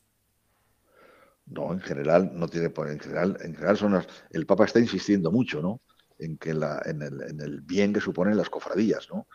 No, 1.47 1.72
en 1.72 1.80
general 1.80 2.30
no 2.32 2.48
tiene 2.48 2.72
en 2.74 3.01
general, 3.01 3.36
en 3.43 3.55
general 3.55 3.76
son 3.76 4.02
el 4.30 4.47
Papa 4.47 4.64
está 4.64 4.80
insistiendo 4.80 5.30
mucho, 5.30 5.60
¿no? 5.60 5.80
En 6.18 6.38
que 6.38 6.55
la, 6.55 6.80
en, 6.86 7.02
el, 7.02 7.20
en 7.22 7.40
el 7.40 7.60
bien 7.60 7.93
que 7.93 8.01
suponen 8.01 8.36
las 8.36 8.48
cofradías, 8.48 9.09
¿no? 9.12 9.26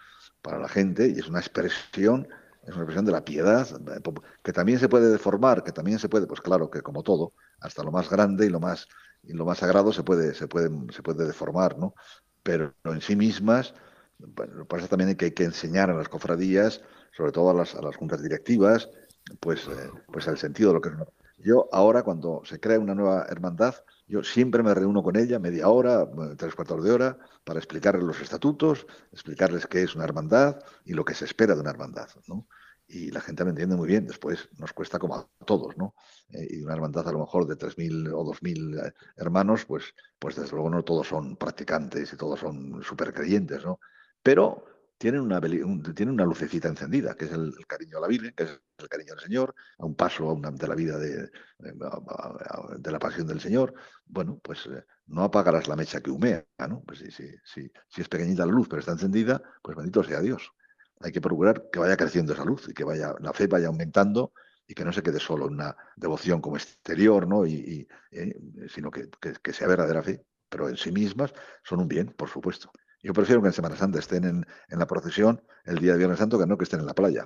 Para 0.41 0.57
la 0.57 0.67
gente 0.67 1.07
y 1.07 1.19
es 1.19 1.27
una 1.27 1.39
expresión 1.39 2.27
es 2.63 2.69
una 2.75 2.83
expresión 2.83 3.05
de 3.05 3.11
la 3.11 3.25
piedad, 3.25 3.67
que 4.43 4.53
también 4.53 4.79
se 4.79 4.87
puede 4.87 5.09
deformar, 5.09 5.63
que 5.63 5.71
también 5.71 5.97
se 5.97 6.09
puede, 6.09 6.27
pues 6.27 6.41
claro, 6.41 6.69
que 6.69 6.81
como 6.81 7.01
todo, 7.01 7.33
hasta 7.59 7.83
lo 7.83 7.91
más 7.91 8.09
grande 8.09 8.45
y 8.45 8.49
lo 8.49 8.59
más, 8.59 8.87
y 9.23 9.33
lo 9.33 9.45
más 9.45 9.57
sagrado 9.57 9.91
se 9.91 10.03
puede, 10.03 10.35
se 10.35 10.47
puede, 10.47 10.69
se 10.93 11.01
puede 11.01 11.25
deformar, 11.25 11.77
¿no? 11.79 11.95
Pero 12.43 12.73
en 12.85 13.01
sí 13.01 13.15
mismas, 13.15 13.73
por 14.67 14.79
eso 14.79 14.87
también 14.87 15.09
hay 15.09 15.31
que, 15.31 15.43
enseñar 15.43 15.89
a 15.89 15.95
las 15.95 16.09
cofradías, 16.09 16.81
sobre 17.15 17.31
todo 17.31 17.49
a 17.49 17.53
las, 17.53 17.95
juntas 17.97 18.21
directivas, 18.21 18.89
pues, 19.39 19.67
eh, 19.67 19.89
pues 20.11 20.27
el 20.27 20.37
sentido 20.37 20.69
de 20.69 20.73
lo 20.75 20.81
que 20.81 20.89
es. 20.89 20.95
Yo 21.43 21.67
ahora, 21.71 22.03
cuando 22.03 22.41
se 22.45 22.59
crea 22.59 22.79
una 22.79 22.93
nueva 22.93 23.25
hermandad, 23.29 23.75
yo 24.07 24.23
siempre 24.23 24.61
me 24.61 24.73
reúno 24.73 25.01
con 25.01 25.15
ella 25.15 25.39
media 25.39 25.69
hora, 25.69 26.07
tres 26.37 26.53
cuartos 26.53 26.83
de 26.83 26.91
hora, 26.91 27.17
para 27.43 27.59
explicarles 27.59 28.03
los 28.03 28.21
estatutos, 28.21 28.85
explicarles 29.11 29.65
qué 29.67 29.83
es 29.83 29.95
una 29.95 30.03
hermandad 30.03 30.59
y 30.85 30.93
lo 30.93 31.03
que 31.03 31.15
se 31.15 31.25
espera 31.25 31.55
de 31.55 31.61
una 31.61 31.71
hermandad, 31.71 32.09
¿no? 32.27 32.47
Y 32.87 33.09
la 33.09 33.21
gente 33.21 33.43
lo 33.45 33.51
entiende 33.51 33.77
muy 33.77 33.87
bien, 33.87 34.05
después 34.05 34.49
nos 34.57 34.73
cuesta 34.73 34.99
como 34.99 35.15
a 35.15 35.27
todos, 35.45 35.77
¿no? 35.77 35.95
Eh, 36.29 36.45
y 36.51 36.61
una 36.61 36.73
hermandad 36.73 37.07
a 37.07 37.11
lo 37.13 37.19
mejor 37.19 37.47
de 37.47 37.55
3.000 37.55 38.11
o 38.13 38.23
2.000 38.25 38.87
eh, 38.87 38.93
hermanos, 39.15 39.65
pues, 39.65 39.95
pues 40.19 40.35
desde 40.35 40.51
luego 40.51 40.69
no 40.69 40.83
todos 40.83 41.07
son 41.07 41.37
practicantes 41.37 42.11
y 42.11 42.17
todos 42.17 42.41
son 42.41 42.83
súper 42.83 43.13
creyentes, 43.13 43.63
¿no? 43.63 43.79
Pero 44.23 44.65
tienen 44.97 45.21
una, 45.21 45.39
una 45.39 46.25
lucecita 46.25 46.67
encendida, 46.67 47.15
que 47.15 47.25
es 47.25 47.31
el, 47.31 47.55
cariño 47.67 47.97
a 47.97 48.01
la 48.01 48.07
Virgen, 48.07 48.33
que 48.35 48.43
es 48.43 48.61
el 48.77 48.87
cariño 48.87 49.13
al 49.13 49.19
Señor, 49.19 49.55
a 49.79 49.85
un 49.85 49.95
paso 49.95 50.39
de 50.39 50.67
la 50.67 50.75
vida 50.75 50.99
de, 50.99 51.31
de, 51.57 52.91
la 52.91 52.99
pasión 52.99 53.25
del 53.25 53.41
Señor. 53.41 53.73
Bueno, 54.05 54.39
pues 54.43 54.67
eh, 54.67 54.83
no 55.07 55.23
apagarás 55.23 55.67
la 55.67 55.75
mecha 55.75 56.01
que 56.01 56.11
humea, 56.11 56.45
¿no? 56.69 56.83
Pues 56.85 56.99
si, 56.99 57.09
si, 57.11 57.71
si 57.87 58.01
es 58.01 58.07
pequeñita 58.07 58.45
la 58.45 58.51
luz, 58.51 58.67
pero 58.69 58.79
está 58.79 58.91
encendida, 58.91 59.41
pues 59.63 59.75
bendito 59.75 60.03
sea 60.03 60.21
Dios. 60.21 60.51
Hay 60.99 61.11
que 61.11 61.21
procurar 61.21 61.69
que 61.71 61.79
vaya 61.79 61.97
creciendo 61.97 62.33
esa 62.33 62.45
luz 62.45 62.69
y 62.69 62.73
que 62.73 62.83
vaya, 62.83 63.15
la 63.21 63.33
fe 63.33 63.47
vaya 63.47 63.69
aumentando 63.69 64.33
y 64.67 64.75
que 64.75 64.85
no 64.85 64.93
se 64.93 65.01
quede 65.01 65.19
solo 65.19 65.47
en 65.47 65.55
una 65.55 65.75
devoción 65.95 66.41
como 66.41 66.57
exterior, 66.57 67.27
¿no? 67.27 67.45
Y, 67.45 67.87
eh, 68.11 68.39
sino 68.69 68.91
que, 68.91 69.09
que, 69.19 69.51
sea 69.51 69.67
verdadera 69.67 70.03
fe, 70.03 70.23
pero 70.47 70.69
en 70.69 70.77
sí 70.77 70.91
mismas 70.91 71.33
son 71.63 71.79
un 71.79 71.87
bien, 71.87 72.07
por 72.07 72.29
supuesto. 72.29 72.71
Yo 73.03 73.13
prefiero 73.13 73.41
que 73.41 73.47
en 73.47 73.53
Semana 73.53 73.75
Santa 73.75 73.99
estén 73.99 74.25
en, 74.25 74.45
la 74.69 74.87
procesión 74.87 75.41
el 75.65 75.79
día 75.79 75.93
de 75.93 75.97
Viernes 75.99 76.19
Santo 76.19 76.39
que 76.39 76.45
no 76.45 76.57
que 76.57 76.65
estén 76.65 76.79
en 76.79 76.85
la 76.85 76.93
playa. 76.93 77.25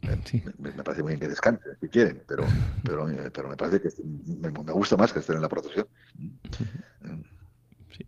Me, 0.00 0.72
parece 0.84 1.02
muy 1.02 1.10
bien 1.10 1.20
que 1.20 1.28
descansen, 1.28 1.76
si 1.80 1.88
quieren, 1.88 2.22
pero, 2.26 2.44
pero, 2.84 3.10
eh, 3.10 3.30
pero 3.32 3.48
me 3.48 3.56
parece 3.56 3.80
que 3.80 3.88
me, 4.40 4.50
gusta 4.50 4.96
más 4.96 5.12
que 5.12 5.18
estén 5.18 5.36
en 5.36 5.42
la 5.42 5.48
procesión. 5.48 5.86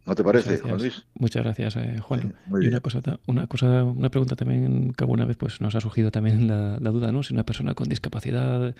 ¿No 0.06 0.14
te 0.14 0.22
parece, 0.22 0.58
Juan 0.58 0.78
Luis? 0.78 1.04
Muchas 1.14 1.42
gracias, 1.42 1.76
eh, 1.76 1.98
Juan. 2.00 2.34
y 2.60 2.68
una 2.68 2.80
cosa, 2.80 3.00
una 3.26 3.46
cosa, 3.46 3.84
una 3.84 4.08
pregunta 4.08 4.36
también 4.36 4.92
que 4.92 5.04
alguna 5.04 5.24
vez 5.24 5.36
pues, 5.36 5.60
nos 5.60 5.74
ha 5.74 5.80
surgido 5.80 6.10
también 6.10 6.46
la, 6.48 6.78
duda, 6.90 7.12
¿no? 7.12 7.22
Si 7.22 7.34
una 7.34 7.44
persona 7.44 7.74
con 7.74 7.88
discapacidad 7.88 8.74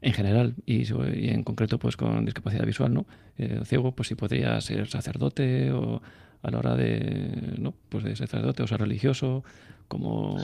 en 0.00 0.12
general 0.12 0.54
y, 0.66 0.86
en 1.30 1.44
concreto 1.44 1.78
pues 1.78 1.96
con 1.96 2.24
discapacidad 2.24 2.66
visual, 2.66 2.92
¿no? 2.92 3.06
Eh, 3.36 3.60
ciego, 3.64 3.94
pues 3.94 4.08
si 4.08 4.14
podría 4.14 4.60
ser 4.60 4.88
sacerdote 4.88 5.70
o 5.72 6.02
a 6.44 6.50
la 6.50 6.58
hora 6.58 6.76
de, 6.76 7.56
¿no? 7.58 7.74
pues 7.88 8.04
de 8.04 8.14
sacerdote 8.14 8.62
o 8.62 8.66
ser 8.66 8.80
religioso, 8.80 9.42
¿cómo 9.88 10.36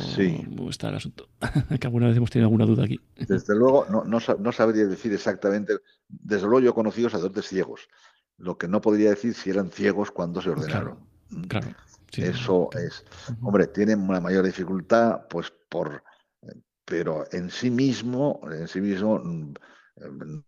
está 0.70 0.88
el 0.88 0.94
asunto? 0.94 1.28
que 1.78 1.86
alguna 1.86 2.08
vez 2.08 2.16
hemos 2.16 2.30
tenido 2.30 2.46
alguna 2.46 2.64
duda 2.64 2.84
aquí. 2.84 2.98
Desde 3.16 3.54
luego, 3.54 3.86
no, 3.90 4.04
no, 4.04 4.52
sabría 4.52 4.86
decir 4.86 5.12
exactamente, 5.12 5.74
desde 6.08 6.44
luego 6.44 6.60
yo 6.60 6.70
he 6.70 6.74
conocido 6.74 7.10
sacerdotes 7.10 7.48
ciegos, 7.48 7.88
lo 8.38 8.56
que 8.56 8.66
no 8.66 8.80
podría 8.80 9.10
decir 9.10 9.34
si 9.34 9.50
eran 9.50 9.70
ciegos 9.70 10.10
cuando 10.10 10.40
se 10.40 10.48
ordenaron. 10.48 10.98
Claro, 11.48 11.68
Eso 12.16 12.70
es, 12.72 13.04
hombre, 13.42 13.66
tienen 13.66 14.00
una 14.00 14.20
mayor 14.20 14.46
dificultad, 14.46 15.28
pues 15.28 15.52
por, 15.68 16.02
pero 16.86 17.26
en 17.30 17.50
sí 17.50 17.70
mismo, 17.70 18.40
en 18.50 18.66
sí 18.68 18.80
mismo, 18.80 19.18
mm, 19.18 19.52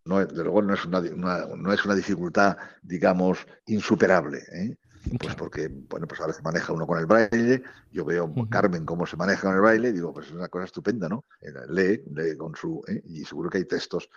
no, 0.06 0.24
desde 0.24 0.44
luego 0.44 0.62
no 0.62 0.72
es 0.72 0.84
una, 0.86 1.02
no 1.02 1.72
es 1.74 1.84
una 1.84 1.94
dificultad, 1.94 2.56
digamos, 2.80 3.46
insuperable. 3.66 4.38
¿eh? 4.54 4.76
Pues 5.18 5.34
porque, 5.34 5.68
bueno, 5.68 6.06
pues 6.06 6.20
ahora 6.20 6.32
se 6.32 6.42
maneja 6.42 6.72
uno 6.72 6.86
con 6.86 6.98
el 6.98 7.06
braille, 7.06 7.62
yo 7.90 8.04
veo 8.04 8.24
a 8.24 8.48
Carmen 8.48 8.84
cómo 8.84 9.04
se 9.04 9.16
maneja 9.16 9.42
con 9.42 9.54
el 9.54 9.60
braille, 9.60 9.88
y 9.88 9.92
digo, 9.92 10.12
pues 10.12 10.26
es 10.28 10.32
una 10.32 10.48
cosa 10.48 10.66
estupenda, 10.66 11.08
¿no? 11.08 11.24
Eh, 11.40 11.52
lee, 11.68 12.02
lee 12.14 12.36
con 12.36 12.54
su, 12.54 12.82
¿eh? 12.86 13.02
y 13.04 13.24
seguro 13.24 13.50
que 13.50 13.58
hay 13.58 13.64
textos, 13.64 14.08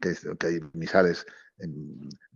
que, 0.00 0.14
que 0.38 0.46
hay 0.46 0.60
misales 0.72 1.24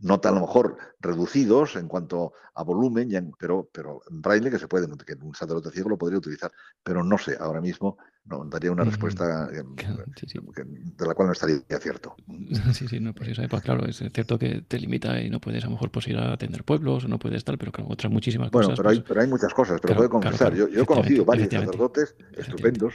no 0.01 0.21
tan 0.21 0.33
a 0.33 0.41
lo 0.41 0.47
mejor 0.47 0.79
reducidos 1.01 1.77
en 1.77 1.89
cuanto 1.89 2.33
a 2.55 2.63
volumen, 2.63 3.11
pero, 3.39 3.69
pero 3.73 4.01
en 4.11 4.23
braille 4.23 4.51
que 4.51 4.59
se 4.59 4.69
puede, 4.69 4.87
que 5.05 5.15
un 5.15 5.35
sacerdote 5.35 5.71
ciego 5.71 5.89
lo 5.89 5.99
podría 5.99 6.19
utilizar, 6.19 6.53
pero 6.83 7.03
no 7.03 7.19
sé, 7.19 7.37
ahora 7.39 7.61
mismo 7.61 7.99
no 8.29 8.45
daría 8.45 8.71
una 8.71 8.85
respuesta 8.85 9.49
de 9.49 11.07
la 11.07 11.15
cual 11.15 11.29
no 11.29 11.33
estaría 11.33 11.63
cierto. 11.81 12.17
Sí, 12.73 12.87
sí, 12.87 13.01
no, 13.01 13.15
pues 13.15 13.31
eso, 13.31 13.43
pues 13.49 13.63
claro, 13.63 13.87
es 13.87 13.97
cierto 14.13 14.39
que 14.39 14.63
te 14.63 14.79
limita 14.79 15.21
y 15.21 15.31
no 15.31 15.41
puedes 15.41 15.63
a 15.65 15.67
lo 15.67 15.73
mejor 15.73 15.91
pues, 15.91 16.07
ir 16.09 16.17
a 16.17 16.33
atender 16.33 16.65
pueblos, 16.65 17.09
no 17.09 17.19
puedes 17.19 17.39
estar, 17.39 17.59
pero 17.59 17.73
claro, 17.73 17.91
otras 17.91 18.13
muchísimas 18.13 18.51
cosas. 18.51 18.67
Bueno, 18.67 18.77
pero, 18.77 18.91
hay, 18.91 18.97
pues 18.99 19.09
pero 19.09 19.21
hay 19.21 19.29
muchas 19.29 19.55
cosas, 19.55 19.81
pero 19.81 19.97
puedo 19.97 20.11
confesar, 20.11 20.55
yo, 20.55 20.67
he 20.67 20.85
conocido 20.85 21.25
varios 21.25 21.51
sacerdotes 21.51 22.15
estupendos, 22.37 22.95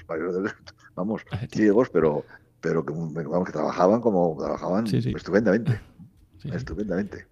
vamos, 0.96 1.24
ciegos, 1.52 1.90
pero 1.90 2.24
pero 2.64 2.86
que, 2.86 2.94
vamos, 2.94 3.46
que 3.46 3.52
trabajaban 3.52 4.00
como 4.00 4.38
trabajaban 4.40 4.88
estupendamente. 4.88 5.80
Estupendamente. 6.46 7.28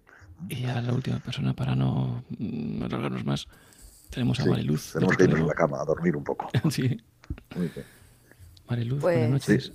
Y 0.48 0.64
a 0.64 0.80
la 0.80 0.92
última 0.92 1.18
persona, 1.18 1.54
para 1.54 1.74
no 1.74 2.24
mm, 2.38 2.82
alargarnos 2.82 3.24
más, 3.24 3.46
tenemos 4.10 4.40
a 4.40 4.46
Mariluz. 4.46 4.92
Tenemos 4.92 5.16
que 5.16 5.24
irnos 5.24 5.40
a 5.40 5.46
la 5.46 5.54
cama 5.54 5.80
a 5.80 5.84
dormir 5.84 6.16
un 6.16 6.24
poco. 6.24 6.48
sí. 6.70 6.98
Mariluz, 8.68 9.00
buenas 9.00 9.46
pues 9.46 9.48
noches. 9.48 9.72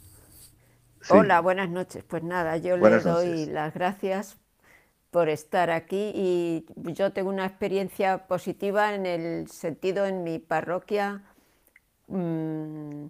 Hola, 1.10 1.42
buenas 1.42 1.70
noches. 1.70 2.04
Pues 2.08 2.24
nada, 2.24 2.58
yo 2.58 2.78
le 2.78 3.00
doy 3.00 3.46
las 3.46 3.74
gracias 3.74 4.38
por 5.12 5.30
estar 5.30 5.70
aquí 5.70 6.12
y 6.14 6.66
yo 6.76 7.14
tengo 7.14 7.30
una 7.30 7.46
experiencia 7.46 8.28
positiva 8.28 8.94
en 8.94 9.06
el 9.06 9.48
sentido 9.48 10.06
en 10.06 10.24
mi 10.24 10.40
parroquia 10.40 11.24
mm, 12.08 13.06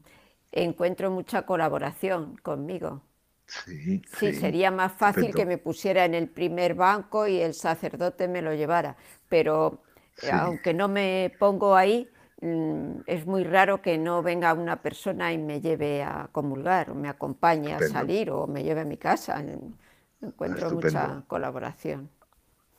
encuentro 0.51 1.11
mucha 1.11 1.43
colaboración 1.43 2.37
conmigo. 2.37 3.01
Sí, 3.47 4.33
sería 4.33 4.71
más 4.71 4.91
fácil 4.91 5.33
que 5.33 5.45
me 5.45 5.57
pusiera 5.57 6.03
en 6.05 6.13
el 6.13 6.27
primer 6.27 6.75
banco 6.75 7.27
y 7.27 7.39
el 7.39 7.53
sacerdote 7.53 8.27
me 8.27 8.41
lo 8.41 8.53
llevara, 8.53 8.97
pero 9.29 9.83
aunque 10.31 10.73
no 10.73 10.89
me 10.89 11.33
pongo 11.39 11.75
ahí, 11.75 12.09
es 12.39 13.25
muy 13.25 13.43
raro 13.43 13.81
que 13.81 13.97
no 13.97 14.21
venga 14.21 14.53
una 14.53 14.81
persona 14.81 15.33
y 15.33 15.37
me 15.37 15.59
lleve 15.59 16.03
a 16.03 16.29
comulgar, 16.31 16.91
o 16.91 16.95
me 16.95 17.09
acompañe 17.09 17.73
a 17.73 17.79
salir, 17.87 18.29
o 18.29 18.47
me 18.47 18.63
lleve 18.63 18.81
a 18.81 18.85
mi 18.85 18.97
casa. 18.97 19.43
Encuentro 20.21 20.71
mucha 20.71 21.23
colaboración. 21.27 22.09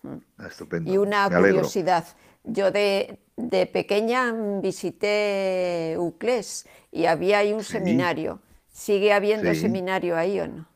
Mm. 0.03 0.47
Estupendo. 0.47 0.93
Y 0.93 0.97
una 0.97 1.29
curiosidad. 1.29 2.05
Yo 2.45 2.71
de, 2.71 3.19
pequeña 3.73 4.33
visité 4.63 5.97
Uclés 5.99 6.67
y 6.93 7.07
había 7.07 7.39
ahí 7.39 7.53
un 7.53 7.65
seminario 7.65 8.41
¿Sigue 8.79 9.13
habiendo 9.13 9.53
seminario 9.57 10.17
ahí 10.17 10.39
o 10.39 10.47
no? 10.47 10.69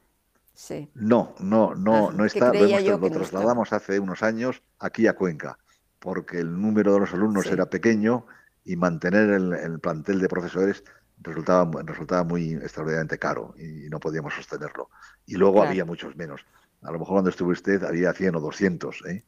Sí. 0.54 0.90
No, 0.94 1.36
no, 1.38 1.76
no, 1.76 2.08
ah, 2.08 2.12
no 2.12 2.24
está. 2.24 2.52
Lo, 2.52 3.10
trasladamos 3.10 3.72
hace 3.72 4.00
unos 4.00 4.24
años 4.24 4.60
aquí 4.80 5.06
a 5.06 5.12
Cuenca, 5.12 5.56
porque 6.00 6.40
el 6.40 6.60
número 6.60 6.94
de 6.94 7.00
los 7.00 7.12
alumnos 7.12 7.46
era 7.46 7.66
pequeño 7.66 8.26
y 8.64 8.76
mantener 8.76 9.30
el, 9.30 9.80
plantel 9.80 10.20
de 10.20 10.28
profesores 10.28 10.84
resultaba, 11.18 11.82
resultaba 11.82 12.24
muy 12.24 12.54
extraordinariamente 12.54 13.18
caro 13.18 13.54
y 13.58 13.88
no 13.88 14.00
podíamos 14.00 14.34
sostenerlo. 14.34 14.90
Y 15.26 15.36
luego 15.36 15.62
había 15.62 15.84
muchos 15.84 16.16
menos. 16.16 16.44
A 16.82 16.90
lo 16.90 16.98
mejor 16.98 17.14
cuando 17.14 17.30
estuvo 17.30 17.50
usted 17.50 17.82
había 17.84 18.12
100 18.12 18.36
o 18.36 18.40
200, 18.40 19.06
¿eh? 19.06 19.24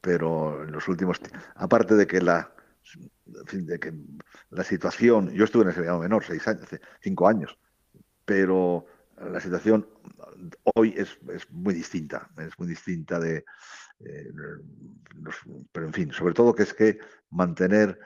pero 0.00 0.64
en 0.64 0.72
los 0.72 0.88
últimos... 0.88 1.20
Aparte 1.54 1.94
de 1.94 2.06
que 2.06 2.20
la, 2.20 2.52
de 3.24 3.78
que 3.78 3.92
la 4.50 4.64
situación... 4.64 5.30
Yo 5.30 5.44
estuve 5.44 5.62
en 5.62 5.68
el 5.68 5.74
seminario 5.74 6.00
menor, 6.00 6.24
seis 6.24 6.46
años, 6.48 6.66
cinco 7.00 7.28
años, 7.28 7.58
pero 8.24 8.86
la 9.18 9.40
situación 9.40 9.88
hoy 10.74 10.94
es, 10.96 11.18
muy 11.50 11.74
distinta, 11.74 12.28
es 12.38 12.58
muy 12.58 12.68
distinta 12.68 13.18
de... 13.18 13.44
Eh, 14.00 14.32
pero 15.72 15.86
en 15.86 15.92
fin, 15.92 16.12
sobre 16.12 16.34
todo 16.34 16.54
que 16.54 16.64
es 16.64 16.74
que 16.74 16.98
mantener 17.30 17.98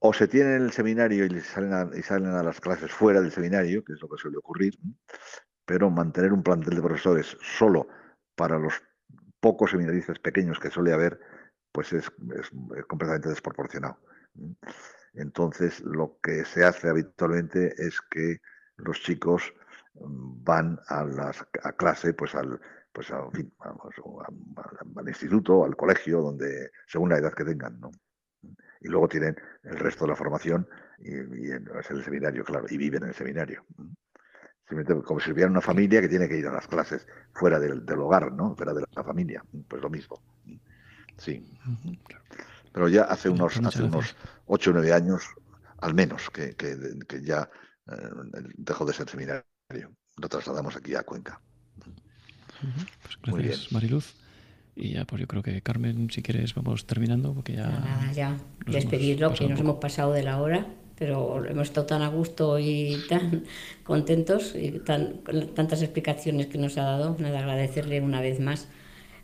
o 0.00 0.12
se 0.12 0.28
tiene 0.28 0.56
el 0.56 0.72
seminario 0.72 1.24
y 1.24 1.40
salen, 1.40 1.72
a, 1.72 2.42
las 2.42 2.60
clases 2.60 2.92
fuera 2.92 3.20
del 3.20 3.32
seminario, 3.32 3.84
que 3.84 3.94
es 3.94 4.00
lo 4.00 4.08
que 4.08 4.18
suele 4.18 4.38
ocurrir, 4.38 4.78
pero 5.64 5.90
mantener 5.90 6.32
un 6.32 6.42
plantel 6.42 6.76
de 6.76 6.82
profesores 6.82 7.36
solo 7.40 7.88
para 8.36 8.58
los 8.58 8.74
pocos 9.40 9.70
seminaristas 9.70 10.18
pequeños 10.18 10.58
que 10.60 10.70
suele 10.70 10.92
haber, 10.92 11.18
pues 11.72 11.92
es 11.92 12.10
completamente 12.86 13.28
desproporcionado. 13.28 13.98
Entonces, 15.14 15.80
lo 15.80 16.18
que 16.22 16.44
se 16.44 16.64
hace 16.64 16.88
habitualmente 16.88 17.74
es 17.76 18.00
que 18.00 18.40
los 18.76 19.00
chicos 19.00 19.52
mm, 19.94 20.44
van 20.44 20.78
a, 20.88 21.04
las, 21.04 21.44
clase, 21.76 22.14
pues 22.14 22.34
al, 22.34 22.60
pues 22.92 23.10
al 23.10 23.28
instituto, 25.06 25.64
al 25.64 25.76
colegio, 25.76 26.22
donde 26.22 26.70
según 26.86 27.10
la 27.10 27.18
edad 27.18 27.34
que 27.34 27.44
tengan, 27.44 27.80
¿no? 27.80 27.90
Y 28.80 28.88
luego 28.88 29.08
tienen 29.08 29.36
el 29.64 29.78
resto 29.78 30.04
de 30.04 30.10
la 30.10 30.16
formación 30.16 30.68
y, 30.98 31.50
es 31.50 31.90
el 31.90 32.04
seminario, 32.04 32.44
claro, 32.44 32.66
y 32.68 32.76
viven 32.76 33.02
en 33.02 33.08
el 33.10 33.14
seminario. 33.14 33.64
Como 35.04 35.18
si 35.18 35.32
hubiera 35.32 35.50
una 35.50 35.62
familia 35.62 36.00
que 36.00 36.08
tiene 36.08 36.28
que 36.28 36.36
ir 36.36 36.46
a 36.46 36.52
las 36.52 36.66
clases 36.66 37.06
fuera 37.32 37.58
del, 37.58 37.82
hogar, 37.98 38.32
¿no? 38.32 38.54
Fuera 38.54 38.74
de 38.74 38.84
la 38.94 39.02
familia, 39.02 39.42
pues 39.66 39.80
lo 39.80 39.88
mismo. 39.88 40.20
Sí. 41.16 41.42
Pero 42.72 42.88
ya 42.88 43.04
hace 43.04 43.28
unos, 43.30 43.56
hace 43.64 43.82
unos 43.82 44.14
8 44.46 44.70
o 44.70 44.72
9 44.74 44.92
años, 44.92 45.24
al 45.78 45.94
menos, 45.94 46.28
que, 46.30 46.54
que, 46.54 46.76
que 47.08 47.22
ya 47.22 47.48
eh, 47.90 48.10
dejó 48.56 48.84
de 48.84 48.92
ser 48.92 49.08
seminario. 49.08 49.44
Lo 50.16 50.28
trasladamos 50.28 50.76
aquí 50.76 50.94
a 50.94 51.02
Cuenca. 51.02 51.40
Pues 53.22 53.44
gracias, 53.44 53.72
Mariluz. 53.72 54.14
Y 54.80 54.92
ya, 54.92 55.04
pues 55.04 55.20
yo 55.20 55.26
creo 55.26 55.42
que 55.42 55.60
Carmen, 55.60 56.08
si 56.08 56.22
quieres, 56.22 56.54
vamos 56.54 56.86
terminando, 56.86 57.34
porque 57.34 57.54
ya. 57.54 57.66
Nada, 57.66 58.12
ya. 58.12 58.36
Despedirlo, 58.64 59.34
que 59.34 59.48
nos 59.48 59.58
hemos 59.58 59.78
pasado 59.78 60.12
de 60.12 60.22
la 60.22 60.40
hora, 60.40 60.66
pero 60.96 61.44
hemos 61.44 61.68
estado 61.68 61.86
tan 61.86 62.02
a 62.02 62.08
gusto 62.08 62.60
y 62.60 62.96
tan 63.08 63.42
contentos 63.82 64.54
y 64.54 64.78
tan, 64.78 65.24
tantas 65.54 65.82
explicaciones 65.82 66.46
que 66.46 66.58
nos 66.58 66.78
ha 66.78 66.84
dado. 66.84 67.16
Nada, 67.18 67.40
agradecerle 67.40 68.00
una 68.00 68.20
vez 68.20 68.38
más 68.38 68.68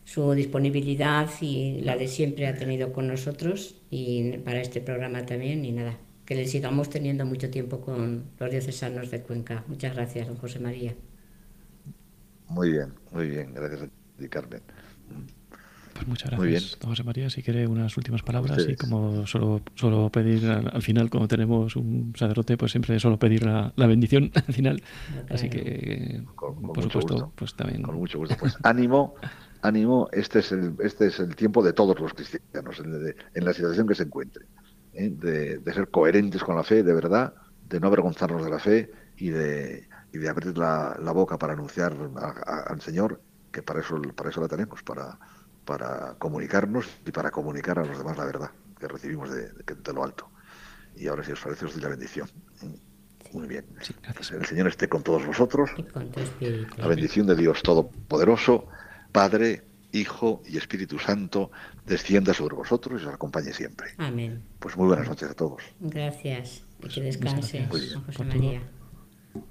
su 0.04 0.32
disponibilidad 0.32 1.30
y 1.40 1.80
la 1.82 1.96
de 1.96 2.08
siempre 2.08 2.48
ha 2.48 2.56
tenido 2.56 2.92
con 2.92 3.06
nosotros 3.06 3.76
y 3.90 4.32
para 4.38 4.60
este 4.60 4.80
programa 4.80 5.24
también 5.24 5.64
y 5.64 5.70
nada, 5.70 5.96
que 6.26 6.34
le 6.34 6.46
sigamos 6.48 6.90
teniendo 6.90 7.24
mucho 7.26 7.48
tiempo 7.48 7.80
con 7.80 8.24
los 8.40 8.50
diocesanos 8.50 9.12
de 9.12 9.22
Cuenca. 9.22 9.64
Muchas 9.68 9.94
gracias, 9.94 10.26
don 10.26 10.36
José 10.36 10.58
María. 10.58 10.94
Muy 12.48 12.72
bien, 12.72 12.92
muy 13.12 13.28
bien, 13.28 13.54
gracias 13.54 13.88
Carmen. 14.30 14.62
Pues 15.94 16.08
muchas 16.08 16.30
gracias, 16.30 16.76
don 16.80 16.90
José 16.90 17.04
María. 17.04 17.30
Si 17.30 17.42
quiere 17.42 17.68
unas 17.68 17.96
últimas 17.96 18.22
palabras 18.22 18.66
y 18.68 18.74
como 18.74 19.26
solo, 19.28 19.62
solo 19.76 20.10
pedir 20.10 20.50
al, 20.50 20.82
final, 20.82 21.08
como 21.08 21.28
tenemos 21.28 21.76
un 21.76 22.12
sacerdote, 22.16 22.56
pues 22.56 22.72
siempre 22.72 22.98
solo 22.98 23.16
pedir 23.16 23.44
la, 23.44 23.72
bendición 23.76 24.32
al 24.34 24.54
final. 24.54 24.82
Así 25.30 25.48
que, 25.48 26.22
por 26.36 26.82
supuesto, 26.82 27.32
pues 27.36 27.54
también. 27.54 27.82
Con 27.82 27.94
mucho 27.94 28.18
gusto. 28.18 28.36
Pues 28.38 28.56
ánimo, 28.64 29.14
ánimo. 29.62 30.08
Este 30.10 30.40
es 30.40 30.50
el, 30.50 30.74
este 30.80 31.06
es 31.06 31.20
el 31.20 31.36
tiempo 31.36 31.62
de 31.62 31.72
todos 31.72 31.98
los 32.00 32.12
cristianos, 32.12 32.80
en, 32.80 33.44
la 33.44 33.52
situación 33.52 33.86
que 33.86 33.94
se 33.94 34.02
encuentre. 34.02 34.46
¿eh? 34.94 35.10
De, 35.10 35.72
ser 35.72 35.88
coherentes 35.90 36.42
con 36.42 36.56
la 36.56 36.64
fe, 36.64 36.82
de 36.82 36.92
verdad, 36.92 37.34
de 37.68 37.78
no 37.78 37.86
avergonzarnos 37.86 38.44
de 38.44 38.50
la 38.50 38.58
fe 38.58 38.90
y 39.16 39.30
de, 39.30 39.88
y 40.12 40.18
de 40.18 40.28
abrir 40.28 40.58
la, 40.58 40.98
boca 41.14 41.38
para 41.38 41.52
anunciar 41.52 41.96
al 42.46 42.80
Señor, 42.80 43.20
que 43.52 43.62
para 43.62 43.78
eso, 43.78 44.02
para 44.16 44.30
eso 44.30 44.40
la 44.40 44.48
tenemos, 44.48 44.82
para 44.82 45.18
para 45.64 46.14
comunicarnos 46.18 46.86
y 47.06 47.10
para 47.10 47.30
comunicar 47.30 47.78
a 47.78 47.84
los 47.84 47.98
demás 47.98 48.16
la 48.16 48.24
verdad 48.24 48.50
que 48.78 48.88
recibimos 48.88 49.30
de, 49.30 49.52
lo 49.92 50.04
alto. 50.04 50.30
Y 50.96 51.08
ahora, 51.08 51.24
si 51.24 51.32
os 51.32 51.40
parece, 51.40 51.64
os 51.64 51.72
doy 51.72 51.82
la 51.82 51.88
bendición. 51.88 52.28
Muy 53.32 53.48
bien. 53.48 53.64
el 54.32 54.46
Señor 54.46 54.68
esté 54.68 54.88
con 54.88 55.02
todos 55.02 55.26
vosotros. 55.26 55.70
La 56.76 56.86
bendición 56.86 57.26
de 57.26 57.34
Dios 57.34 57.62
Todopoderoso, 57.62 58.68
Padre, 59.10 59.64
Hijo 59.92 60.42
y 60.46 60.56
Espíritu 60.56 60.98
Santo, 60.98 61.50
descienda 61.86 62.34
sobre 62.34 62.54
vosotros 62.56 63.02
y 63.02 63.06
os 63.06 63.14
acompañe 63.14 63.52
siempre. 63.52 63.88
Amén. 63.98 64.42
Pues 64.58 64.76
muy 64.76 64.86
buenas 64.86 65.08
noches 65.08 65.30
a 65.30 65.34
todos. 65.34 65.62
Gracias. 65.80 66.64
que 66.92 67.00
descanse, 67.00 67.66
José 67.66 68.24
María. 68.24 68.62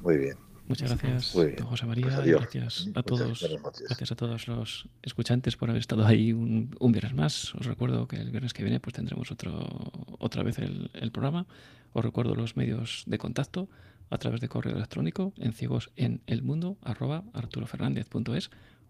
Muy 0.02 0.18
bien. 0.18 0.53
Muchas 0.74 0.90
gracias, 0.90 1.34
don 1.34 1.68
José 1.68 1.86
María. 1.86 2.08
Pues 2.08 2.26
gracias 2.26 2.90
a 2.96 3.04
todos. 3.04 3.46
Gracias 3.88 4.12
a 4.12 4.16
todos 4.16 4.48
los 4.48 4.90
escuchantes 5.04 5.56
por 5.56 5.70
haber 5.70 5.80
estado 5.80 6.04
ahí 6.04 6.34
un, 6.34 6.72
viernes 6.92 7.14
más. 7.14 7.54
Os 7.54 7.68
recuerdo 7.68 8.08
que 8.08 8.16
el 8.16 8.32
viernes 8.32 8.54
que 8.54 8.64
viene 8.64 8.80
pues 8.80 8.96
tendremos 8.96 9.32
otro, 9.32 9.70
otra 10.18 10.42
vez 10.42 10.58
el, 10.58 11.12
programa. 11.12 11.46
Os 11.92 12.04
recuerdo 12.04 12.34
los 12.34 12.58
medios 12.58 13.04
de 13.06 13.20
contacto 13.20 13.70
a 14.10 14.18
través 14.18 14.42
de 14.42 14.50
correo 14.50 14.76
electrónico 14.76 15.32
en 15.38 15.54
ciegos 15.54 15.92
en 15.96 16.22
el 16.26 16.42
mundo 16.42 16.78
arroba 16.82 17.24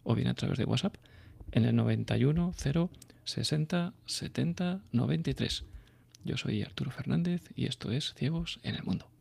o 0.04 0.16
bien 0.16 0.28
a 0.30 0.34
través 0.36 0.58
de 0.58 0.64
WhatsApp 0.64 0.96
en 1.52 1.66
el 1.66 1.76
91 1.76 2.54
0 2.56 2.90
60 3.26 3.94
70 4.06 4.82
93. 4.94 5.66
Yo 6.24 6.38
soy 6.38 6.64
Arturo 6.64 6.92
Fernández 6.92 7.50
y 7.56 7.66
esto 7.66 7.92
es 7.92 8.14
Ciegos 8.14 8.62
en 8.64 8.76
el 8.76 8.84
Mundo. 8.84 9.13